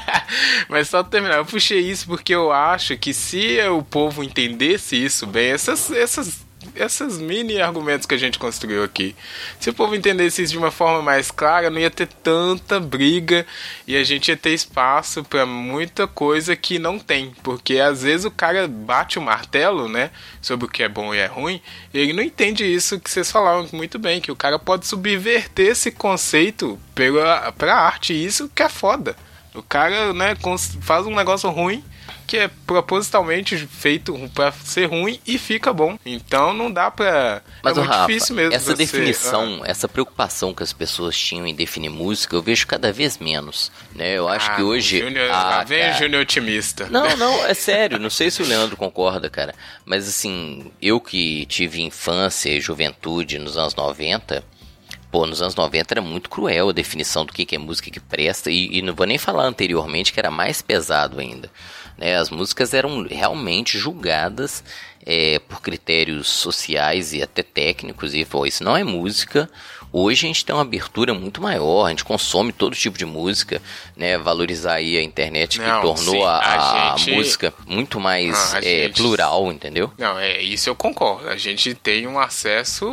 Mas 0.67 0.89
só 0.89 1.04
terminar, 1.04 1.38
eu 1.38 1.45
puxei 1.45 1.80
isso 1.80 2.06
porque 2.06 2.36
eu 2.36 2.52
acho 2.52 2.98
que 2.98 3.13
se 3.13 3.60
o 3.69 3.82
povo 3.82 4.21
entendesse 4.24 4.95
isso 5.04 5.26
bem, 5.26 5.52
essas, 5.52 5.89
essas, 5.91 6.44
essas 6.76 7.18
mini 7.18 7.62
argumentos 7.62 8.06
que 8.06 8.16
a 8.16 8.18
gente 8.18 8.40
construiu 8.40 8.84
aqui, 8.84 9.16
se 9.60 9.70
o 9.70 9.74
povo 9.74 9.96
entendesse 9.96 10.42
isso 10.42 10.54
de 10.54 10.58
uma 10.58 10.72
forma 10.72 11.02
mais 11.02 11.32
clara, 11.32 11.70
não 11.70 11.80
ia 11.80 11.90
ter 11.90 12.08
tanta 12.08 12.80
briga 12.80 13.46
e 13.88 13.96
a 13.96 14.04
gente 14.04 14.30
ia 14.30 14.38
ter 14.38 14.52
espaço 14.52 15.24
pra 15.24 15.46
muita 15.46 16.08
coisa 16.08 16.56
que 16.56 16.78
não 16.78 17.00
tem. 17.00 17.34
Porque 17.44 17.80
às 17.80 18.04
vezes 18.04 18.26
o 18.26 18.32
cara 18.32 18.68
bate 18.68 19.18
o 19.18 19.22
martelo, 19.22 19.88
né, 19.88 20.12
sobre 20.42 20.66
o 20.66 20.70
que 20.70 20.84
é 20.84 20.90
bom 20.90 21.14
e 21.14 21.18
é 21.18 21.26
ruim, 21.26 21.62
e 21.94 22.00
ele 22.00 22.14
não 22.14 22.24
entende 22.24 22.66
isso 22.66 23.00
que 23.00 23.10
vocês 23.10 23.32
falaram 23.32 23.68
muito 23.72 23.98
bem, 23.98 24.22
que 24.22 24.32
o 24.32 24.36
cara 24.36 24.60
pode 24.60 24.86
subverter 24.86 25.68
esse 25.68 25.92
conceito 25.92 26.80
pela, 26.94 27.52
pra 27.52 27.76
arte, 27.76 28.14
isso 28.14 28.50
que 28.54 28.64
é 28.64 28.70
foda. 28.70 29.16
O 29.54 29.64
cara, 29.64 30.14
né, 30.14 30.36
faz 30.82 31.06
um 31.06 31.16
negócio 31.16 31.50
ruim 31.50 31.84
que 32.28 32.38
é 32.38 32.50
propositalmente 32.66 33.58
feito 33.68 34.14
pra 34.34 34.52
ser 34.52 34.86
ruim 34.86 35.20
e 35.26 35.38
fica 35.38 35.72
bom. 35.74 35.98
Então 36.06 36.54
não 36.54 36.72
dá 36.72 36.90
pra. 36.90 37.42
Mas, 37.64 37.78
é 37.78 37.80
muito 37.82 37.92
Rafa, 37.92 38.08
difícil 38.08 38.36
mesmo. 38.36 38.54
essa 38.54 38.72
você- 38.72 38.78
definição, 38.78 39.62
essa 39.66 39.88
preocupação 39.88 40.54
que 40.54 40.64
as 40.64 40.74
pessoas 40.74 41.18
tinham 41.18 41.46
em 41.46 41.54
definir 41.56 41.90
música, 41.90 42.36
eu 42.36 42.42
vejo 42.42 42.66
cada 42.68 42.92
vez 42.92 43.18
menos, 43.18 43.72
né? 43.96 44.14
Eu 44.18 44.28
acho 44.28 44.50
Ah, 44.52 44.56
que 44.56 44.62
hoje... 44.64 45.00
Júnior, 45.00 45.30
Ah, 45.32 45.64
vem 45.64 45.80
cara. 45.82 45.94
Júnior 45.94 46.22
otimista. 46.22 46.88
Não, 46.90 47.16
não, 47.18 47.46
é 47.46 47.54
sério, 47.54 48.00
não 48.00 48.10
sei 48.10 48.30
se 48.32 48.42
o 48.42 48.46
Leandro 48.46 48.76
concorda, 48.78 49.30
cara. 49.30 49.54
Mas 49.86 50.08
assim, 50.08 50.72
eu 50.82 51.00
que 51.00 51.46
tive 51.46 51.82
infância 51.82 52.50
e 52.50 52.60
juventude 52.62 53.38
nos 53.40 53.58
anos 53.58 53.76
90, 53.76 54.44
pô, 55.12 55.26
nos 55.26 55.42
anos 55.42 55.56
90 55.56 55.94
era 55.94 56.02
muito 56.02 56.30
cruel 56.30 56.70
a 56.70 56.74
definição 56.74 57.26
do 57.26 57.32
que 57.34 57.46
que 57.46 57.56
é 57.56 57.60
música 57.60 57.90
que 57.90 58.00
presta, 58.00 58.50
e, 58.52 58.78
e 58.78 58.82
não 58.82 58.94
vou 58.94 59.06
nem 59.06 59.18
falar 59.18 59.44
anteriormente 59.46 60.12
que 60.12 60.20
era 60.20 60.30
mais 60.32 60.62
pesado 60.62 61.20
ainda. 61.20 61.50
Né? 61.97 62.15
As 62.15 62.29
músicas 62.29 62.73
eram 62.73 63.03
realmente 63.03 63.77
julgadas 63.77 64.63
é, 65.05 65.39
por 65.39 65.62
critérios 65.62 66.27
sociais 66.27 67.13
e 67.13 67.21
até 67.21 67.43
técnicos, 67.43 68.13
e 68.13 68.25
pô, 68.25 68.45
isso 68.45 68.63
não 68.63 68.75
é 68.75 68.84
música. 68.84 69.49
Hoje 69.97 70.25
a 70.25 70.27
gente 70.27 70.43
tem 70.43 70.53
uma 70.53 70.62
abertura 70.62 71.13
muito 71.13 71.41
maior, 71.41 71.86
a 71.86 71.89
gente 71.89 72.03
consome 72.03 72.51
todo 72.51 72.75
tipo 72.75 72.97
de 72.97 73.05
música, 73.05 73.62
né? 73.95 74.17
Valorizar 74.17 74.73
aí 74.73 74.97
a 74.97 75.01
internet 75.01 75.58
que 75.58 75.65
Não, 75.65 75.79
tornou 75.81 76.15
sim, 76.15 76.21
a, 76.23 76.31
a 76.31 76.93
a 76.93 76.97
gente- 76.97 77.12
música 77.15 77.53
muito 77.65 77.97
mais 77.97 78.53
Ah, 78.53 78.58
é, 78.58 78.62
gente- 78.88 78.97
plural, 78.97 79.49
entendeu? 79.53 79.89
Não, 79.97 80.19
é 80.19 80.41
isso 80.41 80.67
eu 80.69 80.75
concordo. 80.75 81.29
A 81.29 81.38
gente 81.38 81.73
tem 81.73 82.08
um 82.08 82.19
acesso 82.19 82.86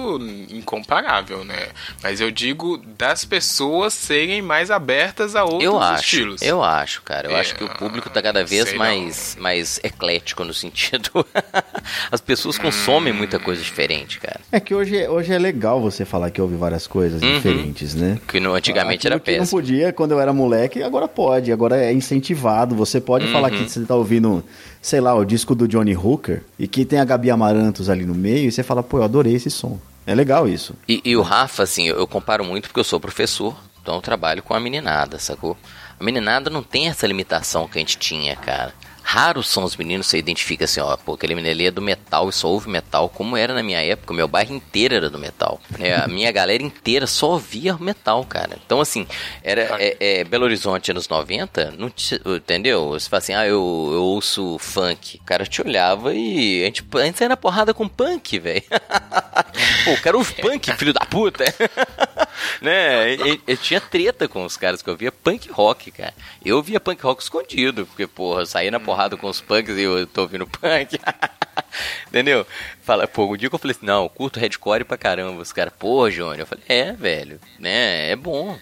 incomparável, 0.49 1.45
né? 1.45 1.71
Mas 2.05 2.21
eu 2.21 2.31
digo 2.31 2.79
das 2.97 3.25
pessoas 3.25 3.93
serem 3.95 4.41
mais 4.41 4.71
abertas 4.71 5.35
a 5.35 5.43
outros 5.43 5.65
Eu 5.65 5.81
acho, 5.81 6.03
estilos. 6.05 6.43
eu 6.43 6.63
acho, 6.63 7.03
cara. 7.03 7.29
Eu 7.29 7.37
É, 7.37 7.41
acho 7.41 7.57
que 7.57 7.65
o 7.65 7.69
público 7.69 8.09
tá 8.11 8.23
cada 8.23 8.45
vez 8.45 8.73
mais, 8.75 9.37
mais 9.41 9.81
eclético 9.83 10.45
no 10.45 10.55
sentido. 10.55 11.27
As 12.13 12.21
pessoas 12.21 12.59
consomem 12.59 13.13
muita 13.13 13.41
coisa 13.41 13.61
diferente, 13.61 14.21
cara. 14.21 14.41
é 14.53 14.61
que 14.61 14.73
hoje, 14.73 15.09
hoje 15.09 15.33
é 15.33 15.39
legal 15.39 15.81
você 15.81 16.05
falar 16.05 16.31
que 16.31 16.41
ouve 16.41 16.55
várias 16.57 16.87
coisas 16.93 17.23
Uhum. 17.23 17.35
diferentes, 17.37 17.95
né? 17.95 18.19
Que 18.29 18.39
no, 18.39 18.53
antigamente 18.55 18.99
Aquilo 19.07 19.15
era 19.15 19.21
que 19.21 19.31
não 19.33 19.39
péssimo. 19.39 19.61
podia 19.61 19.93
quando 19.95 20.13
eu 20.13 20.21
era 20.21 20.31
moleque, 20.33 20.83
agora 20.83 21.09
pode. 21.09 21.51
Agora 21.51 21.77
é 21.83 21.91
incentivado. 21.93 22.75
Você 22.75 23.01
pode 23.01 23.27
falar 23.33 23.51
Uhum. 23.51 23.65
que 23.65 23.71
você 23.71 23.81
tá 23.87 23.95
ouvindo, 23.95 24.45
sei 24.83 25.01
lá, 25.01 25.15
o 25.15 25.25
disco 25.25 25.55
do 25.55 25.67
Johnny 25.67 25.97
Hooker 25.97 26.43
e 26.59 26.69
que 26.69 26.85
tem 26.85 27.01
a 27.01 27.05
Gabi 27.05 27.31
Amarantos 27.31 27.89
ali 27.89 28.05
no 28.05 28.15
meio 28.15 28.49
e 28.49 28.53
você 28.53 28.63
fala, 28.63 28.83
pô, 28.83 28.99
eu 28.99 29.05
adorei 29.05 29.35
esse 29.35 29.51
som. 29.51 29.79
É 30.07 30.15
legal 30.15 30.47
isso. 30.47 30.75
E, 30.87 31.01
e 31.05 31.17
o 31.17 31.23
Rafa, 31.23 31.63
assim, 31.63 31.89
eu, 31.89 31.97
eu 31.97 32.07
comparo 32.07 32.45
muito 32.45 32.69
porque 32.69 32.81
eu 32.81 32.85
sou 32.85 33.01
professor, 33.01 33.57
então 33.81 33.95
eu 33.95 34.01
trabalho 34.03 34.43
com 34.43 34.53
a 34.53 34.61
meninada, 34.61 35.19
sacou? 35.19 35.57
A 35.99 36.05
meninada 36.05 36.51
não 36.51 36.63
tem 36.63 36.89
essa 36.89 37.07
limitação 37.07 37.67
que 37.69 37.79
a 37.79 37.81
gente 37.81 37.97
tinha, 37.97 38.37
cara. 38.37 38.75
Raros 39.03 39.49
são 39.49 39.65
os 39.65 39.77
meninos 39.77 40.07
que 40.07 40.11
você 40.13 40.19
identifica 40.19 40.65
assim, 40.65 40.81
ó, 40.81 40.97
pô, 40.97 41.15
aquele 41.15 41.35
menino 41.35 41.53
ali 41.53 41.67
é 41.67 41.71
do 41.71 41.83
metal 41.83 42.29
e 42.29 42.33
só 42.33 42.49
ouve 42.49 42.69
metal, 42.71 43.09
como 43.09 43.37
era 43.37 43.53
na 43.53 43.63
minha 43.63 43.81
época, 43.83 44.15
meu 44.15 44.27
bairro 44.29 44.55
inteiro 44.55 44.95
era 44.95 45.11
do 45.11 45.19
metal. 45.19 45.61
né? 45.79 45.95
a 45.97 46.07
minha 46.09 46.31
galera 46.33 46.63
inteira 46.63 47.07
só 47.07 47.31
ouvia 47.33 47.77
metal, 47.79 48.25
cara. 48.25 48.59
Então, 48.65 48.81
assim, 48.81 49.07
era 49.43 49.63
é, 49.79 49.97
é, 50.21 50.25
Belo 50.25 50.45
Horizonte 50.45 50.91
anos 50.91 51.09
90, 51.09 51.75
não 51.77 51.91
ti- 51.91 52.21
entendeu? 52.25 52.91
Você 52.91 53.09
fala 53.09 53.19
assim, 53.19 53.35
ah, 53.35 53.45
eu, 53.47 53.91
eu 53.93 54.03
ouço 54.03 54.57
funk. 54.59 55.19
O 55.19 55.25
cara 55.25 55.45
te 55.45 55.61
olhava 55.61 56.15
e 56.15 56.63
a 56.63 56.67
gente, 56.67 56.85
a 56.95 57.05
gente 57.05 57.19
saía 57.19 57.29
na 57.29 57.37
porrada 57.37 57.75
com 57.75 57.87
punk, 57.89 58.39
velho. 58.39 58.63
Pô, 59.85 59.93
o 59.93 60.01
cara 60.01 60.17
ouve 60.17 60.33
punk, 60.35 60.73
filho 60.77 60.93
da 60.93 61.05
puta. 61.05 61.45
né? 62.63 63.15
Eu, 63.47 63.57
tinha 63.57 63.81
treta 63.81 64.27
com 64.29 64.45
os 64.45 64.57
caras 64.57 64.81
que 64.81 64.89
eu 64.89 64.97
via 64.97 65.13
punk 65.13 65.51
rock, 65.51 65.91
cara. 65.91 66.15
Eu 66.45 66.63
via 66.63 66.81
punk 66.81 67.03
rock 67.03 67.23
escondido, 67.23 67.85
porque, 67.87 68.07
porra, 68.07 68.47
saía 68.47 68.71
na 68.71 68.81
porrada 68.81 68.92
com 69.19 69.29
os 69.29 69.41
punks 69.41 69.77
e 69.77 69.83
eu 69.83 70.07
tô 70.07 70.23
ouvindo 70.23 70.47
punk. 70.47 70.99
Entendeu? 72.09 72.47
Fala, 72.83 73.07
pô, 73.07 73.27
o 73.27 73.37
dia 73.37 73.49
que 73.49 73.55
eu 73.55 73.59
falei 73.59 73.77
assim, 73.77 73.87
não, 73.87 74.05
eu 74.05 74.09
curto 74.09 74.39
Redcore 74.39 74.85
pra 74.85 74.97
caramba. 74.97 75.41
Os 75.43 75.53
caras, 75.53 75.73
pô, 75.79 76.11
Jônio. 76.11 76.43
Eu 76.43 76.47
falei, 76.47 76.65
é, 76.69 76.93
velho, 76.93 77.41
né? 77.59 78.11
É 78.11 78.17
bom. 78.17 78.59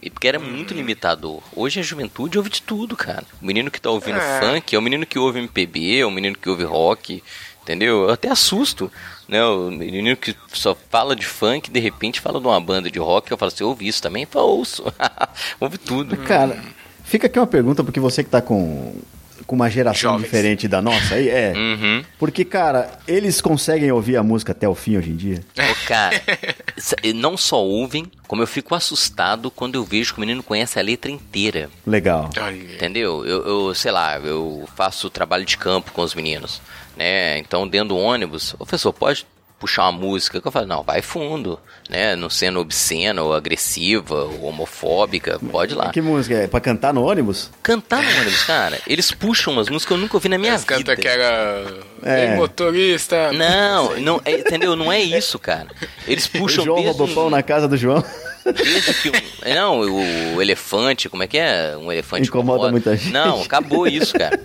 E 0.00 0.10
porque 0.10 0.28
era 0.28 0.38
muito 0.38 0.74
limitador. 0.74 1.42
Hoje 1.56 1.80
a 1.80 1.82
juventude 1.82 2.36
ouve 2.36 2.50
de 2.50 2.60
tudo, 2.60 2.94
cara. 2.94 3.24
O 3.40 3.46
menino 3.46 3.70
que 3.70 3.80
tá 3.80 3.90
ouvindo 3.90 4.18
É. 4.18 4.40
funk 4.40 4.74
é 4.74 4.78
o 4.78 4.82
menino 4.82 5.06
que 5.06 5.18
ouve 5.18 5.38
MPB, 5.38 6.00
é 6.00 6.06
o 6.06 6.10
menino 6.10 6.36
que 6.36 6.48
ouve 6.50 6.62
rock, 6.62 7.24
entendeu? 7.62 8.02
Eu 8.04 8.10
até 8.10 8.28
assusto, 8.28 8.92
né? 9.26 9.42
O 9.42 9.70
menino 9.70 10.14
que 10.14 10.36
só 10.52 10.76
fala 10.90 11.16
de 11.16 11.24
funk, 11.24 11.70
de 11.70 11.80
repente 11.80 12.20
fala 12.20 12.38
de 12.38 12.46
uma 12.46 12.60
banda 12.60 12.90
de 12.90 12.98
rock, 12.98 13.30
eu 13.30 13.38
falo 13.38 13.50
assim, 13.50 13.64
ouve 13.64 13.88
isso 13.88 14.02
também? 14.02 14.24
Eu 14.24 14.28
falo, 14.28 14.48
ouço. 14.48 14.84
ouve 15.58 15.78
tudo. 15.78 16.18
Cara, 16.18 16.62
fica 17.02 17.26
aqui 17.26 17.38
uma 17.38 17.46
pergunta, 17.46 17.82
porque 17.82 17.98
você 17.98 18.22
que 18.22 18.28
tá 18.28 18.42
com, 18.42 18.94
com 19.46 19.54
uma 19.54 19.70
geração 19.70 20.12
Jovens. 20.12 20.24
diferente 20.24 20.68
da 20.68 20.80
nossa 20.80 21.14
aí, 21.14 21.28
é. 21.28 21.52
Uhum. 21.54 22.04
Porque, 22.18 22.44
cara, 22.44 22.90
eles 23.06 23.40
conseguem 23.40 23.90
ouvir 23.92 24.16
a 24.16 24.22
música 24.22 24.52
até 24.52 24.68
o 24.68 24.74
fim 24.74 24.96
hoje 24.96 25.10
em 25.10 25.16
dia? 25.16 25.44
Ô, 25.58 25.86
cara, 25.86 26.20
não 27.14 27.36
só 27.36 27.62
ouvem, 27.62 28.10
como 28.26 28.42
eu 28.42 28.46
fico 28.46 28.74
assustado 28.74 29.50
quando 29.50 29.76
eu 29.76 29.84
vejo 29.84 30.12
que 30.12 30.18
o 30.18 30.20
menino 30.20 30.42
conhece 30.42 30.78
a 30.78 30.82
letra 30.82 31.10
inteira. 31.10 31.70
Legal. 31.86 32.30
Entendeu? 32.74 33.24
Eu, 33.24 33.46
eu, 33.46 33.74
sei 33.74 33.92
lá, 33.92 34.18
eu 34.18 34.68
faço 34.76 35.10
trabalho 35.10 35.44
de 35.44 35.56
campo 35.56 35.92
com 35.92 36.02
os 36.02 36.14
meninos, 36.14 36.60
né? 36.96 37.38
Então, 37.38 37.66
dentro 37.68 37.88
do 37.88 37.96
ônibus, 37.96 38.54
o 38.54 38.58
professor 38.58 38.92
pode 38.92 39.26
puxar 39.58 39.88
uma 39.88 39.92
música 39.92 40.40
que 40.40 40.46
eu 40.46 40.52
falo, 40.52 40.66
não, 40.66 40.82
vai 40.82 41.00
fundo, 41.00 41.58
né? 41.88 42.14
Não 42.16 42.28
sendo 42.28 42.60
obscena 42.60 43.22
ou 43.22 43.34
agressiva 43.34 44.14
ou 44.24 44.44
homofóbica, 44.44 45.38
pode 45.50 45.72
ir 45.72 45.76
lá. 45.76 45.90
Que 45.90 46.00
música 46.00 46.34
é? 46.34 46.46
Pra 46.46 46.60
cantar 46.60 46.92
no 46.92 47.02
ônibus? 47.02 47.50
Cantar 47.62 48.02
no 48.02 48.08
ônibus, 48.20 48.42
cara, 48.44 48.78
eles 48.86 49.10
puxam 49.10 49.52
umas 49.54 49.68
músicas 49.68 49.86
que 49.88 49.92
eu 49.94 49.98
nunca 49.98 50.16
ouvi 50.16 50.28
na 50.28 50.38
minha 50.38 50.52
Eles 50.52 50.62
vida. 50.64 50.74
cantam 50.74 50.96
que 50.96 51.08
era. 51.08 51.72
É. 52.02 52.36
Motorista. 52.36 53.32
Não, 53.32 53.96
não, 54.00 54.20
é, 54.24 54.32
entendeu? 54.32 54.76
Não 54.76 54.92
é 54.92 55.00
isso, 55.00 55.38
cara. 55.38 55.68
Eles 56.06 56.26
O 56.26 56.30
puxam 56.32 56.64
João 56.64 56.76
desde 56.82 56.96
roubou 56.98 57.14
pão 57.14 57.30
na 57.30 57.42
casa 57.42 57.66
do 57.66 57.76
João. 57.76 58.04
Desde 58.52 58.94
que 58.94 59.08
um- 59.10 59.54
não, 59.54 59.80
o, 59.80 60.42
elefante, 60.42 61.08
como 61.08 61.22
é 61.22 61.26
que 61.26 61.38
é? 61.38 61.76
Um 61.76 61.90
elefante 61.90 62.28
Incomoda 62.28 62.70
muita 62.70 62.96
gente. 62.96 63.12
Não, 63.12 63.42
acabou 63.42 63.86
isso, 63.86 64.12
cara. 64.18 64.38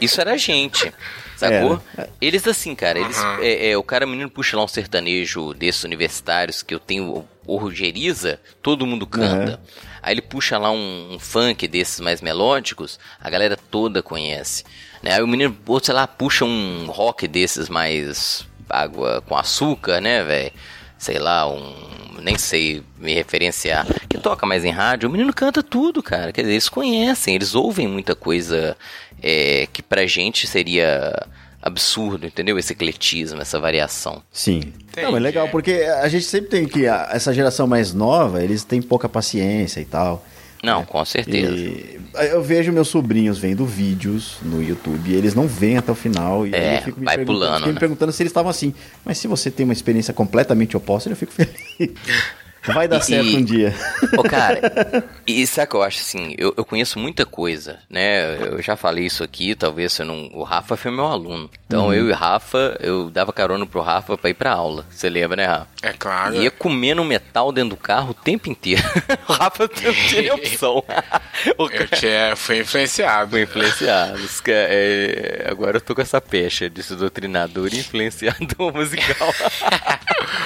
Isso 0.00 0.20
era 0.20 0.36
gente. 0.36 0.92
Sacou? 1.36 1.80
Era. 1.96 2.08
Eles 2.20 2.46
assim, 2.46 2.74
cara, 2.74 2.98
eles. 3.00 3.18
Aham. 3.18 3.38
É, 3.40 3.70
é, 3.70 3.76
o 3.76 3.82
cara 3.82 4.06
menino 4.06 4.30
puxa 4.30 4.56
lá 4.56 4.64
um 4.64 4.68
sertanejo 4.68 5.52
desses 5.54 5.82
universitários 5.84 6.62
que 6.62 6.74
eu 6.74 6.78
tenho 6.78 7.26
orgeriza, 7.46 8.38
todo 8.62 8.86
mundo 8.86 9.06
canta. 9.06 9.60
Aí 10.00 10.14
ele 10.14 10.22
puxa 10.22 10.58
lá 10.58 10.70
um, 10.70 11.14
um 11.14 11.18
funk 11.18 11.66
desses 11.66 12.00
mais 12.00 12.20
melódicos, 12.20 12.98
a 13.20 13.28
galera 13.30 13.56
toda 13.70 14.02
conhece. 14.02 14.64
Né? 15.02 15.14
Aí 15.14 15.22
o 15.22 15.26
menino, 15.26 15.56
ou 15.66 15.82
sei 15.82 15.94
lá, 15.94 16.06
puxa 16.06 16.44
um 16.44 16.86
rock 16.86 17.26
desses 17.26 17.68
mais 17.68 18.46
água 18.68 19.22
com 19.26 19.36
açúcar, 19.36 20.00
né, 20.00 20.22
velho? 20.24 20.52
Sei 21.02 21.18
lá, 21.18 21.50
um. 21.50 21.90
Nem 22.22 22.38
sei 22.38 22.80
me 23.00 23.12
referenciar. 23.12 23.84
Que 24.08 24.16
toca 24.16 24.46
mais 24.46 24.64
em 24.64 24.70
rádio. 24.70 25.08
O 25.08 25.12
menino 25.12 25.34
canta 25.34 25.60
tudo, 25.60 26.00
cara. 26.00 26.30
Quer 26.30 26.42
dizer, 26.42 26.52
eles 26.52 26.68
conhecem, 26.68 27.34
eles 27.34 27.56
ouvem 27.56 27.88
muita 27.88 28.14
coisa 28.14 28.76
é, 29.20 29.66
que 29.72 29.82
pra 29.82 30.06
gente 30.06 30.46
seria 30.46 31.12
absurdo, 31.60 32.24
entendeu? 32.26 32.56
Esse 32.58 32.72
ecletismo, 32.74 33.40
essa 33.42 33.58
variação. 33.58 34.22
Sim. 34.30 34.58
Entendi. 34.90 35.06
Não, 35.08 35.16
é 35.16 35.20
legal, 35.20 35.48
porque 35.48 35.72
a 36.00 36.08
gente 36.08 36.24
sempre 36.24 36.50
tem 36.50 36.66
que. 36.68 36.86
a- 36.86 37.08
Essa 37.12 37.34
geração 37.34 37.66
mais 37.66 37.92
nova, 37.92 38.40
eles 38.44 38.62
têm 38.62 38.80
pouca 38.80 39.08
paciência 39.08 39.80
e 39.80 39.84
tal. 39.84 40.24
Não, 40.62 40.84
com 40.84 41.04
certeza. 41.04 41.54
E 41.56 41.98
eu 42.30 42.42
vejo 42.42 42.70
meus 42.72 42.88
sobrinhos 42.88 43.38
vendo 43.38 43.66
vídeos 43.66 44.36
no 44.42 44.62
YouTube 44.62 45.10
e 45.10 45.14
eles 45.14 45.34
não 45.34 45.46
vêm 45.48 45.76
até 45.76 45.90
o 45.90 45.94
final. 45.94 46.46
E 46.46 46.54
É, 46.54 46.78
eu 46.78 46.82
fico 46.82 47.00
me 47.00 47.06
vai 47.06 47.24
pulando, 47.24 47.66
me 47.66 47.72
né? 47.72 47.78
perguntando 47.80 48.12
se 48.12 48.22
eles 48.22 48.30
estavam 48.30 48.48
assim. 48.50 48.72
Mas 49.04 49.18
se 49.18 49.26
você 49.26 49.50
tem 49.50 49.64
uma 49.64 49.72
experiência 49.72 50.14
completamente 50.14 50.76
oposta, 50.76 51.10
eu 51.10 51.16
fico 51.16 51.32
feliz. 51.32 51.50
Vai 52.66 52.86
dar 52.86 52.98
E- 52.98 53.02
certo 53.02 53.26
e- 53.26 53.36
um 53.36 53.44
dia. 53.44 53.74
Ô, 54.16 54.22
cara, 54.22 54.60
e 55.26 55.46
sabe 55.46 55.66
o 55.66 55.70
que 55.70 55.76
eu 55.76 55.82
acho 55.82 55.98
assim? 56.00 56.34
Eu, 56.38 56.54
eu 56.56 56.64
conheço 56.64 56.98
muita 56.98 57.26
coisa, 57.26 57.78
né? 57.90 58.36
Eu 58.38 58.62
já 58.62 58.76
falei 58.76 59.04
isso 59.06 59.24
aqui, 59.24 59.54
talvez 59.54 59.92
você 59.92 60.04
não. 60.04 60.30
O 60.32 60.42
Rafa 60.42 60.76
foi 60.76 60.90
meu 60.90 61.06
aluno. 61.06 61.50
Então 61.66 61.86
Uhum. 61.86 61.94
eu 61.94 62.08
e 62.08 62.12
o 62.12 62.14
Rafa, 62.14 62.76
eu 62.80 63.10
dava 63.10 63.32
carona 63.32 63.66
pro 63.66 63.80
Rafa 63.80 64.16
pra 64.16 64.30
ir 64.30 64.34
pra 64.34 64.52
aula. 64.52 64.86
Você 64.90 65.08
lembra, 65.10 65.36
né, 65.36 65.44
Rafa? 65.46 65.66
É 65.82 65.92
claro. 65.92 66.34
Ia 66.36 66.50
comendo 66.50 67.02
metal 67.04 67.50
dentro 67.50 67.70
do 67.70 67.76
carro 67.76 68.10
o 68.10 68.14
tempo 68.14 68.48
inteiro. 68.50 68.82
o 69.28 69.32
Rafa 69.32 69.68
não 69.82 69.92
tinha 70.08 70.34
opção. 70.34 70.84
o 71.58 71.64
Eu 71.66 71.68
cara 71.68 71.86
tinha, 71.96 72.36
fui 72.36 72.60
influenciado. 72.60 73.30
foi 73.30 73.42
influenciado. 73.42 74.20
Ca- 74.44 74.52
é, 74.52 75.46
agora 75.50 75.78
eu 75.78 75.80
tô 75.80 75.94
com 75.94 76.00
essa 76.02 76.20
pecha 76.20 76.70
de 76.70 76.82
ser 76.82 76.96
doutrinador 76.96 77.68
e 77.72 77.78
influenciador 77.78 78.72
musical. 78.74 79.34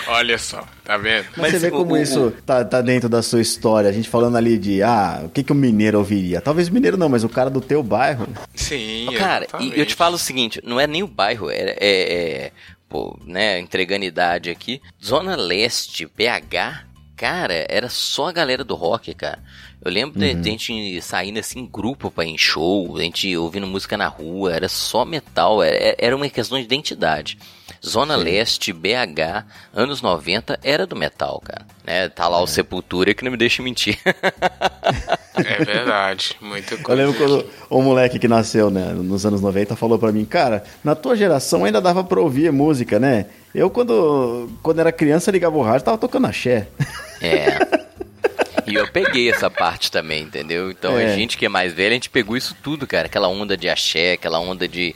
Olha 0.08 0.38
só, 0.38 0.64
tá 0.84 0.96
vendo? 0.96 1.26
Mas, 1.36 1.52
você 1.52 1.52
Mas 1.52 1.62
vê 1.62 1.68
o- 1.68 1.70
como 1.72 1.92
o- 1.94 1.96
isso 2.08 2.32
tá, 2.44 2.64
tá 2.64 2.80
dentro 2.80 3.08
da 3.08 3.22
sua 3.22 3.40
história. 3.40 3.88
A 3.88 3.92
gente 3.92 4.08
falando 4.08 4.36
ali 4.36 4.58
de, 4.58 4.82
ah, 4.82 5.22
o 5.24 5.28
que, 5.28 5.42
que 5.42 5.52
o 5.52 5.54
mineiro 5.54 5.98
ouviria? 5.98 6.40
Talvez 6.40 6.68
o 6.68 6.72
mineiro 6.72 6.96
não, 6.96 7.08
mas 7.08 7.24
o 7.24 7.28
cara 7.28 7.50
do 7.50 7.60
teu 7.60 7.82
bairro. 7.82 8.26
Sim, 8.54 9.06
Cara, 9.16 9.46
e 9.60 9.78
eu 9.78 9.86
te 9.86 9.94
falo 9.94 10.16
o 10.16 10.18
seguinte, 10.18 10.60
não 10.64 10.80
é 10.80 10.86
nem 10.86 11.02
o 11.02 11.06
bairro, 11.06 11.50
é, 11.50 11.76
é, 11.76 11.76
é, 11.80 12.52
pô, 12.88 13.18
né, 13.24 13.58
entregando 13.58 14.04
idade 14.04 14.50
aqui. 14.50 14.80
Zona 15.02 15.36
Leste, 15.36 16.06
BH, 16.06 16.86
cara, 17.16 17.64
era 17.68 17.88
só 17.88 18.28
a 18.28 18.32
galera 18.32 18.62
do 18.62 18.74
rock, 18.74 19.14
cara. 19.14 19.38
Eu 19.82 19.90
lembro 19.90 20.18
de, 20.18 20.34
de 20.34 20.48
a 20.48 20.52
gente 20.52 21.00
saindo 21.00 21.38
assim 21.38 21.60
em 21.60 21.66
grupo 21.66 22.10
pra 22.10 22.24
ir 22.24 22.30
em 22.30 22.38
show, 22.38 22.96
a 22.96 23.00
gente 23.02 23.36
ouvindo 23.36 23.66
música 23.66 23.96
na 23.96 24.08
rua, 24.08 24.52
era 24.52 24.68
só 24.68 25.04
metal, 25.04 25.62
era, 25.62 25.94
era 25.98 26.16
uma 26.16 26.28
questão 26.28 26.58
de 26.58 26.64
identidade. 26.64 27.38
Zona 27.84 28.16
Leste, 28.16 28.72
BH, 28.72 29.44
anos 29.72 30.02
90, 30.02 30.58
era 30.62 30.86
do 30.86 30.96
metal, 30.96 31.40
cara. 31.44 31.66
Né? 31.84 32.08
Tá 32.08 32.26
lá 32.28 32.40
o 32.40 32.46
Sepultura 32.46 33.14
que 33.14 33.24
não 33.24 33.30
me 33.30 33.36
deixa 33.36 33.62
mentir. 33.62 33.98
É 35.36 35.62
verdade, 35.62 36.34
muita 36.40 36.74
Eu 36.74 36.78
coisa. 36.82 37.02
lembro 37.02 37.18
quando 37.18 37.46
o 37.68 37.82
moleque 37.82 38.18
que 38.18 38.26
nasceu 38.26 38.70
né, 38.70 38.94
nos 38.94 39.26
anos 39.26 39.42
90 39.42 39.76
falou 39.76 39.98
pra 39.98 40.10
mim, 40.10 40.24
cara, 40.24 40.64
na 40.82 40.94
tua 40.94 41.14
geração 41.14 41.66
ainda 41.66 41.78
dava 41.78 42.02
pra 42.02 42.18
ouvir 42.18 42.50
música, 42.50 42.98
né? 42.98 43.26
Eu, 43.54 43.68
quando, 43.68 44.48
quando 44.62 44.78
era 44.80 44.90
criança, 44.90 45.30
ligava 45.30 45.58
o 45.58 45.62
rádio, 45.62 45.84
tava 45.84 45.98
tocando 45.98 46.26
axé. 46.26 46.68
É. 47.20 47.86
E 48.66 48.74
eu 48.74 48.88
peguei 48.90 49.30
essa 49.30 49.48
parte 49.48 49.90
também, 49.92 50.22
entendeu? 50.24 50.70
Então 50.70 50.98
É. 50.98 51.06
a 51.06 51.14
gente 51.14 51.36
que 51.38 51.46
é 51.46 51.48
mais 51.48 51.72
velho, 51.72 51.90
a 51.90 51.94
gente 51.94 52.10
pegou 52.10 52.36
isso 52.36 52.54
tudo, 52.62 52.86
cara. 52.86 53.06
Aquela 53.06 53.28
onda 53.28 53.56
de 53.56 53.68
axé, 53.68 54.12
aquela 54.12 54.38
onda 54.38 54.66
de. 54.66 54.94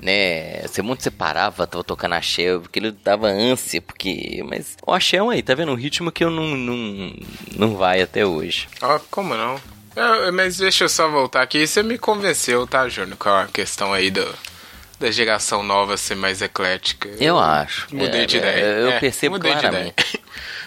Né, 0.00 0.62
você 0.62 0.80
muito 0.80 1.02
separava, 1.02 1.66
tava 1.66 1.84
tocando 1.84 2.14
axé, 2.14 2.58
porque 2.58 2.78
ele 2.78 2.90
dava 2.90 3.26
ânsia, 3.28 3.82
porque. 3.82 4.42
Mas 4.48 4.76
o 4.86 4.92
axé 4.94 5.18
é 5.18 5.22
um 5.22 5.28
aí, 5.28 5.42
tá 5.42 5.54
vendo? 5.54 5.70
Um 5.72 5.74
ritmo 5.76 6.10
que 6.10 6.24
eu 6.24 6.30
não, 6.30 6.46
não, 6.56 7.12
não 7.54 7.76
vai 7.76 8.00
até 8.00 8.24
hoje. 8.24 8.66
Ó, 8.80 8.98
como 9.10 9.34
não? 9.34 9.60
Eu- 9.94 10.32
mas 10.32 10.56
deixa 10.56 10.84
eu 10.84 10.88
só 10.88 11.06
voltar 11.08 11.42
aqui. 11.42 11.66
Você 11.66 11.82
me 11.82 11.98
convenceu, 11.98 12.66
tá, 12.66 12.88
Júnior, 12.88 13.18
com 13.18 13.28
a 13.28 13.46
questão 13.48 13.92
aí 13.92 14.10
do, 14.10 14.26
da 14.98 15.10
geração 15.10 15.62
nova 15.62 15.98
ser 15.98 16.14
mais 16.14 16.40
eclética. 16.40 17.10
Eu 17.20 17.38
acho. 17.38 17.86
Mudei 17.94 18.22
É, 18.22 18.26
de 18.26 18.36
ideia. 18.38 18.64
eu 18.64 18.90
É, 18.92 18.98
percebo 19.00 19.34
mudei 19.34 19.52
de 19.54 19.60
claramente. 19.60 20.19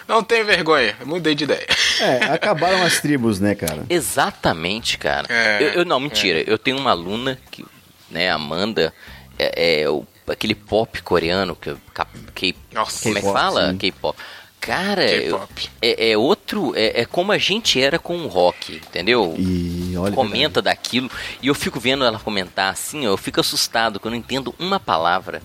Não 0.06 0.22
tem 0.22 0.44
vergonha, 0.44 0.96
mudei 1.04 1.34
de 1.34 1.44
ideia. 1.44 1.66
É, 2.00 2.24
acabaram 2.34 2.82
as 2.82 3.00
tribos, 3.00 3.40
né, 3.40 3.54
cara? 3.54 3.84
Exatamente, 3.88 4.98
cara. 4.98 5.26
É, 5.30 5.62
eu, 5.62 5.68
eu- 5.80 5.84
não, 5.84 5.98
mentira. 6.00 6.42
Eu 6.46 6.58
tenho 6.58 6.78
uma 6.78 6.90
aluna 6.90 7.38
que, 7.50 7.64
né, 8.10 8.30
Amanda, 8.30 8.92
é, 9.38 9.82
é 9.82 9.88
o, 9.90 10.04
aquele 10.28 10.54
pop 10.54 11.00
coreano 11.02 11.54
que 11.56 11.74
K, 11.92 12.06
K- 12.34 12.54
Nossa, 12.72 13.02
como 13.02 13.18
é 13.18 13.20
que 13.20 13.32
fala? 13.32 13.74
K-pop. 13.78 14.18
Cara, 14.60 15.04
eu- 15.10 15.38
K-pop. 15.38 15.70
é, 15.82 16.10
é 16.12 16.16
outro, 16.16 16.72
é, 16.74 17.02
é 17.02 17.04
como 17.04 17.32
a 17.32 17.38
gente 17.38 17.80
era 17.80 17.98
com 17.98 18.16
o 18.18 18.26
rock, 18.28 18.76
entendeu? 18.76 19.34
E 19.38 19.94
olha. 19.96 20.14
Comenta 20.14 20.62
daquilo 20.62 21.10
e 21.42 21.48
eu 21.48 21.54
fico 21.54 21.78
vendo 21.78 22.04
ela 22.04 22.18
comentar 22.18 22.72
assim, 22.72 23.06
ó, 23.06 23.10
eu 23.10 23.16
fico 23.16 23.40
assustado 23.40 24.00
que 24.00 24.06
eu 24.06 24.10
não 24.10 24.16
entendo 24.18 24.54
uma 24.58 24.80
palavra 24.80 25.42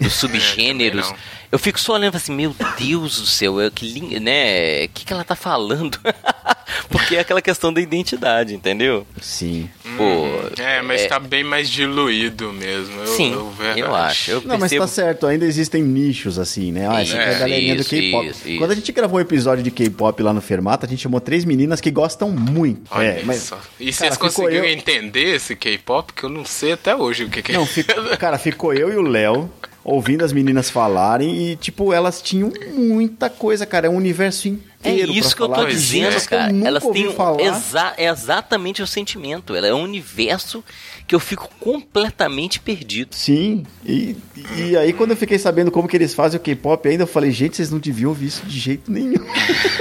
dos 0.00 0.12
subgêneros. 0.14 1.08
não. 1.10 1.16
eu 1.52 1.58
fico 1.58 1.78
só 1.80 1.94
olhando 1.94 2.16
assim, 2.16 2.32
meu 2.32 2.54
Deus 2.78 3.20
do 3.20 3.26
céu, 3.26 3.60
é, 3.60 3.70
que 3.70 3.86
lin- 3.86 4.18
né? 4.20 4.84
O 4.84 4.88
que, 4.90 5.04
que 5.04 5.12
ela 5.12 5.24
tá 5.24 5.34
falando? 5.34 5.98
Porque 6.90 7.16
é 7.16 7.20
aquela 7.20 7.40
questão 7.40 7.72
da 7.72 7.80
identidade, 7.80 8.54
entendeu? 8.54 9.06
Sim. 9.20 9.68
Pô, 9.96 10.26
É, 10.62 10.80
mas 10.82 11.06
tá 11.06 11.18
bem 11.18 11.42
mais 11.42 11.68
diluído 11.68 12.52
mesmo. 12.52 13.00
Eu, 13.00 13.06
Sim, 13.06 13.32
eu, 13.32 13.52
eu, 13.76 13.94
acho. 13.94 14.30
Eu 14.30 14.40
Não, 14.42 14.50
mas 14.58 14.70
percebo. 14.70 14.82
tá 14.82 14.86
certo, 14.88 15.26
ainda 15.26 15.44
existem 15.46 15.82
nichos 15.82 16.38
assim, 16.38 16.70
né? 16.70 16.86
Ah, 16.88 17.00
essa 17.00 17.14
aqui 17.16 17.22
é 17.22 17.26
a 17.26 17.30
Isso, 17.30 17.40
galerinha 17.40 17.74
do 17.74 17.80
isso, 17.80 17.90
K-pop. 17.90 18.26
isso, 18.28 18.48
isso. 18.48 18.58
Quando 18.58 18.70
a 18.70 18.74
gente 18.74 18.92
gravou 18.92 19.18
um 19.18 19.22
episódio 19.22 19.64
de 19.64 19.70
K-pop 19.70 20.22
lá 20.22 20.32
no 20.32 20.40
Fermata, 20.42 20.86
a 20.86 20.88
gente 20.88 21.02
chamou 21.02 21.20
três 21.20 21.44
meninas 21.44 21.80
que 21.80 21.90
gostam 21.90 22.30
muito. 22.30 22.82
Olha 22.90 23.06
é, 23.06 23.22
mas, 23.24 23.42
só. 23.44 23.58
E 23.80 23.86
cara, 23.86 23.92
vocês 23.96 24.16
conseguiram 24.18 24.64
eu- 24.66 24.70
entender 24.72 25.34
esse 25.36 25.56
K-pop? 25.56 26.12
Que 26.12 26.24
eu 26.24 26.28
não 26.30 26.44
sei 26.44 26.72
até 26.72 26.94
hoje 26.94 27.24
o 27.24 27.30
que, 27.30 27.42
que 27.42 27.52
Não, 27.52 27.62
é. 27.62 27.66
ficou, 27.66 28.04
cara, 28.18 28.38
ficou 28.38 28.72
eu 28.74 28.92
e 28.92 28.96
o 28.96 29.02
Léo 29.02 29.50
ouvindo 29.88 30.24
as 30.24 30.32
meninas 30.32 30.68
falarem 30.70 31.34
e, 31.50 31.56
tipo, 31.56 31.92
elas 31.92 32.20
tinham 32.20 32.52
muita 32.74 33.30
coisa, 33.30 33.64
cara. 33.64 33.86
É 33.86 33.90
um 33.90 33.96
universo 33.96 34.48
É 34.84 34.90
inteiro. 34.90 35.12
isso 35.12 35.34
que 35.34 35.42
eu 35.42 35.48
tô 35.48 35.64
dizendo, 35.64 36.14
eu 36.14 36.20
cara. 36.22 36.52
Elas 36.64 36.84
têm 36.86 37.10
falar. 37.12 37.40
exa 37.40 37.94
é 37.96 38.08
exatamente 38.08 38.82
o 38.82 38.86
sentimento. 38.86 39.54
Ela 39.54 39.66
é 39.68 39.74
um 39.74 39.82
universo 39.82 40.62
que 41.06 41.14
eu 41.14 41.20
fico 41.20 41.48
completamente 41.58 42.60
perdido. 42.60 43.14
Sim, 43.14 43.64
e, 43.84 44.14
e 44.56 44.76
aí 44.76 44.92
quando 44.92 45.12
eu 45.12 45.16
fiquei 45.16 45.38
sabendo 45.38 45.70
como 45.70 45.88
que 45.88 45.96
eles 45.96 46.12
fazem 46.14 46.38
o 46.38 46.42
K-pop 46.42 46.86
ainda, 46.86 47.04
eu 47.04 47.06
falei, 47.08 47.30
gente, 47.30 47.56
vocês 47.56 47.70
não 47.70 47.78
deviam 47.78 48.10
ouvir 48.10 48.26
isso 48.26 48.44
de 48.44 48.58
jeito 48.58 48.92
nenhum. 48.92 49.24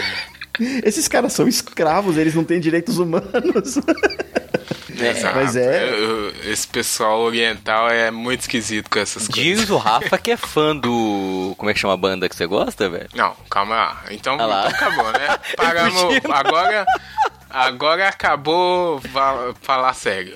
Esses 0.83 1.07
caras 1.07 1.33
são 1.33 1.47
escravos, 1.47 2.17
eles 2.17 2.33
não 2.33 2.43
têm 2.43 2.59
direitos 2.59 2.97
humanos. 2.97 3.77
Exato. 5.05 5.35
Mas 5.35 5.55
é- 5.55 5.89
Esse 6.45 6.67
pessoal 6.67 7.19
oriental 7.21 7.89
é 7.89 8.09
muito 8.11 8.41
esquisito 8.41 8.89
com 8.89 8.99
essas 8.99 9.27
coisas. 9.27 9.43
Diz 9.43 9.69
o 9.69 9.77
Rafa 9.77 10.17
que 10.17 10.31
é 10.31 10.37
fã 10.37 10.75
do. 10.75 11.53
Como 11.57 11.69
é 11.69 11.73
que 11.73 11.79
chama 11.79 11.93
a 11.93 11.97
banda 11.97 12.27
que 12.29 12.35
você 12.35 12.45
gosta, 12.45 12.89
velho? 12.89 13.09
Não, 13.13 13.35
calma 13.49 13.75
lá. 13.75 14.03
Então, 14.11 14.37
Ah 14.39 14.45
lá. 14.45 14.67
então 14.67 14.87
acabou, 14.87 15.11
né? 15.13 15.39
Paramos. 15.55 16.19
Agora. 16.31 16.85
Agora 17.49 18.07
acabou 18.09 19.01
falar 19.61 19.93
sério. 19.93 20.35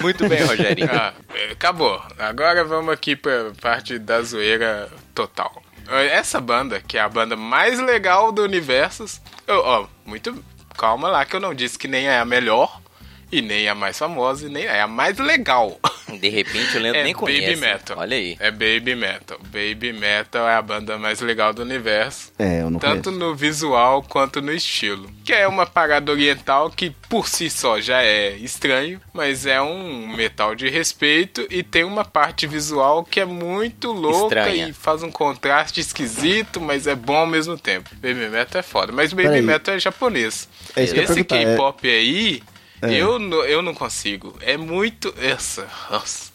Muito 0.00 0.28
bem, 0.28 0.42
Rogerinho. 0.44 0.88
Ah, 0.92 1.12
acabou. 1.50 2.00
Agora 2.18 2.64
vamos 2.64 2.92
aqui 2.94 3.16
pra 3.16 3.50
parte 3.60 3.98
da 3.98 4.22
zoeira 4.22 4.88
total. 5.14 5.60
Essa 6.10 6.40
banda, 6.40 6.80
que 6.80 6.96
é 6.96 7.00
a 7.00 7.08
banda 7.08 7.36
mais 7.36 7.78
legal 7.80 8.30
do 8.32 8.42
universo. 8.42 9.04
eu- 9.46 9.60
Ó, 9.64 9.86
muito. 10.04 10.42
Calma 10.78 11.08
lá, 11.08 11.24
que 11.24 11.34
eu 11.34 11.40
não 11.40 11.52
disse 11.54 11.78
que 11.78 11.88
nem 11.88 12.06
é 12.06 12.18
a 12.20 12.24
melhor. 12.24 12.80
E 13.30 13.42
nem 13.42 13.68
a 13.68 13.74
mais 13.74 13.98
famosa, 13.98 14.46
e 14.46 14.48
nem 14.48 14.64
é 14.64 14.80
a 14.80 14.86
mais 14.86 15.18
legal. 15.18 15.78
De 16.20 16.28
repente 16.28 16.76
o 16.76 16.80
Leandro 16.80 17.00
É 17.00 17.04
nem 17.04 17.12
conhece. 17.12 17.40
Baby 17.46 17.56
Metal. 17.60 17.98
Olha 17.98 18.16
aí. 18.16 18.36
É 18.38 18.50
Baby 18.52 18.94
Metal. 18.94 19.38
Baby 19.46 19.92
Metal 19.92 20.48
é 20.48 20.54
a 20.54 20.62
banda 20.62 20.96
mais 20.96 21.20
legal 21.20 21.52
do 21.52 21.62
universo. 21.62 22.32
É, 22.38 22.62
eu 22.62 22.70
não 22.70 22.78
Tanto 22.78 23.10
conheço. 23.10 23.24
no 23.24 23.34
visual 23.34 24.02
quanto 24.04 24.40
no 24.40 24.52
estilo. 24.52 25.10
Que 25.24 25.32
é 25.32 25.48
uma 25.48 25.66
parada 25.66 26.12
oriental 26.12 26.70
que 26.70 26.90
por 27.08 27.26
si 27.28 27.50
só 27.50 27.80
já 27.80 28.00
é 28.04 28.36
estranho, 28.36 29.00
mas 29.12 29.44
é 29.46 29.60
um 29.60 30.06
metal 30.14 30.54
de 30.54 30.68
respeito 30.70 31.44
e 31.50 31.64
tem 31.64 31.82
uma 31.82 32.04
parte 32.04 32.46
visual 32.46 33.02
que 33.04 33.18
é 33.18 33.24
muito 33.24 33.90
louca 33.90 34.36
Estranha. 34.38 34.68
e 34.68 34.72
faz 34.72 35.02
um 35.02 35.10
contraste 35.10 35.80
esquisito, 35.80 36.60
mas 36.60 36.86
é 36.86 36.94
bom 36.94 37.16
ao 37.16 37.26
mesmo 37.26 37.58
tempo. 37.58 37.90
Baby 37.96 38.28
Metal 38.28 38.60
é 38.60 38.62
foda, 38.62 38.92
mas 38.92 39.12
Baby. 39.12 39.42
Metal 39.42 39.74
é 39.74 39.78
japonês. 39.80 40.48
É 40.76 40.84
Esse 40.84 40.96
é- 41.20 41.24
K-pop 41.24 41.88
aí, 41.88 42.42
É. 42.82 42.92
eu, 42.94 43.18
não- 43.18 43.44
eu 43.44 43.62
não 43.62 43.72
consigo. 43.74 44.34
É 44.40 44.56
muito. 44.56 45.12
Essa. 45.20 45.66
Nossa. 45.90 46.30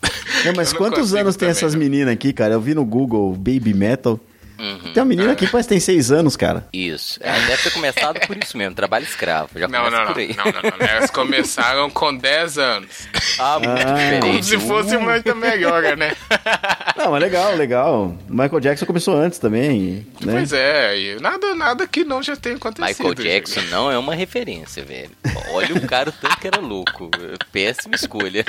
Não, 0.46 0.54
mas 0.56 0.74
quantos 0.74 1.14
anos 1.14 1.36
tem 1.36 1.48
também, 1.48 1.52
essas 1.52 1.76
meninas 1.76 2.14
aqui, 2.14 2.34
cara? 2.34 2.54
Eu 2.56 2.62
vi 2.62 2.74
no 2.74 2.84
Google 2.86 3.34
Baby 3.34 3.74
Metal. 3.74 4.20
Uhum. 4.62 4.93
Tem 4.93 5.01
uma 5.01 5.05
menina 5.05 5.32
aqui 5.32 5.45
que 5.45 5.51
parece 5.51 5.68
que 5.68 5.74
tem 5.74 5.80
seis 5.80 6.12
anos, 6.12 6.36
cara. 6.36 6.68
Isso. 6.72 7.20
É, 7.24 7.32
deve 7.47 7.64
ter 7.64 7.72
começado 7.72 8.20
por 8.28 8.38
isso 8.38 8.55
mesmo, 8.57 8.76
trabalho 8.76 9.03
escravo. 9.05 9.49
Já 9.55 9.68
Não, 9.68 9.89
não, 9.89 10.05
não, 10.05 10.14
por 10.14 10.20
aí. 10.20 10.36
não, 10.38 10.45
não, 10.45 10.62
não. 10.78 10.88
Elas 10.88 11.09
começaram 11.09 11.89
com 11.89 12.16
10 12.16 12.57
anos. 12.57 13.07
Ah, 13.39 13.57
muito 13.59 13.70
Ah. 13.72 13.93
diferente. 13.93 14.22
Como 14.22 14.43
se 14.43 14.57
fosse 14.59 14.97
muita 14.97 15.34
melhora, 15.34 15.95
né? 15.95 16.16
Não, 16.95 17.12
mas 17.12 17.22
legal, 17.22 17.55
legal. 17.55 18.16
Michael 18.30 18.59
Jackson 18.59 18.86
começou 18.86 19.16
antes 19.18 19.39
também, 19.39 20.05
né? 20.22 20.34
Pois 20.34 20.53
é, 20.53 21.18
nada, 21.20 21.55
nada 21.55 21.88
que 21.88 22.03
não 22.03 22.22
já 22.22 22.36
tenha 22.36 22.55
acontecido. 22.57 22.88
Michael 23.07 23.16
Jackson 23.16 23.62
não 23.72 23.91
é 23.91 23.97
uma 23.97 24.14
referência, 24.14 24.84
velho. 24.84 25.09
Olha 25.49 25.74
o 25.76 25.88
cara 25.88 26.09
o 26.09 26.12
tanto 26.14 26.38
que 26.38 26.45
era 26.47 26.59
louco. 26.59 27.09
Péssima 27.51 27.95
escolha. 27.95 28.45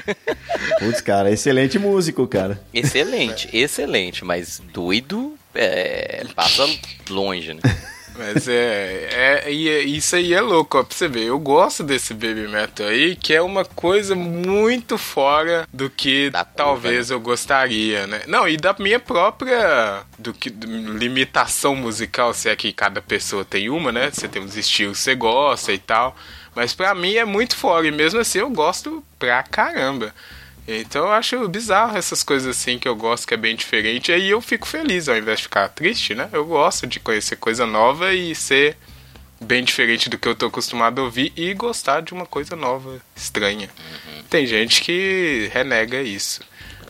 Putz, 0.78 1.00
cara, 1.00 1.30
excelente 1.30 1.78
músico, 1.78 2.26
cara. 2.26 2.60
Excelente, 2.74 3.48
excelente, 3.56 4.22
mas 4.24 4.60
doido 4.72 5.34
é, 5.54 6.24
passa 6.34 6.66
longe, 7.10 7.54
né? 7.54 7.60
Mas 8.14 8.46
é, 8.46 9.08
é, 9.10 9.42
é- 9.46 9.80
isso 9.84 10.14
aí 10.14 10.34
é 10.34 10.40
louco, 10.42 10.76
ó, 10.78 10.82
pra 10.82 10.94
você 10.94 11.08
ver. 11.08 11.24
Eu 11.24 11.38
gosto 11.38 11.82
desse 11.82 12.12
baby 12.12 12.46
metal 12.46 12.86
aí, 12.86 13.16
que 13.16 13.32
é 13.32 13.40
uma 13.40 13.64
coisa 13.64 14.14
muito 14.14 14.98
fora 14.98 15.66
do 15.72 15.88
que 15.88 16.28
Da 16.28 16.44
curva, 16.44 16.54
talvez 16.54 17.10
eu 17.10 17.18
gostaria, 17.18 18.06
né? 18.06 18.20
Não, 18.26 18.46
e 18.46 18.58
da 18.58 18.76
minha 18.78 19.00
própria 19.00 20.02
do 20.18 20.34
que 20.34 20.50
limitação 20.50 21.74
musical, 21.74 22.34
se 22.34 22.50
é 22.50 22.56
que 22.56 22.70
cada 22.72 23.00
pessoa 23.00 23.44
tem 23.46 23.70
uma, 23.70 23.90
né? 23.90 24.10
Você 24.10 24.28
tem 24.28 24.42
uns 24.42 24.56
estilos 24.56 24.98
que 24.98 25.04
você 25.04 25.14
gosta 25.14 25.72
e 25.72 25.78
tal. 25.78 26.14
Mas 26.54 26.74
pra 26.74 26.94
mim 26.94 27.14
é 27.14 27.24
muito 27.24 27.56
fora, 27.56 27.86
e 27.86 27.90
mesmo 27.90 28.20
assim 28.20 28.40
eu 28.40 28.50
gosto 28.50 29.02
pra 29.18 29.42
caramba. 29.42 30.14
Então 30.66 31.06
eu 31.06 31.12
acho 31.12 31.48
bizarro 31.48 31.96
essas 31.96 32.22
coisas 32.22 32.56
assim 32.56 32.78
que 32.78 32.88
eu 32.88 32.94
gosto, 32.94 33.26
que 33.26 33.34
é 33.34 33.36
bem 33.36 33.56
diferente. 33.56 34.12
Aí 34.12 34.30
eu 34.30 34.40
fico 34.40 34.66
feliz 34.66 35.08
ao 35.08 35.16
invés 35.16 35.38
de 35.38 35.44
ficar 35.44 35.68
triste, 35.68 36.14
né? 36.14 36.28
Eu 36.32 36.44
gosto 36.44 36.86
de 36.86 37.00
conhecer 37.00 37.36
coisa 37.36 37.66
nova 37.66 38.14
e 38.14 38.34
ser 38.34 38.76
bem 39.40 39.64
diferente 39.64 40.08
do 40.08 40.16
que 40.16 40.28
eu 40.28 40.34
tô 40.36 40.46
acostumado 40.46 41.00
a 41.00 41.04
ouvir 41.04 41.32
e 41.36 41.52
gostar 41.52 42.00
de 42.00 42.12
uma 42.12 42.24
coisa 42.24 42.54
nova, 42.54 43.00
estranha. 43.16 43.68
Tem 44.30 44.46
gente 44.46 44.80
que 44.82 45.50
renega 45.52 46.00
isso. 46.00 46.40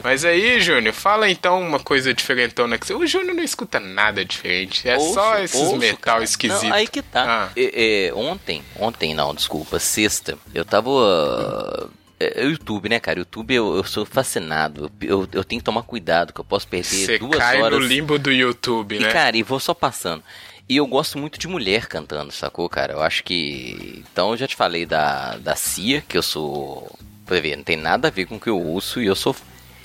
Mas 0.02 0.24
aí, 0.24 0.60
Júnior, 0.60 0.92
fala 0.92 1.30
então 1.30 1.60
uma 1.60 1.78
coisa 1.78 2.12
diferentona 2.12 2.76
que 2.76 2.86
você. 2.86 2.94
O 2.94 3.06
Júnior 3.06 3.34
não 3.34 3.42
escuta 3.44 3.78
nada 3.78 4.24
diferente. 4.24 4.88
É 4.88 4.96
Ouço, 4.96 5.14
só 5.14 5.38
esses 5.38 5.60
ouço, 5.60 5.76
metal 5.76 5.98
cara. 6.00 6.24
esquisitos. 6.24 6.68
Não, 6.68 6.74
aí 6.74 6.88
que 6.88 7.02
tá. 7.02 7.46
Ah. 7.46 7.52
É, 7.56 8.08
é, 8.08 8.14
ontem, 8.14 8.62
ontem 8.76 9.14
não, 9.14 9.34
desculpa, 9.34 9.78
sexta, 9.78 10.36
eu 10.52 10.64
tava. 10.64 10.90
uh, 10.90 12.01
é, 12.22 12.42
é 12.42 12.46
o 12.46 12.50
YouTube, 12.50 12.88
né, 12.88 12.98
cara? 13.00 13.18
YouTube 13.18 13.54
eu, 13.54 13.76
eu 13.76 13.84
sou 13.84 14.04
fascinado. 14.04 14.90
Eu, 15.00 15.28
eu 15.32 15.44
tenho 15.44 15.60
que 15.60 15.64
tomar 15.64 15.82
cuidado, 15.82 16.32
que 16.32 16.40
eu 16.40 16.44
posso 16.44 16.66
perder 16.68 16.86
Você 16.88 17.18
duas 17.18 17.36
cai 17.38 17.60
horas. 17.60 17.78
no 17.78 17.84
limbo 17.84 18.18
do 18.18 18.30
YouTube, 18.30 18.96
E, 18.96 19.00
né? 19.00 19.10
cara, 19.12 19.36
e 19.36 19.42
vou 19.42 19.58
só 19.60 19.74
passando. 19.74 20.22
E 20.68 20.76
eu 20.76 20.86
gosto 20.86 21.18
muito 21.18 21.38
de 21.38 21.48
mulher 21.48 21.86
cantando, 21.86 22.32
sacou, 22.32 22.68
cara? 22.68 22.92
Eu 22.94 23.02
acho 23.02 23.24
que. 23.24 24.02
Então 24.12 24.30
eu 24.30 24.36
já 24.36 24.46
te 24.46 24.56
falei 24.56 24.86
da, 24.86 25.36
da 25.36 25.54
Cia, 25.56 26.02
que 26.08 26.16
eu 26.16 26.22
sou. 26.22 26.90
Pra 27.26 27.40
ver, 27.40 27.56
não 27.56 27.64
tem 27.64 27.76
nada 27.76 28.08
a 28.08 28.10
ver 28.10 28.26
com 28.26 28.36
o 28.36 28.40
que 28.40 28.48
eu 28.48 28.60
ouço 28.60 29.00
e 29.00 29.06
eu 29.06 29.14
sou 29.14 29.34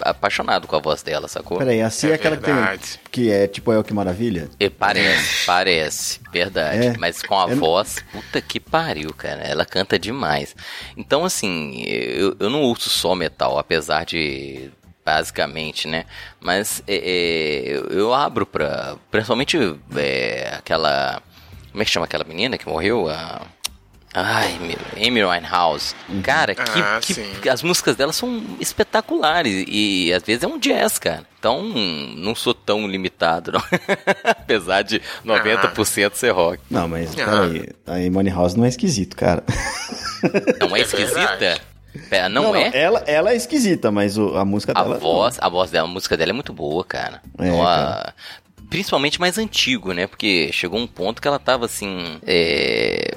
apaixonado 0.01 0.67
com 0.67 0.75
a 0.75 0.79
voz 0.79 1.01
dela, 1.03 1.27
sacou? 1.27 1.57
Peraí, 1.57 1.81
a 1.81 1.89
Cia 1.89 2.09
é, 2.09 2.11
É 2.11 2.15
aquela 2.15 2.37
que 2.37 2.43
tem. 2.43 2.55
Que 3.11 3.31
é 3.31 3.47
tipo 3.47 3.71
El 3.71 3.83
que 3.83 3.93
Maravilha? 3.93 4.49
E 4.59 4.69
parece, 4.69 5.45
parece, 5.45 6.19
verdade. 6.31 6.87
É. 6.87 6.97
Mas 6.97 7.21
com 7.21 7.37
a 7.39 7.43
Eu 7.43 7.49
não- 7.49 7.57
voz, 7.57 8.03
puta 8.11 8.41
que 8.41 8.59
pariu, 8.59 9.13
cara. 9.13 9.41
Ela 9.41 9.65
canta 9.65 9.97
demais. 9.97 10.55
Então, 10.95 11.25
assim, 11.25 11.83
eu, 11.85 12.35
eu 12.39 12.49
não 12.49 12.61
ouço 12.61 12.89
só 12.89 13.15
metal, 13.15 13.57
apesar 13.57 14.05
de. 14.05 14.69
Basicamente, 15.05 15.87
né? 15.87 16.03
Mas 16.37 16.83
é, 16.85 16.95
é, 16.95 17.61
eu, 17.77 17.85
eu 17.87 18.13
abro 18.13 18.45
pra. 18.45 18.97
Principalmente 19.09 19.57
é, 19.95 20.53
aquela. 20.57 21.21
Como 21.71 21.81
é 21.81 21.85
que 21.85 21.91
chama 21.91 22.05
aquela 22.05 22.23
menina 22.25 22.57
que 22.57 22.67
morreu? 22.67 23.09
A. 23.09 23.41
Ai, 24.19 24.57
meu, 24.59 24.77
Amy 25.07 25.23
Winehouse. 25.23 25.93
Cara, 26.23 26.55
que, 26.55 26.61
Ah, 26.79 26.99
que- 27.01 27.47
as 27.49 27.61
músicas 27.61 27.95
dela 27.95 28.11
são 28.11 28.41
espetaculares 28.59 29.63
e, 29.67 30.11
às 30.11 30.23
vezes 30.23 30.41
é 30.43 30.47
um 30.47 30.57
jazz, 30.57 30.97
cara. 30.97 31.23
Então 31.37 31.61
não 31.61 32.33
sou 32.33 32.53
tão 32.53 32.87
limitado, 32.87 33.51
não. 33.51 33.61
Apesar 34.25 34.81
de 34.81 35.01
90% 35.23 36.15
ser 36.15 36.31
rock. 36.31 36.59
Não, 36.69 36.87
mas 36.87 37.11
Ah. 37.19 37.25
peraí. 37.25 37.69
A 37.85 37.99
Imani 38.01 38.29
House 38.31 38.55
não 38.55 38.65
é 38.65 38.69
esquisito, 38.69 39.15
cara. 39.15 39.43
Não 40.59 40.75
é 40.75 40.79
É 40.79 40.81
esquisita? 40.81 41.13
verdade. 41.37 41.61
Pera, 42.09 42.27
não, 42.27 42.55
é? 42.55 42.71
Ela, 42.73 43.03
ela 43.05 43.31
é 43.31 43.35
esquisita, 43.35 43.91
mas 43.91 44.17
o- 44.17 44.35
a 44.35 44.43
música 44.43 44.71
A 44.75 44.81
dela. 44.83 44.97
voz, 44.97 45.37
a 45.39 45.47
voz 45.47 45.69
dela, 45.69 45.87
a 45.87 45.91
música 45.91 46.17
dela 46.17 46.31
é 46.31 46.33
muito 46.33 46.51
boa, 46.51 46.83
cara. 46.83 47.21
É, 47.39 47.47
Então, 47.47 47.61
a- 47.61 47.75
cara. 47.75 48.13
Principalmente 48.69 49.19
mais 49.19 49.37
antigo, 49.37 49.93
né? 49.93 50.07
Porque 50.07 50.49
chegou 50.51 50.79
um 50.79 50.87
ponto 50.87 51.21
que 51.21 51.27
ela 51.27 51.37
tava 51.39 51.65
assim. 51.65 52.19
é, 52.25 53.15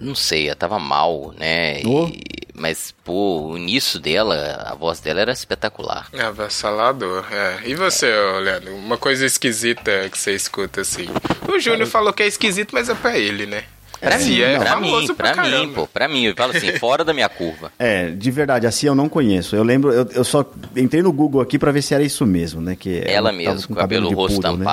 Não 0.00 0.14
sei, 0.14 0.46
ela 0.46 0.56
tava 0.56 0.78
mal, 0.78 1.32
né? 1.38 1.80
E- 1.82 1.86
Oh. 1.86 2.10
Mas, 2.54 2.92
pô, 3.04 3.52
o 3.52 3.56
início 3.56 3.98
dela, 3.98 4.66
a 4.66 4.74
voz 4.74 5.00
dela 5.00 5.20
era 5.20 5.32
espetacular. 5.32 6.08
É 6.12 6.20
avassalador, 6.22 7.24
é. 7.32 7.60
E 7.64 7.74
você, 7.74 8.12
ô, 8.12 8.38
Leandro? 8.38 8.74
Uma 8.74 8.98
coisa 8.98 9.24
esquisita 9.24 10.08
que 10.10 10.18
você 10.18 10.34
escuta 10.34 10.82
assim. 10.82 11.06
O 11.48 11.58
Júnior 11.58 11.86
falou 11.88 12.12
que 12.12 12.22
é 12.22 12.26
esquisito, 12.26 12.72
mas 12.74 12.88
é 12.90 12.94
pra 12.94 13.16
ele, 13.18 13.46
né? 13.46 13.64
Pra 13.98 14.18
Se 14.18 14.30
mim, 14.30 14.40
é 14.40 14.58
pra 14.58 14.76
mim, 14.80 15.06
pra, 15.14 15.28
mim, 15.30 15.34
caramba. 15.36 15.74
pô, 15.74 15.86
pra 15.86 16.08
mim, 16.08 16.24
eu 16.24 16.34
falo 16.34 16.56
assim, 16.56 16.72
fora 16.78 17.02
da 17.04 17.12
minha 17.14 17.28
curva. 17.30 17.70
É, 17.78 18.10
de 18.10 18.30
verdade, 18.30 18.66
a 18.66 18.70
Cia 18.70 18.88
eu 18.90 18.94
não 18.94 19.08
conheço. 19.08 19.54
Eu 19.56 19.62
lembro, 19.62 19.92
eu, 19.92 20.06
eu 20.12 20.24
só 20.24 20.44
entrei 20.76 21.02
no 21.02 21.12
Google 21.12 21.40
aqui 21.40 21.58
pra 21.58 21.70
ver 21.72 21.80
se 21.82 21.94
era 21.94 22.02
isso 22.02 22.26
mesmo, 22.26 22.60
né? 22.60 22.76
Que 22.78 23.02
Ela 23.06 23.30
tava 23.30 23.36
mesmo, 23.38 23.68
com 23.68 23.74
cabelo, 23.74 24.08
de 24.08 24.14
rosto 24.14 24.40
poodle, 24.40 24.58
né? 24.58 24.64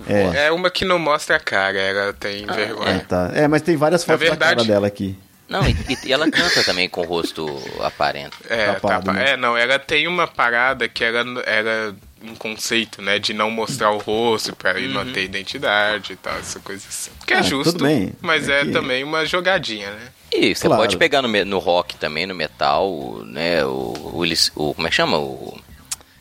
Que 0.00 0.12
É. 0.12 0.22
voz. 0.24 0.34
É 0.36 0.52
uma 0.52 0.70
que 0.70 0.84
não 0.84 0.98
mostra 0.98 1.36
a 1.36 1.40
cara, 1.40 1.78
ela 1.78 2.12
tem 2.12 2.44
É, 2.48 2.52
vergonha. 2.52 3.04
tá. 3.08 3.30
É, 3.34 3.46
mas 3.48 3.62
tem 3.62 3.76
várias 3.76 4.04
fotos 4.04 4.20
da 4.28 4.36
cara 4.36 4.48
verdade- 4.48 4.68
dela 4.68 4.86
aqui. 4.86 5.16
Não, 5.48 5.60
e, 5.64 5.76
e 6.04 6.12
ela 6.12 6.28
canta 6.28 6.64
também 6.64 6.88
com 6.88 7.02
o 7.02 7.04
rosto 7.04 7.46
aparente. 7.80 8.34
É, 8.50 8.72
Tapado, 8.72 9.04
tapa- 9.06 9.12
né? 9.12 9.30
é, 9.30 9.36
não, 9.36 9.56
ela 9.56 9.78
tem 9.78 10.08
uma 10.08 10.26
parada 10.26 10.88
que 10.88 11.04
era, 11.04 11.24
era 11.46 11.94
um 12.20 12.34
conceito, 12.34 13.00
né, 13.00 13.20
de 13.20 13.32
não 13.32 13.48
mostrar 13.48 13.92
o 13.92 13.98
rosto 13.98 14.56
pra 14.56 14.76
ir 14.80 14.88
manter 14.88 15.20
a 15.20 15.22
identidade 15.22 16.14
e 16.14 16.16
tal, 16.16 16.36
essa 16.38 16.58
coisa 16.58 16.84
assim. 16.88 17.12
Que 17.24 17.34
é 17.34 17.38
Ah, 17.38 17.42
justo, 17.42 17.78
mas 18.20 18.48
É 18.48 18.62
é, 18.62 18.64
que- 18.64 18.72
também 18.72 19.04
uma 19.04 19.24
jogadinha, 19.24 19.90
né? 19.92 20.08
E 20.32 20.52
você 20.52 20.66
Claro. 20.66 20.82
pode 20.82 20.96
pegar 20.96 21.22
no, 21.22 21.28
no 21.44 21.58
rock 21.60 21.96
também, 21.96 22.26
no 22.26 22.34
metal, 22.34 23.22
né? 23.24 23.64
O, 23.64 23.94
o, 23.94 24.24
o- 24.56 24.74
como 24.74 24.86
é 24.88 24.90
que 24.90 24.96
chama? 24.96 25.16
O 25.18 25.56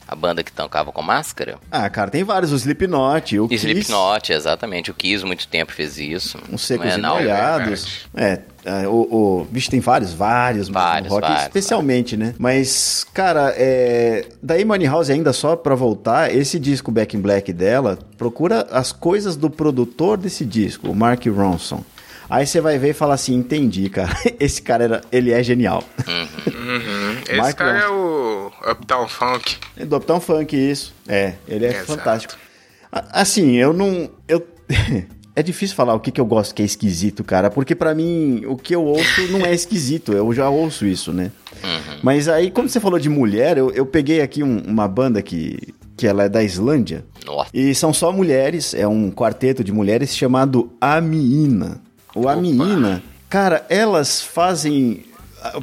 A 0.07 0.15
banda 0.15 0.43
que 0.43 0.51
tocava 0.51 0.91
com 0.91 1.01
máscara? 1.01 1.57
Ah, 1.71 1.89
cara, 1.89 2.11
tem 2.11 2.23
vários. 2.23 2.51
O 2.51 2.55
Slipknot, 2.55 3.39
o 3.39 3.47
Kiss. 3.47 3.65
Slipknot, 3.65 4.31
exatamente. 4.31 4.91
O 4.91 4.93
Kiss 4.93 5.25
muito 5.25 5.47
tempo 5.47 5.71
fez 5.71 5.97
isso. 5.97 6.37
Os 6.51 6.61
secos 6.61 6.85
é, 6.85 6.95
e 6.95 6.97
não? 6.97 7.15
molhados. 7.15 8.07
É, 8.15 8.39
é, 8.63 8.87
o, 8.87 9.41
o 9.41 9.47
bicho 9.49 9.69
tem 9.69 9.79
vários, 9.79 10.13
vários, 10.13 10.69
Vários, 10.69 11.11
rock, 11.11 11.21
vários, 11.21 11.43
especialmente, 11.43 12.15
né? 12.17 12.35
Mas, 12.37 13.05
cara, 13.13 13.53
é, 13.55 14.25
daí 14.41 14.63
Money 14.63 14.87
House 14.87 15.09
ainda 15.09 15.33
só 15.33 15.55
pra 15.55 15.75
voltar, 15.75 16.33
esse 16.33 16.59
disco 16.59 16.91
Back 16.91 17.15
in 17.15 17.21
Black 17.21 17.51
dela, 17.51 17.97
procura 18.17 18.67
as 18.71 18.91
coisas 18.91 19.35
do 19.35 19.49
produtor 19.49 20.17
desse 20.17 20.45
disco, 20.45 20.89
o 20.89 20.95
Mark 20.95 21.25
Ronson. 21.27 21.83
Aí 22.29 22.45
você 22.47 22.59
vai 22.59 22.77
ver 22.77 22.89
e 22.89 22.93
fala 22.93 23.13
assim, 23.13 23.35
entendi, 23.35 23.89
cara. 23.89 24.15
Esse 24.39 24.61
cara 24.61 24.83
era, 24.83 25.01
ele 25.11 25.31
é 25.31 25.43
genial. 25.43 25.83
Uhum. 26.07 27.17
Esse 27.27 27.35
Mark 27.37 27.55
cara 27.57 27.77
é 27.79 27.87
o 27.87 28.51
Uptown 28.71 29.07
Funk. 29.07 29.57
É 29.77 29.85
do 29.85 29.95
Uptown 29.97 30.19
Funk, 30.19 30.55
isso. 30.55 30.93
É, 31.07 31.33
ele 31.47 31.65
é 31.65 31.69
Exato. 31.69 31.85
fantástico. 31.85 32.33
Assim, 32.91 33.55
eu 33.57 33.73
não. 33.73 34.09
Eu... 34.27 34.45
é 35.35 35.43
difícil 35.43 35.75
falar 35.75 35.93
o 35.93 35.99
que, 35.99 36.11
que 36.11 36.19
eu 36.21 36.25
gosto 36.25 36.55
que 36.55 36.61
é 36.61 36.65
esquisito, 36.65 37.23
cara, 37.23 37.49
porque 37.49 37.75
pra 37.75 37.93
mim 37.93 38.43
o 38.47 38.55
que 38.55 38.73
eu 38.73 38.83
ouço 38.83 39.27
não 39.31 39.45
é 39.45 39.53
esquisito, 39.53 40.13
eu 40.13 40.33
já 40.33 40.49
ouço 40.49 40.85
isso, 40.85 41.11
né? 41.11 41.31
Mas 42.01 42.27
aí, 42.29 42.51
como 42.51 42.69
você 42.69 42.79
falou 42.79 42.99
de 42.99 43.09
mulher, 43.09 43.57
eu, 43.57 43.71
eu 43.71 43.85
peguei 43.85 44.21
aqui 44.21 44.43
um- 44.43 44.59
uma 44.65 44.87
banda 44.87 45.21
que, 45.21 45.57
que 45.97 46.05
ela 46.05 46.23
é 46.23 46.29
da 46.29 46.43
Islândia. 46.43 47.03
Nossa. 47.25 47.49
E 47.53 47.73
são 47.73 47.91
só 47.91 48.11
mulheres, 48.11 48.73
é 48.73 48.87
um 48.87 49.11
quarteto 49.11 49.63
de 49.63 49.71
mulheres 49.71 50.15
chamado 50.15 50.71
Amiina. 50.79 51.81
O 52.15 52.27
Amiina, 52.29 53.03
cara, 53.29 53.65
elas 53.69 54.21
fazem. 54.21 55.05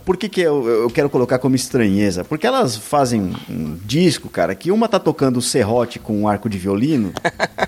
Por 0.04 0.16
que, 0.16 0.28
que 0.28 0.40
eu, 0.40 0.68
eu 0.68 0.90
quero 0.90 1.10
colocar 1.10 1.38
como 1.40 1.56
estranheza? 1.56 2.22
Porque 2.22 2.46
elas 2.46 2.76
fazem 2.76 3.32
um 3.50 3.76
disco, 3.84 4.28
cara, 4.28 4.54
que 4.54 4.70
uma 4.70 4.86
tá 4.88 5.00
tocando 5.00 5.42
serrote 5.42 5.98
com 5.98 6.16
um 6.20 6.28
arco 6.28 6.48
de 6.48 6.56
violino 6.56 7.12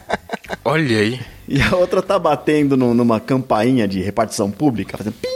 Olha 0.64 0.98
aí. 0.98 1.20
e 1.48 1.60
a 1.60 1.74
outra 1.74 2.00
tá 2.00 2.16
batendo 2.18 2.76
no- 2.76 2.94
numa 2.94 3.18
campainha 3.18 3.88
de 3.88 4.00
repartição 4.00 4.48
pública, 4.50 4.96
fazendo 4.96 5.14
pim. 5.14 5.28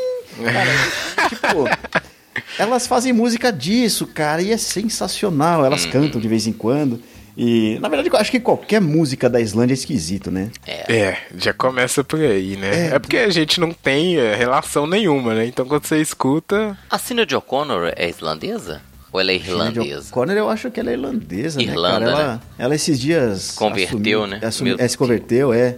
Cara, 0.45 0.71
tipo, 1.29 1.69
elas 2.59 2.87
fazem 2.87 3.13
música 3.13 3.53
disso, 3.53 4.07
cara, 4.07 4.41
e 4.41 4.53
é 4.53 4.57
sensacional. 4.57 5.65
Elas 5.65 5.85
cantam 5.85 6.21
de 6.21 6.29
vez 6.29 6.47
em 6.47 6.53
quando. 6.53 7.01
E, 7.41 7.79
na 7.79 7.89
verdade, 7.89 8.11
eu 8.13 8.19
acho 8.19 8.33
que 8.33 8.41
qualquer 8.41 8.81
música 8.81 9.31
da 9.31 9.41
Islândia 9.41 9.73
é 9.73 9.77
esquisito, 9.77 10.29
né? 10.29 10.51
É, 10.67 11.17
já 11.37 11.53
começa 11.53 12.03
por 12.03 12.19
aí, 12.21 12.57
né? 12.57 12.89
É. 12.91 12.95
É, 12.95 12.99
porque 12.99 13.17
a 13.17 13.31
gente 13.31 13.61
não 13.61 13.73
tem 13.73 14.17
é, 14.17 14.35
relação 14.35 14.89
nenhuma, 14.89 15.35
né? 15.35 15.47
Então 15.47 15.65
quando 15.65 15.87
você 15.87 16.01
escuta. 16.01 16.77
A 16.91 16.99
Sinead 16.99 17.33
O'Connor 17.37 17.93
é 17.95 18.09
islandesa? 18.09 18.83
Ou 19.13 19.21
ela 19.21 19.31
é 19.31 19.37
irlandesa? 19.37 20.11
Connor, 20.13 20.37
eu 20.37 20.51
acho 20.51 20.69
que 20.71 20.81
ela 20.81 20.91
é 20.91 20.95
irlandesa, 20.95 21.63
Irlanda, 21.63 22.01
né, 22.01 22.07
cara? 22.07 22.23
Ela, 22.23 22.33
né? 22.35 22.41
ela 22.59 22.75
esses 22.75 22.99
dias... 23.01 23.53
Converteu, 23.53 24.25
assumiu- 24.25 24.27
né? 24.27 24.41
assumi- 24.43 24.71
Meu 24.75 24.85
é, 24.85 24.89
se 24.89 24.99
converteu, 24.99 25.53
é, 25.53 25.77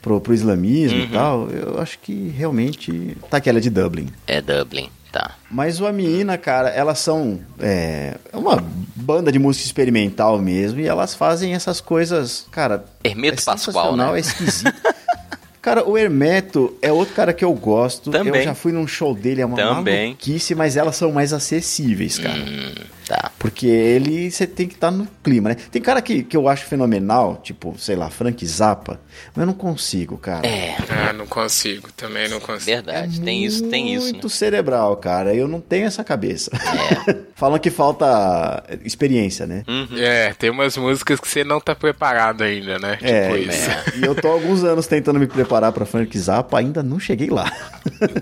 pro, 0.00 0.18
pro 0.20 0.32
islamismo 0.32 0.96
Uhum. 0.98 1.04
e 1.04 1.08
tal. 1.08 1.50
Eu 1.50 1.80
acho 1.80 1.98
que 1.98 2.28
realmente... 2.36 3.16
Tá 3.28 3.36
aqui, 3.36 3.50
ela 3.50 3.58
é 3.58 3.60
de 3.60 3.68
Dublin. 3.68 4.08
É 4.26 4.40
Dublin, 4.40 4.88
tá. 5.10 5.36
Mas 5.50 5.80
o 5.80 5.86
Amina, 5.86 6.38
cara, 6.38 6.68
elas 6.68 6.98
são 6.98 7.40
é, 7.58 8.16
uma 8.32 8.62
banda 8.94 9.30
de 9.32 9.38
música 9.38 9.64
experimental 9.66 10.38
mesmo 10.38 10.80
e 10.80 10.86
elas 10.86 11.14
fazem 11.14 11.54
essas 11.54 11.80
coisas, 11.80 12.46
cara. 12.50 12.84
Hermeto 13.02 13.40
é 13.40 13.44
Pascoal, 13.44 13.96
né? 13.96 14.16
É 14.16 14.20
esquisito. 14.20 14.72
cara, 15.60 15.88
o 15.88 15.96
Hermeto 15.96 16.76
é 16.80 16.92
outro 16.92 17.14
cara 17.14 17.32
que 17.32 17.44
eu 17.44 17.52
gosto. 17.54 18.10
Também. 18.10 18.34
Eu 18.34 18.44
já 18.44 18.54
fui 18.54 18.72
num 18.72 18.86
show 18.86 19.14
dele, 19.14 19.42
é 19.42 19.46
uma 19.46 19.56
Também. 19.56 20.08
maluquice, 20.08 20.54
mas 20.54 20.76
elas 20.76 20.96
são 20.96 21.12
mais 21.12 21.32
acessíveis, 21.32 22.18
cara. 22.18 22.38
Hum, 22.38 22.74
tá. 23.10 23.32
Porque 23.38 23.66
ele, 23.66 24.30
você 24.30 24.46
tem 24.46 24.68
que 24.68 24.74
estar 24.74 24.90
no 24.90 25.06
clima, 25.22 25.48
né? 25.50 25.56
Tem 25.70 25.82
cara 25.82 26.00
que, 26.00 26.22
que 26.22 26.36
eu 26.36 26.48
acho 26.48 26.64
fenomenal, 26.66 27.40
tipo, 27.42 27.74
sei 27.78 27.96
lá, 27.96 28.08
Frank 28.08 28.44
Zappa, 28.46 29.00
mas 29.34 29.42
eu 29.42 29.46
não 29.46 29.52
consigo, 29.54 30.16
cara. 30.16 30.46
É, 30.46 30.76
Ah, 30.88 31.12
não 31.12 31.26
consigo, 31.26 31.90
também 31.92 32.28
não 32.28 32.38
consigo. 32.38 32.64
verdade. 32.66 33.20
tem 33.20 33.44
isso, 33.44 33.64
tem 33.68 33.92
isso, 33.94 34.06
né? 34.06 34.12
Muito 34.12 34.28
cerebral, 34.28 34.96
cara. 34.96 35.34
Eu 35.34 35.48
não 35.48 35.60
tenho 35.60 35.86
essa 35.86 36.04
cabeça. 36.04 36.50
É. 36.54 37.16
Falam 37.34 37.58
que 37.58 37.70
falta 37.70 38.62
experiência, 38.84 39.46
né? 39.46 39.62
Hum. 39.66 39.88
É, 39.96 40.34
tem 40.34 40.50
umas 40.50 40.76
músicas 40.76 41.18
que 41.18 41.26
você 41.26 41.42
não 41.42 41.58
tá 41.58 41.74
preparado 41.74 42.42
ainda, 42.44 42.78
né? 42.78 42.98
É, 43.00 43.22
tipo 43.30 43.50
isso. 43.50 43.70
E 43.98 44.04
eu 44.04 44.14
tô 44.14 44.28
há 44.28 44.32
alguns 44.32 44.62
anos 44.62 44.86
tentando 44.86 45.18
me 45.18 45.26
preparar 45.26 45.72
pra 45.72 45.86
Frank 45.86 46.16
Zappa, 46.18 46.58
ainda 46.58 46.82
não 46.82 47.00
cheguei 47.00 47.30
lá. 47.30 47.50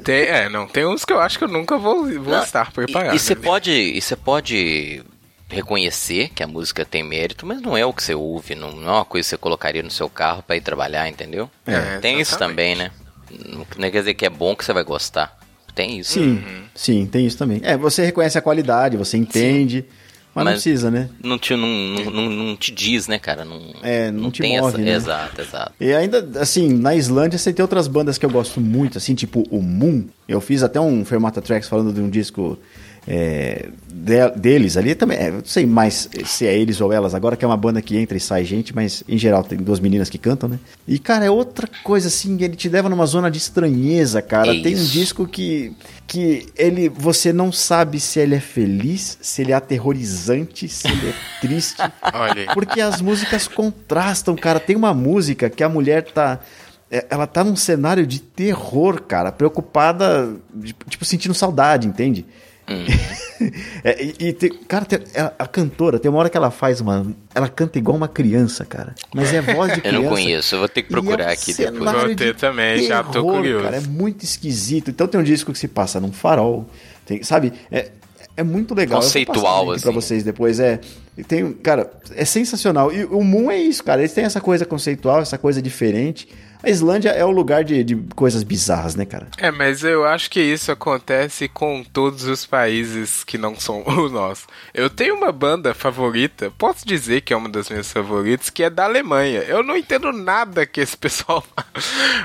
Tem, 0.05 0.23
é, 0.23 0.49
não, 0.49 0.69
tem 0.69 0.87
uns 0.87 1.05
que 1.05 1.13
eu 1.13 1.19
acho 1.21 1.37
que 1.37 1.43
eu 1.45 1.49
nunca 1.49 1.77
vou, 1.77 2.05
vou 2.05 2.33
Não, 2.35 2.43
estar 2.45 2.71
preparado. 2.73 3.13
E, 3.13 3.17
e 3.17 3.19
você 3.19 3.35
né? 3.35 3.41
pode, 3.43 3.73
e 3.73 4.01
você 4.01 4.15
pode 4.15 4.55
reconhecer 5.49 6.29
que 6.35 6.43
a 6.43 6.47
música 6.47 6.85
tem 6.85 7.03
mérito, 7.03 7.47
mas 7.47 7.61
não 7.63 7.77
é 7.77 7.85
o 7.85 7.93
que 7.93 8.03
você 8.03 8.15
ouve, 8.15 8.55
não, 8.55 8.73
não 8.73 8.89
é 8.89 8.93
uma 8.97 9.05
coisa 9.05 9.25
que 9.25 9.31
você 9.31 9.37
colocaria 9.39 9.83
no 9.83 9.91
seu 9.91 10.09
carro 10.09 10.43
pra 10.43 10.57
ir 10.57 10.61
trabalhar, 10.61 11.09
entendeu? 11.09 11.51
É, 11.67 11.99
tem 11.99 12.21
isso 12.21 12.33
exatamente. 12.33 12.57
também, 12.57 12.77
né? 12.77 12.91
Não 13.47 13.67
não 13.79 13.91
quer 13.91 14.01
dizer 14.01 14.15
que 14.15 14.27
é 14.27 14.31
bom 14.31 14.55
que 14.55 14.65
você 14.65 14.73
vai 14.73 14.85
gostar. 14.85 15.39
Tem 15.75 15.99
isso. 15.99 16.15
Sim, 16.15 16.43
sim, 16.75 17.07
tem 17.07 17.27
isso 17.27 17.39
também. 17.39 17.61
É, 17.63 17.77
você 17.77 18.05
reconhece 18.05 18.37
a 18.37 18.43
qualidade, 18.43 18.97
você 18.97 19.17
entende, 19.17 19.85
mas, 20.35 20.45
não 20.45 20.53
Mas- 20.53 20.63
precisa, 20.63 20.91
né? 20.91 21.09
Não 21.23 21.39
te, 21.39 21.55
não, 21.57 21.67
não, 21.69 22.11
não- 22.11 22.31
não 22.31 22.57
te 22.57 22.71
diz, 22.73 23.07
né, 23.09 23.19
cara? 23.19 23.45
Não, 23.45 23.61
É, 23.83 24.11
não 24.11 24.31
te 24.31 24.43
tem 24.43 24.59
move, 24.59 24.75
essa. 24.75 24.79
né? 24.79 24.93
Exato, 24.93 25.41
exato. 25.41 25.73
E 25.81 25.93
ainda, 25.95 26.27
assim, 26.41 26.69
na 26.69 26.95
Islândia 26.95 27.39
você 27.39 27.53
tem 27.53 27.63
outras 27.63 27.87
bandas 27.89 28.19
que 28.19 28.27
eu 28.27 28.31
gosto 28.31 28.61
muito, 28.61 28.99
assim, 28.99 29.15
tipo 29.15 29.45
o 29.51 29.63
Moon. 29.63 30.05
Eu 30.29 30.41
fiz 30.41 30.63
até 30.63 30.81
um 30.81 31.05
Fermata 31.05 31.41
Tracks 31.41 31.69
falando 31.69 31.93
de 31.93 32.01
um 32.01 32.11
disco 32.11 32.59
é, 33.11 33.71
de- 33.91 34.31
deles 34.37 34.77
ali 34.77 34.95
também. 34.95 35.17
é, 35.17 35.31
não 35.31 35.43
sei 35.45 35.65
mais 35.65 36.11
se 36.27 36.47
é 36.47 36.55
eles 36.55 36.79
ou 36.81 36.93
elas 36.93 37.15
agora, 37.15 37.37
que 37.37 37.45
é 37.45 37.49
uma 37.49 37.57
banda 37.57 37.81
que 37.81 37.97
entra 37.97 38.17
e 38.17 38.21
sai 38.21 38.45
gente, 38.45 38.75
mas 38.75 39.03
em 39.09 39.17
geral 39.17 39.43
tem 39.43 39.57
duas 39.57 39.81
meninas 39.81 40.11
que 40.11 40.19
cantam, 40.19 40.47
né? 40.47 40.59
E, 40.87 40.99
cara, 40.99 41.25
é 41.25 41.31
outra 41.31 41.67
coisa, 41.83 42.09
assim, 42.09 42.37
ele 42.43 42.55
te 42.55 42.69
leva 42.69 42.89
numa 42.91 43.07
zona 43.07 43.31
de 43.31 43.39
estranheza, 43.39 44.21
cara. 44.21 44.55
É 44.55 44.61
tem 44.63 44.77
um 44.77 44.85
disco 44.85 45.27
que, 45.27 45.73
que 46.07 46.49
ele, 46.55 46.91
você 46.91 47.33
não 47.33 47.51
sabe 47.51 47.99
se 47.99 48.21
ele 48.21 48.35
é 48.35 48.41
feliz, 48.41 49.17
se 49.23 49.41
ele 49.41 49.53
é 49.53 49.55
aterrorizante, 49.55 50.69
se 50.69 50.87
ele 50.87 51.09
é 51.09 51.15
triste. 51.41 51.81
Olha. 52.13 52.53
Porque 52.53 52.79
as 52.81 53.01
músicas 53.01 53.49
contrastam, 53.49 54.37
cara. 54.37 54.61
Tem 54.61 54.77
uma 54.77 54.93
música 54.93 55.49
que 55.49 55.63
a 55.65 55.69
mulher 55.69 56.03
tá. 56.05 56.41
é, 56.91 57.07
Ela 57.09 57.27
tá 57.27 57.43
num 57.43 57.57
cenário 57.57 58.07
de 58.07 58.21
terror, 58.21 59.01
cara, 59.03 59.33
preocupada, 59.33 60.31
de- 60.55 60.75
tipo, 60.91 61.05
sentindo 61.07 61.35
saudade, 61.35 61.89
entende? 61.89 62.27
É, 63.85 64.03
e, 64.03 64.15
e 64.19 64.33
tem- 64.33 64.51
cara, 64.67 64.85
tem- 64.85 64.99
a, 65.17 65.33
a 65.39 65.47
cantora, 65.47 65.99
tem 66.01 66.11
uma 66.11 66.19
hora 66.19 66.29
que 66.29 66.37
ela 66.37 66.51
faz 66.51 66.81
uma. 66.81 67.07
Ela 67.33 67.49
canta 67.49 67.79
igual 67.79 67.97
uma 67.97 68.09
criança, 68.09 68.65
cara. 68.65 68.95
Mas 69.15 69.33
é 69.33 69.41
voz 69.41 69.73
de 69.73 69.79
Eu 69.79 69.83
criança. 69.83 70.03
não 70.03 70.09
conheço, 70.11 70.55
eu 70.57 70.59
vou 70.59 70.69
ter 70.69 70.83
que 70.83 70.93
é 70.93 70.99
um 70.99 71.03
procurar 71.03 71.31
aqui 71.31 71.55
depois. 71.55 71.93
Vou 71.93 72.15
ter 72.17 72.35
de 72.35 72.35
também, 72.35 72.83
já 72.85 73.05
tô 73.05 73.13
terror, 73.13 73.37
curioso. 73.37 73.65
Cara, 73.65 73.77
é 73.77 73.81
muito 73.81 74.25
esquisito. 74.25 74.91
Então 74.91 75.07
tem 75.07 75.21
um 75.21 75.25
disco 75.25 75.53
que 75.53 75.59
se 75.59 75.69
passa 75.69 76.01
num 76.01 76.11
farol. 76.11 76.69
Tem, 77.07 77.23
sabe? 77.23 77.53
É, 77.71 77.93
é 78.37 78.43
muito 78.43 78.75
legal. 78.75 78.99
Eu 78.99 79.03
vou 79.03 79.09
Conceitual, 79.09 79.73
link 79.73 79.81
Pra 79.83 79.91
assim. 79.91 80.01
vocês 80.01 80.23
depois. 80.25 80.59
É, 80.59 80.81
tem, 81.29 81.53
cara, 81.53 81.89
é 82.17 82.25
sensacional. 82.25 82.93
E 82.93 83.05
o 83.05 83.23
Moon 83.23 83.53
é 83.53 83.57
isso, 83.59 83.85
cara. 83.85 84.01
Eles 84.01 84.13
têm 84.13 84.25
essa 84.25 84.41
coisa 84.41 84.65
conceitual, 84.67 85.21
essa 85.21 85.39
coisa 85.39 85.63
diferente. 85.63 86.29
A 86.63 86.69
Islândia 86.69 87.11
é 87.11 87.25
o 87.25 87.31
lugar 87.31 87.63
de, 87.63 87.85
de 87.85 87.97
coisas 88.15 88.43
bizarras, 88.43 88.95
né, 88.95 89.05
cara? 89.05 89.29
É, 89.39 89.51
mas 89.51 89.85
eu 89.85 90.05
acho 90.05 90.31
que 90.31 90.41
isso 90.41 90.73
acontece 90.73 91.49
com 91.49 91.85
todos 91.85 92.25
os 92.25 92.45
países 92.45 93.23
que 93.23 93.39
não 93.39 93.59
são 93.59 93.83
o 93.87 94.09
nosso. 94.09 94.47
Eu 94.75 94.91
tenho 94.91 95.15
uma 95.15 95.31
banda 95.31 95.73
favorita, 95.75 96.53
posso 96.59 96.87
dizer 96.87 97.21
que 97.21 97.33
é 97.33 97.37
uma 97.37 97.49
das 97.49 97.69
minhas 97.69 97.93
favoritas, 97.93 98.51
que 98.51 98.63
é 98.63 98.71
da 98.71 98.85
Alemanha. 98.85 99.41
Eu 99.41 99.63
não 99.63 99.77
entendo 99.77 100.13
nada 100.13 100.67
que 100.67 100.81
esse 100.81 100.97
pessoal 100.99 101.45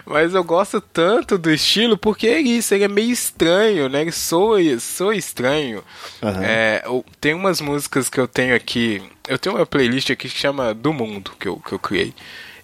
mas 0.06 0.34
eu 0.34 0.44
gosto 0.44 0.82
tanto 0.82 1.38
do 1.38 1.52
estilo 1.52 1.98
porque 1.98 2.28
é 2.28 2.40
isso, 2.40 2.74
ele 2.74 2.84
é 2.84 2.88
meio 2.88 3.12
estranho, 3.12 3.88
né? 3.90 4.02
Ele 4.02 4.12
soa, 4.12 4.60
soa 4.80 5.16
estranho. 5.16 5.84
Aham. 6.22 6.44
É, 6.44 6.84
tem 7.20 7.34
umas 7.34 7.62
músicas 7.62 8.10
que 8.10 8.20
eu 8.20 8.28
tenho 8.28 8.56
aqui, 8.56 9.02
eu 9.28 9.38
tenho 9.38 9.56
uma 9.56 9.66
playlist 9.66 10.10
aqui 10.10 10.30
que 10.30 10.38
chama 10.38 10.74
Do 10.74 10.94
Mundo, 10.94 11.32
que 11.40 11.48
eu, 11.48 11.58
que 11.58 11.74
eu 11.74 11.80
criei. 11.80 12.14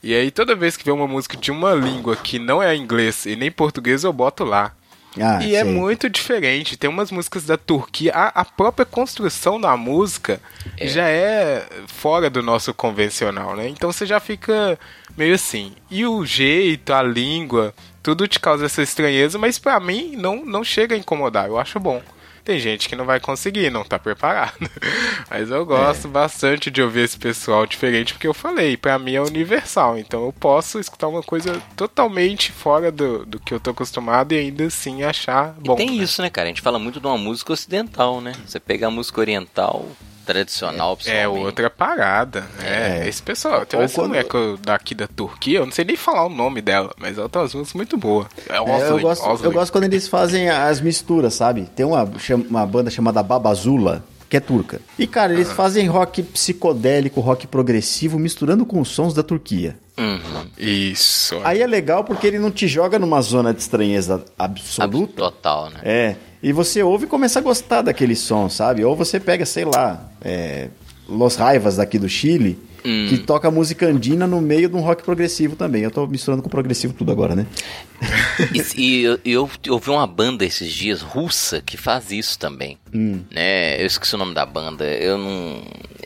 E 0.02 0.14
aí 0.14 0.32
toda 0.32 0.56
vez 0.56 0.78
que 0.78 0.86
vem 0.86 0.94
uma 0.94 1.08
música 1.08 1.36
de 1.36 1.52
uma 1.52 1.74
língua 1.74 2.16
que 2.16 2.40
não 2.40 2.62
é 2.62 2.76
inglês 2.76 3.26
e 3.26 3.36
nem 3.36 3.52
português, 3.52 4.04
eu 4.04 4.14
boto 4.14 4.44
lá. 4.44 4.74
Ah, 5.20 5.44
e 5.44 5.56
é 5.56 5.64
muito 5.64 6.10
diferente. 6.10 6.78
Tem 6.78 6.90
umas 6.90 7.12
músicas 7.12 7.44
da 7.46 7.58
Turquia. 7.58 8.12
A, 8.14 8.42
a 8.42 8.46
própria 8.46 8.86
construção 8.86 9.60
da 9.60 9.76
música 9.76 10.40
já 10.80 11.08
é 11.08 11.68
fora 11.88 12.30
do 12.30 12.44
nosso 12.44 12.74
convencional, 12.74 13.56
né? 13.56 13.68
Então 13.68 13.92
você 13.92 14.06
já 14.06 14.20
fica 14.20 14.78
meio 15.18 15.34
assim. 15.34 15.74
E 15.90 16.06
o 16.06 16.26
jeito, 16.26 16.94
a 16.94 17.02
língua, 17.02 17.74
tudo 18.04 18.28
te 18.28 18.40
causa 18.40 18.66
essa 18.66 18.84
estranheza, 18.84 19.38
mas 19.38 19.58
pra 19.58 19.80
mim 19.80 20.16
não, 20.16 20.46
não 20.46 20.64
chega 20.64 20.96
a 20.96 20.98
incomodar. 20.98 21.48
Eu 21.48 21.58
acho 21.58 21.80
bom. 21.80 22.02
Tem 22.50 22.58
gente 22.60 22.90
que 22.90 22.96
não 22.96 23.06
vai 23.06 23.20
conseguir, 23.20 23.70
não 23.70 23.84
tá 23.84 24.00
preparado. 24.00 24.54
Mas 25.30 25.52
eu 25.52 25.64
gosto 25.68 26.08
É. 26.08 26.10
bastante 26.10 26.72
de 26.72 26.82
ouvir 26.82 27.02
esse 27.02 27.16
pessoal 27.16 27.64
diferente, 27.68 28.14
porque 28.14 28.26
eu 28.28 28.34
falei, 28.34 28.76
pra 28.76 28.98
mim 28.98 29.14
é 29.14 29.22
universal. 29.22 30.00
Então 30.00 30.26
eu 30.26 30.34
posso 30.34 30.80
escutar 30.80 31.08
uma 31.08 31.22
coisa 31.22 31.62
totalmente 31.76 32.52
fora 32.52 32.92
do, 32.92 33.24
do 33.24 33.40
que 33.40 33.54
eu 33.54 33.60
tô 33.60 33.70
acostumado 33.70 34.32
e 34.34 34.40
ainda 34.40 34.64
assim 34.66 35.04
achar 35.04 35.56
E 35.64 35.68
bom. 35.68 35.76
tem 35.76 35.92
né? 35.98 36.04
isso, 36.04 36.24
né, 36.24 36.30
cara? 36.32 36.48
A 36.48 36.50
gente 36.50 36.62
fala 36.62 36.80
muito 36.80 37.00
de 37.00 37.06
uma 37.06 37.20
música 37.20 37.54
ocidental, 37.54 38.20
né? 38.20 38.34
Você 38.48 38.60
pega 38.60 38.88
a 38.88 38.92
música 38.92 39.22
oriental, 39.22 39.86
tradicional, 40.34 40.94
É 40.94 40.96
pessoalmente. 41.04 41.46
outra 41.46 41.70
parada. 41.70 42.46
É, 42.64 43.04
É. 43.06 43.08
esse 43.10 43.22
pessoal. 43.22 43.66
Tem 43.66 43.80
Ou 43.80 43.84
essa 43.86 43.96
quando- 43.96 44.10
mulher 44.10 44.24
que 44.26 44.36
eu- 44.36 44.58
daqui 44.58 44.94
da 44.94 45.08
Turquia, 45.08 45.60
eu 45.60 45.66
não 45.66 45.72
sei 45.72 45.84
nem 45.86 45.96
falar 45.96 46.26
o 46.26 46.30
nome 46.30 46.62
dela, 46.62 46.94
mas 47.00 47.18
ela 47.18 47.28
tem 47.28 47.42
umas 47.42 47.54
músicas 47.54 47.74
muito 47.74 47.98
boas. 47.98 48.28
É 48.48 48.56
É, 48.58 48.62
Osley, 48.62 48.90
eu, 48.90 49.00
gosto, 49.00 49.28
Osley. 49.28 49.46
eu 49.48 49.52
gosto 49.52 49.72
quando 49.72 49.84
eles 49.86 50.08
fazem 50.08 50.50
as 50.50 50.80
misturas, 50.82 51.34
sabe? 51.34 51.68
Tem 51.76 51.86
uma, 51.86 52.08
uma 52.50 52.66
banda 52.66 52.90
chamada 52.92 53.24
Babazula, 53.24 54.04
que 54.30 54.38
é 54.38 54.40
turca. 54.40 54.80
E, 54.98 55.08
cara, 55.08 55.34
eles 55.34 55.52
fazem 55.52 55.88
rock 55.88 56.22
psicodélico, 56.22 57.20
rock 57.20 57.48
progressivo, 57.48 58.20
misturando 58.20 58.66
com 58.66 58.80
os 58.80 58.90
sons 58.90 59.14
da 59.14 59.24
Turquia. 59.24 59.76
Uhum. 59.98 60.46
Isso. 60.58 61.40
Aí 61.44 61.62
é 61.62 61.68
legal 61.68 62.04
porque 62.04 62.28
ele 62.28 62.40
não 62.40 62.52
te 62.52 62.68
joga 62.68 62.98
numa 63.00 63.22
zona 63.22 63.54
de 63.54 63.60
estranheza 63.62 64.24
absoluta. 64.38 65.14
Total, 65.14 65.70
né? 65.72 65.80
É, 65.84 66.16
e 66.42 66.52
você 66.52 66.82
ouve 66.84 67.06
e 67.06 67.08
começa 67.08 67.40
a 67.40 67.42
gostar 67.42 67.82
daquele 67.82 68.16
som, 68.16 68.50
sabe? 68.50 68.84
Ou 68.84 68.96
você 68.96 69.20
pega, 69.20 69.46
sei 69.46 69.66
lá, 69.66 70.10
é, 70.22 70.70
Los 71.08 71.36
Raivas 71.36 71.78
daqui 71.78 71.98
do 72.00 72.08
Chile, 72.10 72.58
Hum. 72.86 73.08
que 73.10 73.18
toca 73.18 73.52
música 73.52 73.86
andina 73.88 74.26
no 74.26 74.40
meio 74.40 74.70
de 74.70 74.76
um 74.78 74.80
rock 74.80 75.04
progressivo 75.04 75.54
também. 75.58 75.84
Eu 75.84 75.92
tô 75.92 76.08
misturando 76.08 76.42
com 76.42 76.48
progressivo 76.48 76.94
tudo 76.94 77.12
agora, 77.12 77.36
né? 77.36 77.46
E, 78.74 79.20
e 79.26 79.32
eu, 79.34 79.50
ouvi 79.70 79.90
uma 79.90 80.08
banda 80.08 80.46
esses 80.46 80.72
dias, 80.72 81.02
russa, 81.02 81.62
que 81.62 81.76
faz 81.76 82.10
isso 82.10 82.40
também. 82.40 82.78
Hum. 82.94 83.20
Né? 83.30 83.82
Eu 83.82 83.86
esqueci 83.86 84.16
o 84.16 84.18
nome 84.18 84.34
da 84.34 84.46
banda. 84.46 84.86
Eu 84.86 85.18
não. 85.18 85.62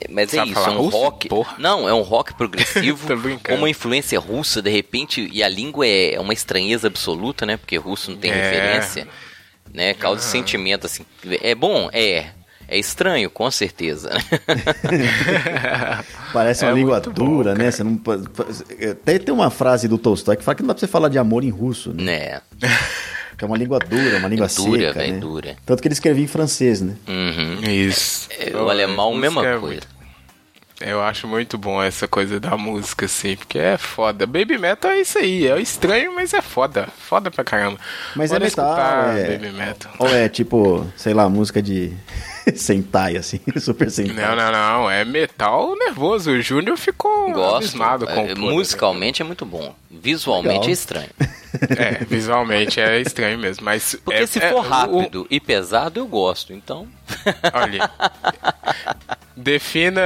Mas 0.09 0.33
é 0.33 0.37
Sabe 0.37 0.51
isso, 0.51 0.59
é 0.59 0.71
um 0.71 0.77
russo? 0.77 0.97
rock. 0.97 1.29
Porra. 1.29 1.55
Não, 1.59 1.87
é 1.87 1.93
um 1.93 2.01
rock 2.01 2.33
progressivo 2.33 3.07
com 3.45 3.53
uma 3.53 3.69
influência 3.69 4.19
russa, 4.19 4.59
de 4.59 4.71
repente, 4.71 5.29
e 5.31 5.43
a 5.43 5.47
língua 5.47 5.85
é 5.85 6.19
uma 6.19 6.33
estranheza 6.33 6.87
absoluta, 6.87 7.45
né? 7.45 7.55
Porque 7.55 7.77
russo 7.77 8.09
não 8.09 8.17
tem 8.17 8.31
É. 8.31 8.33
referência. 8.33 9.07
Né? 9.73 9.93
Causa 9.93 10.21
sentimento 10.21 10.85
assim. 10.85 11.03
É 11.41 11.55
bom? 11.55 11.89
É. 11.91 12.27
É 12.65 12.77
estranho, 12.77 13.29
com 13.29 13.51
certeza. 13.51 14.09
Parece 16.31 16.65
uma 16.65 16.71
É 16.71 16.75
língua 16.75 16.93
muito 16.95 17.11
bom, 17.11 17.25
dura, 17.25 17.55
né? 17.55 17.69
Você 17.69 17.83
não 17.83 17.99
Até 18.91 19.19
tem 19.19 19.33
uma 19.33 19.49
frase 19.49 19.87
do 19.87 19.97
Tolstói 19.97 20.37
que 20.37 20.43
fala 20.43 20.55
que 20.55 20.63
não 20.63 20.67
dá 20.67 20.73
pra 20.73 20.79
você 20.79 20.87
falar 20.87 21.09
de 21.09 21.17
amor 21.17 21.43
em 21.43 21.49
russo, 21.49 21.93
né? 21.93 22.41
Que 23.35 23.43
é 23.43 23.47
uma 23.47 23.57
língua 23.57 23.79
dura, 23.79 24.19
uma 24.19 24.27
língua 24.27 24.45
Dura, 24.47 24.87
seca, 24.89 24.93
velho, 24.99 25.13
né? 25.13 25.19
dura. 25.19 25.55
Tanto 25.65 25.81
que 25.81 25.87
ele 25.87 25.93
escrevia 25.93 26.23
em 26.23 26.27
francês, 26.27 26.81
né? 26.81 26.93
Uhum. 27.07 27.61
Isso. 27.67 28.29
É, 28.39 28.55
O 28.55 28.69
alemão, 28.69 29.11
mesma 29.15 29.43
é 29.43 29.57
coisa. 29.57 29.81
Eu 30.85 31.01
acho 31.01 31.27
muito 31.27 31.57
bom 31.57 31.81
essa 31.81 32.07
coisa 32.07 32.39
da 32.39 32.57
música, 32.57 33.05
assim, 33.05 33.37
porque 33.37 33.57
é 33.57 33.77
foda. 33.77 34.27
Baby 34.27 34.57
metal 34.57 34.91
é 34.91 34.99
isso 34.99 35.17
aí, 35.17 35.47
é 35.47 35.59
estranho, 35.61 36.13
mas 36.13 36.33
é 36.33 36.41
foda. 36.41 36.87
Foda 36.97 37.31
pra 37.31 37.43
caramba. 37.43 37.79
Mas 38.15 38.31
é 38.31 38.35
Bora 38.35 38.45
metal, 38.45 38.65
escutar 38.67 39.17
é- 39.17 39.37
Baby 39.37 39.51
metal. 39.53 39.93
Ou 39.97 40.07
é 40.09 40.27
tipo, 40.27 40.85
sei 40.97 41.13
lá, 41.13 41.29
música 41.29 41.61
de 41.61 41.93
Sentai, 42.55 43.17
assim, 43.17 43.39
super 43.59 43.89
Sentai. 43.89 44.15
Não, 44.15 44.35
não, 44.35 44.51
não, 44.51 44.91
é 44.91 45.03
metal 45.05 45.75
nervoso. 45.77 46.31
O 46.31 46.41
Júnior 46.41 46.77
ficou 46.77 47.31
Gosto. 47.31 47.55
abismado 47.57 48.05
com 48.07 48.11
É, 48.21 48.27
tudo. 48.29 48.41
musicalmente 48.41 49.21
é 49.21 49.25
muito 49.25 49.45
bom. 49.45 49.73
Visualmente 49.89 50.53
Legal. 50.53 50.69
é 50.69 50.71
estranho. 50.71 51.09
É, 51.77 52.03
visualmente 52.03 52.79
é 52.81 52.99
estranho 52.99 53.37
mesmo, 53.37 53.63
mas... 53.63 53.95
Porque 54.03 54.21
é- 54.23 54.25
se 54.25 54.39
é- 54.39 54.49
for 54.49 54.65
o- 54.65 54.67
rápido 54.67 55.27
e 55.29 55.39
pesado, 55.39 55.99
eu 55.99 56.07
gosto. 56.07 56.51
Então. 56.51 56.87
Olha, 57.53 57.87
defina 59.37 60.01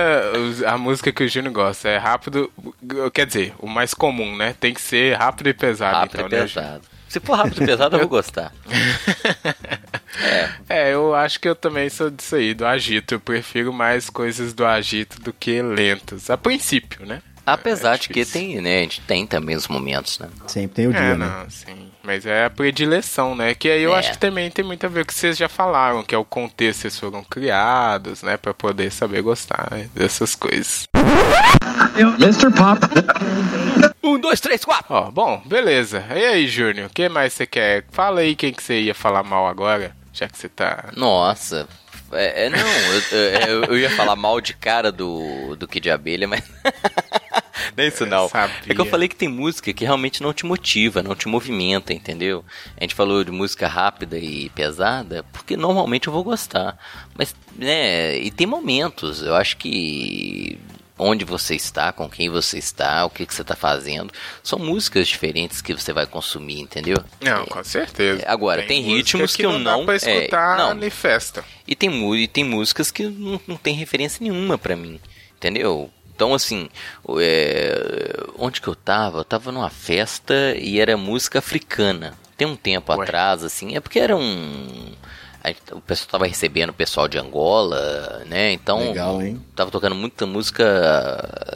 a 0.65 0.77
música 0.77 1.09
que 1.09 1.23
o 1.23 1.27
Júnior 1.29 1.53
gosta. 1.53 1.87
É 1.87 1.97
rápido, 1.97 2.51
quer 3.13 3.25
dizer, 3.25 3.53
o 3.59 3.67
mais 3.67 3.93
comum, 3.93 4.35
né? 4.35 4.55
Tem 4.59 4.73
que 4.73 4.81
ser 4.81 5.15
rápido 5.15 5.47
e 5.47 5.53
pesado. 5.53 5.95
rápido 5.95 6.15
então, 6.25 6.27
e 6.27 6.31
né, 6.41 6.41
pesado. 6.47 6.81
Se 7.07 7.19
for 7.21 7.35
rápido 7.37 7.63
e 7.63 7.65
pesado, 7.65 7.95
eu 7.95 7.99
vou 8.01 8.09
gostar. 8.09 8.51
É, 11.17 11.21
eu 11.21 11.25
acho 11.25 11.39
que 11.39 11.47
eu 11.49 11.55
também 11.55 11.89
sou 11.89 12.09
disso 12.09 12.35
aí, 12.35 12.53
do 12.53 12.65
agito. 12.65 13.15
Eu 13.15 13.19
prefiro 13.19 13.73
mais 13.73 14.09
coisas 14.09 14.53
do 14.53 14.65
agito 14.65 15.19
do 15.21 15.33
que 15.33 15.61
lentas. 15.61 16.29
A 16.29 16.37
princípio, 16.37 17.05
né? 17.05 17.21
Apesar 17.45 17.95
É 17.95 17.97
de 17.97 18.09
que 18.09 18.25
tem, 18.25 18.59
né? 18.61 18.79
A 18.79 18.81
gente 18.81 18.99
tem 19.01 19.25
também 19.25 19.55
os 19.55 19.69
momentos, 19.69 20.19
né? 20.19 20.27
Sempre 20.47 20.75
tem 20.75 20.87
o 20.87 20.91
dia, 20.91 20.99
É, 20.99 21.15
né? 21.15 21.25
não, 21.43 21.49
sim. 21.49 21.89
Mas 22.03 22.25
é 22.25 22.43
a 22.43 22.49
predileção, 22.49 23.35
né? 23.35 23.55
Que 23.55 23.69
aí 23.69 23.81
eu 23.83 23.95
É. 23.95 23.99
acho 23.99 24.11
que 24.11 24.17
também 24.17 24.51
tem 24.51 24.65
muito 24.65 24.85
a 24.85 24.89
ver 24.89 25.05
com 25.05 25.11
o 25.11 25.13
que 25.13 25.13
vocês 25.13 25.37
já 25.37 25.47
falaram, 25.47 26.03
que 26.03 26.13
é 26.13 26.17
o 26.17 26.25
contexto 26.25 26.79
que 26.79 26.81
vocês 26.89 26.99
foram 26.99 27.23
criados, 27.23 28.21
né? 28.21 28.35
Pra 28.35 28.53
poder 28.53 28.91
saber 28.91 29.21
gostar 29.21 29.69
né, 29.71 29.89
dessas 29.95 30.35
coisas. 30.35 30.87
Mr. 32.19 32.51
Pop. 32.51 32.81
Um, 34.03 34.19
dois, 34.19 34.39
três, 34.41 34.63
quatro! 34.65 34.85
Ó, 34.93 35.09
bom, 35.09 35.41
beleza. 35.45 36.03
E 36.13 36.25
aí, 36.25 36.47
Júnior, 36.47 36.87
o 36.87 36.93
que 36.93 37.07
mais 37.07 37.31
você 37.33 37.45
quer? 37.45 37.85
Fala 37.91 38.21
aí 38.21 38.35
quem 38.35 38.51
que 38.53 38.61
você 38.61 38.81
ia 38.81 38.93
falar 38.93 39.23
mal 39.23 39.47
agora, 39.47 39.95
já 40.17 40.27
que 40.27 40.37
você 40.37 40.49
tá... 40.49 40.91
Nossa. 40.95 41.67
É, 42.11 42.45
é, 42.45 42.49
não, 42.49 42.59
eu, 42.59 43.19
eu- 43.47 43.63
eu 43.75 43.77
ia 43.79 43.89
falar 43.89 44.15
mal 44.15 44.39
de 44.39 44.53
cara 44.53 44.91
do, 44.91 45.55
do 45.57 45.67
Kid 45.67 45.83
de 45.83 45.91
Abelha, 45.91 46.27
mas. 46.27 46.41
não 47.75 47.83
é 47.83 47.87
isso 47.87 48.05
não. 48.05 48.29
É 48.65 48.73
que 48.73 48.79
eu 48.79 48.85
falei 48.85 49.09
que 49.09 49.15
tem 49.15 49.27
música 49.27 49.73
que 49.73 49.83
realmente 49.83 50.21
não 50.23 50.33
te 50.33 50.45
motiva, 50.45 51.03
não 51.03 51.15
te 51.15 51.27
movimenta, 51.27 51.91
entendeu? 51.93 52.45
A 52.79 52.83
gente 52.83 52.95
falou 52.95 53.23
de 53.23 53.31
música 53.31 53.67
rápida 53.67 54.17
e 54.17 54.49
pesada, 54.49 55.25
porque 55.33 55.57
normalmente 55.57 56.07
eu 56.07 56.13
vou 56.13 56.23
gostar. 56.23 56.77
Mas, 57.13 57.35
né, 57.55 58.17
e 58.17 58.31
tem 58.31 58.47
momentos, 58.47 59.21
eu 59.21 59.35
acho 59.35 59.57
que 59.57 60.57
onde 60.97 61.23
você 61.23 61.55
está, 61.55 61.91
com 61.91 62.09
quem 62.09 62.29
você 62.29 62.57
está, 62.57 63.05
o 63.05 63.09
que, 63.09 63.25
que 63.25 63.33
você 63.33 63.41
está 63.41 63.55
fazendo, 63.55 64.11
são 64.43 64.57
músicas 64.57 65.07
diferentes 65.07 65.61
que 65.61 65.73
você 65.73 65.93
vai 65.93 66.05
consumir, 66.05 66.59
entendeu? 66.61 66.97
Não, 67.21 67.45
com 67.45 67.63
certeza. 67.63 68.23
É, 68.23 68.29
agora, 68.31 68.63
tem 68.63 68.81
música 68.81 68.95
ritmos 68.97 69.35
que 69.35 69.45
eu 69.45 69.51
não 69.53 69.59
não- 69.59 69.79
dá 69.79 69.85
pra 69.85 69.93
é, 69.93 69.97
escutar 69.97 70.57
não. 70.57 70.83
em 70.83 70.89
festa. 70.89 71.43
E 71.67 71.75
tem, 71.75 71.89
e 72.15 72.27
tem 72.27 72.43
músicas 72.43 72.89
que 72.91 73.03
não, 73.03 73.39
não 73.47 73.57
tem 73.57 73.75
referência 73.75 74.19
nenhuma 74.21 74.57
pra 74.57 74.75
mim, 74.75 74.99
entendeu? 75.35 75.91
Então, 76.15 76.33
assim, 76.33 76.67
é, 77.19 78.23
onde 78.39 78.59
que 78.59 78.67
eu 78.67 78.75
tava? 78.75 79.19
Eu 79.19 79.23
tava 79.23 79.51
numa 79.51 79.69
festa 79.69 80.33
e 80.57 80.79
era 80.79 80.97
música 80.97 81.39
africana. 81.39 82.13
Tem 82.35 82.47
um 82.47 82.55
tempo 82.55 82.91
Ué. 82.91 83.03
atrás, 83.03 83.43
assim, 83.43 83.75
é 83.75 83.79
porque 83.79 83.99
era 83.99 84.15
um... 84.15 84.91
a 85.49 85.75
O 85.75 85.81
pessoal 85.81 86.09
tava 86.11 86.27
recebendo 86.27 86.69
o 86.69 86.73
pessoal 86.73 87.07
de 87.07 87.17
Angola, 87.17 88.23
né? 88.27 88.51
Então, 88.51 88.79
Legal, 88.79 89.21
hein? 89.21 89.41
tava 89.55 89.71
tocando 89.71 89.95
muita 89.95 90.25
música 90.25 90.63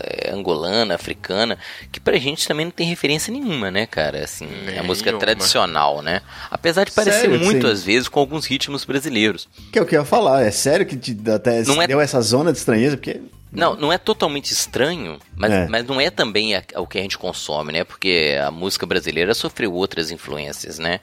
eh, 0.04 0.32
angolana, 0.34 0.96
africana, 0.96 1.58
que 1.92 2.00
pra 2.00 2.18
gente 2.18 2.48
também 2.48 2.66
não 2.66 2.72
tem 2.72 2.88
referência 2.88 3.32
nenhuma, 3.32 3.70
né, 3.72 3.86
cara? 3.86 4.24
Assim, 4.24 4.48
é 4.74 4.80
a 4.80 4.84
música 4.84 5.10
Nenhuma. 5.12 5.20
tradicional, 5.26 6.02
né? 6.02 6.22
Apesar 6.50 6.86
de 6.86 6.92
parecer 6.92 7.22
Sério 7.22 7.40
muito, 7.40 7.68
sim? 7.68 7.74
às 7.74 7.84
vezes, 7.84 8.08
com 8.08 8.20
alguns 8.20 8.46
ritmos 8.46 8.86
brasileiros. 8.86 9.48
Que 9.72 9.80
é 9.80 9.82
o 9.82 9.86
que 9.86 9.96
eu 9.96 10.00
ia 10.02 10.06
falar, 10.06 10.42
é 10.44 10.52
sério 10.52 10.86
que 10.86 10.96
te 10.98 11.18
até 11.30 11.64
Não 11.64 11.82
é- 11.82 11.88
deu 11.88 12.00
essa 12.02 12.22
zona 12.22 12.52
de 12.52 12.58
estranheza? 12.58 12.98
Porque 12.98 13.22
Não, 13.52 13.76
não 13.76 13.92
é 13.92 13.98
totalmente 13.98 14.52
estranho, 14.52 15.20
mas, 15.36 15.52
É. 15.52 15.68
mas 15.68 15.86
não 15.86 16.00
é 16.00 16.10
também 16.10 16.56
a- 16.56 16.64
o 16.78 16.88
que 16.88 16.98
a 16.98 17.02
gente 17.02 17.18
consome, 17.18 17.74
né? 17.74 17.84
Porque 17.84 18.38
a 18.42 18.50
música 18.50 18.86
brasileira 18.86 19.34
sofreu 19.34 19.74
outras 19.74 20.10
influências, 20.10 20.80
né? 20.80 21.02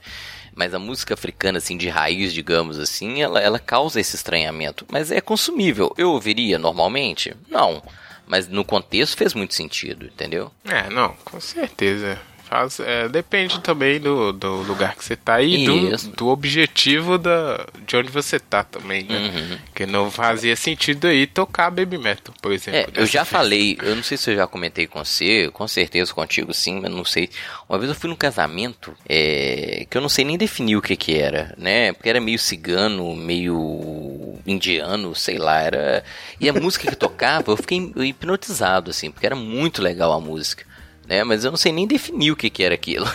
Mas 0.59 0.75
a 0.75 0.79
música 0.81 1.15
africana, 1.15 1.59
assim, 1.59 1.77
de 1.77 1.89
raiz, 1.89 2.33
digamos 2.35 2.81
assim, 2.81 3.23
ela, 3.23 3.41
ela 3.41 3.61
causa 3.61 4.01
esse 4.01 4.17
estranhamento. 4.17 4.85
Mas 4.91 5.13
é 5.13 5.21
consumível. 5.21 5.95
Eu 5.97 6.11
ouviria 6.11 6.59
normalmente? 6.59 7.33
Não. 7.49 7.81
Mas 8.27 8.49
no 8.49 8.65
contexto 8.65 9.17
fez 9.17 9.35
muito 9.35 9.55
sentido, 9.55 10.07
entendeu? 10.07 10.51
É, 10.65 10.91
não, 10.91 11.15
com 11.25 11.41
certeza. 11.41 12.21
Faz, 12.49 12.81
é, 12.81 13.09
depende 13.11 13.61
também 13.61 14.01
do, 14.01 14.33
do 14.33 14.63
lugar 14.63 14.97
que 14.97 15.05
você 15.05 15.15
tá 15.15 15.43
e 15.43 15.67
do, 15.67 15.97
do 16.17 16.29
objetivo 16.29 17.19
da, 17.19 17.67
de 17.87 17.95
onde 17.95 18.11
você 18.11 18.41
tá 18.41 18.65
também, 18.65 19.05
né? 19.05 19.19
Uhum. 19.19 19.59
Que 19.75 19.85
não 19.85 20.11
fazia 20.11 20.57
sentido 20.57 21.09
aí 21.09 21.27
tocar 21.27 21.71
baby 21.71 21.99
metal, 21.99 22.35
por 22.41 22.51
exemplo. 22.51 22.81
É, 22.81 23.03
eu 23.03 23.05
já 23.05 23.23
falei, 23.23 23.77
eu 23.83 23.95
não 23.95 24.03
sei 24.03 24.17
se 24.17 24.31
eu 24.31 24.37
já 24.37 24.47
comentei 24.47 24.87
com 24.87 25.05
você, 25.05 25.51
com 25.53 25.69
certeza 25.69 26.15
contigo 26.15 26.55
sim, 26.55 26.81
mas 26.81 26.91
não 26.91 27.05
sei. 27.05 27.29
Uma 27.69 27.79
vez 27.79 27.91
eu 27.91 27.95
fui 27.95 28.09
num 28.09 28.17
casamento 28.17 28.95
é, 29.07 29.87
que 29.91 29.99
eu 29.99 30.01
não 30.01 30.09
sei 30.09 30.25
nem 30.25 30.39
definir 30.39 30.77
o 30.77 30.83
que 30.83 30.97
que 30.97 31.19
era, 31.19 31.55
né? 31.59 31.93
Porque 31.93 32.09
era 32.09 32.19
meio 32.21 32.39
cigano, 32.39 33.15
meio 33.15 34.39
indiano, 34.47 35.15
sei 35.15 35.37
lá, 35.37 35.61
era... 35.61 36.03
E 36.41 36.49
a 36.49 36.53
música 36.55 36.89
que 36.89 36.97
tocava, 36.97 37.53
eu 37.53 37.57
fiquei 37.59 37.93
hipnotizado, 37.97 38.91
assim, 38.91 39.11
porque 39.11 39.27
era 39.27 39.37
muito 39.37 39.83
legal 39.83 40.15
a 40.15 40.21
música. 40.21 40.68
Né, 41.09 41.25
mas 41.25 41.43
eu 41.43 41.51
não 41.51 41.57
sei 41.57 41.73
nem 41.73 41.87
definir 41.87 42.31
o 42.33 42.37
que, 42.37 42.51
que 42.51 42.63
era 42.63 42.75
aquilo. 42.75 43.07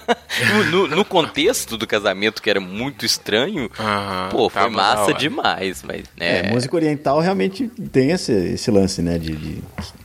no, 0.70 0.88
no- 0.88 1.04
contexto 1.04 1.76
do 1.76 1.86
casamento, 1.86 2.40
que 2.42 2.48
era 2.48 2.58
muito 2.58 3.04
estranho, 3.04 3.70
Aham, 3.78 4.30
pô, 4.30 4.48
foi 4.48 4.70
massa 4.70 5.12
demais. 5.12 5.82
Mas, 5.82 6.04
né, 6.16 6.38
é, 6.38 6.50
música 6.50 6.74
oriental 6.74 7.20
realmente 7.20 7.68
tem 7.92 8.10
esse, 8.12 8.32
esse 8.32 8.70
lance, 8.70 9.02
né? 9.02 9.18
De, 9.18 9.36
de- 9.36 9.62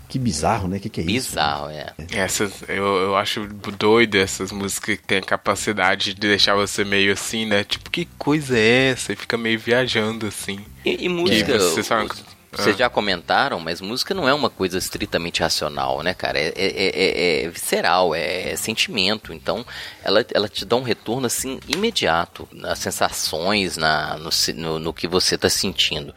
que 0.09 0.19
bizarro, 0.19 0.67
né? 0.67 0.79
Que 0.79 0.89
que 0.89 0.99
é 0.99 1.03
isso? 1.03 1.29
bizarro, 1.29 1.69
é. 1.69 1.93
Essas, 2.11 2.51
eu, 2.67 2.83
eu 2.97 3.15
acho 3.15 3.47
doido 3.77 4.15
essas 4.17 4.51
músicas 4.51 4.97
que 4.97 5.05
tem 5.07 5.19
a 5.19 5.21
capacidade 5.21 6.13
de 6.13 6.19
deixar 6.19 6.55
você 6.55 6.83
meio 6.83 7.13
assim, 7.13 7.45
né? 7.45 7.63
Tipo, 7.63 7.89
que 7.89 8.05
coisa 8.17 8.57
é 8.57 8.89
essa? 8.89 9.13
E 9.13 9.15
fica 9.15 9.37
meio 9.37 9.57
viajando 9.59 10.27
assim. 10.27 10.59
E, 10.83 11.05
e 11.05 11.09
música. 11.09 11.57
você 11.57 11.83
sabe, 11.83 12.05
os- 12.11 12.23
vocês 12.51 12.77
já 12.77 12.89
comentaram, 12.89 13.59
mas 13.59 13.79
música 13.79 14.13
não 14.13 14.27
é 14.27 14.33
uma 14.33 14.49
coisa 14.49 14.77
estritamente 14.77 15.41
racional, 15.41 16.01
né, 16.01 16.13
cara? 16.13 16.39
É, 16.39 16.51
é, 16.55 16.63
é, 16.65 17.43
é 17.45 17.49
visceral, 17.49 18.15
é, 18.15 18.55
sentimento. 18.55 19.33
Então, 19.33 19.65
ela, 20.03 20.25
ela 20.33 20.49
te 20.49 20.65
dá 20.65 20.75
um 20.75 20.81
retorno, 20.81 21.27
assim, 21.27 21.59
imediato 21.67 22.47
nas 22.51 22.79
sensações, 22.79 23.77
na, 23.77 24.17
no, 24.17 24.29
no, 24.55 24.79
no 24.79 24.93
que 24.93 25.07
você 25.07 25.37
tá 25.37 25.49
sentindo. 25.49 26.13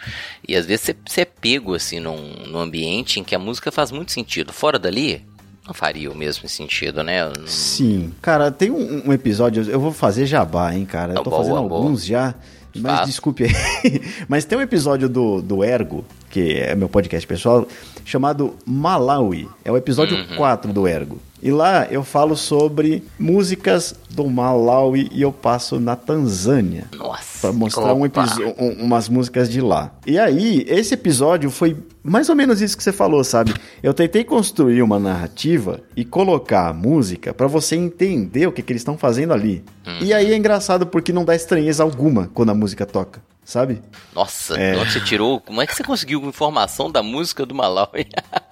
E 0.46 0.56
às 0.56 0.64
vezes 0.64 0.86
você, 0.86 0.96
você 1.06 1.20
é 1.20 1.24
pego, 1.26 1.74
assim, 1.74 2.00
num, 2.00 2.32
num 2.46 2.58
ambiente 2.58 3.20
em 3.20 3.24
que 3.24 3.34
a 3.34 3.38
música 3.38 3.70
faz 3.70 3.90
muito 3.90 4.12
sentido. 4.12 4.52
Fora 4.52 4.78
dali, 4.78 5.24
não 5.66 5.74
faria 5.74 6.10
o 6.10 6.16
mesmo 6.16 6.48
sentido, 6.48 7.02
né? 7.02 7.24
Não... 7.26 7.46
Sim. 7.46 8.12
Cara, 8.20 8.50
tem 8.50 8.70
um, 8.70 9.08
um, 9.08 9.12
episódio, 9.12 9.62
eu 9.68 9.78
vou 9.78 9.92
fazer 9.92 10.26
jabá, 10.26 10.74
hein, 10.74 10.84
cara. 10.84 11.12
Eu 11.12 11.22
tô 11.22 11.30
boa, 11.30 11.42
fazendo 11.42 11.68
boa. 11.68 11.80
alguns 11.80 12.04
já. 12.04 12.34
Mas 12.74 13.06
desculpe 13.06 13.44
aí. 13.44 13.52
mas 14.28 14.44
tem 14.44 14.58
um 14.58 14.62
episódio 14.62 15.08
do, 15.08 15.42
do 15.42 15.62
Ergo, 15.62 16.04
que 16.32 16.54
é 16.54 16.74
meu 16.74 16.88
podcast 16.88 17.26
pessoal, 17.26 17.68
chamado 18.06 18.54
Malawi. 18.64 19.46
É 19.62 19.70
o 19.70 19.76
episódio 19.76 20.16
uhum. 20.16 20.36
4 20.36 20.72
do 20.72 20.88
Ergo. 20.88 21.18
E 21.42 21.50
lá 21.50 21.86
eu 21.90 22.02
falo 22.02 22.36
sobre 22.36 23.04
músicas 23.18 23.94
do 24.08 24.26
Malawi 24.28 25.10
e 25.12 25.20
eu 25.20 25.30
passo 25.30 25.78
na 25.78 25.94
Tanzânia. 25.94 26.86
Nossa. 26.96 27.40
Pra 27.40 27.52
mostrar 27.52 27.92
um 27.92 28.04
um, 28.04 28.84
umas 28.84 29.08
músicas 29.08 29.50
de 29.50 29.60
lá. 29.60 29.92
E 30.06 30.18
aí, 30.18 30.64
esse 30.68 30.94
episódio 30.94 31.50
foi 31.50 31.76
mais 32.02 32.28
ou 32.28 32.34
menos 32.34 32.62
isso 32.62 32.76
que 32.76 32.82
você 32.82 32.92
falou, 32.92 33.22
sabe? 33.24 33.52
Eu 33.82 33.92
tentei 33.92 34.24
construir 34.24 34.82
uma 34.82 34.98
narrativa 34.98 35.80
e 35.96 36.04
colocar 36.04 36.68
a 36.68 36.72
música 36.72 37.34
para 37.34 37.46
você 37.46 37.76
entender 37.76 38.46
o 38.46 38.52
que, 38.52 38.62
que 38.62 38.72
eles 38.72 38.80
estão 38.80 38.96
fazendo 38.96 39.34
ali. 39.34 39.62
Hum. 39.86 39.98
E 40.00 40.14
aí 40.14 40.32
é 40.32 40.36
engraçado 40.36 40.86
porque 40.86 41.12
não 41.12 41.24
dá 41.24 41.34
estranheza 41.34 41.82
alguma 41.82 42.30
quando 42.32 42.50
a 42.50 42.54
música 42.54 42.86
toca 42.86 43.20
sabe? 43.44 43.82
Nossa, 44.14 44.58
é... 44.58 44.74
você 44.76 45.00
tirou. 45.00 45.40
Como 45.40 45.60
é 45.60 45.66
que 45.66 45.74
você 45.74 45.82
conseguiu 45.84 46.22
informação 46.24 46.90
da 46.90 47.02
música 47.02 47.44
do 47.44 47.54
Malawi? 47.54 48.06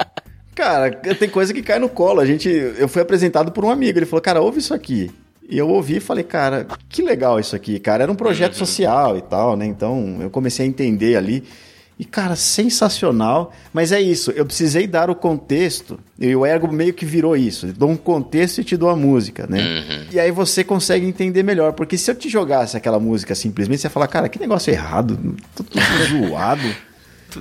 Cara, 0.54 0.90
tem 0.90 1.28
coisa 1.28 1.54
que 1.54 1.62
cai 1.62 1.78
no 1.78 1.88
colo. 1.88 2.20
A 2.20 2.26
gente, 2.26 2.48
eu 2.48 2.86
fui 2.86 3.00
apresentado 3.00 3.50
por 3.50 3.64
um 3.64 3.70
amigo. 3.70 3.98
Ele 3.98 4.04
falou, 4.04 4.20
cara, 4.20 4.42
ouve 4.42 4.58
isso 4.58 4.74
aqui. 4.74 5.10
E 5.48 5.56
eu 5.56 5.68
ouvi 5.68 5.96
e 5.96 6.00
falei, 6.00 6.22
cara, 6.22 6.66
que 6.88 7.00
legal 7.00 7.40
isso 7.40 7.56
aqui, 7.56 7.78
cara. 7.80 8.02
Era 8.02 8.12
um 8.12 8.16
projeto 8.16 8.52
uhum. 8.52 8.58
social 8.58 9.16
e 9.16 9.22
tal, 9.22 9.56
né? 9.56 9.64
Então 9.64 10.18
eu 10.20 10.28
comecei 10.28 10.66
a 10.66 10.68
entender 10.68 11.16
ali. 11.16 11.44
E, 12.00 12.04
cara, 12.06 12.34
sensacional. 12.34 13.52
Mas 13.74 13.92
é 13.92 14.00
isso, 14.00 14.30
eu 14.30 14.46
precisei 14.46 14.86
dar 14.86 15.10
o 15.10 15.14
contexto. 15.14 16.00
E 16.18 16.34
o 16.34 16.46
Ergo 16.46 16.72
meio 16.72 16.94
que 16.94 17.04
virou 17.04 17.36
isso. 17.36 17.66
Eu 17.66 17.74
dou 17.74 17.90
um 17.90 17.96
contexto 17.96 18.62
e 18.62 18.64
te 18.64 18.74
dou 18.74 18.88
a 18.88 18.96
música, 18.96 19.46
né? 19.46 19.58
Uhum. 19.60 20.06
E 20.10 20.18
aí 20.18 20.30
você 20.30 20.64
consegue 20.64 21.04
entender 21.04 21.42
melhor. 21.42 21.74
Porque 21.74 21.98
se 21.98 22.10
eu 22.10 22.14
te 22.14 22.26
jogasse 22.26 22.74
aquela 22.74 22.98
música 22.98 23.34
simplesmente, 23.34 23.82
você 23.82 23.86
ia 23.86 23.90
falar, 23.90 24.08
cara, 24.08 24.30
que 24.30 24.38
negócio 24.38 24.72
errado, 24.72 25.36
tudo 25.54 25.78
zoado. 26.08 26.74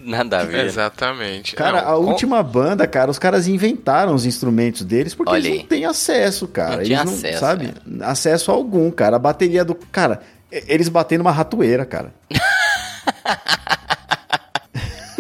Nada 0.04 0.42
a 0.42 0.44
ver. 0.44 0.66
Exatamente. 0.66 1.56
Cara, 1.56 1.82
não, 1.82 1.94
a 1.94 1.96
com... 1.96 2.10
última 2.10 2.44
banda, 2.44 2.86
cara, 2.86 3.10
os 3.10 3.18
caras 3.18 3.48
inventaram 3.48 4.14
os 4.14 4.26
instrumentos 4.26 4.84
deles 4.84 5.16
porque 5.16 5.32
Olha 5.32 5.48
eles 5.48 5.60
não 5.60 5.68
têm 5.68 5.86
acesso, 5.86 6.50
cara. 6.50 6.76
Não 6.76 6.82
eles 6.82 7.06
não, 7.06 7.14
acesso, 7.14 7.40
sabe? 7.40 7.74
É. 8.02 8.04
Acesso 8.04 8.52
algum, 8.52 8.92
cara. 8.92 9.16
A 9.16 9.20
bateria 9.20 9.64
do. 9.64 9.74
Cara, 9.74 10.20
eles 10.52 10.90
batendo 10.90 11.22
uma 11.22 11.32
ratoeira, 11.32 11.86
cara. 11.86 12.14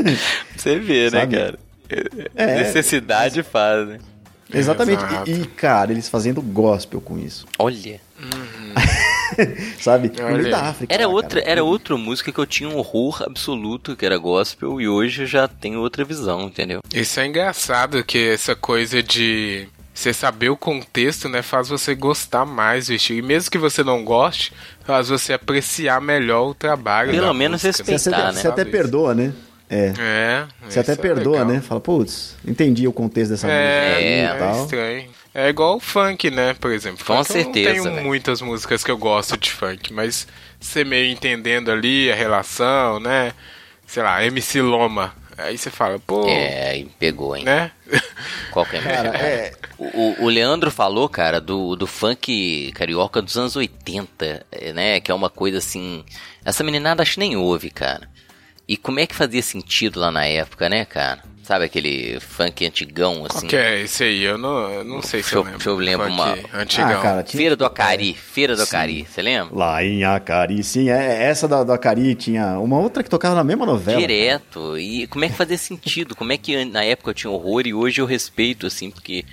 Você 0.56 0.80
vê, 0.80 1.10
né, 1.10 1.28
cara? 1.28 1.60
É, 2.36 2.64
Necessidade 2.64 3.41
faz, 3.43 3.88
né? 3.88 4.00
Exatamente. 4.54 5.04
E, 5.28 5.32
e, 5.32 5.45
cara, 5.45 5.91
eles 5.91 6.10
fazendo 6.10 6.41
gospel 6.41 7.00
com 7.00 7.18
isso. 7.20 7.45
Olha. 7.58 8.00
Sabe? 9.80 10.12
No 10.20 10.38
meio 10.38 10.50
da 10.50 10.70
África. 10.70 10.93
Era, 10.93 11.08
outra, 11.08 11.39
era 11.41 11.64
outra 11.64 11.95
música 11.97 12.32
que 12.32 12.39
eu 12.39 12.47
tinha 12.47 12.68
um 12.68 12.78
horror 12.78 13.24
absoluto, 13.24 13.95
que 13.95 14.06
era 14.06 14.18
gospel, 14.18 14.82
e 14.82 14.88
hoje 14.88 15.24
eu 15.24 15.28
já 15.28 15.47
tenho 15.47 15.80
outra 15.80 16.04
visão, 16.04 16.43
entendeu? 16.43 16.82
Isso 16.93 17.20
é 17.20 17.28
engraçado, 17.28 18.04
que 18.04 18.18
essa 18.30 18.56
coisa 18.56 19.04
de 19.04 19.68
você 19.93 20.14
saber 20.14 20.50
o 20.50 20.58
contexto, 20.58 21.30
né, 21.30 21.41
faz 21.41 21.70
você 21.70 21.93
gostar 21.93 22.45
mais 22.45 22.88
do 22.88 22.93
estilo. 22.93 23.20
E 23.20 23.22
mesmo 23.22 23.52
que 23.52 23.58
você 23.58 23.84
não 23.84 24.04
goste, 24.04 24.54
faz 24.84 25.10
você 25.10 25.34
apreciar 25.34 26.02
melhor 26.02 26.50
o 26.50 26.54
trabalho. 26.54 27.12
Pelo 27.12 27.34
menos 27.34 27.64
música, 27.64 27.84
né? 27.84 27.91
respeitar, 27.91 28.32
né? 28.32 28.41
Você 28.41 28.47
até 28.47 28.66
perdoa, 28.66 29.14
né? 29.14 29.34
É. 29.70 29.94
é 30.00 30.48
você 30.68 30.80
até 30.80 30.94
é 30.94 30.96
perdoa, 30.96 31.46
né? 31.46 31.62
Fala, 31.62 31.80
putz, 31.80 32.36
entendi 32.46 32.88
o 32.88 32.94
contexto 32.94 33.32
dessa 33.32 33.48
é, 33.48 33.90
música 33.92 34.02
é, 34.02 34.24
e 34.24 34.40
tal. 34.40 34.56
É 34.56 34.62
estranho. 34.64 35.10
É 35.34 35.50
igual 35.50 35.78
o 35.78 35.80
funk, 35.80 36.32
né, 36.32 36.56
por 36.56 36.72
exemplo. 36.72 37.06
Com 37.06 37.24
funk, 37.24 37.32
certeza. 37.32 37.70
Eu 37.70 37.76
não 37.76 37.84
tenho 37.84 37.96
véio. 37.96 38.08
muitas 38.08 38.42
músicas 38.42 38.84
que 38.84 38.90
eu 38.90 38.98
gosto 38.98 39.38
de 39.38 39.52
funk, 39.52 39.94
mas 39.94 40.28
você 40.60 40.84
meio 40.84 41.12
entendendo 41.12 41.72
ali 41.72 42.12
a 42.12 42.16
relação, 42.16 43.00
né? 43.00 43.34
Sei 43.86 44.02
lá, 44.02 44.24
MC 44.26 44.62
Loma. 44.62 45.14
Aí 45.38 45.58
você 45.58 45.70
fala, 45.70 46.00
pô. 46.00 46.28
É, 46.28 46.84
pegou, 47.00 47.38
hein? 47.38 47.46
Né? 47.46 47.72
Qualquer 48.52 48.84
cara, 48.84 49.18
é. 49.18 49.54
o, 49.78 50.26
o 50.26 50.30
Leandro 50.30 50.70
falou, 50.70 51.08
cara, 51.08 51.40
do, 51.40 51.76
do 51.76 51.88
funk 51.88 52.72
carioca 52.74 53.22
dos 53.22 53.38
anos 53.38 53.56
80, 53.56 54.46
né? 54.74 55.00
Que 55.00 55.12
é 55.12 55.14
uma 55.14 55.30
coisa 55.30 55.60
assim. 55.60 56.04
Essa 56.44 56.64
meninada 56.64 57.02
acho 57.04 57.14
que 57.14 57.20
nem 57.20 57.38
ouve, 57.38 57.70
cara. 57.70 58.10
E 58.70 58.78
como 58.78 59.00
é 59.00 59.08
que 59.08 59.16
fazia 59.16 59.42
sentido 59.42 60.00
lá 60.00 60.12
na 60.12 60.28
época, 60.28 60.70
né, 60.70 60.86
cara? 60.86 61.24
Sabe 61.42 61.66
aquele 61.66 62.20
funk 62.20 62.64
antigão, 62.64 63.26
assim? 63.26 63.40
Qual 63.40 63.48
que 63.48 63.56
é 63.56 63.82
esse 63.82 64.04
aí? 64.04 64.22
Eu 64.22 64.38
não, 64.38 64.70
eu 64.70 64.84
não 64.84 65.02
sei 65.02 65.24
se 65.24 65.34
eu, 65.34 65.42
lembro. 65.42 65.58
Deixa 65.58 65.70
eu 65.72 65.76
lembro 65.76 66.08
uma... 66.08 66.38
Antigão. 66.54 67.00
Ah, 67.00 67.02
cara, 67.02 67.24
tinha... 67.24 67.40
Feira 67.40 67.56
do 67.56 67.66
Acari. 67.66 68.14
Feira 68.14 68.56
do 68.56 68.64
sim. 68.64 68.68
Acari, 68.68 69.08
você 69.10 69.24
lembra? 69.24 69.58
Lá 69.58 69.84
em 69.84 70.04
Acari, 70.04 70.64
sim. 70.64 70.88
É, 70.92 71.24
essa 71.24 71.48
da, 71.48 71.64
do 71.64 71.74
Acari 71.74 72.14
tinha 72.14 72.60
uma 72.60 72.78
outra 72.78 73.02
que 73.02 73.10
tocava 73.10 73.34
na 73.34 73.44
mesma 73.44 73.66
novela. 73.66 74.00
Direto. 74.00 74.78
E 74.78 75.08
como 75.08 75.26
é 75.26 75.30
que 75.30 75.36
fazia 75.36 75.58
sentido? 75.58 76.16
Como 76.16 76.32
é 76.32 76.38
que 76.38 76.64
na 76.66 76.84
época 76.84 77.10
eu 77.10 77.16
tinha 77.16 77.32
horror 77.32 77.64
e 77.66 77.74
hoje 77.74 78.00
eu 78.00 78.06
respeito, 78.06 78.68
assim, 78.68 78.92
porque 78.92 79.26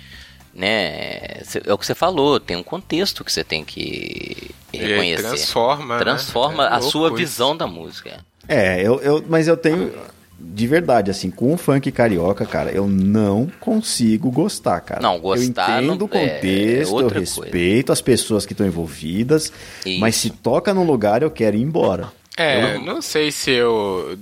né? 0.51 1.43
É 1.63 1.71
o 1.71 1.77
que 1.77 1.85
você 1.85 1.93
falou, 1.93 2.39
tem 2.39 2.57
um 2.57 2.63
contexto 2.63 3.23
que 3.23 3.31
você 3.31 3.43
tem 3.43 3.63
que 3.63 4.49
reconhecer. 4.73 5.21
E 5.21 5.29
transforma. 5.29 5.99
Transforma 5.99 6.67
né? 6.67 6.75
é 6.75 6.77
a 6.77 6.81
sua 6.81 7.15
visão 7.15 7.55
da 7.55 7.67
música. 7.67 8.25
É, 8.47 8.81
eu, 8.81 8.99
eu, 9.01 9.23
mas 9.27 9.47
eu 9.47 9.57
tenho. 9.57 9.91
De 10.39 10.67
verdade, 10.67 11.09
assim, 11.09 11.31
com 11.31 11.51
o 11.51 11.57
funk 11.57 11.91
carioca, 11.91 12.45
cara, 12.45 12.69
eu 12.71 12.87
não 12.87 13.49
consigo 13.59 14.29
gostar, 14.29 14.79
cara. 14.81 15.01
Não, 15.01 15.19
gostar. 15.19 15.81
Eu 15.81 15.83
entendo 15.83 16.05
o 16.05 16.07
contexto, 16.07 16.99
é 16.99 17.03
eu 17.03 17.07
respeito 17.07 17.87
coisa. 17.87 17.93
as 17.93 18.01
pessoas 18.01 18.45
que 18.45 18.53
estão 18.53 18.67
envolvidas, 18.67 19.51
Isso. 19.83 19.99
mas 19.99 20.15
se 20.15 20.29
toca 20.29 20.75
num 20.75 20.83
lugar, 20.83 21.23
eu 21.23 21.31
quero 21.31 21.57
ir 21.57 21.61
embora. 21.61 22.11
É, 22.37 22.75
eu... 22.75 22.81
não 22.81 23.01
sei 23.01 23.31
se 23.31 23.49
eu. 23.49 24.15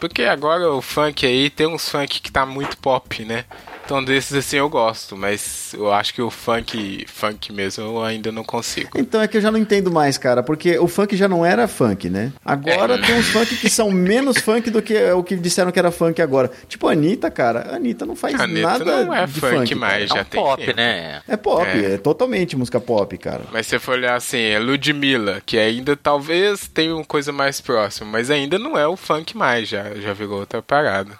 Porque 0.00 0.24
agora 0.24 0.72
o 0.72 0.82
funk 0.82 1.24
aí 1.24 1.48
tem 1.48 1.68
uns 1.68 1.88
funk 1.88 2.20
que 2.20 2.32
tá 2.32 2.44
muito 2.44 2.76
pop, 2.78 3.24
né? 3.24 3.44
Então 3.90 4.04
desses 4.04 4.32
assim 4.32 4.56
eu 4.56 4.68
gosto, 4.68 5.16
mas 5.16 5.74
eu 5.74 5.92
acho 5.92 6.14
que 6.14 6.22
o 6.22 6.30
funk, 6.30 7.04
funk 7.08 7.52
mesmo 7.52 7.82
eu 7.82 8.04
ainda 8.04 8.30
não 8.30 8.44
consigo. 8.44 8.90
Então 8.94 9.20
é 9.20 9.26
que 9.26 9.36
eu 9.36 9.40
já 9.40 9.50
não 9.50 9.58
entendo 9.58 9.90
mais, 9.90 10.16
cara, 10.16 10.44
porque 10.44 10.78
o 10.78 10.86
funk 10.86 11.16
já 11.16 11.26
não 11.26 11.44
era 11.44 11.66
funk, 11.66 12.08
né? 12.08 12.32
Agora 12.44 12.94
é. 12.94 12.98
tem 12.98 13.16
uns 13.16 13.26
funk 13.30 13.56
que 13.56 13.68
são 13.68 13.90
menos 13.90 14.38
funk 14.38 14.70
do 14.70 14.80
que 14.80 14.96
o 15.10 15.24
que 15.24 15.34
disseram 15.34 15.72
que 15.72 15.78
era 15.80 15.90
funk 15.90 16.22
agora. 16.22 16.52
Tipo 16.68 16.86
a 16.86 16.92
Anitta, 16.92 17.32
cara, 17.32 17.66
a 17.68 17.74
Anitta 17.74 18.06
não 18.06 18.14
faz 18.14 18.38
Anitta 18.38 18.60
nada 18.60 19.04
não 19.04 19.12
é 19.12 19.26
de 19.26 19.40
funk, 19.40 19.56
funk 19.56 19.74
mais, 19.74 20.08
cara. 20.08 20.14
já 20.14 20.18
é 20.18 20.20
um 20.20 20.24
tem 20.24 20.40
pop, 20.40 20.64
tempo. 20.64 20.76
né? 20.76 21.22
É 21.26 21.36
pop, 21.36 21.66
é. 21.66 21.94
é. 21.94 21.98
totalmente 21.98 22.56
música 22.56 22.78
pop, 22.78 23.18
cara. 23.18 23.42
Mas 23.50 23.66
se 23.66 23.76
for 23.80 23.96
olhar 23.96 24.14
assim, 24.14 24.38
é 24.38 24.60
Ludmilla, 24.60 25.42
que 25.44 25.58
ainda 25.58 25.96
talvez 25.96 26.68
tenha 26.68 26.94
uma 26.94 27.04
coisa 27.04 27.32
mais 27.32 27.60
próxima, 27.60 28.08
mas 28.08 28.30
ainda 28.30 28.56
não 28.56 28.78
é 28.78 28.86
o 28.86 28.96
funk 28.96 29.36
mais, 29.36 29.68
já, 29.68 29.96
já 29.96 30.12
virou 30.12 30.38
outra 30.38 30.62
parada. 30.62 31.18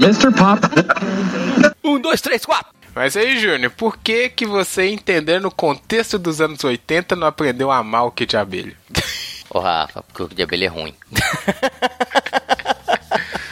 Mr. 0.00 0.32
Pop. 0.32 0.60
Um, 1.82 2.00
dois, 2.00 2.20
três, 2.20 2.44
quatro. 2.44 2.72
Mas 2.94 3.16
aí, 3.16 3.38
Júnior, 3.38 3.70
por 3.70 3.96
que 3.96 4.28
que 4.28 4.44
você, 4.44 4.88
entendendo 4.88 5.46
o 5.46 5.50
contexto 5.50 6.18
dos 6.18 6.40
anos 6.40 6.62
80, 6.62 7.16
não 7.16 7.26
aprendeu 7.26 7.70
a 7.70 7.78
amar 7.78 8.04
o 8.06 8.10
Kid 8.10 8.30
de 8.30 8.36
abelha? 8.36 8.76
Ô, 9.48 9.58
Rafa, 9.58 10.02
porque 10.02 10.22
o 10.22 10.28
Kid 10.28 10.36
de 10.36 10.42
abelha 10.42 10.66
é 10.66 10.68
ruim. 10.68 10.94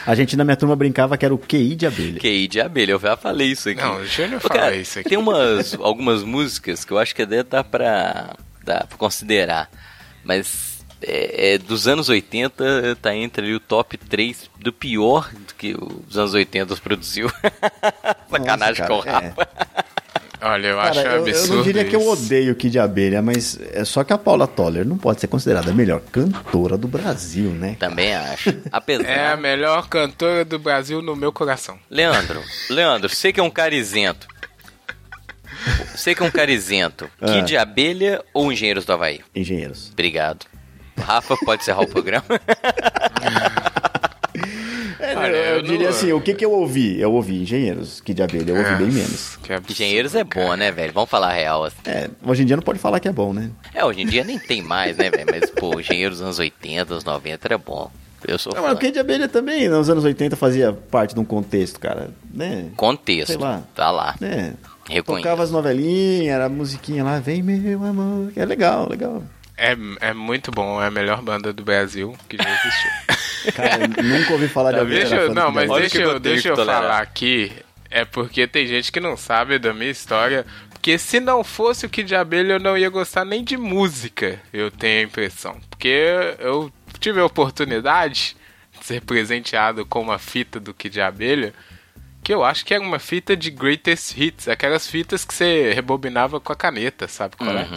A 0.05 0.15
gente 0.15 0.35
na 0.35 0.43
minha 0.43 0.57
turma 0.57 0.75
brincava 0.75 1.15
que 1.15 1.23
era 1.23 1.33
o 1.33 1.37
QI 1.37 1.75
de 1.75 1.85
abelha. 1.85 2.19
QI 2.19 2.47
de 2.47 2.59
abelha, 2.59 2.91
eu 2.93 2.99
já 2.99 3.15
falei 3.15 3.51
isso 3.51 3.69
aqui. 3.69 3.81
Não, 3.81 3.97
o 3.97 4.05
Júnior 4.05 4.41
fala 4.41 4.75
isso 4.75 4.99
aqui. 4.99 5.09
Tem 5.09 5.17
umas, 5.17 5.75
algumas 5.75 6.23
músicas 6.23 6.83
que 6.83 6.91
eu 6.91 6.97
acho 6.97 7.13
que 7.13 7.21
até 7.21 7.43
dá 7.43 7.63
pra, 7.63 8.35
dá 8.63 8.85
pra 8.89 8.97
considerar. 8.97 9.69
Mas 10.23 10.70
é, 11.01 11.53
é, 11.53 11.57
dos 11.57 11.87
anos 11.87 12.09
80 12.09 12.95
tá 13.01 13.15
entre 13.15 13.45
ali, 13.45 13.55
o 13.55 13.59
top 13.59 13.97
3 13.97 14.49
do 14.59 14.71
pior 14.71 15.31
que 15.57 15.75
os 16.07 16.17
anos 16.17 16.33
80 16.33 16.75
produziu. 16.77 17.31
Sacanagem 18.29 18.85
com 18.85 18.93
o 18.93 18.99
Rafa. 18.99 19.41
É. 19.41 19.91
Olha, 20.43 20.67
eu 20.67 20.77
cara, 20.77 20.89
acho 20.89 20.99
eu, 21.01 21.21
absurdo. 21.21 21.53
Eu 21.53 21.55
não 21.57 21.63
diria 21.63 21.81
isso. 21.83 21.89
que 21.91 21.95
eu 21.95 22.07
odeio 22.07 22.55
Kid 22.55 22.79
Abelha, 22.79 23.21
mas 23.21 23.59
é 23.73 23.85
só 23.85 24.03
que 24.03 24.11
a 24.11 24.17
Paula 24.17 24.47
Toller 24.47 24.83
não 24.83 24.97
pode 24.97 25.21
ser 25.21 25.27
considerada 25.27 25.69
a 25.69 25.73
melhor 25.73 26.01
cantora 26.11 26.77
do 26.77 26.87
Brasil, 26.87 27.51
né? 27.51 27.75
Também 27.79 28.15
acho. 28.15 28.49
Apesar... 28.71 29.03
É 29.03 29.31
a 29.31 29.37
melhor 29.37 29.87
cantora 29.87 30.43
do 30.43 30.57
Brasil 30.57 30.99
no 31.01 31.15
meu 31.15 31.31
coração. 31.31 31.77
Leandro, 31.89 32.41
Leandro, 32.71 33.09
sei 33.09 33.31
que 33.31 33.39
é 33.39 33.43
um 33.43 33.51
cara 33.51 33.75
isento. 33.75 34.27
Sei 35.95 36.15
que 36.15 36.23
é 36.23 36.25
um 36.25 36.31
cara 36.31 36.51
isento. 36.51 37.07
Ah. 37.21 37.33
Kid 37.33 37.55
Abelha 37.55 38.23
ou 38.33 38.51
Engenheiros 38.51 38.83
do 38.83 38.93
Havaí? 38.93 39.21
Engenheiros. 39.35 39.91
Obrigado. 39.93 40.47
Rafa, 41.01 41.35
pode 41.45 41.61
encerrar 41.61 41.81
o 41.81 41.87
programa? 41.87 42.23
é 42.29 43.81
É, 45.03 45.15
Olha, 45.17 45.27
eu, 45.35 45.55
eu 45.57 45.61
diria 45.63 45.89
não- 45.89 45.89
assim, 45.89 46.13
o 46.13 46.21
que 46.21 46.33
que 46.33 46.45
eu 46.45 46.51
ouvi? 46.51 46.99
Eu 47.01 47.11
ouvi 47.11 47.41
Engenheiros, 47.41 47.99
que 48.01 48.13
de 48.13 48.21
abelha, 48.21 48.51
eu 48.51 48.55
ouvi 48.57 48.75
bem 48.75 48.87
Nossa, 48.87 49.39
menos. 49.49 49.69
Engenheiros 49.69 50.13
é 50.15 50.23
bom, 50.23 50.29
cara. 50.29 50.57
né, 50.57 50.71
velho? 50.71 50.93
Vamos 50.93 51.09
falar 51.09 51.29
a 51.29 51.33
real. 51.33 51.63
assim. 51.65 51.75
É, 51.85 52.07
hoje 52.23 52.43
em 52.43 52.45
dia 52.45 52.55
não 52.55 52.61
pode 52.63 52.77
falar 52.79 52.99
que 52.99 53.07
é 53.07 53.11
bom, 53.11 53.33
né? 53.33 53.49
É, 53.73 53.83
hoje 53.83 54.01
em 54.01 54.05
dia 54.05 54.23
nem 54.23 54.37
tem 54.37 54.61
mais, 54.61 54.95
né, 54.97 55.09
velho? 55.09 55.25
Mas, 55.29 55.49
pô, 55.49 55.79
Engenheiros 55.79 56.19
dos 56.19 56.25
anos 56.25 56.39
80, 56.39 56.93
anos 56.93 57.03
90 57.03 57.47
era 57.47 57.57
bom. 57.57 57.91
Eu 58.27 58.37
sou 58.37 58.53
Não, 58.53 58.61
fã. 58.61 58.67
mas 58.69 58.77
o 58.77 58.79
que 58.79 58.91
de 58.91 58.99
abelha 58.99 59.27
também, 59.27 59.67
nos 59.67 59.89
anos 59.89 60.03
80, 60.03 60.35
fazia 60.35 60.71
parte 60.71 61.15
de 61.15 61.19
um 61.19 61.25
contexto, 61.25 61.79
cara, 61.79 62.11
né? 62.31 62.67
Contexto. 62.77 63.27
Sei 63.31 63.37
lá. 63.37 63.63
Tá 63.73 63.89
lá. 63.89 64.15
Reconheço. 64.87 65.23
Tocava 65.23 65.41
as 65.43 65.49
novelinhas, 65.51 66.27
era 66.33 66.45
a 66.45 66.49
musiquinha 66.49 67.03
lá, 67.03 67.19
vem 67.19 67.41
meu 67.41 67.83
amor, 67.83 68.31
que 68.31 68.39
é 68.39 68.45
legal, 68.45 68.87
legal. 68.87 69.23
É, 69.61 70.09
é 70.09 70.13
muito 70.13 70.49
bom, 70.51 70.81
é 70.81 70.87
a 70.87 70.91
melhor 70.91 71.21
banda 71.21 71.53
do 71.53 71.63
Brasil 71.63 72.15
que 72.27 72.35
já 72.37 72.49
existiu. 72.49 72.91
Cara, 73.53 73.83
eu 73.83 74.03
nunca 74.03 74.33
ouvi 74.33 74.47
falar 74.47 74.71
de 74.71 74.77
Tá, 74.77 74.81
abelha. 74.83 74.99
deixa, 75.01 75.15
eu- 75.15 75.33
não, 75.33 75.51
mas 75.51 75.69
deixa 75.69 76.01
eu 76.01 76.19
deixa 76.19 76.49
eu 76.49 76.55
tolerar. 76.55 76.81
falar 76.81 76.99
aqui. 77.01 77.51
É 77.89 78.05
porque 78.05 78.47
tem 78.47 78.65
gente 78.65 78.91
que 78.91 78.99
não 78.99 79.15
sabe 79.17 79.59
da 79.59 79.73
minha 79.73 79.91
história. 79.91 80.45
Porque 80.71 80.97
se 80.97 81.19
não 81.19 81.43
fosse 81.43 81.85
o 81.85 81.89
Kid 81.89 82.07
de 82.07 82.15
Abelha, 82.15 82.53
eu 82.53 82.59
não 82.59 82.75
ia 82.77 82.89
gostar 82.89 83.23
nem 83.25 83.43
de 83.43 83.55
música, 83.57 84.39
eu 84.51 84.71
tenho 84.71 85.01
a 85.01 85.03
impressão. 85.03 85.59
Porque 85.69 86.05
eu 86.39 86.71
tive 86.99 87.19
a 87.19 87.25
oportunidade 87.25 88.35
de 88.79 88.85
ser 88.85 89.01
presenteado 89.01 89.85
com 89.85 90.01
uma 90.01 90.17
fita 90.17 90.59
do 90.59 90.73
Kid 90.73 90.93
de 90.93 91.01
Abelha, 91.01 91.53
que 92.23 92.33
eu 92.33 92.43
acho 92.43 92.65
que 92.65 92.73
era 92.73 92.83
uma 92.83 92.99
fita 92.99 93.35
de 93.35 93.49
greatest 93.49 94.15
hits, 94.17 94.47
aquelas 94.47 94.87
fitas 94.87 95.25
que 95.25 95.33
você 95.33 95.73
rebobinava 95.73 96.39
com 96.39 96.53
a 96.53 96.55
caneta, 96.55 97.07
sabe 97.07 97.35
qual 97.35 97.57
é? 97.57 97.67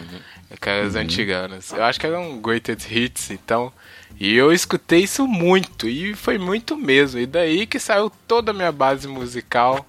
Aquelas 0.51 0.95
antiganas. 0.95 1.73
Eu 1.73 1.83
acho 1.85 1.99
que 1.99 2.07
eram 2.07 2.39
greatest 2.39 2.91
hits, 2.91 3.31
então. 3.31 3.73
E 4.19 4.35
eu 4.35 4.53
escutei 4.53 5.01
isso 5.01 5.27
muito, 5.27 5.89
e 5.89 6.15
foi 6.15 6.39
muito 6.39 6.77
mesmo. 6.77 7.19
E 7.19 7.27
daí 7.27 7.67
que 7.67 7.81
saiu 7.81 8.11
toda 8.29 8.51
a 8.51 8.55
minha 8.55 8.71
base 8.71 9.09
musical 9.09 9.85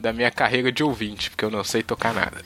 da 0.00 0.12
minha 0.12 0.30
carreira 0.30 0.72
de 0.72 0.82
ouvinte, 0.82 1.30
porque 1.30 1.44
eu 1.44 1.50
não 1.50 1.62
sei 1.62 1.82
tocar 1.82 2.14
nada. 2.14 2.42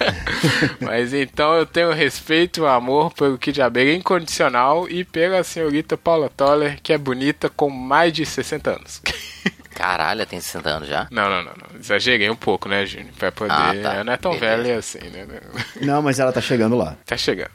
Mas 0.80 1.12
então 1.12 1.54
eu 1.54 1.66
tenho 1.66 1.92
respeito 1.92 2.62
e 2.62 2.66
amor 2.66 3.12
pelo 3.12 3.36
Kid 3.36 3.60
Abelha 3.60 3.94
incondicional 3.94 4.88
e 4.88 5.04
pela 5.04 5.44
senhorita 5.44 5.96
Paula 5.96 6.30
Toller, 6.30 6.80
que 6.82 6.92
é 6.92 6.98
bonita 6.98 7.50
com 7.50 7.68
mais 7.68 8.14
de 8.14 8.24
60 8.24 8.70
anos. 8.70 9.02
Caralho, 9.76 10.24
tem 10.24 10.40
60 10.40 10.68
anos 10.70 10.88
já? 10.88 11.06
Não, 11.10 11.28
não, 11.28 11.44
não, 11.44 11.52
não. 11.52 11.78
Exagerei 11.78 12.30
um 12.30 12.34
pouco, 12.34 12.66
né, 12.66 12.86
Júnior? 12.86 13.10
Pra 13.18 13.30
poder. 13.30 13.52
Ah, 13.52 13.74
tá. 13.82 13.94
Ela 13.94 14.04
não 14.04 14.12
é 14.14 14.16
tão 14.16 14.32
Beleza. 14.32 14.56
velha 14.56 14.78
assim, 14.78 14.98
né? 15.10 15.26
Não, 15.82 16.00
mas 16.00 16.18
ela 16.18 16.32
tá 16.32 16.40
chegando 16.40 16.74
lá. 16.74 16.96
Tá 17.04 17.14
chegando. 17.14 17.50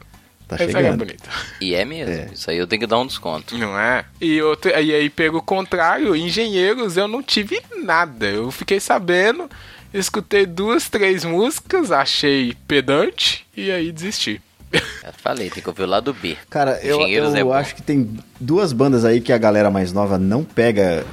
Tá 0.46 0.54
ela 0.54 0.70
é 0.70 0.72
chegando. 0.72 0.98
bonita. 0.98 1.28
E 1.60 1.74
é 1.74 1.84
mesmo. 1.84 2.14
É. 2.14 2.28
Isso 2.32 2.48
aí 2.48 2.58
eu 2.58 2.66
tenho 2.66 2.78
que 2.78 2.86
dar 2.86 3.00
um 3.00 3.06
desconto. 3.06 3.58
Não 3.58 3.76
é? 3.76 4.04
E, 4.20 4.40
outro, 4.40 4.70
e 4.70 4.94
aí, 4.94 5.10
pelo 5.10 5.42
contrário, 5.42 6.14
engenheiros 6.14 6.96
eu 6.96 7.08
não 7.08 7.22
tive 7.24 7.60
nada. 7.82 8.26
Eu 8.26 8.52
fiquei 8.52 8.78
sabendo, 8.78 9.50
escutei 9.92 10.46
duas, 10.46 10.88
três 10.88 11.24
músicas, 11.24 11.90
achei 11.90 12.56
pedante 12.68 13.44
e 13.56 13.68
aí 13.72 13.90
desisti. 13.90 14.40
Eu 15.04 15.12
falei, 15.18 15.50
tem 15.50 15.62
que 15.62 15.68
ouvir 15.68 15.82
o 15.82 15.86
lado 15.86 16.14
B. 16.14 16.36
Cara, 16.48 16.80
eu, 16.82 17.00
eu 17.06 17.54
é 17.54 17.58
acho 17.58 17.74
que 17.74 17.82
tem 17.82 18.18
duas 18.40 18.72
bandas 18.72 19.04
aí 19.04 19.20
que 19.20 19.32
a 19.32 19.38
galera 19.38 19.70
mais 19.70 19.92
nova 19.92 20.18
não 20.18 20.44
pega. 20.44 21.04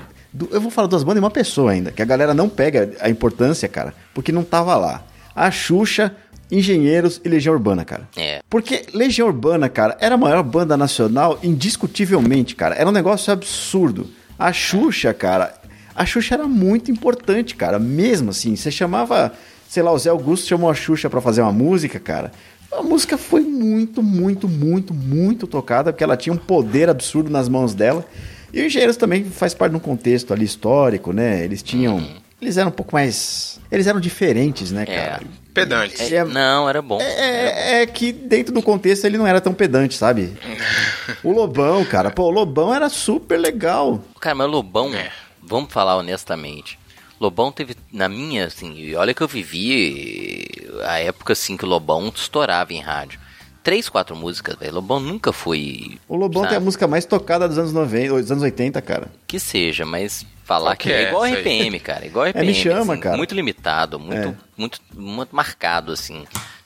Eu 0.51 0.61
vou 0.61 0.69
falar 0.69 0.87
duas 0.87 1.03
bandas 1.03 1.17
e 1.17 1.23
uma 1.23 1.31
pessoa 1.31 1.71
ainda, 1.71 1.91
que 1.91 2.01
a 2.01 2.05
galera 2.05 2.33
não 2.33 2.47
pega 2.47 2.91
a 2.99 3.09
importância, 3.09 3.67
cara, 3.67 3.93
porque 4.13 4.31
não 4.31 4.43
tava 4.43 4.75
lá. 4.75 5.03
A 5.35 5.49
Xuxa, 5.49 6.15
Engenheiros 6.51 7.21
e 7.23 7.29
Legião 7.29 7.53
Urbana, 7.53 7.85
cara. 7.85 8.07
É. 8.17 8.41
Porque 8.49 8.85
Legião 8.93 9.27
Urbana, 9.27 9.69
cara, 9.69 9.97
era 9.99 10.15
a 10.15 10.17
maior 10.17 10.43
banda 10.43 10.75
nacional 10.75 11.39
indiscutivelmente, 11.43 12.55
cara. 12.55 12.75
Era 12.75 12.89
um 12.89 12.91
negócio 12.91 13.31
absurdo. 13.31 14.07
A 14.37 14.51
Xuxa, 14.51 15.13
cara, 15.13 15.53
a 15.95 16.05
Xuxa 16.05 16.35
era 16.35 16.47
muito 16.47 16.89
importante, 16.89 17.55
cara. 17.55 17.77
Mesmo 17.77 18.31
assim, 18.31 18.55
você 18.55 18.71
chamava, 18.71 19.33
sei 19.67 19.83
lá, 19.83 19.91
o 19.91 19.97
Zé 19.97 20.09
Augusto 20.09 20.47
chamou 20.47 20.69
a 20.69 20.73
Xuxa 20.73 21.09
pra 21.09 21.21
fazer 21.21 21.41
uma 21.41 21.51
música, 21.51 21.99
cara. 21.99 22.31
A 22.71 22.81
música 22.83 23.17
foi 23.17 23.41
muito, 23.41 24.01
muito, 24.01 24.47
muito, 24.47 24.93
muito 24.93 25.47
tocada, 25.47 25.91
porque 25.91 26.03
ela 26.03 26.15
tinha 26.15 26.33
um 26.33 26.37
poder 26.37 26.87
absurdo 26.87 27.29
nas 27.29 27.49
mãos 27.49 27.73
dela. 27.73 28.05
E 28.53 28.61
o 28.61 28.65
Engenheiros 28.65 28.97
também 28.97 29.23
faz 29.25 29.53
parte 29.53 29.71
de 29.71 29.77
um 29.77 29.81
contexto 29.81 30.33
ali 30.33 30.45
histórico, 30.45 31.11
né? 31.13 31.43
Eles 31.43 31.61
tinham. 31.63 32.05
Eles 32.41 32.57
eram 32.57 32.69
um 32.69 32.73
pouco 32.73 32.93
mais. 32.95 33.59
Eles 33.71 33.85
eram 33.87 33.99
diferentes, 33.99 34.71
né, 34.71 34.83
É. 34.83 34.85
cara? 34.85 35.21
Pedante. 35.53 36.01
Ele 36.01 36.15
é- 36.15 36.23
Não, 36.23 36.69
era 36.69 36.81
bom. 36.81 36.99
é, 37.01 37.81
é 37.81 37.85
que 37.85 38.11
dentro 38.13 38.53
do 38.53 38.61
contexto 38.61 39.03
ele 39.05 39.17
não 39.17 39.27
era 39.27 39.41
tão 39.41 39.53
pedante, 39.53 39.95
sabe? 39.95 40.33
o 41.23 41.31
Lobão, 41.31 41.83
cara, 41.85 42.09
pô, 42.09 42.23
o 42.23 42.29
Lobão 42.29 42.73
era 42.73 42.87
super 42.89 43.37
legal. 43.37 44.01
Cara, 44.21 44.35
mas 44.35 44.49
Lobão, 44.49 44.93
É. 44.95 45.11
vamos 45.43 45.71
falar 45.71 45.97
honestamente. 45.97 46.79
Lobão 47.19 47.51
teve, 47.51 47.75
na 47.91 48.07
minha, 48.07 48.45
assim, 48.45 48.73
e 48.77 48.95
olha 48.95 49.13
que 49.13 49.21
eu 49.21 49.27
vivi 49.27 50.47
a 50.85 50.99
época, 50.99 51.33
assim, 51.33 51.57
que 51.57 51.65
o 51.65 51.67
Lobão 51.67 52.11
estourava 52.15 52.71
em 52.73 52.79
rádio. 52.79 53.19
Três, 53.63 53.89
quatro 53.89 54.15
músicas, 54.15 54.55
velho. 54.57 54.75
Lobão 54.75 54.99
nunca 54.99 55.31
foi. 55.33 55.97
O 56.07 56.15
Lobão 56.15 56.43
sabe? 56.43 56.49
tem 56.53 56.57
a 56.57 56.61
música 56.61 56.87
mais 56.87 57.05
tocada 57.05 57.47
dos 57.47 57.57
anos 57.57 57.73
90, 57.73 58.13
dos 58.21 58.31
anos 58.31 58.43
80, 58.43 58.81
cara. 58.81 59.07
Que 59.27 59.39
seja, 59.39 59.85
mas 59.85 60.25
falar 60.45 60.75
que 60.77 60.87
que 60.87 60.93
é 60.93 61.03
é 61.03 61.07
igual 61.09 61.23
aí? 61.23 61.33
RPM, 61.35 61.79
cara. 61.79 62.05
Igual 62.05 62.25
RPM. 62.27 62.47
Me 62.47 62.53
Chama, 62.53 62.93
assim, 62.93 63.01
cara. 63.01 63.17
Muito 63.17 63.35
limitado, 63.35 63.99
muito, 63.99 64.29
É. 64.29 64.33
muito, 64.57 64.79
muito 64.95 65.35
marcado, 65.35 65.91
assim, 65.91 66.23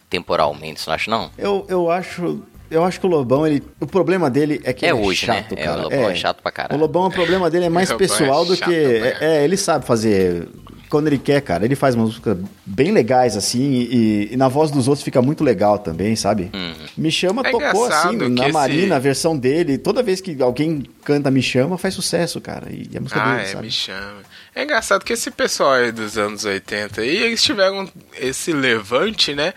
temporalmente. 0.10 0.82
Você 0.82 0.90
não 0.90 0.96
acha, 0.96 1.12
não? 1.12 1.32
Eu, 1.38 1.66
eu 1.68 1.90
acho. 1.92 2.42
Eu 2.70 2.84
acho 2.84 3.00
que 3.00 3.06
o 3.06 3.10
Lobão, 3.10 3.46
ele. 3.46 3.62
O 3.80 3.86
problema 3.86 4.30
dele 4.30 4.60
é 4.64 4.74
que 4.74 4.86
É 4.86 4.90
ele 4.90 5.00
hoje, 5.00 5.28
né? 5.28 5.42
chato, 5.44 5.54
É, 5.54 5.64
cara. 5.64 5.80
o 5.80 5.84
Lobão 5.84 6.10
é 6.10 6.16
chato 6.16 6.42
pra 6.42 6.52
caralho. 6.52 6.76
O 6.78 6.82
Lobão, 6.82 7.06
o 7.08 7.12
problema 7.12 7.50
dele 7.50 7.66
é 7.66 7.70
mais 7.70 7.92
é 7.92 7.96
pessoal 7.96 8.46
do 8.46 8.56
chato 8.56 8.70
que. 8.70 8.76
É, 9.20 9.44
ele 9.44 9.58
sabe 9.58 9.86
fazer. 9.86 10.48
Quando 10.94 11.08
ele 11.08 11.18
quer, 11.18 11.42
cara, 11.42 11.66
ele 11.66 11.76
faz 11.76 11.96
músicas 11.96 12.38
bem 12.64 12.92
legais, 12.92 13.36
assim, 13.36 13.72
e, 13.90 14.30
e 14.32 14.38
na 14.38 14.48
voz 14.48 14.70
dos 14.70 14.88
outros 14.88 15.04
fica 15.04 15.24
muito 15.24 15.44
legal 15.44 15.80
também, 15.80 16.16
sabe? 16.16 16.52
Uhum. 16.54 16.74
Me 16.96 17.10
Chama 17.10 17.42
É 17.44 17.50
tocou 17.50 17.86
assim, 17.86 18.16
na 18.30 18.44
esse- 18.44 18.52
Marina, 18.54 18.96
a 18.98 19.00
versão 19.00 19.36
dele. 19.36 19.80
Toda 19.80 20.04
vez 20.04 20.22
que 20.22 20.40
alguém 20.40 20.84
canta 21.04 21.32
Me 21.32 21.42
Chama, 21.42 21.80
faz 21.80 21.96
sucesso, 21.96 22.40
cara. 22.40 22.68
E 22.72 22.96
a 22.96 23.02
música 23.02 23.20
Ah, 23.20 23.38
dele, 23.38 23.42
é, 23.42 23.52
sabe? 23.54 23.66
me 23.66 23.72
chama. 23.72 24.18
É 24.56 24.64
engraçado 24.64 25.04
que 25.04 25.14
esse 25.14 25.32
pessoal 25.32 25.74
aí 25.74 25.92
dos 25.92 26.18
anos 26.18 26.46
80 26.46 27.02
aí, 27.02 27.24
eles 27.24 27.42
tiveram 27.42 27.90
esse 28.16 28.54
levante, 28.54 29.34
né? 29.34 29.54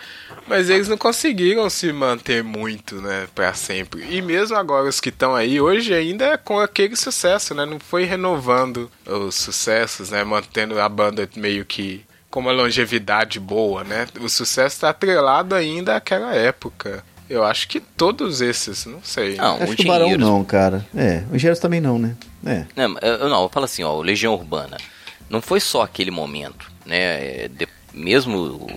Mas 0.46 0.70
eles 0.70 0.88
não 0.88 0.96
conseguiram 0.96 1.68
se 1.68 1.92
manter 1.92 2.42
muito, 2.42 2.96
né, 3.02 3.28
pra 3.34 3.52
sempre. 3.52 4.06
E 4.08 4.22
mesmo 4.22 4.56
agora 4.56 4.88
os 4.88 5.00
que 5.00 5.10
estão 5.10 5.34
aí 5.34 5.60
hoje 5.60 5.92
ainda 5.92 6.24
é 6.26 6.36
com 6.36 6.58
aquele 6.58 6.96
sucesso, 6.96 7.54
né? 7.54 7.66
Não 7.66 7.78
foi 7.78 8.04
renovando 8.04 8.90
os 9.04 9.34
sucessos, 9.34 10.10
né, 10.10 10.24
mantendo 10.24 10.80
a 10.80 10.88
banda 10.88 11.28
meio 11.36 11.64
que 11.64 12.04
com 12.30 12.40
uma 12.40 12.52
longevidade 12.52 13.38
boa, 13.38 13.84
né? 13.84 14.06
O 14.20 14.28
sucesso 14.28 14.80
tá 14.80 14.90
atrelado 14.90 15.54
ainda 15.54 15.96
àquela 15.96 16.34
época. 16.34 17.04
Eu 17.28 17.44
acho 17.44 17.66
que 17.68 17.80
todos 17.80 18.40
esses, 18.40 18.86
não 18.86 19.02
sei. 19.02 19.34
Não, 19.36 19.56
Acho 19.56 19.72
o 19.72 19.76
que 19.76 19.82
o 19.84 19.86
Barão 19.86 20.06
Engenheiros- 20.06 20.26
não, 20.28 20.44
cara. 20.44 20.86
É, 20.94 21.24
o 21.30 21.34
Engenheiros 21.36 21.58
também 21.58 21.80
não, 21.80 21.98
né? 21.98 22.16
É. 22.44 22.64
Não, 22.76 22.96
eu, 23.00 23.28
não, 23.28 23.42
eu 23.42 23.48
falo 23.48 23.64
assim, 23.64 23.82
ó, 23.82 23.94
o 23.96 24.02
Legião 24.02 24.34
Urbana. 24.34 24.76
Não 25.28 25.42
foi 25.42 25.58
só 25.58 25.82
aquele 25.82 26.10
momento, 26.12 26.70
né? 26.84 26.96
é, 27.44 27.48
de- 27.48 27.66
mesmo 27.92 28.68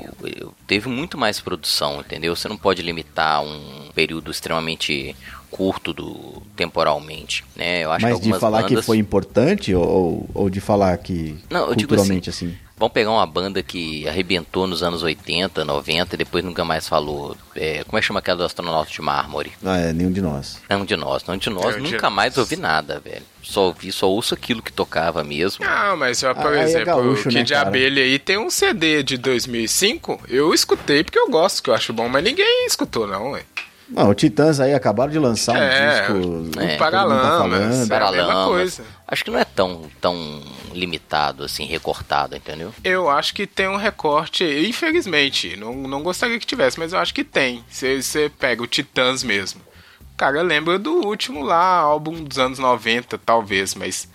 teve 0.65 0.87
muito 0.87 1.17
mais 1.17 1.39
produção, 1.41 1.99
entendeu? 1.99 2.35
Você 2.35 2.47
não 2.47 2.57
pode 2.57 2.81
limitar 2.81 3.43
um 3.43 3.89
período 3.93 4.31
extremamente 4.31 5.13
curto 5.51 5.93
do 5.93 6.41
temporalmente, 6.55 7.43
né? 7.55 7.83
Eu 7.83 7.91
acho 7.91 7.99
que 8.05 8.11
Mas 8.11 8.19
de 8.19 8.21
algumas 8.21 8.39
falar 8.39 8.61
bandas... 8.63 8.79
que 8.79 8.85
foi 8.85 8.97
importante 8.97 9.75
ou, 9.75 10.27
ou 10.33 10.49
de 10.49 10.61
falar 10.61 10.97
que 10.97 11.37
Não, 11.49 11.67
eu 11.67 11.75
digo 11.75 11.89
culturalmente 11.89 12.29
assim. 12.29 12.55
Vamos 12.79 12.93
pegar 12.93 13.11
uma 13.11 13.25
banda 13.25 13.61
que 13.61 14.07
arrebentou 14.07 14.65
nos 14.65 14.81
anos 14.81 15.03
80, 15.03 15.65
90 15.65 16.15
e 16.15 16.17
depois 16.17 16.45
nunca 16.45 16.63
mais 16.63 16.87
falou. 16.87 17.35
É, 17.53 17.83
como 17.83 17.97
é 17.97 18.01
que 18.01 18.07
chama 18.07 18.19
aquela 18.19 18.37
do 18.37 18.43
astronauta 18.45 18.89
de 18.89 19.01
mármore? 19.01 19.51
Ah, 19.65 19.77
é, 19.77 19.91
nenhum 19.91 20.13
de 20.13 20.21
nós. 20.21 20.61
Não 20.69 20.85
de 20.85 20.95
nós, 20.95 21.25
não 21.25 21.35
de 21.35 21.49
nós, 21.49 21.75
Não 21.75 21.83
de 21.83 21.91
nunca 21.91 22.09
mais 22.09 22.37
ouvi 22.37 22.55
nada, 22.55 23.01
velho. 23.01 23.21
Só 23.43 23.63
ouvi, 23.65 23.91
só 23.91 24.09
ouço 24.09 24.33
aquilo 24.33 24.61
que 24.61 24.71
tocava 24.71 25.23
mesmo. 25.25 25.65
Não, 25.65 25.97
mas 25.97 26.23
ó, 26.23 26.33
por 26.33 26.53
Ah, 26.53 26.59
é 26.59 26.63
exemplo, 26.63 26.85
gaúcho, 26.85 27.27
o 27.27 27.31
né, 27.33 27.39
Kid 27.41 27.51
cara? 27.53 27.67
Abelha 27.67 28.01
aí 28.01 28.17
tem 28.17 28.37
um 28.37 28.49
CD 28.49 29.03
de 29.03 29.17
2005. 29.17 30.21
Eu 30.29 30.53
escutei 30.53 31.03
porque 31.03 31.19
eu 31.19 31.29
gosto, 31.29 31.61
que 31.61 31.69
eu 31.69 31.73
acho 31.73 31.91
bom, 31.91 32.07
mas 32.07 32.23
ninguém 32.23 32.65
escutou, 32.65 33.05
não, 33.05 33.31
ué. 33.31 33.43
Não, 33.89 34.09
o 34.09 34.13
Titãs 34.13 34.59
aí 34.59 34.73
acabaram 34.73 35.11
de 35.11 35.17
lançar 35.17 35.53
um 35.53 35.57
É, 35.57 35.99
disco. 35.99 36.13
o 36.13 36.21
todo 36.21 36.25
mundo 36.31 36.51
tá 36.51 36.77
Paralamas, 36.77 37.27
falando. 37.27 37.93
é 37.93 38.07
a 38.07 38.11
mesma 38.11 38.45
coisa. 38.45 38.83
Acho 39.07 39.23
que 39.25 39.31
não 39.31 39.39
é 39.39 39.45
tão, 39.45 39.89
tão 39.99 40.41
limitado, 40.73 41.43
assim, 41.43 41.65
recortado, 41.65 42.35
entendeu? 42.35 42.71
Eu 42.83 43.09
acho 43.09 43.33
que 43.33 43.47
tem 43.47 43.67
um 43.67 43.75
recorte, 43.77 44.43
infelizmente. 44.43 45.55
Não, 45.57 45.73
não 45.73 46.03
gostaria 46.03 46.37
que 46.39 46.45
tivesse, 46.45 46.77
mas 46.77 46.93
eu 46.93 46.99
acho 46.99 47.13
que 47.13 47.23
tem. 47.23 47.63
Você 47.69 48.01
você 48.01 48.31
pega 48.39 48.61
o 48.61 48.67
Titãs 48.67 49.23
mesmo. 49.23 49.61
O 50.13 50.17
cara 50.17 50.41
lembra 50.41 50.77
do 50.77 51.05
último 51.07 51.43
lá, 51.43 51.77
álbum 51.79 52.23
dos 52.23 52.37
anos 52.37 52.59
90, 52.59 53.17
talvez, 53.17 53.73
mas 53.73 54.07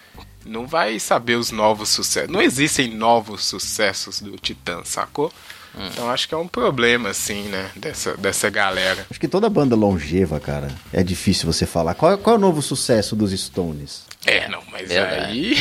não 0.44 0.66
vai 0.66 1.00
saber 1.00 1.34
os 1.36 1.50
novos 1.50 1.88
sucessos. 1.88 2.30
Não 2.30 2.42
existem 2.42 2.88
novos 2.94 3.44
sucessos 3.44 4.20
do 4.20 4.36
Titãs, 4.36 4.88
sacou? 4.88 5.32
Então 5.78 6.08
acho 6.10 6.28
que 6.28 6.34
é 6.34 6.38
um 6.38 6.46
problema, 6.48 7.08
assim, 7.10 7.42
né? 7.48 7.70
Dessa, 7.76 8.16
dessa 8.16 8.48
galera. 8.50 9.06
Acho 9.10 9.18
que 9.20 9.28
toda 9.28 9.48
banda 9.50 9.74
longeva, 9.74 10.38
cara, 10.38 10.68
é 10.92 11.02
difícil 11.02 11.52
você 11.52 11.66
falar. 11.66 11.94
Qual, 11.94 12.16
qual 12.18 12.36
é 12.36 12.38
o 12.38 12.40
novo 12.40 12.62
sucesso 12.62 13.16
dos 13.16 13.32
Stones? 13.32 14.04
É, 14.26 14.48
não, 14.48 14.62
mas 14.72 14.88
Verdade. 14.88 15.26
aí. 15.26 15.58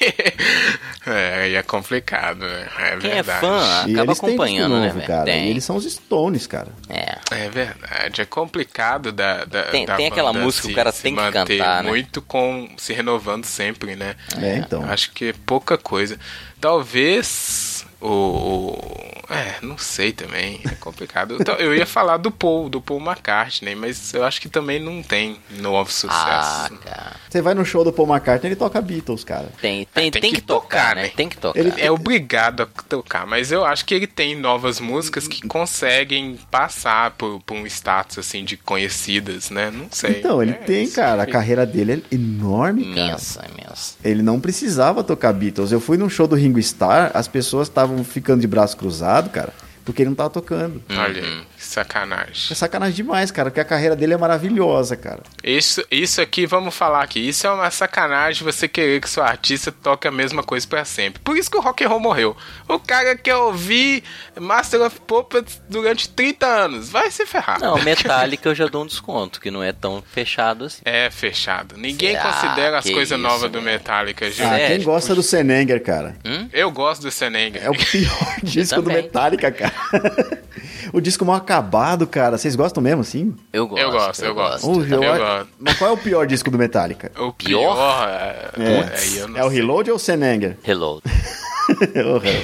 é, 1.06 1.34
aí 1.42 1.54
é 1.54 1.62
complicado, 1.62 2.40
né? 2.40 2.68
É 2.78 2.96
Quem 2.96 3.10
é 3.10 3.14
verdade. 3.22 3.40
fã 3.40 3.84
E 3.86 3.92
acaba 3.94 4.12
acompanhando, 4.12 4.74
né, 4.74 4.86
novo, 4.86 4.94
velho? 4.94 5.06
cara. 5.06 5.24
Tem. 5.26 5.46
E 5.46 5.50
eles 5.50 5.62
são 5.64 5.76
os 5.76 5.84
Stones, 5.84 6.46
cara. 6.46 6.68
É. 6.88 7.18
É 7.30 7.48
verdade, 7.48 8.20
é 8.20 8.24
complicado 8.24 9.12
da, 9.12 9.44
da 9.44 9.62
Tem- 9.64 9.86
da 9.86 9.96
tem 9.96 10.06
aquela 10.08 10.32
música 10.32 10.62
que 10.62 10.68
se- 10.68 10.72
o 10.72 10.76
cara 10.76 10.92
tem 10.92 11.14
que 11.14 11.30
cantar, 11.30 11.84
né? 11.84 11.88
muito 11.90 12.20
com 12.22 12.68
se 12.76 12.92
renovando 12.92 13.44
sempre, 13.44 13.94
né? 13.94 14.16
É, 14.40 14.56
então. 14.56 14.82
Acho 14.90 15.12
que 15.12 15.26
é 15.26 15.34
pouca 15.46 15.78
coisa. 15.78 16.18
Talvez 16.60 17.79
o, 18.00 18.06
o- 18.08 19.10
é, 19.32 19.56
não 19.62 19.78
sei 19.78 20.12
também, 20.12 20.60
é 20.64 20.74
complicado. 20.74 21.36
Então, 21.40 21.54
eu 21.54 21.72
ia 21.74 21.86
falar 21.86 22.16
do 22.16 22.32
Paul, 22.32 22.68
do 22.68 22.80
Paul 22.80 23.00
McCartney, 23.00 23.76
mas 23.76 24.12
eu 24.12 24.24
acho 24.24 24.40
que 24.40 24.48
também 24.48 24.80
não 24.80 25.02
tem 25.04 25.36
novo 25.50 25.90
sucesso. 25.92 26.10
Ah, 26.20 26.70
cara. 26.84 27.12
Você 27.28 27.40
vai 27.40 27.54
no 27.54 27.64
show 27.64 27.84
do 27.84 27.92
Paul 27.92 28.08
McCartney, 28.08 28.48
ele 28.48 28.56
toca 28.56 28.80
Beatles, 28.80 29.22
cara. 29.22 29.48
Tem, 29.60 29.86
tem, 29.94 30.10
tem 30.10 30.20
tem, 30.20 30.30
que 30.32 30.36
que, 30.40 30.42
tocar, 30.42 30.62
tocar, 30.90 30.96
né? 30.96 31.02
né? 31.04 31.08
Tem 31.14 31.28
que 31.28 31.36
tocar. 31.36 31.60
Ele- 31.60 31.80
é 31.80 31.90
obrigado 31.92 32.62
a 32.64 32.66
tocar, 32.88 33.24
mas 33.26 33.52
eu 33.52 33.64
acho 33.64 33.84
que 33.84 33.94
ele 33.94 34.08
tem 34.08 34.34
novas 34.34 34.80
músicas 34.80 35.28
que 35.28 35.46
conseguem 35.46 36.36
passar 36.50 37.12
por, 37.12 37.40
por 37.42 37.54
um 37.56 37.66
status 37.66 38.18
assim 38.18 38.44
de 38.44 38.56
conhecidas, 38.56 39.50
né? 39.50 39.70
Não 39.70 39.86
sei. 39.92 40.18
Então, 40.18 40.42
ele 40.42 40.52
É, 40.52 40.54
tem, 40.54 40.90
cara. 40.90 41.22
A 41.22 41.26
carreira 41.26 41.64
dele 41.64 42.04
é 42.10 42.14
enorme, 42.14 42.84
cara. 42.86 43.00
Imensa, 43.10 43.46
imensa. 43.46 43.59
Ele 44.04 44.22
não 44.22 44.40
precisava 44.40 45.02
tocar 45.04 45.32
Beatles. 45.32 45.72
Eu 45.72 45.80
fui 45.80 45.96
num 45.96 46.08
show 46.08 46.26
do 46.26 46.36
Ringo 46.36 46.58
Starr, 46.58 47.10
as 47.14 47.28
pessoas 47.28 47.68
estavam 47.68 48.02
ficando 48.04 48.40
de 48.40 48.46
braço 48.46 48.76
cruzado, 48.76 49.30
cara, 49.30 49.52
porque 49.84 50.02
ele 50.02 50.10
não 50.10 50.16
tava 50.16 50.30
tocando. 50.30 50.82
Olha 50.90 51.22
Uhum. 51.22 51.42
Sacanagem. 51.70 52.48
É 52.50 52.54
sacanagem 52.54 52.94
demais, 52.96 53.30
cara, 53.30 53.50
porque 53.50 53.60
a 53.60 53.64
carreira 53.64 53.94
dele 53.96 54.14
é 54.14 54.16
maravilhosa, 54.16 54.96
cara. 54.96 55.20
Isso, 55.42 55.82
isso 55.90 56.20
aqui, 56.20 56.46
vamos 56.46 56.74
falar 56.74 57.02
aqui, 57.02 57.20
isso 57.28 57.46
é 57.46 57.50
uma 57.50 57.70
sacanagem 57.70 58.44
você 58.44 58.66
querer 58.68 59.00
que 59.00 59.08
seu 59.08 59.22
artista 59.22 59.70
toque 59.72 60.06
a 60.08 60.10
mesma 60.10 60.42
coisa 60.42 60.66
pra 60.66 60.84
sempre. 60.84 61.20
Por 61.22 61.36
isso 61.36 61.50
que 61.50 61.56
o 61.56 61.60
rock 61.60 61.84
and 61.84 61.88
roll 61.88 62.00
morreu. 62.00 62.36
O 62.68 62.78
cara 62.78 63.16
quer 63.16 63.36
ouvir 63.36 64.02
Master 64.38 64.82
of 64.82 65.00
Puppets 65.06 65.60
durante 65.68 66.08
30 66.08 66.46
anos, 66.46 66.90
vai 66.90 67.10
se 67.10 67.24
ferrar. 67.26 67.60
Não, 67.60 67.80
Metallica 67.82 68.48
eu 68.48 68.54
já 68.54 68.66
dou 68.66 68.82
um 68.82 68.86
desconto, 68.86 69.40
que 69.40 69.50
não 69.50 69.62
é 69.62 69.72
tão 69.72 70.02
fechado 70.02 70.64
assim. 70.64 70.82
É 70.84 71.10
fechado. 71.10 71.76
Ninguém 71.76 72.16
Ah, 72.16 72.22
considera 72.22 72.78
as 72.78 72.88
coisas 72.90 73.18
novas 73.18 73.50
do 73.50 73.60
velho. 73.60 73.64
Metallica, 73.78 74.30
gente. 74.30 74.42
Ah, 74.42 74.66
quem 74.66 74.82
gosta 74.82 75.14
do 75.14 75.22
Senenger, 75.22 75.82
cara? 75.82 76.16
Eu 76.52 76.70
gosto 76.70 77.02
do 77.02 77.10
Senenger. 77.10 77.62
É 77.64 77.70
o 77.70 77.74
pior 77.74 78.36
disco 78.42 78.82
do. 78.82 78.90
Metallica, 78.90 79.50
cara. 79.52 79.72
o 80.92 81.00
disco 81.00 81.24
mal 81.24 81.36
acabado, 81.36 81.59
cara. 82.06 82.38
Vocês 82.38 82.56
gostam 82.56 82.82
mesmo, 82.82 83.00
assim? 83.02 83.34
Eu 83.52 83.66
gosto. 83.66 83.82
Eu 83.82 83.90
gosto, 83.90 84.24
eu 84.24 84.34
gosto. 84.34 84.70
Oh, 84.70 84.82
eu 84.82 85.00
gosto. 85.00 85.48
Mas 85.58 85.76
qual 85.78 85.90
é 85.90 85.92
o 85.94 85.96
pior 85.96 86.26
disco 86.26 86.50
do 86.50 86.58
Metallica? 86.58 87.10
O 87.18 87.32
Pior? 87.32 87.76
é, 88.08 88.50
É, 88.56 89.26
não 89.26 89.38
é 89.38 89.44
o. 89.44 89.48
Reload 89.48 89.90
ou 89.90 89.96
o 89.96 90.00
Senenger? 90.00 90.56
Hello. 90.66 91.02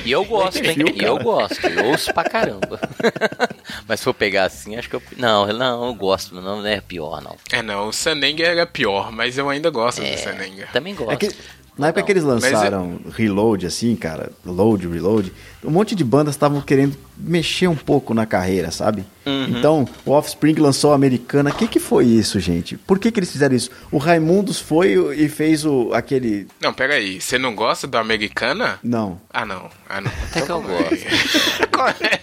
E 0.04 0.12
eu 0.12 0.24
gosto, 0.24 0.58
hein? 0.64 0.76
E 0.94 1.02
eu 1.02 1.18
gosto. 1.18 1.66
Eu 1.66 1.86
ouço 1.86 2.12
pra 2.14 2.22
caramba. 2.24 2.78
Mas 3.88 4.00
se 4.00 4.04
for 4.04 4.14
pegar 4.14 4.44
assim, 4.44 4.76
acho 4.76 4.88
que 4.88 4.94
eu. 4.96 5.02
Não, 5.16 5.46
não, 5.48 5.86
eu 5.86 5.94
gosto. 5.94 6.34
Não 6.40 6.64
é 6.64 6.80
pior, 6.80 7.20
não. 7.20 7.34
É, 7.50 7.62
não, 7.62 7.88
o 7.88 7.92
Senenger 7.92 8.46
era 8.50 8.66
pior, 8.66 9.10
mas 9.10 9.36
eu 9.36 9.48
ainda 9.48 9.70
gosto 9.70 10.00
do 10.00 10.16
Senenger. 10.16 10.70
Também 10.72 10.94
gosto. 10.94 11.12
É 11.12 11.16
que, 11.16 11.30
na 11.78 11.88
época 11.88 12.00
Não. 12.00 12.06
que 12.06 12.12
eles 12.12 12.24
Mas 12.24 12.42
lançaram 12.42 12.98
Reload, 13.10 13.66
assim, 13.66 13.94
cara, 13.96 14.30
Load, 14.44 14.88
Reload, 14.88 15.32
um 15.62 15.70
monte 15.70 15.94
de 15.94 16.04
bandas 16.04 16.34
estavam 16.34 16.60
querendo 16.60 16.96
mexer 17.18 17.66
um 17.66 17.76
pouco 17.76 18.14
na 18.14 18.24
carreira, 18.24 18.70
sabe? 18.70 19.04
Uhum. 19.26 19.44
Então, 19.48 19.88
o 20.04 20.12
Offspring 20.12 20.54
lançou 20.54 20.92
a 20.92 20.94
Americana. 20.94 21.50
O 21.50 21.54
que, 21.54 21.66
que 21.66 21.80
foi 21.80 22.04
isso, 22.06 22.38
gente? 22.38 22.76
Por 22.76 22.98
que, 22.98 23.10
que 23.10 23.18
eles 23.18 23.30
fizeram 23.30 23.54
isso? 23.54 23.70
O 23.90 23.98
Raimundos 23.98 24.58
foi 24.60 24.94
e 25.16 25.28
fez 25.28 25.64
o, 25.64 25.90
aquele. 25.92 26.46
Não, 26.60 26.72
peraí, 26.72 27.20
você 27.20 27.36
não 27.38 27.54
gosta 27.54 27.86
do 27.86 27.98
Americana? 27.98 28.78
Não. 28.82 29.20
Ah, 29.30 29.44
não. 29.44 29.68
Ah, 29.88 30.00
não. 30.00 30.10
Até 30.30 30.42
que 30.42 30.50
eu 30.50 30.62
gosto. 30.62 31.06
Qual 31.72 31.88
é? 31.88 32.20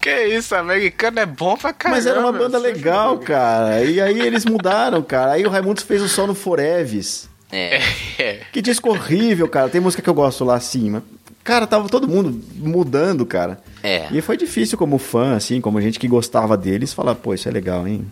que 0.00 0.24
isso, 0.26 0.54
Americana 0.54 1.20
é 1.22 1.26
bom 1.26 1.56
pra 1.56 1.72
caramba. 1.72 1.96
Mas 1.96 2.06
era 2.06 2.20
uma 2.20 2.32
banda 2.32 2.58
legal, 2.58 3.16
viu? 3.16 3.26
cara. 3.26 3.82
E 3.84 4.00
aí 4.00 4.20
eles 4.20 4.44
mudaram, 4.44 5.02
cara. 5.02 5.32
Aí 5.32 5.46
o 5.46 5.50
Raimundos 5.50 5.84
fez 5.84 6.02
o 6.02 6.08
som 6.08 6.26
no 6.26 6.34
Foreves. 6.34 7.28
É. 7.50 7.80
É. 8.16 8.40
Que 8.52 8.62
disco 8.62 8.90
horrível, 8.90 9.48
cara. 9.48 9.68
Tem 9.68 9.80
música 9.80 10.00
que 10.00 10.08
eu 10.08 10.14
gosto 10.14 10.44
lá 10.44 10.54
acima. 10.54 11.02
Cara, 11.42 11.66
tava 11.66 11.88
todo 11.88 12.06
mundo 12.06 12.40
mudando, 12.56 13.26
cara. 13.26 13.60
É. 13.82 14.06
E 14.12 14.20
foi 14.22 14.36
difícil 14.36 14.78
como 14.78 14.98
fã, 14.98 15.34
assim, 15.34 15.60
como 15.60 15.80
gente 15.80 15.98
que 15.98 16.06
gostava 16.06 16.56
deles, 16.56 16.92
falar, 16.94 17.16
pô, 17.16 17.34
isso 17.34 17.48
é 17.48 17.52
legal, 17.52 17.86
hein? 17.88 18.06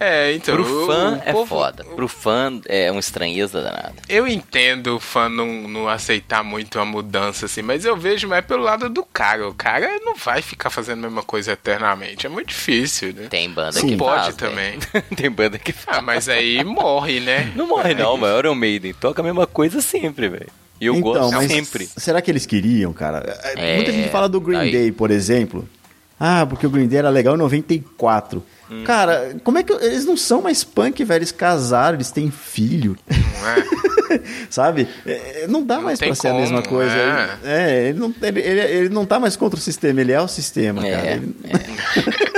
É, 0.00 0.32
então. 0.34 0.54
Pro 0.54 0.84
o- 0.84 0.86
fã 0.86 1.12
o 1.12 1.22
é 1.28 1.32
povo- 1.32 1.46
foda. 1.46 1.84
Pro 1.84 2.08
fã 2.08 2.60
é 2.66 2.90
uma 2.90 3.00
estranheza 3.00 3.60
danada. 3.60 3.94
Eu 4.08 4.26
entendo 4.28 4.96
o 4.96 5.00
fã 5.00 5.28
não, 5.28 5.46
não 5.68 5.88
aceitar 5.88 6.44
muito 6.44 6.78
a 6.78 6.84
mudança, 6.84 7.46
assim, 7.46 7.62
mas 7.62 7.84
eu 7.84 7.96
vejo 7.96 8.28
mais 8.28 8.44
pelo 8.44 8.62
lado 8.62 8.88
do 8.88 9.02
cara. 9.04 9.48
O 9.48 9.54
cara 9.54 9.98
não 10.04 10.14
vai 10.14 10.40
ficar 10.42 10.70
fazendo 10.70 10.98
a 11.04 11.08
mesma 11.08 11.22
coisa 11.22 11.52
eternamente. 11.52 12.26
É 12.26 12.28
muito 12.28 12.48
difícil, 12.48 13.12
né? 13.12 13.26
Tem 13.28 13.50
banda 13.50 13.72
Sim. 13.72 13.88
que 13.88 13.96
Pode 13.96 14.22
faz, 14.22 14.36
também. 14.36 14.78
velho. 14.78 15.04
Tem 15.16 15.30
banda 15.30 15.58
que 15.58 15.72
faz. 15.72 15.98
Ah, 15.98 16.02
mas 16.02 16.28
aí 16.28 16.62
morre, 16.64 17.20
né? 17.20 17.52
Não 17.56 17.66
morre 17.66 17.94
não, 17.94 18.16
mas 18.16 18.38
Iron 18.38 18.54
Maiden 18.54 18.94
toca 18.94 19.20
a 19.20 19.24
mesma 19.24 19.46
coisa 19.46 19.80
sempre, 19.80 20.28
velho. 20.28 20.48
E 20.80 20.86
eu 20.86 20.94
então, 20.94 21.12
gosto 21.12 21.32
mas 21.34 21.50
sempre. 21.50 21.88
será 21.96 22.22
que 22.22 22.30
eles 22.30 22.46
queriam, 22.46 22.92
cara? 22.92 23.18
É, 23.56 23.74
Muita 23.74 23.90
gente 23.90 24.10
fala 24.10 24.28
do 24.28 24.40
Green 24.40 24.58
aí. 24.58 24.70
Day, 24.70 24.92
por 24.92 25.10
exemplo. 25.10 25.68
Ah, 26.20 26.46
porque 26.48 26.66
o 26.66 26.70
Green 26.70 26.86
Day 26.86 26.98
era 27.00 27.08
legal 27.10 27.34
em 27.34 27.38
94. 27.38 28.44
Hum. 28.70 28.84
Cara, 28.84 29.36
como 29.42 29.58
é 29.58 29.62
que. 29.62 29.72
Eles 29.72 30.04
não 30.04 30.16
são 30.16 30.42
mais 30.42 30.62
punk, 30.64 31.02
velho. 31.04 31.18
Eles 31.18 31.32
casaram, 31.32 31.96
eles 31.96 32.10
têm 32.10 32.30
filho. 32.30 32.96
Não 33.10 33.48
é? 33.48 34.20
Sabe? 34.50 34.88
É, 35.06 35.46
Não 35.48 35.62
dá 35.62 35.76
Não 35.76 35.84
mais 35.84 35.98
pra 35.98 36.14
ser 36.14 36.28
a 36.28 36.34
mesma 36.34 36.62
como, 36.62 36.76
coisa. 36.76 36.94
é. 36.94 37.28
É, 37.44 37.88
ele, 37.88 37.98
não, 37.98 38.14
ele, 38.22 38.40
ele, 38.40 38.60
ele 38.60 38.88
não 38.88 39.04
tá 39.04 39.18
mais 39.20 39.36
contra 39.36 39.58
o 39.58 39.62
sistema, 39.62 40.00
ele 40.00 40.12
é 40.12 40.20
o 40.20 40.28
sistema, 40.28 40.86
É, 40.86 40.90
cara. 40.96 41.10
Ele- 41.12 41.36
É, 41.44 42.37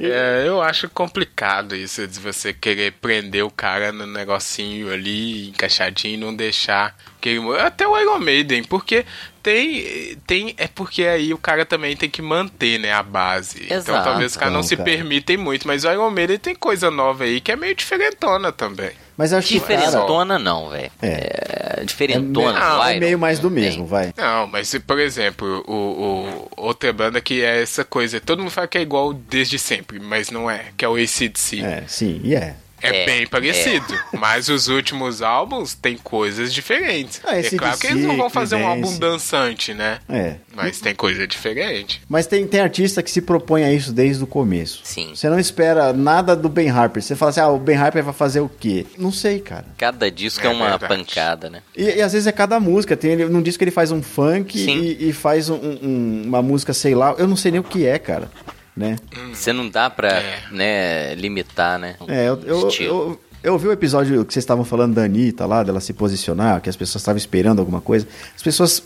eu 0.00 0.60
acho 0.62 0.88
complicado 0.88 1.74
isso 1.74 2.06
de 2.06 2.18
você 2.20 2.52
querer 2.52 2.92
prender 2.92 3.44
o 3.44 3.50
cara 3.50 3.92
no 3.92 4.06
negocinho 4.06 4.92
ali, 4.92 5.48
encaixadinho, 5.48 6.14
e 6.14 6.16
não 6.16 6.34
deixar 6.34 6.96
que 7.20 7.28
ele... 7.30 7.40
Até 7.58 7.86
o 7.86 7.98
Iron 7.98 8.18
Maiden, 8.18 8.64
porque 8.64 9.04
tem, 9.42 10.16
tem... 10.26 10.54
É 10.58 10.66
porque 10.66 11.04
aí 11.04 11.32
o 11.32 11.38
cara 11.38 11.64
também 11.64 11.96
tem 11.96 12.10
que 12.10 12.20
manter, 12.22 12.78
né, 12.78 12.92
a 12.92 13.02
base. 13.02 13.64
então 13.64 13.76
Exato. 13.78 14.04
talvez 14.04 14.32
os 14.32 14.36
caras 14.36 14.52
não 14.52 14.60
Então, 14.60 14.68
se 14.68 14.76
cara. 14.76 14.90
permitem 14.90 15.36
muito, 15.36 15.66
mas 15.66 15.84
o 15.84 15.90
Iron 15.90 16.10
Maiden 16.10 16.38
tem 16.38 16.54
coisa 16.54 16.90
nova 16.90 17.24
aí 17.24 17.40
que 17.40 17.52
é 17.52 17.56
meio 17.56 17.74
diferentona 17.74 18.52
também. 18.52 18.92
Mas 19.16 19.32
eu 19.32 19.38
acho 19.38 19.48
que, 19.48 19.60
cara, 19.60 19.76
Diferentona 19.76 20.38
não, 20.38 20.68
velho. 20.68 20.90
É. 21.00 21.78
É, 21.80 21.84
diferentona, 21.84 22.58
É, 22.58 22.72
o 22.74 22.82
é 22.84 23.00
meio 23.00 23.18
mais 23.18 23.38
do 23.38 23.48
não 23.48 23.54
mesmo, 23.56 23.82
tem. 23.82 23.86
vai. 23.86 24.14
Não, 24.16 24.46
mas 24.46 24.68
se, 24.68 24.78
por 24.78 24.98
exemplo, 24.98 25.64
o, 25.66 25.72
o- 25.74 26.48
outra 26.56 26.92
banda 26.92 27.20
que 27.20 27.42
é 27.42 27.62
essa 27.62 27.84
coisa, 27.84 28.20
todo 28.20 28.40
mundo 28.40 28.50
fala 28.50 28.66
que 28.68 28.76
é 28.78 28.82
igual 28.82 29.12
desde 29.12 29.58
sempre, 29.58 29.98
mas 29.98 30.30
não 30.30 30.50
é, 30.50 30.66
que 30.76 30.84
é 30.84 30.88
o 30.88 30.96
ACDC. 30.96 31.60
É, 31.62 31.84
sim, 31.86 32.20
e 32.24 32.34
é. 32.34 32.56
É, 32.86 33.02
É, 33.02 33.06
bem 33.06 33.26
parecido, 33.26 33.86
mas 34.18 34.48
os 34.48 34.68
últimos 34.68 35.22
álbuns 35.22 35.74
têm 35.74 35.96
coisas 35.96 36.52
diferentes. 36.52 37.20
Ah, 37.24 37.38
é 37.38 37.42
claro 37.50 37.78
que 37.78 37.86
eles 37.86 38.04
não 38.04 38.16
vão 38.16 38.30
fazer 38.30 38.56
um 38.56 38.66
álbum 38.66 38.82
Creedence. 38.82 39.00
dançante, 39.00 39.74
né? 39.74 39.98
É. 40.08 40.36
Mas 40.54 40.80
tem 40.80 40.94
coisa 40.94 41.26
diferente. 41.26 42.00
Mas 42.08 42.26
tem, 42.26 42.46
tem 42.46 42.60
artista 42.60 43.02
que 43.02 43.10
se 43.10 43.20
propõe 43.20 43.64
a 43.64 43.72
isso 43.72 43.92
desde 43.92 44.22
o 44.24 44.26
começo. 44.26 44.80
Sim. 44.84 45.12
Você 45.14 45.28
não 45.28 45.38
espera 45.38 45.92
nada 45.92 46.34
do 46.34 46.48
Ben 46.48 46.70
Harper. 46.70 47.02
Você 47.02 47.14
fala 47.14 47.30
assim, 47.30 47.40
ah, 47.40 47.48
o 47.48 47.58
Ben 47.58 47.76
Harper 47.76 48.02
vai 48.02 48.14
fazer 48.14 48.40
o 48.40 48.48
quê? 48.48 48.86
Não 48.96 49.12
sei, 49.12 49.40
cara. 49.40 49.66
Cada 49.76 50.10
disco 50.10 50.42
é, 50.44 50.50
É 50.50 50.54
uma 50.54 50.70
verdade. 50.70 50.94
pancada, 50.96 51.50
né? 51.50 51.60
E, 51.76 51.84
e 51.84 52.00
às 52.02 52.12
vezes 52.12 52.26
é 52.26 52.32
cada 52.32 52.58
música. 52.58 52.96
Tem 52.96 53.12
ele, 53.12 53.26
num 53.26 53.42
disco 53.42 53.62
ele 53.62 53.70
faz 53.70 53.90
um 53.90 54.02
funk 54.02 54.58
e, 54.58 55.08
e 55.08 55.12
faz 55.12 55.48
um- 55.50 55.56
um- 55.56 56.22
uma 56.26 56.40
música, 56.42 56.72
sei 56.72 56.94
lá. 56.94 57.14
Eu 57.18 57.26
não 57.28 57.36
sei 57.36 57.50
nem 57.50 57.60
o 57.60 57.64
que 57.64 57.86
é, 57.86 57.98
cara. 57.98 58.30
Né? 58.76 58.96
Você 59.32 59.52
não 59.52 59.68
dá 59.68 59.88
pra, 59.88 60.08
É. 60.08 60.42
né, 60.50 61.14
limitar, 61.14 61.78
né? 61.78 61.96
o 61.98 62.10
É, 62.10 62.28
eu, 62.28 62.40
eu, 62.44 62.70
eu, 62.80 63.20
eu 63.42 63.52
ouvi 63.54 63.68
o 63.68 63.72
episódio 63.72 64.24
que 64.24 64.32
vocês 64.34 64.42
estavam 64.42 64.64
falando 64.64 64.94
da 64.94 65.04
Anitta 65.04 65.46
lá, 65.46 65.62
dela 65.62 65.80
se 65.80 65.92
posicionar, 65.92 66.60
que 66.60 66.68
as 66.68 66.76
pessoas 66.76 67.00
estavam 67.00 67.16
esperando 67.16 67.58
alguma 67.60 67.80
coisa. 67.80 68.06
As 68.34 68.42
pessoas 68.42 68.82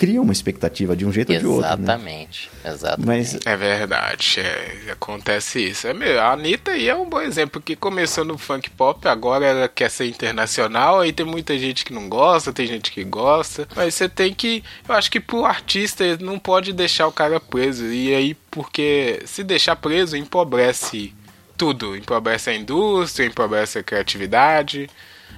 criam 0.00 0.24
uma 0.24 0.32
expectativa 0.32 0.96
de 0.96 1.04
um 1.04 1.12
jeito 1.12 1.30
ou 1.30 1.38
de 1.38 1.46
outro. 1.46 1.68
Né? 1.68 1.74
Exatamente, 1.74 2.50
exatamente. 2.64 3.06
Mas 3.06 3.38
É 3.44 3.54
verdade, 3.54 4.40
é, 4.40 4.92
acontece 4.92 5.62
isso. 5.62 5.86
É 5.86 5.92
mesmo, 5.92 6.18
a 6.18 6.32
Anitta 6.32 6.70
aí 6.70 6.88
é 6.88 6.96
um 6.96 7.06
bom 7.06 7.20
exemplo, 7.20 7.60
que 7.60 7.76
começou 7.76 8.24
no 8.24 8.38
funk 8.38 8.70
pop, 8.70 9.06
agora 9.06 9.44
ela 9.44 9.68
quer 9.68 9.90
ser 9.90 10.06
internacional, 10.06 11.00
aí 11.00 11.12
tem 11.12 11.26
muita 11.26 11.58
gente 11.58 11.84
que 11.84 11.92
não 11.92 12.08
gosta, 12.08 12.50
tem 12.50 12.66
gente 12.66 12.90
que 12.90 13.04
gosta, 13.04 13.68
mas 13.76 13.94
você 13.94 14.08
tem 14.08 14.32
que, 14.32 14.64
eu 14.88 14.94
acho 14.94 15.10
que 15.10 15.20
pro 15.20 15.44
artista 15.44 16.02
ele 16.02 16.24
não 16.24 16.38
pode 16.38 16.72
deixar 16.72 17.06
o 17.06 17.12
cara 17.12 17.38
preso, 17.38 17.84
e 17.84 18.14
aí 18.14 18.34
porque 18.50 19.20
se 19.26 19.44
deixar 19.44 19.76
preso 19.76 20.16
empobrece 20.16 21.12
tudo, 21.58 21.94
empobrece 21.94 22.48
a 22.48 22.54
indústria, 22.54 23.26
empobrece 23.26 23.78
a 23.78 23.82
criatividade, 23.82 24.88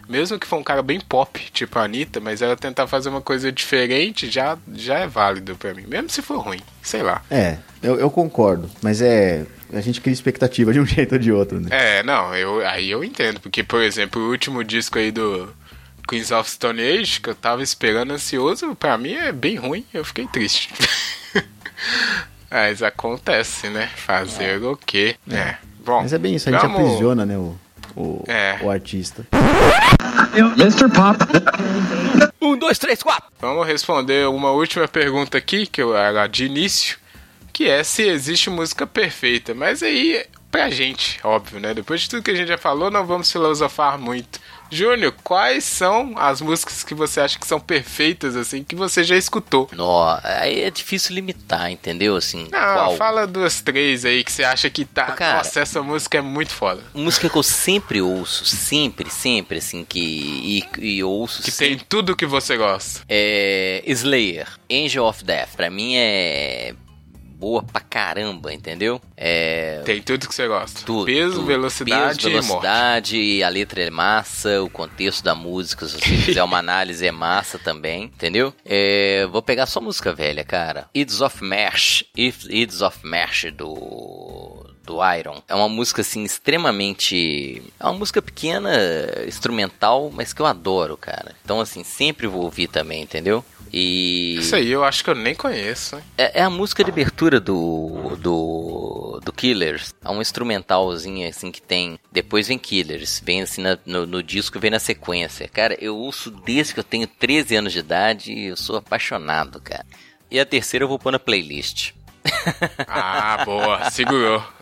mesmo 0.08 0.38
que 0.38 0.46
for 0.46 0.56
um 0.56 0.62
cara 0.62 0.82
bem 0.82 1.00
pop, 1.00 1.40
tipo 1.52 1.78
a 1.78 1.84
Anitta, 1.84 2.20
mas 2.20 2.42
ela 2.42 2.56
tentar 2.56 2.86
fazer 2.86 3.08
uma 3.08 3.20
coisa 3.20 3.50
diferente 3.52 4.30
já, 4.30 4.58
já 4.74 4.98
é 5.00 5.06
válido 5.06 5.56
pra 5.56 5.72
mim, 5.74 5.84
mesmo 5.86 6.10
se 6.10 6.22
for 6.22 6.38
ruim, 6.38 6.60
sei 6.82 7.02
lá. 7.02 7.22
É, 7.30 7.58
eu, 7.82 7.98
eu 7.98 8.10
concordo, 8.10 8.70
mas 8.82 9.00
é. 9.02 9.44
A 9.72 9.80
gente 9.80 10.02
cria 10.02 10.12
expectativa 10.12 10.70
de 10.72 10.78
um 10.80 10.84
jeito 10.86 11.12
ou 11.14 11.18
de 11.18 11.32
outro, 11.32 11.58
né? 11.58 11.68
É, 11.70 12.02
não, 12.02 12.34
eu, 12.34 12.66
aí 12.66 12.90
eu 12.90 13.02
entendo, 13.02 13.40
porque, 13.40 13.62
por 13.62 13.80
exemplo, 13.82 14.20
o 14.20 14.30
último 14.30 14.62
disco 14.62 14.98
aí 14.98 15.10
do 15.10 15.48
Queens 16.06 16.30
of 16.30 16.50
Stone 16.50 16.80
Age, 16.82 17.20
que 17.20 17.30
eu 17.30 17.34
tava 17.34 17.62
esperando 17.62 18.12
ansioso, 18.12 18.74
pra 18.74 18.98
mim 18.98 19.14
é 19.14 19.32
bem 19.32 19.56
ruim, 19.56 19.84
eu 19.94 20.04
fiquei 20.04 20.26
triste. 20.26 20.68
Mas 22.50 22.82
acontece, 22.82 23.68
né? 23.68 23.88
Fazer 23.96 24.62
o 24.62 24.76
quê? 24.76 25.16
É. 25.30 25.56
Bom, 25.84 26.02
Mas 26.02 26.12
é 26.12 26.18
bem 26.18 26.34
isso, 26.34 26.48
a 26.48 26.52
gente 26.52 26.60
vamos- 26.60 26.78
aprisiona, 26.80 27.26
né, 27.26 27.36
o, 27.36 27.56
o, 27.96 28.24
É. 28.26 28.58
o 28.62 28.70
artista. 28.70 29.26
Mr. 30.56 30.88
Pop. 30.88 31.18
Um, 32.40 32.56
dois, 32.56 32.78
três, 32.78 33.02
quatro. 33.02 33.30
Vamos 33.40 33.66
responder 33.66 34.26
uma 34.28 34.50
última 34.50 34.88
pergunta 34.88 35.38
aqui, 35.38 35.66
que 35.66 35.80
eu 35.82 35.96
era 35.96 36.26
de 36.26 36.44
início, 36.46 36.98
que 37.52 37.68
é 37.68 37.82
se 37.84 38.02
existe 38.02 38.50
música 38.50 38.86
perfeita. 38.86 39.54
Mas 39.54 39.82
aí, 39.82 40.24
pra 40.50 40.70
gente, 40.70 41.20
óbvio, 41.22 41.60
né? 41.60 41.74
Depois 41.74 42.00
de 42.02 42.08
tudo 42.08 42.22
que 42.22 42.30
a 42.30 42.34
gente 42.34 42.48
já 42.48 42.58
falou, 42.58 42.90
não 42.90 43.06
vamos 43.06 43.30
filosofar 43.30 43.98
muito. 43.98 44.40
Júnior, 44.74 45.14
quais 45.22 45.64
são 45.64 46.14
as 46.16 46.40
músicas 46.40 46.82
que 46.82 46.94
você 46.94 47.20
acha 47.20 47.38
que 47.38 47.46
são 47.46 47.60
perfeitas, 47.60 48.34
assim, 48.36 48.64
que 48.64 48.74
você 48.74 49.04
já 49.04 49.16
escutou? 49.16 49.68
Nó, 49.72 50.18
aí 50.24 50.62
é 50.62 50.70
difícil 50.70 51.14
limitar, 51.14 51.70
entendeu? 51.70 52.16
Assim, 52.16 52.48
Não, 52.50 52.74
qual? 52.74 52.96
fala 52.96 53.26
duas, 53.26 53.60
três 53.60 54.04
aí 54.04 54.24
que 54.24 54.32
você 54.32 54.44
acha 54.44 54.70
que 54.70 54.84
tá. 54.84 55.12
Cara. 55.12 55.38
Nossa, 55.38 55.60
essa 55.60 55.82
música 55.82 56.18
é 56.18 56.20
muito 56.22 56.52
foda. 56.54 56.82
Música 56.94 57.28
que 57.28 57.36
eu 57.36 57.42
sempre 57.42 58.00
ouço, 58.00 58.44
sempre, 58.46 59.10
sempre, 59.10 59.58
assim, 59.58 59.84
que. 59.84 60.00
E, 60.00 60.96
e 60.96 61.04
ouço 61.04 61.42
Que 61.42 61.50
sempre. 61.50 61.76
tem 61.76 61.86
tudo 61.88 62.16
que 62.16 62.24
você 62.26 62.56
gosta. 62.56 63.00
É. 63.08 63.82
Slayer, 63.86 64.48
Angel 64.70 65.04
of 65.04 65.22
Death. 65.24 65.50
Pra 65.56 65.68
mim 65.70 65.96
é. 65.96 66.74
Boa 67.42 67.60
pra 67.60 67.80
caramba, 67.80 68.54
entendeu? 68.54 69.00
É. 69.16 69.82
Tem 69.84 70.00
tudo 70.00 70.28
que 70.28 70.34
você 70.34 70.46
gosta. 70.46 70.82
Tudo, 70.86 71.06
Peso, 71.06 71.34
tudo. 71.34 71.46
velocidade 71.46 72.14
Peso, 72.18 72.28
e 72.28 72.32
morte. 72.34 72.46
velocidade, 72.46 73.42
a 73.42 73.48
letra 73.48 73.82
é 73.82 73.90
massa, 73.90 74.62
o 74.62 74.70
contexto 74.70 75.24
da 75.24 75.34
música, 75.34 75.84
se 75.88 75.94
você 75.98 76.06
fizer 76.22 76.44
uma 76.44 76.58
análise, 76.58 77.04
é 77.04 77.10
massa 77.10 77.58
também, 77.58 78.04
entendeu? 78.04 78.54
É, 78.64 79.26
vou 79.26 79.42
pegar 79.42 79.66
só 79.66 79.80
música 79.80 80.14
velha, 80.14 80.44
cara. 80.44 80.88
Ids 80.94 81.20
of 81.20 81.42
Marsh, 81.42 82.04
If 82.16 82.44
Ids 82.48 82.80
of 82.80 82.98
Marsh 83.02 83.46
do 83.52 84.61
do 84.84 84.98
Iron. 85.14 85.42
É 85.48 85.54
uma 85.54 85.68
música 85.68 86.00
assim 86.00 86.24
extremamente, 86.24 87.62
é 87.78 87.84
uma 87.84 87.92
música 87.94 88.20
pequena, 88.22 88.70
instrumental, 89.26 90.10
mas 90.12 90.32
que 90.32 90.40
eu 90.42 90.46
adoro, 90.46 90.96
cara. 90.96 91.34
Então 91.44 91.60
assim, 91.60 91.84
sempre 91.84 92.26
vou 92.26 92.42
ouvir 92.42 92.68
também, 92.68 93.02
entendeu? 93.02 93.44
E 93.72 94.36
Isso 94.38 94.54
aí 94.54 94.70
eu 94.70 94.84
acho 94.84 95.02
que 95.02 95.08
eu 95.08 95.14
nem 95.14 95.34
conheço. 95.34 95.96
é, 96.18 96.40
é 96.40 96.42
a 96.42 96.50
música 96.50 96.84
de 96.84 96.90
abertura 96.90 97.40
do, 97.40 98.16
do, 98.20 99.18
do 99.24 99.32
Killers. 99.32 99.94
É 100.04 100.10
um 100.10 100.20
instrumentalzinho 100.20 101.26
assim 101.26 101.50
que 101.50 101.62
tem. 101.62 101.98
Depois 102.12 102.48
vem 102.48 102.58
Killers. 102.58 103.22
Vem 103.24 103.40
assim 103.40 103.62
na- 103.62 103.78
no, 103.86 104.06
no 104.06 104.22
disco, 104.22 104.60
vem 104.60 104.70
na 104.70 104.78
sequência. 104.78 105.48
Cara, 105.48 105.74
eu 105.80 105.96
ouço 105.96 106.30
desde 106.30 106.74
que 106.74 106.80
eu 106.80 106.84
tenho 106.84 107.06
13 107.06 107.56
anos 107.56 107.72
de 107.72 107.78
idade 107.78 108.30
e 108.32 108.46
eu 108.48 108.56
sou 108.58 108.76
apaixonado, 108.76 109.58
cara. 109.58 109.86
E 110.30 110.38
a 110.38 110.44
terceira 110.44 110.84
eu 110.84 110.88
vou 110.88 110.98
pôr 110.98 111.10
na 111.12 111.18
playlist. 111.18 111.92
Ah, 112.86 113.42
boa, 113.44 113.90
segurou. 113.90 114.42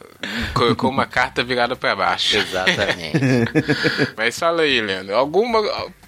Colocou 0.54 0.90
uma 0.90 1.06
carta 1.06 1.42
virada 1.42 1.74
pra 1.76 1.96
baixo. 1.96 2.36
Exatamente. 2.36 3.18
Mas 4.16 4.38
fala 4.38 4.62
aí, 4.62 4.80
Leandro. 4.80 5.14
Alguma. 5.14 5.60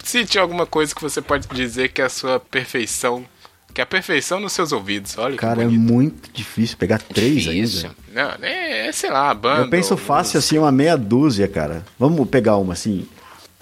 Cite 0.02 0.38
alguma 0.38 0.66
coisa 0.66 0.94
que 0.94 1.00
você 1.02 1.20
pode 1.22 1.46
dizer 1.48 1.88
que 1.88 2.02
é 2.02 2.04
a 2.04 2.08
sua 2.08 2.38
perfeição. 2.40 3.24
Que 3.72 3.80
é 3.80 3.84
a 3.84 3.86
perfeição 3.86 4.38
nos 4.38 4.52
seus 4.52 4.70
ouvidos. 4.70 5.16
Olha 5.16 5.36
Cara, 5.36 5.56
que 5.56 5.62
é 5.62 5.66
muito 5.68 6.30
difícil 6.30 6.76
pegar 6.76 6.98
três 6.98 7.42
Difícil. 7.44 7.90
ainda. 8.12 8.32
Não, 8.40 8.46
é, 8.46 8.88
é, 8.88 8.92
sei 8.92 9.10
lá, 9.10 9.30
a 9.30 9.34
banda. 9.34 9.62
Eu 9.62 9.70
penso 9.70 9.96
fácil 9.96 10.36
música. 10.36 10.38
assim, 10.40 10.58
uma 10.58 10.70
meia 10.70 10.94
dúzia, 10.96 11.48
cara. 11.48 11.82
Vamos 11.98 12.28
pegar 12.28 12.56
uma 12.58 12.74
assim. 12.74 13.06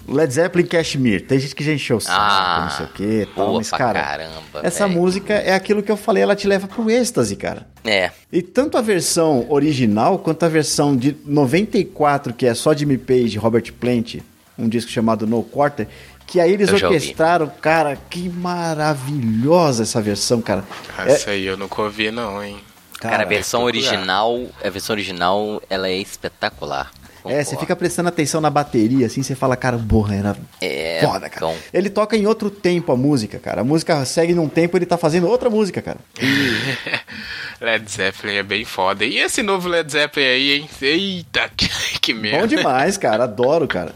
Led 0.07 0.33
Zeppelin 0.33 0.65
Cashmere. 0.65 1.21
Tem 1.21 1.39
gente 1.39 1.55
que 1.55 1.63
já 1.63 1.71
encheu 1.73 1.97
o 1.97 2.01
saco, 2.01 2.17
Ah, 2.19 2.67
não 2.69 2.77
sei 2.77 2.85
o 2.85 2.89
que 2.89 3.27
tal, 3.35 3.45
boa 3.47 3.57
mas, 3.59 3.69
pra 3.69 3.77
cara. 3.77 4.01
caramba, 4.01 4.41
essa 4.63 4.87
velho. 4.87 4.99
música 4.99 5.33
é 5.33 5.53
aquilo 5.53 5.81
que 5.83 5.91
eu 5.91 5.97
falei, 5.97 6.23
ela 6.23 6.35
te 6.35 6.47
leva 6.47 6.67
pro 6.67 6.89
êxtase, 6.89 7.35
cara. 7.35 7.67
É. 7.85 8.11
E 8.31 8.41
tanto 8.41 8.77
a 8.77 8.81
versão 8.81 9.45
original 9.49 10.19
quanto 10.19 10.43
a 10.43 10.49
versão 10.49 10.95
de 10.95 11.15
94, 11.25 12.33
que 12.33 12.45
é 12.45 12.53
só 12.53 12.73
Jimmy 12.73 12.97
Page 12.97 13.35
e 13.35 13.37
Robert 13.37 13.71
Plant, 13.73 14.15
um 14.57 14.67
disco 14.67 14.91
chamado 14.91 15.25
No 15.25 15.41
Quarter, 15.43 15.87
que 16.27 16.39
aí 16.39 16.51
eles 16.53 16.69
Eu 16.69 16.75
orquestraram, 16.75 17.51
cara, 17.61 17.97
que 18.09 18.29
maravilhosa 18.29 19.83
essa 19.83 20.01
versão, 20.01 20.41
cara. 20.41 20.63
Ah, 20.97 21.05
É, 21.09 21.11
Essa 21.13 21.31
aí 21.31 21.45
eu 21.45 21.57
nunca 21.57 21.81
ouvi, 21.81 22.11
não, 22.11 22.43
hein? 22.43 22.57
Cara, 22.99 23.23
a 23.23 23.25
versão 23.25 23.63
original, 23.63 24.45
a 24.63 24.69
versão 24.69 24.93
original, 24.93 25.61
ela 25.69 25.87
é 25.87 25.97
espetacular. 25.97 26.91
É, 27.25 27.35
você 27.35 27.51
Concordo. 27.51 27.59
fica 27.59 27.75
prestando 27.75 28.09
atenção 28.09 28.41
na 28.41 28.49
bateria, 28.49 29.05
assim, 29.05 29.21
você 29.23 29.35
fala, 29.35 29.55
cara, 29.55 29.77
porra, 29.77 30.15
era 30.15 30.35
É, 30.59 30.99
foda, 31.03 31.29
cara. 31.29 31.51
então. 31.51 31.55
Ele 31.73 31.89
toca 31.89 32.17
em 32.17 32.25
outro 32.25 32.49
tempo 32.49 32.91
a 32.91 32.97
música, 32.97 33.37
cara. 33.39 33.61
A 33.61 33.63
música 33.63 34.03
segue 34.05 34.33
num 34.33 34.49
tempo, 34.49 34.77
ele 34.77 34.85
tá 34.85 34.97
fazendo 34.97 35.27
outra 35.27 35.49
música, 35.49 35.81
cara. 35.81 35.99
Led 37.61 37.89
Zeppelin 37.91 38.35
é 38.35 38.43
bem 38.43 38.65
foda. 38.65 39.05
E 39.05 39.17
esse 39.19 39.43
novo 39.43 39.67
Led 39.69 39.91
Zeppelin 39.91 40.25
aí, 40.25 40.51
hein? 40.53 40.69
Eita, 40.81 41.49
que, 41.55 41.69
que 41.99 42.13
merda. 42.13 42.39
Bom 42.39 42.47
demais, 42.47 42.97
cara, 42.97 43.23
adoro, 43.25 43.67
cara. 43.67 43.93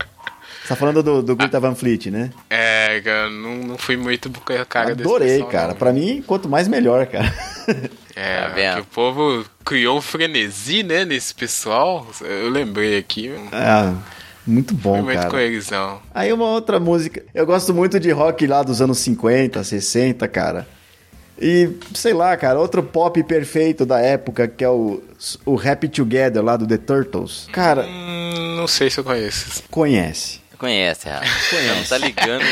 Você 0.65 0.69
tá 0.69 0.75
falando 0.75 1.03
do, 1.03 1.21
do 1.21 1.35
Greta 1.35 1.59
Van 1.59 1.75
Fleet, 1.75 2.07
né? 2.09 2.31
É, 2.49 2.99
cara, 3.03 3.29
não, 3.29 3.55
não 3.57 3.77
fui 3.77 3.95
muito 3.95 4.31
com 4.31 4.53
a 4.53 4.65
cara 4.65 4.95
desse 4.95 5.07
Adorei, 5.07 5.29
pessoal, 5.33 5.49
cara. 5.51 5.67
não. 5.69 5.75
Pra 5.75 5.93
mim, 5.93 6.23
quanto 6.25 6.49
mais 6.49 6.67
melhor, 6.67 7.05
cara. 7.05 7.31
É, 8.15 8.41
Tá 8.41 8.47
vendo? 8.47 8.79
o 8.81 8.85
povo 8.85 9.45
criou 9.63 9.97
um 9.97 10.01
frenesi, 10.01 10.81
né, 10.81 11.05
nesse 11.05 11.35
pessoal. 11.35 12.07
Eu 12.21 12.49
lembrei 12.49 12.97
aqui. 12.97 13.31
Ah, 13.51 13.93
muito 14.47 14.73
foi 14.73 14.81
bom, 14.81 15.01
muito 15.03 15.21
com 15.23 15.29
cara. 15.31 15.43
eles, 15.43 15.69
não. 15.69 16.01
Aí 16.13 16.33
uma 16.33 16.45
outra 16.47 16.79
música. 16.79 17.23
Eu 17.33 17.45
gosto 17.45 17.71
muito 17.73 17.99
de 17.99 18.09
rock 18.11 18.47
lá 18.47 18.63
dos 18.63 18.81
anos 18.81 18.97
50, 18.99 19.63
60, 19.63 20.27
cara. 20.27 20.67
E, 21.39 21.69
sei 21.93 22.13
lá, 22.13 22.35
cara, 22.37 22.57
outro 22.57 22.81
pop 22.81 23.21
perfeito 23.23 23.85
da 23.85 23.99
época, 23.99 24.47
que 24.47 24.63
é 24.63 24.69
o, 24.69 25.03
o 25.45 25.59
Happy 25.59 25.89
Together 25.89 26.41
lá 26.41 26.55
do 26.55 26.65
The 26.65 26.77
Turtles. 26.77 27.47
Cara, 27.51 27.83
Hum, 27.85 28.55
não 28.55 28.67
sei 28.67 28.89
se 28.89 28.97
eu 28.99 29.03
conheço. 29.03 29.61
conhece. 29.69 30.39
Conhece, 30.57 31.07
Rafa. 31.09 31.25
Não 31.75 31.83
tá 31.83 31.97
ligando 31.97 32.43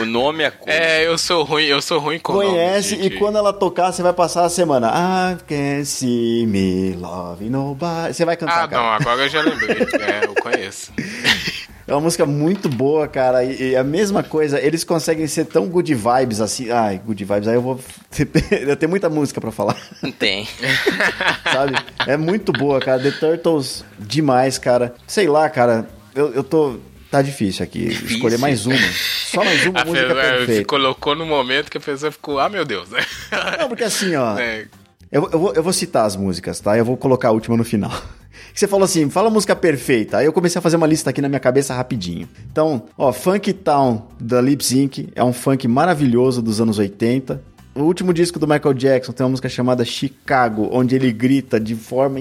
o- 0.00 0.04
nome 0.04 0.44
a 0.44 0.50
cor. 0.50 0.68
É, 0.68 1.06
eu 1.06 1.16
sou 1.18 1.42
ruim, 1.44 1.64
eu 1.64 1.80
sou 1.80 1.98
ruim 1.98 2.18
com 2.18 2.32
Conhece 2.34 2.96
nome, 2.96 3.06
e 3.06 3.18
quando 3.18 3.38
ela 3.38 3.52
tocar, 3.52 3.92
você 3.92 4.02
vai 4.02 4.12
passar 4.12 4.44
a 4.44 4.48
semana. 4.48 4.88
I 4.92 5.36
can 5.46 5.84
see 5.84 6.46
me 6.46 6.92
love 6.96 7.44
nobody. 7.48 8.14
Você 8.14 8.24
vai 8.24 8.36
cantar, 8.36 8.64
Ah, 8.64 8.68
cara. 8.68 8.82
não, 8.82 8.92
agora 8.92 9.22
eu 9.22 9.28
já 9.28 9.40
lembrei. 9.42 9.76
é, 10.00 10.24
eu 10.26 10.34
conheço. 10.34 10.92
É 11.86 11.92
uma 11.92 12.00
música 12.00 12.24
muito 12.24 12.66
boa, 12.66 13.06
cara. 13.06 13.44
E, 13.44 13.72
e 13.72 13.76
a 13.76 13.84
mesma 13.84 14.22
coisa, 14.22 14.58
eles 14.58 14.82
conseguem 14.84 15.26
ser 15.26 15.44
tão 15.44 15.66
good 15.68 15.94
vibes 15.94 16.40
assim. 16.40 16.70
Ai, 16.70 16.98
good 17.04 17.22
vibes. 17.22 17.46
Aí 17.46 17.56
eu 17.56 17.60
vou. 17.60 17.78
eu 18.50 18.74
tenho 18.74 18.88
muita 18.88 19.10
música 19.10 19.38
pra 19.38 19.50
falar, 19.52 19.76
Tem. 20.18 20.48
sabe? 21.52 21.74
É 22.06 22.16
muito 22.16 22.52
boa, 22.52 22.80
cara. 22.80 23.02
The 23.02 23.10
Turtles, 23.10 23.84
demais, 23.98 24.56
cara. 24.56 24.94
Sei 25.06 25.28
lá, 25.28 25.50
cara. 25.50 25.86
Eu, 26.14 26.32
eu 26.32 26.42
tô. 26.42 26.78
Tá 27.14 27.22
difícil 27.22 27.62
aqui. 27.62 27.84
Escolher 27.84 28.38
mais 28.40 28.66
uma. 28.66 28.76
Só 28.76 29.44
mais 29.44 29.64
uma 29.64 29.78
A 29.82 29.84
música 29.84 30.06
pessoa, 30.08 30.20
é, 30.20 30.36
perfeita. 30.38 30.64
colocou 30.64 31.14
no 31.14 31.24
momento 31.24 31.70
que 31.70 31.78
a 31.78 31.80
pessoa 31.80 32.10
ficou, 32.10 32.40
ah, 32.40 32.48
meu 32.48 32.64
Deus. 32.64 32.88
Não, 33.56 33.68
porque 33.68 33.84
assim, 33.84 34.16
ó. 34.16 34.36
É, 34.36 34.66
Eu, 35.12 35.30
eu, 35.32 35.38
vou, 35.38 35.52
eu 35.54 35.62
vou 35.62 35.72
citar 35.72 36.06
as 36.06 36.16
músicas, 36.16 36.58
tá? 36.58 36.76
Eu 36.76 36.84
vou 36.84 36.96
colocar 36.96 37.28
a 37.28 37.30
última 37.30 37.56
no 37.56 37.62
final. 37.62 37.92
Você 38.52 38.66
falou 38.66 38.84
assim, 38.84 39.08
fala 39.08 39.28
a 39.28 39.30
música 39.30 39.54
perfeita. 39.54 40.18
Aí 40.18 40.26
eu 40.26 40.32
comecei 40.32 40.58
a 40.58 40.62
fazer 40.62 40.74
uma 40.74 40.88
lista 40.88 41.10
aqui 41.10 41.22
na 41.22 41.28
minha 41.28 41.38
cabeça 41.38 41.72
rapidinho. 41.72 42.28
Então, 42.50 42.82
ó, 42.98 43.12
Funk 43.12 43.52
Town 43.52 44.08
da 44.20 44.40
Lip 44.40 44.64
Sync 44.64 45.08
é 45.14 45.22
um 45.22 45.32
funk 45.32 45.68
maravilhoso 45.68 46.42
dos 46.42 46.60
anos 46.60 46.80
80. 46.80 47.40
O 47.76 47.82
último 47.82 48.12
disco 48.12 48.40
do 48.40 48.48
Michael 48.48 48.74
Jackson 48.74 49.12
tem 49.12 49.24
uma 49.24 49.30
música 49.30 49.48
chamada 49.48 49.84
Chicago, 49.84 50.68
onde 50.72 50.96
ele 50.96 51.12
grita 51.12 51.60
de 51.60 51.76
forma 51.76 52.18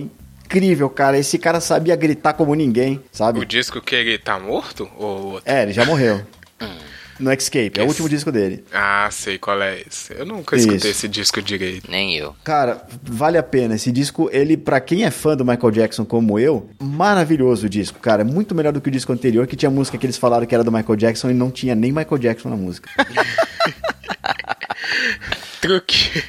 incrível, 0.53 0.89
cara. 0.89 1.17
Esse 1.17 1.37
cara 1.39 1.59
sabia 1.59 1.95
gritar 1.95 2.33
como 2.33 2.53
ninguém, 2.53 2.97
o 2.97 3.01
sabe? 3.11 3.43
disco 3.45 3.81
que 3.81 3.95
ele 3.95 4.17
tá 4.17 4.39
morto? 4.39 4.89
Ou 4.97 5.33
outro? 5.33 5.51
É, 5.51 5.63
ele 5.63 5.73
já 5.73 5.85
morreu. 5.85 6.21
No 7.19 7.31
Escape, 7.31 7.79
é 7.79 7.83
o 7.83 7.85
último 7.85 8.09
disco 8.09 8.31
dele. 8.31 8.63
Ah, 8.73 9.07
sei 9.11 9.37
qual 9.37 9.61
é 9.61 9.81
esse. 9.87 10.15
Eu 10.17 10.25
nunca 10.25 10.55
Isso. 10.55 10.67
escutei 10.67 10.89
esse 10.89 11.07
disco 11.07 11.43
direito. 11.43 11.89
Nem 11.89 12.17
eu. 12.17 12.35
Cara, 12.43 12.81
vale 13.03 13.37
a 13.37 13.43
pena. 13.43 13.75
Esse 13.75 13.91
disco, 13.91 14.31
ele, 14.33 14.57
pra 14.57 14.81
quem 14.81 15.05
é 15.05 15.11
fã 15.11 15.37
do 15.37 15.45
Michael 15.45 15.69
Jackson 15.71 16.05
como 16.05 16.39
eu, 16.39 16.67
maravilhoso 16.81 17.67
o 17.67 17.69
disco, 17.69 17.99
cara. 17.99 18.23
Muito 18.25 18.55
melhor 18.55 18.73
do 18.73 18.81
que 18.81 18.89
o 18.89 18.91
disco 18.91 19.13
anterior, 19.13 19.45
que 19.45 19.55
tinha 19.55 19.69
música 19.69 19.95
que 19.95 20.07
eles 20.07 20.17
falaram 20.17 20.47
que 20.47 20.55
era 20.55 20.63
do 20.63 20.71
Michael 20.71 20.95
Jackson 20.95 21.29
e 21.29 21.35
não 21.35 21.51
tinha 21.51 21.75
nem 21.75 21.91
Michael 21.91 22.17
Jackson 22.17 22.49
na 22.49 22.57
música. 22.57 22.89
Truque. 25.61 26.23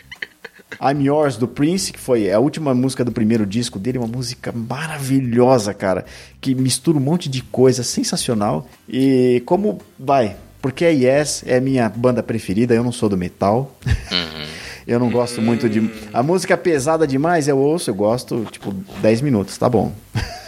I'm 0.84 1.02
Yours 1.02 1.38
do 1.38 1.48
Prince, 1.48 1.90
que 1.90 1.98
foi 1.98 2.30
a 2.30 2.38
última 2.38 2.74
música 2.74 3.02
do 3.02 3.10
primeiro 3.10 3.46
disco 3.46 3.78
dele, 3.78 3.96
uma 3.96 4.06
música 4.06 4.52
maravilhosa, 4.52 5.72
cara, 5.72 6.04
que 6.42 6.54
mistura 6.54 6.98
um 6.98 7.00
monte 7.00 7.26
de 7.26 7.42
coisa 7.42 7.82
sensacional. 7.82 8.68
E 8.86 9.42
como 9.46 9.80
vai? 9.98 10.36
Porque 10.60 10.84
a 10.84 10.90
Yes 10.90 11.42
é 11.46 11.58
minha 11.58 11.88
banda 11.88 12.22
preferida, 12.22 12.74
eu 12.74 12.84
não 12.84 12.92
sou 12.92 13.08
do 13.08 13.16
metal. 13.16 13.74
Uhum. 13.86 14.46
eu 14.86 15.00
não 15.00 15.10
gosto 15.10 15.40
muito 15.40 15.70
de. 15.70 15.90
A 16.12 16.22
música 16.22 16.54
pesada 16.54 17.06
demais 17.06 17.48
eu 17.48 17.56
ouço, 17.56 17.88
eu 17.88 17.94
gosto, 17.94 18.46
tipo, 18.50 18.70
10 19.00 19.22
minutos, 19.22 19.56
tá 19.56 19.70
bom. 19.70 19.90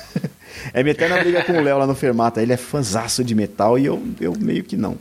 É 0.72 0.82
minha 0.82 0.92
eterna 0.92 1.18
briga 1.18 1.42
com 1.44 1.52
o 1.52 1.62
Léo 1.62 1.78
lá 1.78 1.86
no 1.86 1.94
Fermata. 1.94 2.42
Ele 2.42 2.52
é 2.52 2.56
fanzaço 2.56 3.22
de 3.24 3.34
metal 3.34 3.78
e 3.78 3.86
eu, 3.86 4.02
eu 4.20 4.34
meio 4.38 4.64
que 4.64 4.76
não. 4.76 4.98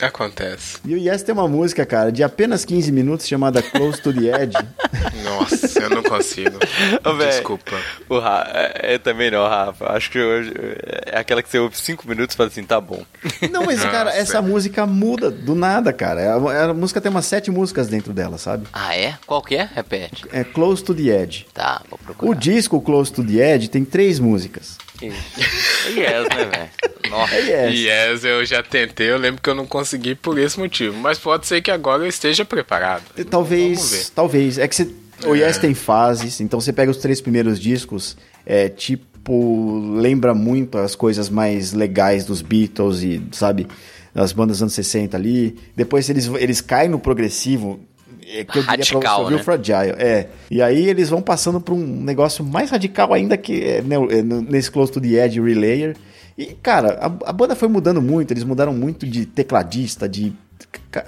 Acontece. 0.00 0.78
E 0.84 0.94
o 0.94 0.98
Yes 0.98 1.22
tem 1.22 1.32
uma 1.32 1.48
música, 1.48 1.84
cara, 1.84 2.10
de 2.10 2.22
apenas 2.22 2.64
15 2.64 2.90
minutos 2.90 3.26
chamada 3.26 3.62
Close 3.62 4.00
to 4.00 4.12
the 4.12 4.42
Edge. 4.42 4.56
Nossa, 5.22 5.80
eu 5.82 5.90
não 5.90 6.02
consigo. 6.02 6.58
Ô, 7.04 7.12
Desculpa. 7.18 7.76
O 8.08 8.18
Rafa, 8.18 8.50
é, 8.54 8.94
é 8.94 8.98
também 8.98 9.30
não, 9.30 9.46
Rafa. 9.46 9.92
Acho 9.92 10.10
que 10.10 10.18
hoje 10.18 10.52
é 11.06 11.18
aquela 11.18 11.42
que 11.42 11.48
você 11.48 11.58
ouve 11.58 11.76
5 11.76 12.08
minutos 12.08 12.34
e 12.34 12.36
fala 12.36 12.48
assim, 12.48 12.64
tá 12.64 12.80
bom. 12.80 13.02
Não, 13.50 13.64
mas, 13.64 13.82
cara, 13.82 14.06
Nossa. 14.06 14.16
essa 14.18 14.42
música 14.42 14.86
muda 14.86 15.30
do 15.30 15.54
nada, 15.54 15.92
cara. 15.92 16.20
É 16.20 16.28
A, 16.28 16.64
a 16.70 16.74
música 16.74 17.00
tem 17.00 17.10
umas 17.10 17.26
sete 17.26 17.50
músicas 17.50 17.88
dentro 17.88 18.12
dela, 18.12 18.38
sabe? 18.38 18.66
Ah, 18.72 18.96
é? 18.96 19.16
Qual 19.26 19.42
que 19.42 19.56
é? 19.56 19.68
Repete. 19.74 20.24
É 20.32 20.44
Close 20.44 20.82
to 20.82 20.94
the 20.94 21.02
Edge. 21.22 21.46
Tá, 21.52 21.82
vou 21.88 21.98
procurar. 21.98 22.30
O 22.30 22.34
disco 22.34 22.80
Close 22.80 23.12
to 23.12 23.24
the 23.24 23.54
Edge 23.54 23.68
tem 23.68 23.84
três 23.84 24.18
músicas. 24.18 24.76
Yes, 25.02 26.28
né, 26.28 26.44
velho? 26.50 27.10
Nossa. 27.10 27.34
É 27.34 27.70
Yes. 27.70 27.78
Yes, 27.78 28.24
eu 28.24 28.44
já 28.44 28.62
tentei, 28.62 29.10
eu 29.10 29.18
lembro 29.18 29.42
que 29.42 29.48
eu 29.48 29.54
não 29.54 29.66
consegui 29.66 30.14
por 30.14 30.38
esse 30.38 30.58
motivo. 30.58 30.96
Mas 30.98 31.18
pode 31.18 31.46
ser 31.46 31.60
que 31.62 31.70
agora 31.70 32.02
eu 32.02 32.08
esteja 32.08 32.44
preparado. 32.44 33.02
Vamos 33.06 33.20
ver. 33.20 33.24
Talvez, 33.24 34.10
talvez. 34.10 34.58
É 34.58 34.68
que 34.68 34.74
você, 34.74 34.88
o 35.26 35.34
Yes 35.34 35.58
tem 35.58 35.74
fases, 35.74 36.40
então 36.40 36.60
você 36.60 36.72
pega 36.72 36.90
os 36.90 36.96
três 36.98 37.20
primeiros 37.20 37.58
discos, 37.60 38.16
é 38.46 38.68
tipo, 38.68 39.94
lembra 39.96 40.34
muito 40.34 40.78
as 40.78 40.94
coisas 40.94 41.28
mais 41.28 41.72
legais 41.72 42.24
dos 42.24 42.42
Beatles 42.42 43.02
e, 43.02 43.22
sabe, 43.32 43.66
das 44.14 44.32
bandas 44.32 44.56
dos 44.58 44.62
anos 44.62 44.74
60 44.74 45.16
ali. 45.16 45.56
Depois 45.76 46.08
eles, 46.08 46.26
eles 46.38 46.60
caem 46.60 46.88
no 46.88 46.98
progressivo. 46.98 47.80
É 48.34 48.44
que 48.44 48.58
eu 48.58 48.62
diria 48.62 48.76
pra 48.78 48.84
você 48.84 48.94
Radical, 48.94 49.30
né? 49.30 49.36
o 49.36 49.38
Fragile. 49.38 49.94
É. 49.98 50.28
E 50.50 50.60
aí 50.60 50.88
eles 50.88 51.08
vão 51.08 51.22
passando 51.22 51.60
pra 51.60 51.72
um 51.74 52.02
negócio 52.02 52.44
mais 52.44 52.70
radical 52.70 53.12
ainda 53.12 53.36
que 53.36 53.62
é, 53.62 53.80
né, 53.82 53.96
é, 54.10 54.22
nesse 54.22 54.70
Close 54.70 54.90
to 54.92 55.00
the 55.00 55.24
Edge 55.24 55.40
Relayer. 55.40 55.96
E, 56.36 56.46
cara, 56.46 56.98
a, 57.00 57.30
a 57.30 57.32
banda 57.32 57.54
foi 57.54 57.68
mudando 57.68 58.02
muito, 58.02 58.32
eles 58.32 58.42
mudaram 58.42 58.74
muito 58.74 59.06
de 59.06 59.24
tecladista, 59.24 60.08
de. 60.08 60.32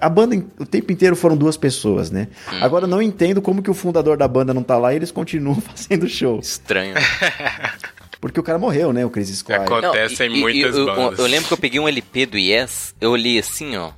A 0.00 0.08
banda 0.08 0.36
o 0.58 0.64
tempo 0.66 0.92
inteiro 0.92 1.16
foram 1.16 1.36
duas 1.36 1.56
pessoas, 1.56 2.10
né? 2.10 2.28
Hum. 2.52 2.58
Agora 2.60 2.84
eu 2.84 2.88
não 2.88 3.02
entendo 3.02 3.42
como 3.42 3.62
que 3.62 3.70
o 3.70 3.74
fundador 3.74 4.16
da 4.16 4.28
banda 4.28 4.54
não 4.54 4.62
tá 4.62 4.78
lá 4.78 4.92
e 4.92 4.96
eles 4.96 5.10
continuam 5.10 5.56
fazendo 5.60 6.08
show. 6.08 6.38
Estranho. 6.38 6.94
Porque 8.20 8.40
o 8.40 8.42
cara 8.42 8.58
morreu, 8.58 8.92
né? 8.92 9.04
O 9.04 9.10
Chris 9.10 9.28
Squire. 9.28 9.62
Acon- 9.62 9.76
Acontece 9.76 10.24
em 10.24 10.40
muitas 10.40 10.76
eu, 10.76 10.86
bandas. 10.86 11.18
Eu, 11.18 11.26
lembro 11.26 11.48
que 11.48 11.52
eu 11.52 11.58
peguei 11.58 11.78
um 11.78 11.88
LP 11.88 12.26
do 12.26 12.38
Yes, 12.38 12.94
eu 13.00 13.10
olhei 13.10 13.38
assim, 13.38 13.76
ó. 13.76 13.90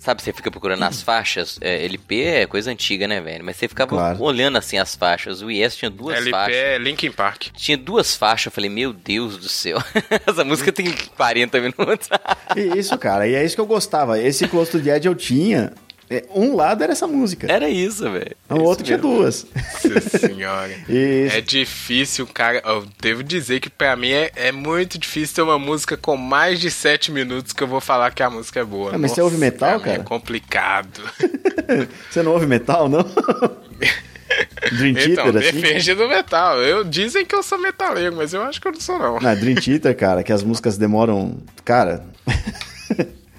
Sabe, 0.00 0.22
você 0.22 0.32
fica 0.32 0.50
procurando 0.50 0.82
as 0.82 1.02
faixas. 1.02 1.58
É, 1.60 1.84
LP 1.84 2.22
é 2.22 2.46
coisa 2.46 2.70
antiga, 2.70 3.06
né, 3.06 3.20
velho? 3.20 3.44
Mas 3.44 3.56
você 3.56 3.68
ficava 3.68 3.90
Claro. 3.90 4.22
olhando 4.22 4.56
assim 4.56 4.78
as 4.78 4.94
faixas. 4.94 5.42
O 5.42 5.50
Yes 5.50 5.76
tinha 5.76 5.90
duas 5.90 6.16
LP 6.16 6.30
faixas. 6.30 6.56
é 6.56 6.78
Linkin 6.78 7.12
Park. 7.12 7.48
Tinha 7.54 7.76
duas 7.76 8.16
faixas, 8.16 8.46
eu 8.46 8.52
falei, 8.52 8.70
meu 8.70 8.94
Deus 8.94 9.36
do 9.36 9.48
céu. 9.48 9.76
Essa 10.26 10.42
música 10.42 10.72
tem 10.72 10.90
40 11.16 11.60
minutos. 11.60 12.08
E 12.56 12.78
Isso, 12.78 12.96
cara. 12.96 13.28
E 13.28 13.34
é 13.34 13.44
isso 13.44 13.54
que 13.54 13.60
eu 13.60 13.66
gostava. 13.66 14.18
Esse 14.18 14.48
Close 14.48 14.70
to 14.70 14.80
the 14.82 14.96
Edge 14.96 15.06
eu 15.06 15.14
tinha. 15.14 15.74
É, 16.10 16.24
Um 16.34 16.56
lado 16.56 16.82
era 16.82 16.92
essa 16.92 17.06
música. 17.06 17.46
Era 17.50 17.68
isso, 17.68 18.10
velho. 18.10 18.36
o 18.48 18.62
outro 18.62 18.84
tinha 18.84 18.98
duas. 18.98 19.46
Nossa 19.84 20.18
senhora. 20.18 20.72
Isso. 20.88 21.36
É 21.36 21.40
difícil, 21.40 22.26
cara. 22.26 22.60
Eu 22.66 22.84
devo 23.00 23.22
dizer 23.22 23.60
que 23.60 23.70
pra 23.70 23.94
mim 23.94 24.10
é, 24.10 24.32
é 24.34 24.50
muito 24.50 24.98
difícil 24.98 25.36
ter 25.36 25.42
uma 25.42 25.58
música 25.58 25.96
com 25.96 26.16
mais 26.16 26.58
de 26.58 26.68
7 26.68 27.12
minutos 27.12 27.52
que 27.52 27.62
eu 27.62 27.68
vou 27.68 27.80
falar 27.80 28.10
que 28.10 28.24
a 28.24 28.28
música 28.28 28.58
é 28.58 28.64
boa. 28.64 28.92
Ah, 28.92 28.98
mas 28.98 29.12
você 29.12 29.22
ouve 29.22 29.36
metal, 29.36 29.78
mim 29.78 29.84
cara? 29.84 30.00
É 30.00 30.02
complicado. 30.02 31.00
Você 32.10 32.20
não 32.20 32.32
ouve 32.32 32.46
metal, 32.46 32.88
não? 32.88 33.04
Dream 34.72 34.90
então, 34.90 35.24
Theater, 35.24 35.36
assim? 35.36 35.60
defende 35.60 35.94
do 35.94 36.08
metal. 36.08 36.58
Eu, 36.58 36.82
dizem 36.82 37.24
que 37.24 37.34
eu 37.34 37.42
sou 37.44 37.58
metaleiro, 37.58 38.16
mas 38.16 38.34
eu 38.34 38.42
acho 38.42 38.60
que 38.60 38.66
eu 38.66 38.72
não 38.72 38.80
sou, 38.80 38.98
não. 38.98 39.20
Na 39.20 39.36
Dream 39.36 39.54
Theater, 39.54 39.96
cara, 39.96 40.24
que 40.24 40.32
as 40.32 40.42
músicas 40.42 40.76
demoram, 40.76 41.38
cara, 41.64 42.04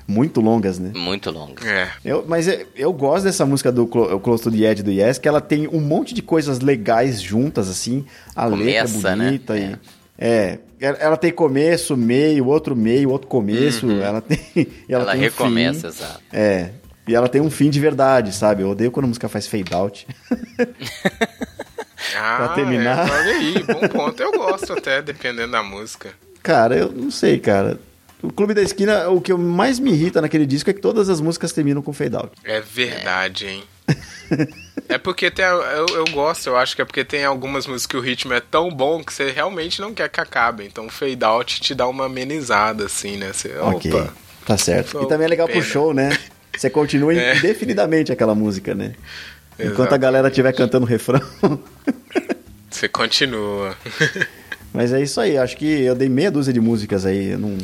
muito 0.07 0.41
longas, 0.41 0.79
né? 0.79 0.91
Muito 0.95 1.29
longo. 1.31 1.55
É. 1.65 1.89
Eu, 2.03 2.25
mas 2.27 2.47
eu, 2.47 2.65
eu 2.75 2.93
gosto 2.93 3.23
dessa 3.25 3.45
música 3.45 3.71
do 3.71 3.85
Clo- 3.87 4.19
Close 4.19 4.43
to 4.43 4.51
the 4.51 4.57
Edge 4.69 4.83
do 4.83 4.91
Yes, 4.91 5.17
que 5.17 5.27
ela 5.27 5.41
tem 5.41 5.67
um 5.67 5.79
monte 5.79 6.13
de 6.13 6.21
coisas 6.21 6.59
legais 6.59 7.21
juntas, 7.21 7.69
assim. 7.69 8.05
A 8.35 8.45
letra 8.45 8.57
Começa, 8.87 9.09
é 9.09 9.15
né? 9.15 9.25
bonita 9.25 9.57
e. 9.57 9.75
É. 10.17 10.59
ela- 10.79 10.97
Ela 10.99 11.17
tem 11.17 11.31
começo, 11.31 11.95
meio, 11.97 12.45
outro 12.47 12.75
meio, 12.75 13.09
outro 13.09 13.27
começo. 13.27 13.89
Ela 13.89 14.21
tem. 14.21 14.39
e 14.55 14.67
ela 14.93 15.03
Ela 15.03 15.11
tem 15.13 15.21
um 15.21 15.23
recomeça, 15.23 15.79
fim. 15.91 15.97
exato. 15.97 16.21
É. 16.31 16.69
E 17.07 17.15
ela 17.15 17.27
tem 17.27 17.41
um 17.41 17.49
fim 17.49 17.69
de 17.69 17.79
verdade, 17.79 18.33
sabe? 18.33 18.61
Eu 18.61 18.69
odeio 18.69 18.91
quando 18.91 19.05
a 19.05 19.07
música 19.07 19.27
faz 19.27 19.47
fade 19.47 19.73
out. 19.73 20.05
Ah, 22.17 22.51
terminar. 22.55 23.07
É, 23.07 23.11
olha 23.11 23.31
aí, 23.37 23.63
bom 23.63 23.87
ponto. 23.87 24.21
Eu 24.21 24.31
gosto 24.31 24.73
até, 24.73 25.01
dependendo 25.01 25.51
da 25.51 25.63
música. 25.63 26.09
Cara, 26.43 26.75
eu 26.75 26.91
não 26.91 27.11
sei, 27.11 27.39
cara. 27.39 27.79
O 28.22 28.31
Clube 28.31 28.53
da 28.53 28.61
Esquina, 28.61 29.10
o 29.10 29.19
que 29.19 29.34
mais 29.34 29.80
me 29.80 29.91
irrita 29.91 30.22
naquele 30.22 30.45
disco 30.45 30.69
é 30.69 30.73
que 30.73 30.80
todas 30.81 31.10
as 31.10 31.19
músicas 31.19 31.52
terminam 31.52 31.81
com 31.81 31.91
fade 31.91 32.15
out. 32.15 32.31
É 32.43 32.61
verdade, 32.61 33.48
hein? 33.48 33.64
É 34.88 34.98
porque 34.98 35.31
tem, 35.31 35.43
eu, 35.43 35.85
eu 35.95 36.06
gosto, 36.11 36.48
eu 36.48 36.56
acho 36.56 36.76
que 36.76 36.81
é 36.81 36.85
porque 36.85 37.03
tem 37.03 37.26
algumas 37.26 37.65
músicas 37.65 37.88
que 37.88 37.98
o 37.98 37.99
ritmo 38.02 38.34
é 38.34 38.39
tão 38.39 38.69
bom 38.69 39.03
que 39.03 39.11
você 39.14 39.31
realmente 39.31 39.81
não 39.81 39.93
quer 39.93 40.07
que 40.10 40.22
acabe. 40.22 40.65
Então 40.65 40.85
o 40.85 40.89
fade 40.89 41.23
out 41.23 41.60
te 41.61 41.73
dá 41.73 41.88
uma 41.88 42.06
amenizada, 42.06 42.85
assim, 42.85 43.18
né? 43.18 43.31
Você, 43.34 43.53
Ok. 43.57 43.91
opa, 43.91 44.14
Tá 44.45 44.57
certo. 44.57 45.02
E 45.03 45.07
também 45.07 45.26
é 45.26 45.30
legal 45.30 45.48
pro 45.48 45.56
pena. 45.60 45.65
show, 45.65 45.93
né? 45.93 46.18
Você 46.56 46.69
continua 46.69 47.14
É. 47.18 47.35
indefinidamente 47.38 48.11
aquela 48.11 48.35
música, 48.35 48.76
né? 48.76 48.93
Enquanto 49.60 49.93
a 49.93 49.98
galera 49.98 50.27
estiver 50.27 50.53
cantando 50.53 50.85
o 50.85 50.89
refrão. 50.89 51.22
você 52.69 52.88
continua. 52.88 53.76
Mas 54.73 54.93
é 54.93 55.02
isso 55.02 55.19
aí, 55.19 55.38
acho 55.38 55.57
que 55.57 55.65
eu 55.84 55.93
dei 55.95 56.07
meia 56.10 56.31
dúzia 56.31 56.53
de 56.53 56.60
músicas 56.61 57.06
aí. 57.06 57.31
eu 57.31 57.39
Não... 57.39 57.57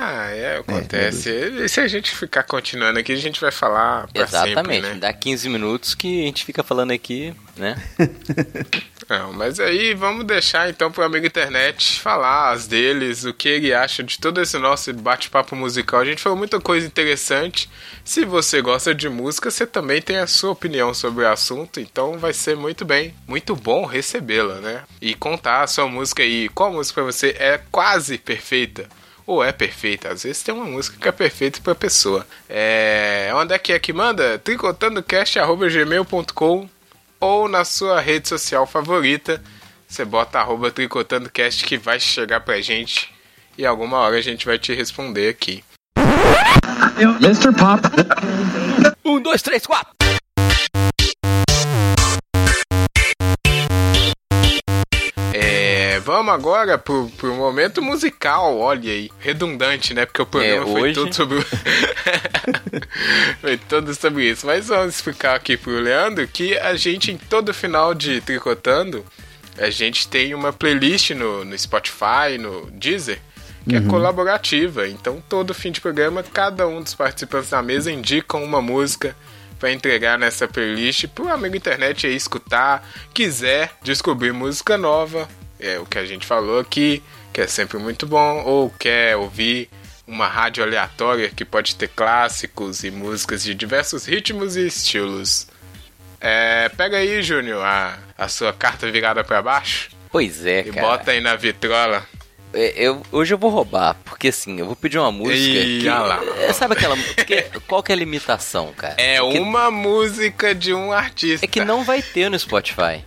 ah, 0.00 0.30
é, 0.30 0.56
acontece. 0.58 1.30
e 1.30 1.68
se 1.68 1.80
a 1.80 1.86
gente 1.86 2.10
ficar 2.10 2.42
continuando 2.44 2.98
aqui, 2.98 3.12
a 3.12 3.16
gente 3.16 3.40
vai 3.40 3.50
falar 3.50 4.08
pra 4.08 4.22
Exatamente. 4.22 4.56
sempre, 4.56 4.80
né? 4.80 4.94
Dá 4.94 5.12
15 5.12 5.48
minutos 5.48 5.94
que 5.94 6.22
a 6.22 6.26
gente 6.26 6.44
fica 6.44 6.62
falando 6.62 6.92
aqui, 6.92 7.34
né? 7.56 7.76
Não, 9.10 9.32
mas 9.32 9.58
aí 9.58 9.92
vamos 9.92 10.24
deixar 10.24 10.70
então 10.70 10.92
pro 10.92 11.02
amigo 11.02 11.26
internet 11.26 12.00
falar 12.00 12.52
as 12.52 12.68
deles, 12.68 13.24
o 13.24 13.34
que 13.34 13.48
ele 13.48 13.74
acha 13.74 14.04
de 14.04 14.16
todo 14.20 14.40
esse 14.40 14.56
nosso 14.56 14.92
bate-papo 14.94 15.56
musical. 15.56 15.98
A 15.98 16.04
gente 16.04 16.22
falou 16.22 16.38
muita 16.38 16.60
coisa 16.60 16.86
interessante. 16.86 17.68
Se 18.04 18.24
você 18.24 18.62
gosta 18.62 18.94
de 18.94 19.08
música, 19.08 19.50
você 19.50 19.66
também 19.66 20.00
tem 20.00 20.18
a 20.18 20.28
sua 20.28 20.52
opinião 20.52 20.94
sobre 20.94 21.24
o 21.24 21.28
assunto, 21.28 21.80
então 21.80 22.18
vai 22.18 22.32
ser 22.32 22.56
muito 22.56 22.84
bem, 22.84 23.12
muito 23.26 23.56
bom 23.56 23.84
recebê-la, 23.84 24.60
né? 24.60 24.82
E 25.02 25.12
contar 25.14 25.64
a 25.64 25.66
sua 25.66 25.88
música 25.88 26.22
aí, 26.22 26.48
qual 26.48 26.72
música 26.72 27.02
pra 27.02 27.12
você 27.12 27.34
é 27.36 27.60
quase 27.72 28.16
perfeita. 28.16 28.88
Ou 29.30 29.42
é 29.44 29.52
perfeita, 29.52 30.08
às 30.08 30.24
vezes 30.24 30.42
tem 30.42 30.52
uma 30.52 30.64
música 30.64 30.96
que 31.00 31.06
é 31.06 31.12
perfeita 31.12 31.60
pra 31.62 31.72
pessoa. 31.72 32.26
É. 32.48 33.30
Onde 33.36 33.54
é 33.54 33.58
que 33.60 33.72
é 33.72 33.78
que 33.78 33.92
manda? 33.92 34.40
tricotandocast.gmail.com 34.40 36.68
ou 37.20 37.46
na 37.46 37.64
sua 37.64 38.00
rede 38.00 38.26
social 38.26 38.66
favorita. 38.66 39.40
Você 39.86 40.04
bota 40.04 40.40
arroba 40.40 40.72
tricotandocast 40.72 41.64
que 41.64 41.78
vai 41.78 42.00
chegar 42.00 42.40
pra 42.40 42.60
gente 42.60 43.14
e 43.56 43.64
alguma 43.64 43.98
hora 43.98 44.16
a 44.16 44.20
gente 44.20 44.46
vai 44.46 44.58
te 44.58 44.74
responder 44.74 45.28
aqui. 45.28 45.62
Mr. 46.98 47.56
Pop. 47.56 47.82
Um, 49.04 49.22
dois, 49.22 49.42
três, 49.42 49.64
quatro! 49.64 49.94
Vamos 56.10 56.32
agora 56.34 56.76
pro, 56.78 57.08
pro 57.16 57.34
momento 57.34 57.80
musical, 57.82 58.56
olha 58.58 58.90
aí. 58.90 59.10
Redundante, 59.18 59.94
né? 59.94 60.04
Porque 60.06 60.22
o 60.22 60.26
programa 60.26 60.64
É, 60.68 60.72
foi 60.72 60.82
hoje- 60.82 60.94
todo 60.94 61.12
sobre. 61.14 61.38
o- 61.38 61.44
foi 63.40 63.56
todo 63.56 63.94
sobre 63.94 64.30
isso. 64.30 64.46
Mas 64.46 64.68
vamos 64.68 64.94
explicar 64.94 65.34
aqui 65.36 65.56
pro 65.56 65.72
Leandro 65.80 66.26
que 66.26 66.56
a 66.58 66.74
gente, 66.76 67.10
em 67.10 67.16
todo 67.16 67.52
final 67.54 67.94
de 67.94 68.20
Tricotando, 68.20 69.04
a 69.58 69.70
gente 69.70 70.08
tem 70.08 70.34
uma 70.34 70.52
playlist 70.52 71.10
no, 71.10 71.44
no 71.44 71.58
Spotify, 71.58 72.38
no 72.38 72.70
Deezer, 72.72 73.20
que 73.68 73.76
é 73.76 73.80
colaborativa. 73.80 74.88
Então, 74.88 75.22
todo 75.28 75.52
fim 75.54 75.70
de 75.70 75.80
programa, 75.80 76.22
cada 76.22 76.66
um 76.66 76.82
dos 76.82 76.94
participantes 76.94 77.50
da 77.50 77.62
mesa 77.62 77.90
indicam 77.92 78.42
uma 78.42 78.62
música 78.62 79.14
para 79.58 79.70
entregar 79.70 80.18
nessa 80.18 80.48
playlist 80.48 81.06
pro 81.08 81.28
amigo 81.30 81.54
internet 81.54 82.06
aí 82.06 82.14
escutar, 82.16 82.88
quiser 83.12 83.70
descobrir 83.82 84.32
música 84.32 84.78
nova, 84.78 85.28
é 85.60 85.78
o 85.78 85.86
que 85.86 85.98
a 85.98 86.04
gente 86.04 86.26
falou 86.26 86.58
aqui, 86.58 87.02
que 87.32 87.40
é 87.40 87.46
sempre 87.46 87.78
muito 87.78 88.06
bom, 88.06 88.42
ou 88.44 88.70
quer 88.70 89.16
ouvir 89.16 89.68
uma 90.06 90.26
rádio 90.26 90.64
aleatória 90.64 91.30
que 91.30 91.44
pode 91.44 91.76
ter 91.76 91.88
clássicos 91.88 92.82
e 92.82 92.90
músicas 92.90 93.42
de 93.42 93.54
diversos 93.54 94.06
ritmos 94.06 94.56
e 94.56 94.66
estilos. 94.66 95.46
É, 96.20 96.68
pega 96.70 96.98
aí, 96.98 97.22
Júnior, 97.22 97.64
a, 97.64 97.98
a 98.18 98.28
sua 98.28 98.52
carta 98.52 98.90
virada 98.90 99.24
pra 99.24 99.40
baixo 99.40 99.90
Pois 100.10 100.44
é, 100.44 100.60
e 100.60 100.72
cara. 100.72 100.86
bota 100.86 101.10
aí 101.12 101.20
na 101.20 101.36
vitrola. 101.36 102.04
É, 102.52 102.72
eu, 102.76 103.00
hoje 103.12 103.32
eu 103.32 103.38
vou 103.38 103.48
roubar, 103.48 103.96
porque 104.04 104.28
assim, 104.28 104.58
eu 104.58 104.66
vou 104.66 104.74
pedir 104.74 104.98
uma 104.98 105.12
música 105.12 105.38
Ih, 105.38 105.82
que... 105.82 105.88
É, 106.42 106.52
sabe 106.52 106.74
aquela... 106.74 106.96
Porque, 107.14 107.42
qual 107.68 107.80
que 107.80 107.92
é 107.92 107.94
a 107.94 107.98
limitação, 107.98 108.72
cara? 108.76 108.96
É 108.98 109.22
uma 109.22 109.70
música 109.70 110.52
de 110.52 110.74
um 110.74 110.92
artista. 110.92 111.46
É 111.46 111.48
que 111.48 111.64
não 111.64 111.84
vai 111.84 112.02
ter 112.02 112.28
no 112.28 112.36
Spotify. 112.36 113.04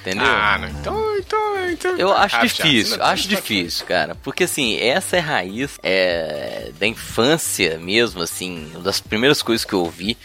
Entendeu? 0.00 0.24
Ah, 0.26 0.58
não. 0.58 0.68
Então, 0.68 1.16
então, 1.18 1.70
então. 1.70 1.96
Eu 1.98 2.08
tá 2.10 2.20
acho 2.22 2.40
difícil, 2.42 3.02
acho 3.02 3.22
precisa- 3.28 3.40
difícil, 3.42 3.86
cara. 3.86 4.14
Porque 4.14 4.44
assim, 4.44 4.78
essa 4.78 5.16
é 5.16 5.20
a 5.20 5.22
raiz 5.22 5.78
é, 5.82 6.70
da 6.78 6.86
infância 6.86 7.78
mesmo, 7.78 8.22
assim, 8.22 8.70
uma 8.74 8.80
das 8.84 9.00
primeiras 9.00 9.42
coisas 9.42 9.64
que 9.64 9.72
eu 9.72 9.80
ouvi. 9.80 10.16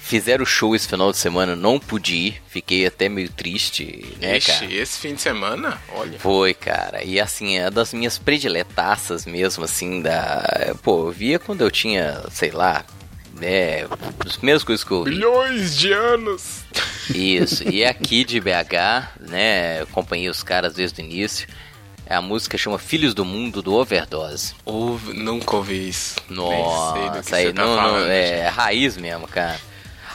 Fizeram 0.00 0.46
show 0.46 0.74
esse 0.74 0.88
final 0.88 1.10
de 1.12 1.18
semana, 1.18 1.54
não 1.54 1.78
pude 1.78 2.16
ir, 2.16 2.42
fiquei 2.48 2.86
até 2.86 3.10
meio 3.10 3.28
triste, 3.30 4.06
né, 4.18 4.38
Ixi, 4.38 4.52
cara? 4.52 4.72
esse 4.72 4.98
fim 4.98 5.14
de 5.14 5.20
semana? 5.20 5.78
Olha. 5.94 6.18
Foi, 6.18 6.54
cara. 6.54 7.04
E 7.04 7.20
assim, 7.20 7.58
é 7.58 7.70
das 7.70 7.92
minhas 7.92 8.16
prediletaças 8.16 9.26
mesmo, 9.26 9.64
assim, 9.64 10.00
da. 10.00 10.74
Pô, 10.82 11.08
eu 11.08 11.12
via 11.12 11.38
quando 11.38 11.60
eu 11.60 11.70
tinha, 11.70 12.22
sei 12.30 12.50
lá, 12.50 12.86
né? 13.38 13.86
As 14.24 14.36
primeiras 14.36 14.64
coisas 14.64 14.84
que 14.84 14.90
eu 14.90 14.98
ouvi. 14.98 15.10
Milhões 15.10 15.76
de 15.76 15.92
anos. 15.92 16.64
Isso, 17.14 17.66
e 17.68 17.82
é 17.82 17.88
aqui 17.88 18.24
de 18.24 18.40
BH, 18.40 19.20
né? 19.20 19.80
Eu 19.80 19.84
acompanhei 19.84 20.28
os 20.28 20.42
caras 20.42 20.74
desde 20.74 21.00
o 21.00 21.04
início. 21.04 21.48
É 22.04 22.14
a 22.14 22.22
música 22.22 22.56
chama 22.56 22.78
Filhos 22.78 23.12
do 23.12 23.24
Mundo 23.24 23.60
do 23.60 23.74
Overdose. 23.74 24.54
Ouve, 24.64 25.12
nunca 25.12 25.56
ouvi 25.56 25.88
isso. 25.90 26.16
Nem 26.28 26.46
sei 26.46 26.48
do 26.48 27.10
que 27.10 27.16
Nossa, 27.16 27.36
aí 27.36 27.52
tá 27.52 27.62
não, 27.62 27.76
não, 27.76 27.82
falando. 27.82 28.08
é 28.08 28.48
raiz 28.48 28.96
mesmo, 28.96 29.28
cara. 29.28 29.60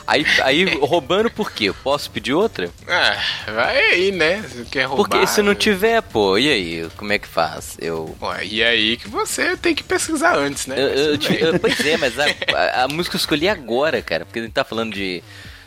Aí, 0.06 0.24
aí 0.42 0.64
roubando 0.76 1.30
por 1.30 1.50
quê? 1.50 1.64
Eu 1.64 1.74
posso 1.74 2.10
pedir 2.10 2.34
outra? 2.34 2.70
É, 2.86 3.50
vai 3.52 3.76
aí, 3.78 4.12
né? 4.12 4.42
Você 4.46 4.64
quer 4.70 4.84
roubar. 4.84 5.08
Porque 5.08 5.26
se 5.26 5.40
não 5.42 5.54
tiver, 5.54 6.02
pô, 6.02 6.36
e 6.36 6.48
aí? 6.50 6.88
Como 6.96 7.12
é 7.12 7.18
que 7.18 7.26
faz? 7.28 7.76
Eu. 7.80 8.14
Ué, 8.20 8.44
e 8.44 8.62
aí 8.62 8.96
que 8.96 9.08
você 9.08 9.56
tem 9.56 9.74
que 9.74 9.82
pesquisar 9.82 10.36
antes, 10.36 10.66
né? 10.66 10.76
eu- 10.78 10.88
eu 10.88 11.14
eu- 11.52 11.58
pois 11.60 11.80
é, 11.86 11.96
mas 11.96 12.18
a, 12.18 12.24
a- 12.54 12.84
a 12.84 12.88
música 12.88 13.16
eu 13.16 13.18
escolhi 13.20 13.48
agora, 13.48 14.02
cara, 14.02 14.24
porque 14.26 14.38
a 14.40 14.42
gente 14.42 14.52
tá 14.52 14.64
falando 14.64 14.92
de. 14.92 15.22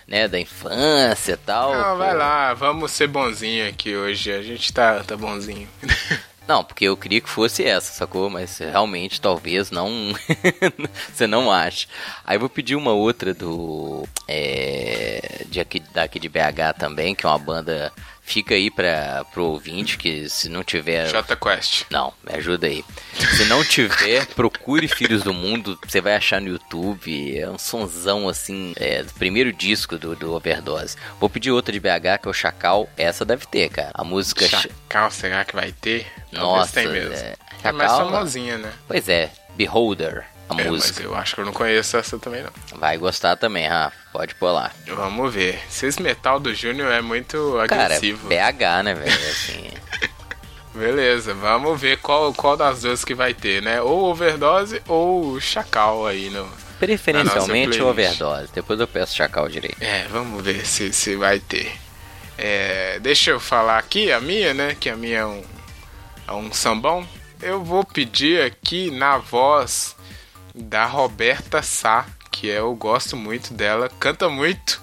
né, 0.07 0.27
da 0.27 0.39
infância 0.39 1.33
e 1.33 1.37
tal. 1.37 1.73
Não, 1.75 1.91
pô. 1.91 1.97
vai 1.97 2.15
lá, 2.15 2.53
vamos 2.53 2.91
ser 2.91 3.07
bonzinho 3.07 3.67
aqui 3.67 3.95
hoje. 3.95 4.31
A 4.31 4.41
gente 4.41 4.71
tá, 4.71 5.03
tá 5.03 5.17
bonzinho. 5.17 5.67
Não, 6.47 6.63
porque 6.63 6.85
eu 6.85 6.95
queria 6.95 7.19
que 7.19 7.29
fosse 7.29 7.63
essa, 7.63 7.91
sacou? 7.91 8.29
Mas 8.29 8.59
realmente 8.59 9.19
talvez 9.19 9.69
não. 9.69 10.13
você 11.13 11.27
não 11.27 11.51
ache. 11.51 11.87
Aí 12.25 12.37
vou 12.37 12.49
pedir 12.49 12.75
uma 12.75 12.93
outra 12.93 13.33
do. 13.33 14.07
É, 14.27 15.45
de 15.49 15.59
aqui, 15.59 15.81
daqui 15.93 16.19
de 16.19 16.29
BH 16.29 16.77
também, 16.79 17.13
que 17.13 17.25
é 17.25 17.29
uma 17.29 17.37
banda. 17.37 17.91
Fica 18.29 18.55
aí 18.55 18.69
pra, 18.69 19.23
pro 19.31 19.45
ouvinte, 19.45 19.97
que 19.97 20.27
se 20.27 20.49
não 20.49 20.61
tiver. 20.61 21.07
J 21.07 21.33
Quest. 21.37 21.85
Não, 21.89 22.13
me 22.21 22.33
ajuda 22.35 22.67
aí. 22.67 22.83
Se 23.37 23.45
não 23.45 23.63
tiver, 23.63 24.25
procure 24.35 24.85
Filhos 24.89 25.23
do 25.23 25.33
Mundo, 25.33 25.79
você 25.87 26.01
vai 26.01 26.13
achar 26.13 26.41
no 26.41 26.49
YouTube. 26.49 27.39
É 27.39 27.49
um 27.49 27.57
sonzão 27.57 28.27
assim, 28.27 28.73
é, 28.75 29.01
do 29.01 29.13
primeiro 29.13 29.53
disco 29.53 29.97
do, 29.97 30.13
do 30.13 30.33
Overdose. 30.33 30.97
Vou 31.21 31.29
pedir 31.29 31.51
outra 31.51 31.71
de 31.71 31.79
BH, 31.79 32.19
que 32.21 32.27
é 32.27 32.29
o 32.29 32.33
Chacal. 32.33 32.89
Essa 32.97 33.23
deve 33.23 33.45
ter, 33.45 33.69
cara. 33.69 33.91
A 33.93 34.03
música. 34.03 34.45
Chacal, 34.45 35.09
será 35.09 35.45
que 35.45 35.55
vai 35.55 35.71
ter? 35.71 36.05
Talvez 36.29 36.33
Nossa, 36.43 36.73
tem 36.73 36.87
mesmo. 36.89 37.13
é. 37.13 37.33
É 37.63 37.71
mais 37.71 37.89
Chacal- 37.89 38.11
famosinha, 38.11 38.57
né? 38.57 38.73
Pois 38.89 39.07
é, 39.07 39.31
Beholder, 39.55 40.25
a 40.49 40.53
É, 40.53 40.55
mas 40.57 40.67
música. 40.67 41.03
eu 41.03 41.15
acho 41.15 41.35
que 41.35 41.41
eu 41.41 41.45
não 41.45 41.53
conheço 41.53 41.97
essa 41.97 42.17
também, 42.17 42.43
não. 42.43 42.51
Vai 42.79 42.97
gostar 42.97 43.35
também, 43.35 43.67
Rafa. 43.67 43.95
Pode 44.13 44.35
pôr 44.35 44.51
lá. 44.51 44.71
Vamos 44.87 45.33
ver. 45.33 45.59
Se 45.69 45.85
esse 45.87 46.01
metal 46.01 46.39
do 46.39 46.53
Júnior 46.53 46.91
é 46.91 47.01
muito 47.01 47.55
Cara, 47.67 47.85
agressivo. 47.85 48.27
BH, 48.27 48.83
né, 48.83 48.93
velho? 48.93 49.11
Assim, 49.29 49.69
Beleza, 50.73 51.33
vamos 51.33 51.79
ver 51.81 51.97
qual, 51.97 52.31
qual 52.33 52.55
das 52.55 52.81
duas 52.83 53.03
que 53.03 53.15
vai 53.15 53.33
ter, 53.33 53.63
né? 53.63 53.81
Ou 53.81 54.11
overdose 54.11 54.79
ou 54.87 55.39
chacal 55.39 56.05
aí 56.05 56.29
no. 56.29 56.47
preferencialmente 56.79 57.81
overdose. 57.81 58.49
Depois 58.53 58.79
eu 58.79 58.87
peço 58.87 59.15
Chacal 59.15 59.49
direito. 59.49 59.81
É, 59.81 60.05
vamos 60.07 60.43
ver 60.43 60.65
se, 60.67 60.93
se 60.93 61.15
vai 61.15 61.39
ter. 61.39 61.71
É, 62.37 62.99
deixa 62.99 63.31
eu 63.31 63.39
falar 63.39 63.79
aqui 63.79 64.11
a 64.11 64.21
minha, 64.21 64.53
né? 64.53 64.77
Que 64.79 64.87
a 64.91 64.95
minha 64.95 65.19
é 65.19 65.25
um, 65.25 65.43
é 66.27 66.31
um 66.33 66.53
sambão. 66.53 67.07
Eu 67.41 67.63
vou 67.63 67.83
pedir 67.83 68.43
aqui 68.43 68.91
na 68.91 69.17
voz 69.17 69.95
da 70.57 70.85
Roberta 70.85 71.61
Sá, 71.61 72.05
que 72.31 72.47
eu 72.47 72.73
gosto 72.75 73.15
muito 73.15 73.53
dela. 73.53 73.89
Canta 73.99 74.27
muito, 74.27 74.81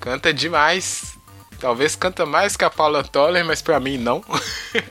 canta 0.00 0.32
demais. 0.32 1.18
Talvez 1.58 1.94
canta 1.94 2.24
mais 2.24 2.56
que 2.56 2.64
a 2.64 2.70
Paula 2.70 3.04
Toller, 3.04 3.44
mas 3.44 3.60
pra 3.60 3.78
mim 3.78 3.98
não. 3.98 4.24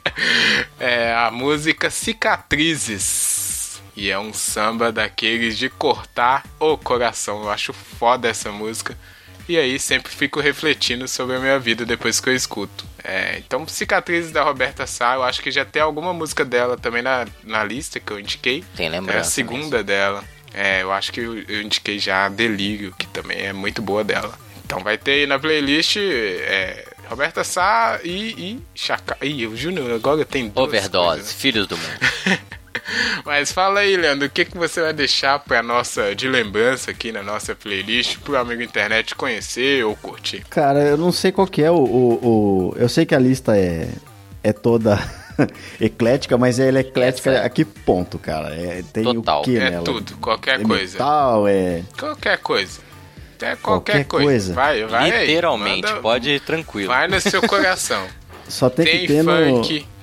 é 0.80 1.14
a 1.14 1.32
música 1.32 1.90
Cicatrizes. 1.90 3.82
E 3.96 4.10
é 4.10 4.20
um 4.20 4.32
samba 4.32 4.91
daqueles 4.91 5.58
de 5.58 5.70
cortar 5.70 6.46
o 6.60 6.78
coração. 6.78 7.41
Eu 7.44 7.50
acho 7.50 7.74
foda 7.74 8.28
essa 8.30 8.52
música. 8.52 8.98
E 9.48 9.58
aí 9.58 9.80
sempre 9.80 10.12
fico 10.12 10.40
refletindo 10.40 11.08
sobre 11.08 11.36
a 11.36 11.40
minha 11.40 11.60
vida 11.60 11.86
depois 11.86 12.20
que 12.20 12.30
eu 12.30 12.36
escuto. 12.36 12.86
É, 13.04 13.38
então, 13.38 13.68
Cicatrizes 13.68 14.32
da 14.32 14.44
Roberta 14.44 14.86
Sá, 14.88 15.16
eu 15.16 15.24
acho 15.24 15.42
que 15.42 15.52
já 15.52 15.64
tem 15.66 15.82
alguma 15.82 16.14
música 16.14 16.44
dela 16.46 16.78
também 16.78 17.02
na, 17.02 17.26
na 17.44 17.64
lista 17.64 18.00
que 18.00 18.12
eu 18.12 18.20
indiquei. 18.20 18.64
Tem 18.76 18.86
É 18.86 18.90
a 18.90 18.92
lembrança. 18.92 19.32
segunda 19.32 19.84
dela. 19.84 20.24
É, 20.54 20.82
eu 20.82 20.92
acho 20.92 21.12
que 21.12 21.20
eu, 21.20 21.40
eu 21.48 21.62
indiquei 21.62 22.00
já 22.00 22.28
Delírio, 22.28 22.94
que 22.98 23.06
também 23.08 23.38
é 23.40 23.54
muito 23.54 23.82
boa 23.82 24.04
dela. 24.04 24.34
Então 24.66 24.80
vai 24.84 24.98
ter 24.98 25.12
aí 25.12 25.28
na 25.28 25.40
playlist 25.40 25.98
é, 25.98 26.86
Roberta 27.08 27.44
Sá 27.44 28.00
e, 28.04 28.12
e 28.54 28.60
Chacal. 28.76 29.18
Ih, 29.22 29.48
o 29.48 29.56
Júnior 29.56 29.92
agora 29.94 30.24
tem 30.26 30.44
mesmo. 30.44 30.56
duas 30.56 30.68
Overdose, 30.68 31.08
coisas, 31.18 31.34
Filhos 31.34 31.68
do 31.68 31.78
Mundo. 31.78 32.00
Mas 33.26 33.52
fala 33.52 33.82
aí, 33.82 33.95
Leandro, 33.98 34.28
o 34.28 34.30
que, 34.30 34.45
que 34.45 34.57
você 34.57 34.82
vai 34.82 34.94
deixar 34.94 35.40
pra 35.40 35.61
nossa 35.64 36.16
de 36.16 36.28
lembrança 36.28 36.91
aqui 36.91 37.11
na 37.11 37.22
nossa 37.24 37.53
playlist 37.56 38.18
pro 38.20 38.38
amigo 38.38 38.61
internet 38.61 39.16
conhecer 39.16 39.84
ou 39.86 39.95
curtir? 39.95 40.44
Cara, 40.49 40.80
eu 40.80 40.98
não 40.98 41.11
sei 41.11 41.32
qual 41.32 41.48
que 41.48 41.61
é 41.64 41.70
o, 41.72 41.76
o, 41.76 42.70
o- 42.72 42.76
Eu 42.78 42.90
sei 42.90 43.06
que 43.06 43.14
a 43.16 43.20
lista 43.20 43.57
é, 43.57 43.88
é 44.44 44.52
toda 44.53 44.98
eclética, 45.80 46.38
mas 46.38 46.60
ela 46.60 46.78
é 46.78 46.82
eclética 46.82 47.32
Essa 47.32 47.40
é. 47.41 47.45
a 47.45 47.49
que 47.49 47.64
ponto, 47.66 48.18
cara? 48.20 48.53
É, 48.56 48.84
tem 48.94 49.03
Total. 49.03 49.41
o 49.41 49.44
que 49.44 49.57
É 49.57 49.70
nela? 49.70 49.84
tudo, 49.84 50.18
qualquer 50.18 50.60
é 50.60 50.64
coisa. 50.64 50.94
metal, 50.94 51.48
é... 51.48 51.84
Qualquer 51.98 52.38
coisa. 52.40 52.80
É 53.41 53.56
qualquer, 53.56 54.03
Qualquer 54.03 54.03
coisa. 54.06 54.26
coisa. 54.26 54.53
Vai, 54.53 54.84
vai 54.86 55.11
aí. 55.11 55.28
Literalmente, 55.28 55.88
Manda- 55.88 56.02
pode 56.02 56.30
ir 56.30 56.41
tranquilo. 56.41 56.90
Vai 56.90 57.07
no 57.07 57.22
seu 57.22 57.41
coração. 57.41 58.06
Só 58.49 58.70
tem, 58.70 58.84
tem 58.86 58.99
que 59.02 59.07
ter 59.07 59.24
funk, 59.24 59.80
no... 59.80 59.99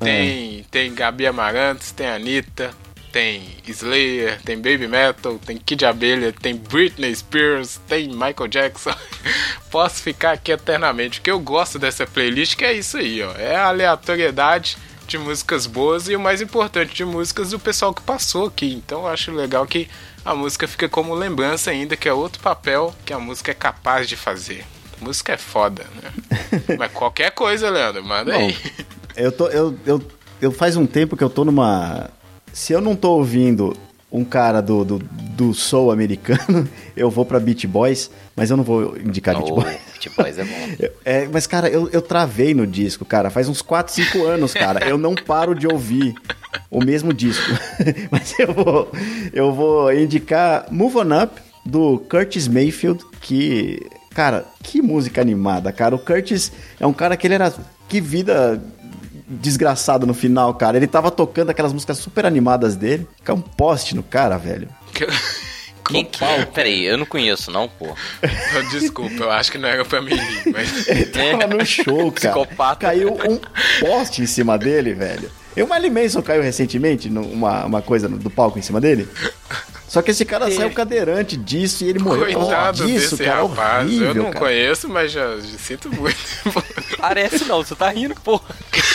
tem, 0.00 0.64
tem 0.70 0.94
Gabi 0.94 1.26
Amarantos, 1.26 1.90
tem 1.90 2.06
Anitta, 2.06 2.74
tem 3.12 3.42
Slayer, 3.66 4.40
tem 4.42 4.56
Baby 4.56 4.86
Metal, 4.86 5.38
tem 5.38 5.56
Kid 5.56 5.86
Abelha, 5.86 6.32
tem 6.32 6.54
Britney 6.54 7.14
Spears, 7.14 7.80
tem 7.88 8.08
Michael 8.08 8.48
Jackson. 8.48 8.94
Posso 9.70 10.02
ficar 10.02 10.32
aqui 10.32 10.52
eternamente, 10.52 11.18
porque 11.18 11.30
eu 11.30 11.40
gosto 11.40 11.78
dessa 11.78 12.06
playlist, 12.06 12.56
que 12.56 12.64
é 12.64 12.74
isso 12.74 12.98
aí, 12.98 13.22
ó. 13.22 13.32
É 13.32 13.56
a 13.56 13.68
aleatoriedade 13.68 14.76
de 15.06 15.16
músicas 15.16 15.66
boas 15.66 16.08
e 16.08 16.16
o 16.16 16.20
mais 16.20 16.42
importante 16.42 16.94
de 16.94 17.04
músicas 17.04 17.50
do 17.50 17.58
pessoal 17.58 17.94
que 17.94 18.02
passou 18.02 18.46
aqui. 18.46 18.74
Então 18.74 19.02
eu 19.02 19.08
acho 19.08 19.32
legal 19.32 19.66
que 19.66 19.88
a 20.24 20.34
música 20.34 20.66
fica 20.66 20.88
como 20.88 21.14
lembrança 21.14 21.70
ainda, 21.70 21.96
que 21.96 22.08
é 22.08 22.12
outro 22.12 22.42
papel 22.42 22.94
que 23.04 23.12
a 23.12 23.18
música 23.18 23.50
é 23.50 23.54
capaz 23.54 24.08
de 24.08 24.16
fazer. 24.16 24.64
música 25.00 25.32
é 25.32 25.36
foda, 25.38 25.86
né? 25.94 26.12
Mas 26.76 26.92
qualquer 26.92 27.30
coisa, 27.30 27.70
Leandro, 27.70 28.04
manda 28.04 28.32
Bom, 28.32 28.38
aí. 28.38 28.56
Eu, 29.16 29.32
tô, 29.32 29.48
eu, 29.48 29.74
eu, 29.86 30.02
eu 30.40 30.52
faz 30.52 30.76
um 30.76 30.86
tempo 30.86 31.16
que 31.16 31.24
eu 31.24 31.30
tô 31.30 31.44
numa. 31.44 32.10
Se 32.52 32.72
eu 32.72 32.80
não 32.80 32.94
tô 32.94 33.12
ouvindo 33.12 33.76
um 34.10 34.24
cara 34.24 34.60
do, 34.60 34.84
do, 34.84 34.98
do 34.98 35.52
soul 35.52 35.90
americano, 35.90 36.68
eu 36.96 37.10
vou 37.10 37.24
pra 37.24 37.40
Beach 37.40 37.66
Boys, 37.66 38.10
mas 38.34 38.50
eu 38.50 38.56
não 38.56 38.64
vou 38.64 38.96
indicar 38.96 39.36
Oh, 39.36 39.56
Boys. 39.56 39.78
Beach 39.92 40.10
Boys 40.16 40.38
é 40.38 40.44
bom. 40.44 40.90
É, 41.04 41.28
mas, 41.28 41.46
cara, 41.46 41.68
eu, 41.68 41.88
eu 41.90 42.02
travei 42.02 42.54
no 42.54 42.66
disco, 42.66 43.04
cara. 43.04 43.30
Faz 43.30 43.48
uns 43.48 43.62
4, 43.62 43.92
5 43.92 44.24
anos, 44.24 44.54
cara. 44.54 44.86
Eu 44.88 44.98
não 44.98 45.14
paro 45.14 45.54
de 45.54 45.66
ouvir 45.66 46.14
o 46.70 46.84
mesmo 46.84 47.12
disco. 47.12 47.50
mas 48.10 48.38
eu 48.38 48.52
vou, 48.52 48.90
eu 49.32 49.52
vou 49.52 49.92
indicar 49.92 50.66
Move 50.70 50.98
On 50.98 51.22
Up, 51.22 51.40
do 51.64 51.98
Curtis 52.08 52.48
Mayfield, 52.48 53.04
que... 53.20 53.80
Cara, 54.14 54.46
que 54.62 54.80
música 54.80 55.20
animada, 55.20 55.70
cara. 55.72 55.94
O 55.94 55.98
Curtis 55.98 56.50
é 56.80 56.86
um 56.86 56.92
cara 56.92 57.16
que 57.16 57.26
ele 57.26 57.34
era... 57.34 57.52
Que 57.88 58.00
vida 58.00 58.60
desgraçada 59.28 60.06
no 60.06 60.14
final, 60.14 60.54
cara. 60.54 60.76
Ele 60.76 60.86
tava 60.86 61.10
tocando 61.10 61.50
aquelas 61.50 61.72
músicas 61.72 61.98
super 61.98 62.24
animadas 62.26 62.76
dele. 62.76 63.06
Fica 63.16 63.34
um 63.34 63.40
poste 63.40 63.94
no 63.94 64.02
cara, 64.02 64.36
velho. 64.38 64.68
Quem 65.88 66.04
que 66.04 66.24
é? 66.24 66.44
Peraí, 66.44 66.84
eu 66.84 66.98
não 66.98 67.06
conheço 67.06 67.50
não, 67.50 67.68
pô. 67.68 67.94
Desculpa, 68.70 69.24
eu 69.24 69.30
acho 69.30 69.52
que 69.52 69.58
não 69.58 69.68
era 69.68 69.84
pra 69.84 70.00
mim 70.02 70.16
mas. 70.52 70.86
Ele 70.88 71.06
tava 71.06 71.46
no 71.46 71.64
show, 71.64 72.10
cara. 72.10 72.34
Psicopata. 72.34 72.86
Caiu 72.86 73.12
um 73.14 73.38
poste 73.80 74.22
em 74.22 74.26
cima 74.26 74.58
dele, 74.58 74.94
velho. 74.94 75.30
E 75.56 75.62
o 75.62 75.68
Miley 75.68 75.90
Manson 75.90 76.20
caiu 76.22 76.42
recentemente, 76.42 77.08
numa 77.08 77.64
uma 77.64 77.80
coisa 77.80 78.08
do 78.08 78.28
palco 78.28 78.58
em 78.58 78.62
cima 78.62 78.80
dele. 78.80 79.08
Só 79.88 80.02
que 80.02 80.10
esse 80.10 80.24
cara 80.24 80.50
saiu 80.50 80.70
cadeirante 80.72 81.36
disso 81.36 81.84
e 81.84 81.88
ele 81.88 82.00
morreu 82.00 82.40
Coitado 82.40 82.84
disso, 82.84 83.16
desse 83.16 83.24
cara. 83.24 83.46
rapaz. 83.46 83.86
horrível, 83.86 84.08
eu 84.08 84.14
não 84.14 84.24
cara. 84.24 84.38
conheço, 84.40 84.88
mas 84.88 85.12
já, 85.12 85.36
já 85.36 85.58
sinto 85.58 85.90
muito. 85.94 86.18
Parece 86.98 87.44
não, 87.44 87.62
você 87.62 87.74
tá 87.74 87.88
rindo, 87.88 88.14
porra. 88.16 88.44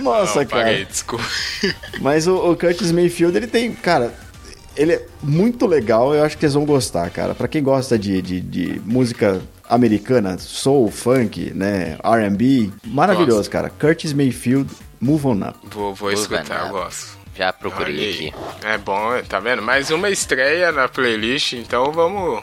Nossa, 0.00 0.40
não, 0.40 0.46
cara. 0.46 0.64
paguei, 0.64 0.84
desculpa. 0.84 1.24
Mas 2.00 2.26
o, 2.26 2.50
o 2.50 2.56
Curtis 2.56 2.90
Mayfield, 2.92 3.36
ele 3.36 3.46
tem, 3.46 3.72
cara, 3.72 4.14
ele 4.76 4.92
é 4.92 5.06
muito 5.22 5.66
legal, 5.66 6.14
eu 6.14 6.22
acho 6.24 6.36
que 6.36 6.40
vocês 6.40 6.54
vão 6.54 6.64
gostar, 6.64 7.10
cara. 7.10 7.34
Pra 7.34 7.48
quem 7.48 7.62
gosta 7.62 7.98
de, 7.98 8.22
de, 8.22 8.40
de 8.40 8.80
música 8.84 9.40
americana, 9.68 10.38
soul, 10.38 10.90
funk, 10.90 11.52
né, 11.54 11.98
R&B, 12.02 12.70
maravilhoso, 12.84 13.38
Gosto. 13.38 13.50
cara. 13.50 13.70
Curtis 13.70 14.12
Mayfield, 14.12 14.70
Move 15.00 15.26
On 15.26 15.48
Up. 15.48 15.58
Vou, 15.70 15.94
vou 15.94 16.10
escutar, 16.12 16.66
eu 16.66 16.72
gosto. 16.72 17.18
Já 17.36 17.52
procurei 17.52 17.94
Olha 17.94 18.10
aqui. 18.10 18.34
É 18.66 18.78
bom, 18.78 19.10
tá 19.28 19.38
vendo? 19.38 19.62
Mais 19.62 19.90
uma 19.90 20.10
estreia 20.10 20.72
na 20.72 20.88
playlist, 20.88 21.52
então 21.52 21.92
vamos 21.92 22.42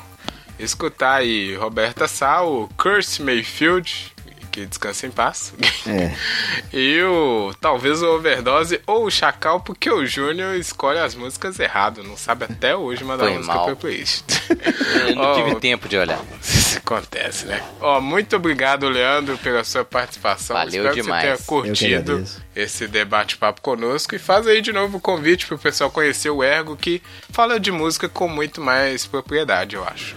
escutar 0.59 1.15
aí 1.15 1.55
Roberta 1.55 2.07
Sal, 2.07 2.69
Curtis 2.77 3.19
Mayfield, 3.19 4.13
que 4.55 4.65
descansa 4.65 5.05
em 5.05 5.11
paz. 5.11 5.53
É. 5.85 6.15
E 6.73 7.01
o 7.03 7.53
talvez 7.59 8.01
o 8.01 8.15
Overdose 8.15 8.81
ou 8.87 9.05
o 9.05 9.11
Chacal, 9.11 9.61
porque 9.61 9.89
o 9.89 10.05
Júnior 10.05 10.55
escolhe 10.55 10.99
as 10.99 11.15
músicas 11.15 11.59
errado, 11.59 12.03
não 12.03 12.17
sabe 12.17 12.45
até 12.45 12.75
hoje 12.75 13.03
mandar 13.03 13.25
Foi 13.25 13.33
música 13.35 13.53
mal. 13.53 13.65
pra 13.65 13.75
playlist. 13.75 14.23
Eu 15.07 15.15
não 15.15 15.23
Ó, 15.23 15.35
tive 15.35 15.59
tempo 15.59 15.87
de 15.87 15.97
olhar. 15.97 16.19
Isso 16.41 16.77
acontece, 16.77 17.45
né? 17.45 17.61
Ó, 17.79 17.99
muito 18.01 18.35
obrigado, 18.35 18.87
Leandro, 18.89 19.37
pela 19.37 19.63
sua 19.63 19.83
participação. 19.85 20.55
Valeu 20.55 20.85
Espero 20.85 20.95
demais. 20.95 21.21
que 21.23 21.29
você 21.29 21.35
tenha 21.35 21.45
curtido 21.45 22.25
esse 22.55 22.87
debate-papo 22.87 23.61
conosco. 23.61 24.15
E 24.15 24.19
faz 24.19 24.47
aí 24.47 24.61
de 24.61 24.71
novo 24.71 24.97
o 24.97 25.01
convite 25.01 25.45
pro 25.45 25.57
pessoal 25.57 25.89
conhecer 25.91 26.29
o 26.29 26.43
Ergo, 26.43 26.75
que 26.75 27.01
fala 27.29 27.59
de 27.59 27.71
música 27.71 28.07
com 28.09 28.27
muito 28.27 28.61
mais 28.61 29.05
propriedade, 29.05 29.75
eu 29.75 29.83
acho. 29.85 30.15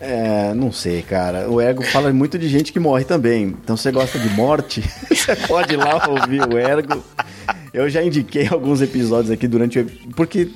É, 0.00 0.52
não 0.54 0.70
sei, 0.70 1.02
cara. 1.02 1.48
O 1.50 1.60
Ergo 1.60 1.82
fala 1.82 2.12
muito 2.12 2.38
de 2.38 2.48
gente 2.48 2.72
que 2.72 2.78
morre 2.78 3.04
também. 3.04 3.44
Então, 3.44 3.76
se 3.76 3.84
você 3.84 3.92
gosta 3.92 4.18
de 4.18 4.28
morte, 4.30 4.82
você 5.10 5.34
pode 5.34 5.74
ir 5.74 5.76
lá 5.78 6.06
ouvir 6.08 6.42
o 6.42 6.58
Ergo. 6.58 7.02
Eu 7.72 7.88
já 7.88 8.02
indiquei 8.02 8.46
alguns 8.50 8.80
episódios 8.82 9.30
aqui 9.30 9.46
durante 9.48 9.78
o... 9.80 9.86
Porque 10.14 10.50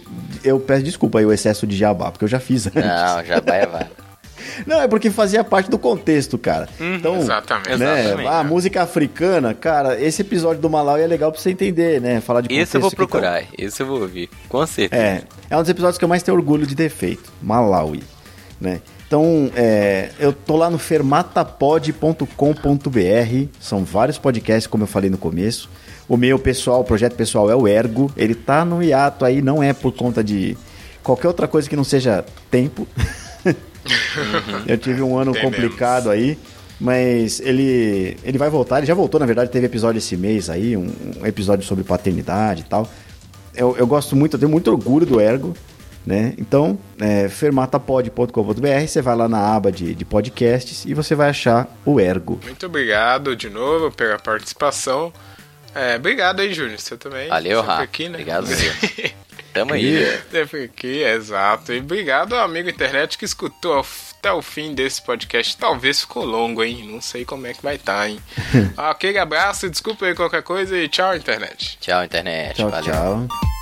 eu 0.45 0.59
peço 0.61 0.83
desculpa 0.83 1.19
aí 1.19 1.27
o 1.27 1.33
excesso 1.33 1.67
de 1.67 1.77
jabá, 1.77 2.11
porque 2.11 2.25
eu 2.25 2.29
já 2.29 2.41
fiz 2.41 2.67
antes. 2.67 2.83
Não, 2.83 3.25
já 3.25 3.41
vai, 3.41 3.67
vai. 3.67 3.87
Não, 4.67 4.81
é 4.81 4.89
porque 4.89 5.11
fazia 5.11 5.45
parte 5.45 5.71
do 5.71 5.79
contexto, 5.79 6.37
cara. 6.37 6.69
então, 6.79 7.17
exatamente. 7.17 7.77
Né, 7.77 8.01
Exatamente. 8.05 8.29
a 8.29 8.43
música 8.45 8.83
africana, 8.83 9.55
cara, 9.55 10.01
esse 10.01 10.23
episódio 10.23 10.61
do 10.61 10.69
Malawi 10.69 11.03
é 11.03 11.07
legal 11.07 11.31
pra 11.31 11.41
você 11.41 11.51
entender, 11.51 12.01
né? 12.01 12.21
Falar 12.21 12.41
de 12.43 12.49
contexto. 12.49 12.63
Esse 12.69 12.77
eu 12.77 12.81
vou 12.81 12.91
que 12.91 12.97
tá- 12.97 13.07
procurar, 13.07 13.43
esse 13.57 13.83
eu 13.83 13.87
vou 13.87 14.01
ouvir. 14.01 14.29
Com 14.49 14.67
certeza. 14.67 15.01
É, 15.03 15.23
é 15.49 15.57
um 15.57 15.61
dos 15.61 15.69
episódios 15.71 15.99
que 15.99 16.05
eu 16.05 16.09
mais 16.09 16.23
tenho 16.23 16.37
orgulho 16.37 16.67
de 16.67 16.75
ter 16.75 16.89
feito. 16.91 17.31
Malawi, 17.43 18.03
né? 18.61 18.81
Então, 19.11 19.51
é, 19.57 20.11
eu 20.21 20.33
tô 20.33 20.57
lá 20.57 20.71
no 20.71 20.79
fermatapod.com.br. 20.79 23.49
São 23.59 23.85
vários 23.85 24.19
podcasts, 24.19 24.69
como 24.69 24.85
eu 24.85 24.87
falei 24.87 25.11
no 25.11 25.19
começo. 25.19 25.69
O 26.09 26.17
meu 26.17 26.39
pessoal, 26.39 26.83
o 26.83 26.85
projeto 26.85 27.17
pessoal 27.17 27.51
é 27.51 27.57
o 27.57 27.67
Ergo. 27.67 28.09
Ele 28.17 28.37
tá 28.37 28.65
no 28.65 28.81
hiato 28.81 29.25
aí, 29.25 29.43
não 29.43 29.61
é 29.61 29.73
por 29.73 29.93
conta 29.93 30.23
de 30.23 30.57
qualquer 31.03 31.27
outra 31.27 31.49
coisa 31.49 31.69
que 31.69 31.75
não 31.75 31.83
seja 31.83 32.25
tempo. 32.53 32.87
eu 34.65 34.79
tive 34.79 35.03
um 35.03 35.19
ano 35.19 35.37
complicado 35.41 36.09
aí. 36.09 36.39
Mas 36.79 37.41
ele, 37.41 38.17
ele 38.23 38.39
vai 38.39 38.49
voltar, 38.49 38.79
ele 38.79 38.87
já 38.87 38.95
voltou, 38.95 39.19
na 39.19 39.27
verdade, 39.27 39.51
teve 39.51 39.67
episódio 39.67 39.99
esse 39.99 40.17
mês 40.17 40.49
aí, 40.49 40.77
um, 40.77 40.89
um 41.21 41.27
episódio 41.27 41.67
sobre 41.67 41.83
paternidade 41.83 42.61
e 42.61 42.65
tal. 42.65 42.89
Eu, 43.57 43.77
eu 43.77 43.89
gosto 43.89 44.15
muito, 44.15 44.37
eu 44.37 44.39
tenho 44.39 44.53
muito 44.53 44.71
orgulho 44.71 45.05
do 45.05 45.21
Ergo, 45.21 45.53
né? 46.05 46.35
Então, 46.39 46.79
é, 46.99 47.29
fermatapod.com.br, 47.29 48.87
você 48.87 49.03
vai 49.03 49.17
lá 49.17 49.29
na 49.29 49.55
aba 49.55 49.71
de, 49.71 49.95
de 49.95 50.05
podcasts 50.05 50.85
e 50.85 50.95
você 50.95 51.15
vai 51.15 51.31
achar 51.31 51.69
o 51.85 52.01
Ergo. 52.01 52.41
Muito 52.43 52.67
obrigado 52.67 53.37
de 53.37 53.51
novo 53.51 53.91
pela 53.91 54.19
participação. 54.19 55.13
É, 55.75 55.97
obrigado 55.97 56.41
aí, 56.41 56.53
Júnior. 56.53 56.81
Você 56.81 56.97
também. 56.97 57.29
Valeu, 57.29 57.61
aqui, 57.61 58.09
né? 58.09 58.15
Obrigado. 58.15 58.47
Tamo 59.53 59.75
aí. 59.75 60.07
Sempre 60.31 60.65
aqui, 60.65 61.03
exato. 61.03 61.73
E 61.73 61.81
obrigado 61.81 62.35
ao 62.35 62.45
amigo 62.45 62.69
internet 62.69 63.19
que 63.19 63.25
escutou 63.25 63.85
até 64.19 64.33
o 64.33 64.41
fim 64.41 64.75
desse 64.75 65.03
podcast. 65.03 65.57
Talvez 65.57 66.01
ficou 66.01 66.25
longo, 66.25 66.63
hein? 66.63 66.89
Não 66.89 67.01
sei 67.01 67.25
como 67.25 67.47
é 67.47 67.55
que 67.55 67.63
vai 67.63 67.77
estar, 67.77 68.09
hein? 68.09 68.21
Aquele 68.77 69.19
abraço, 69.19 69.69
desculpa 69.69 70.07
aí 70.07 70.15
qualquer 70.15 70.43
coisa 70.43 70.77
e 70.77 70.89
tchau, 70.89 71.17
internet. 71.17 71.79
Tchau, 71.81 72.05
internet. 72.05 72.57
Tchau, 72.57 72.71
Valeu. 72.71 72.93
tchau. 72.93 73.60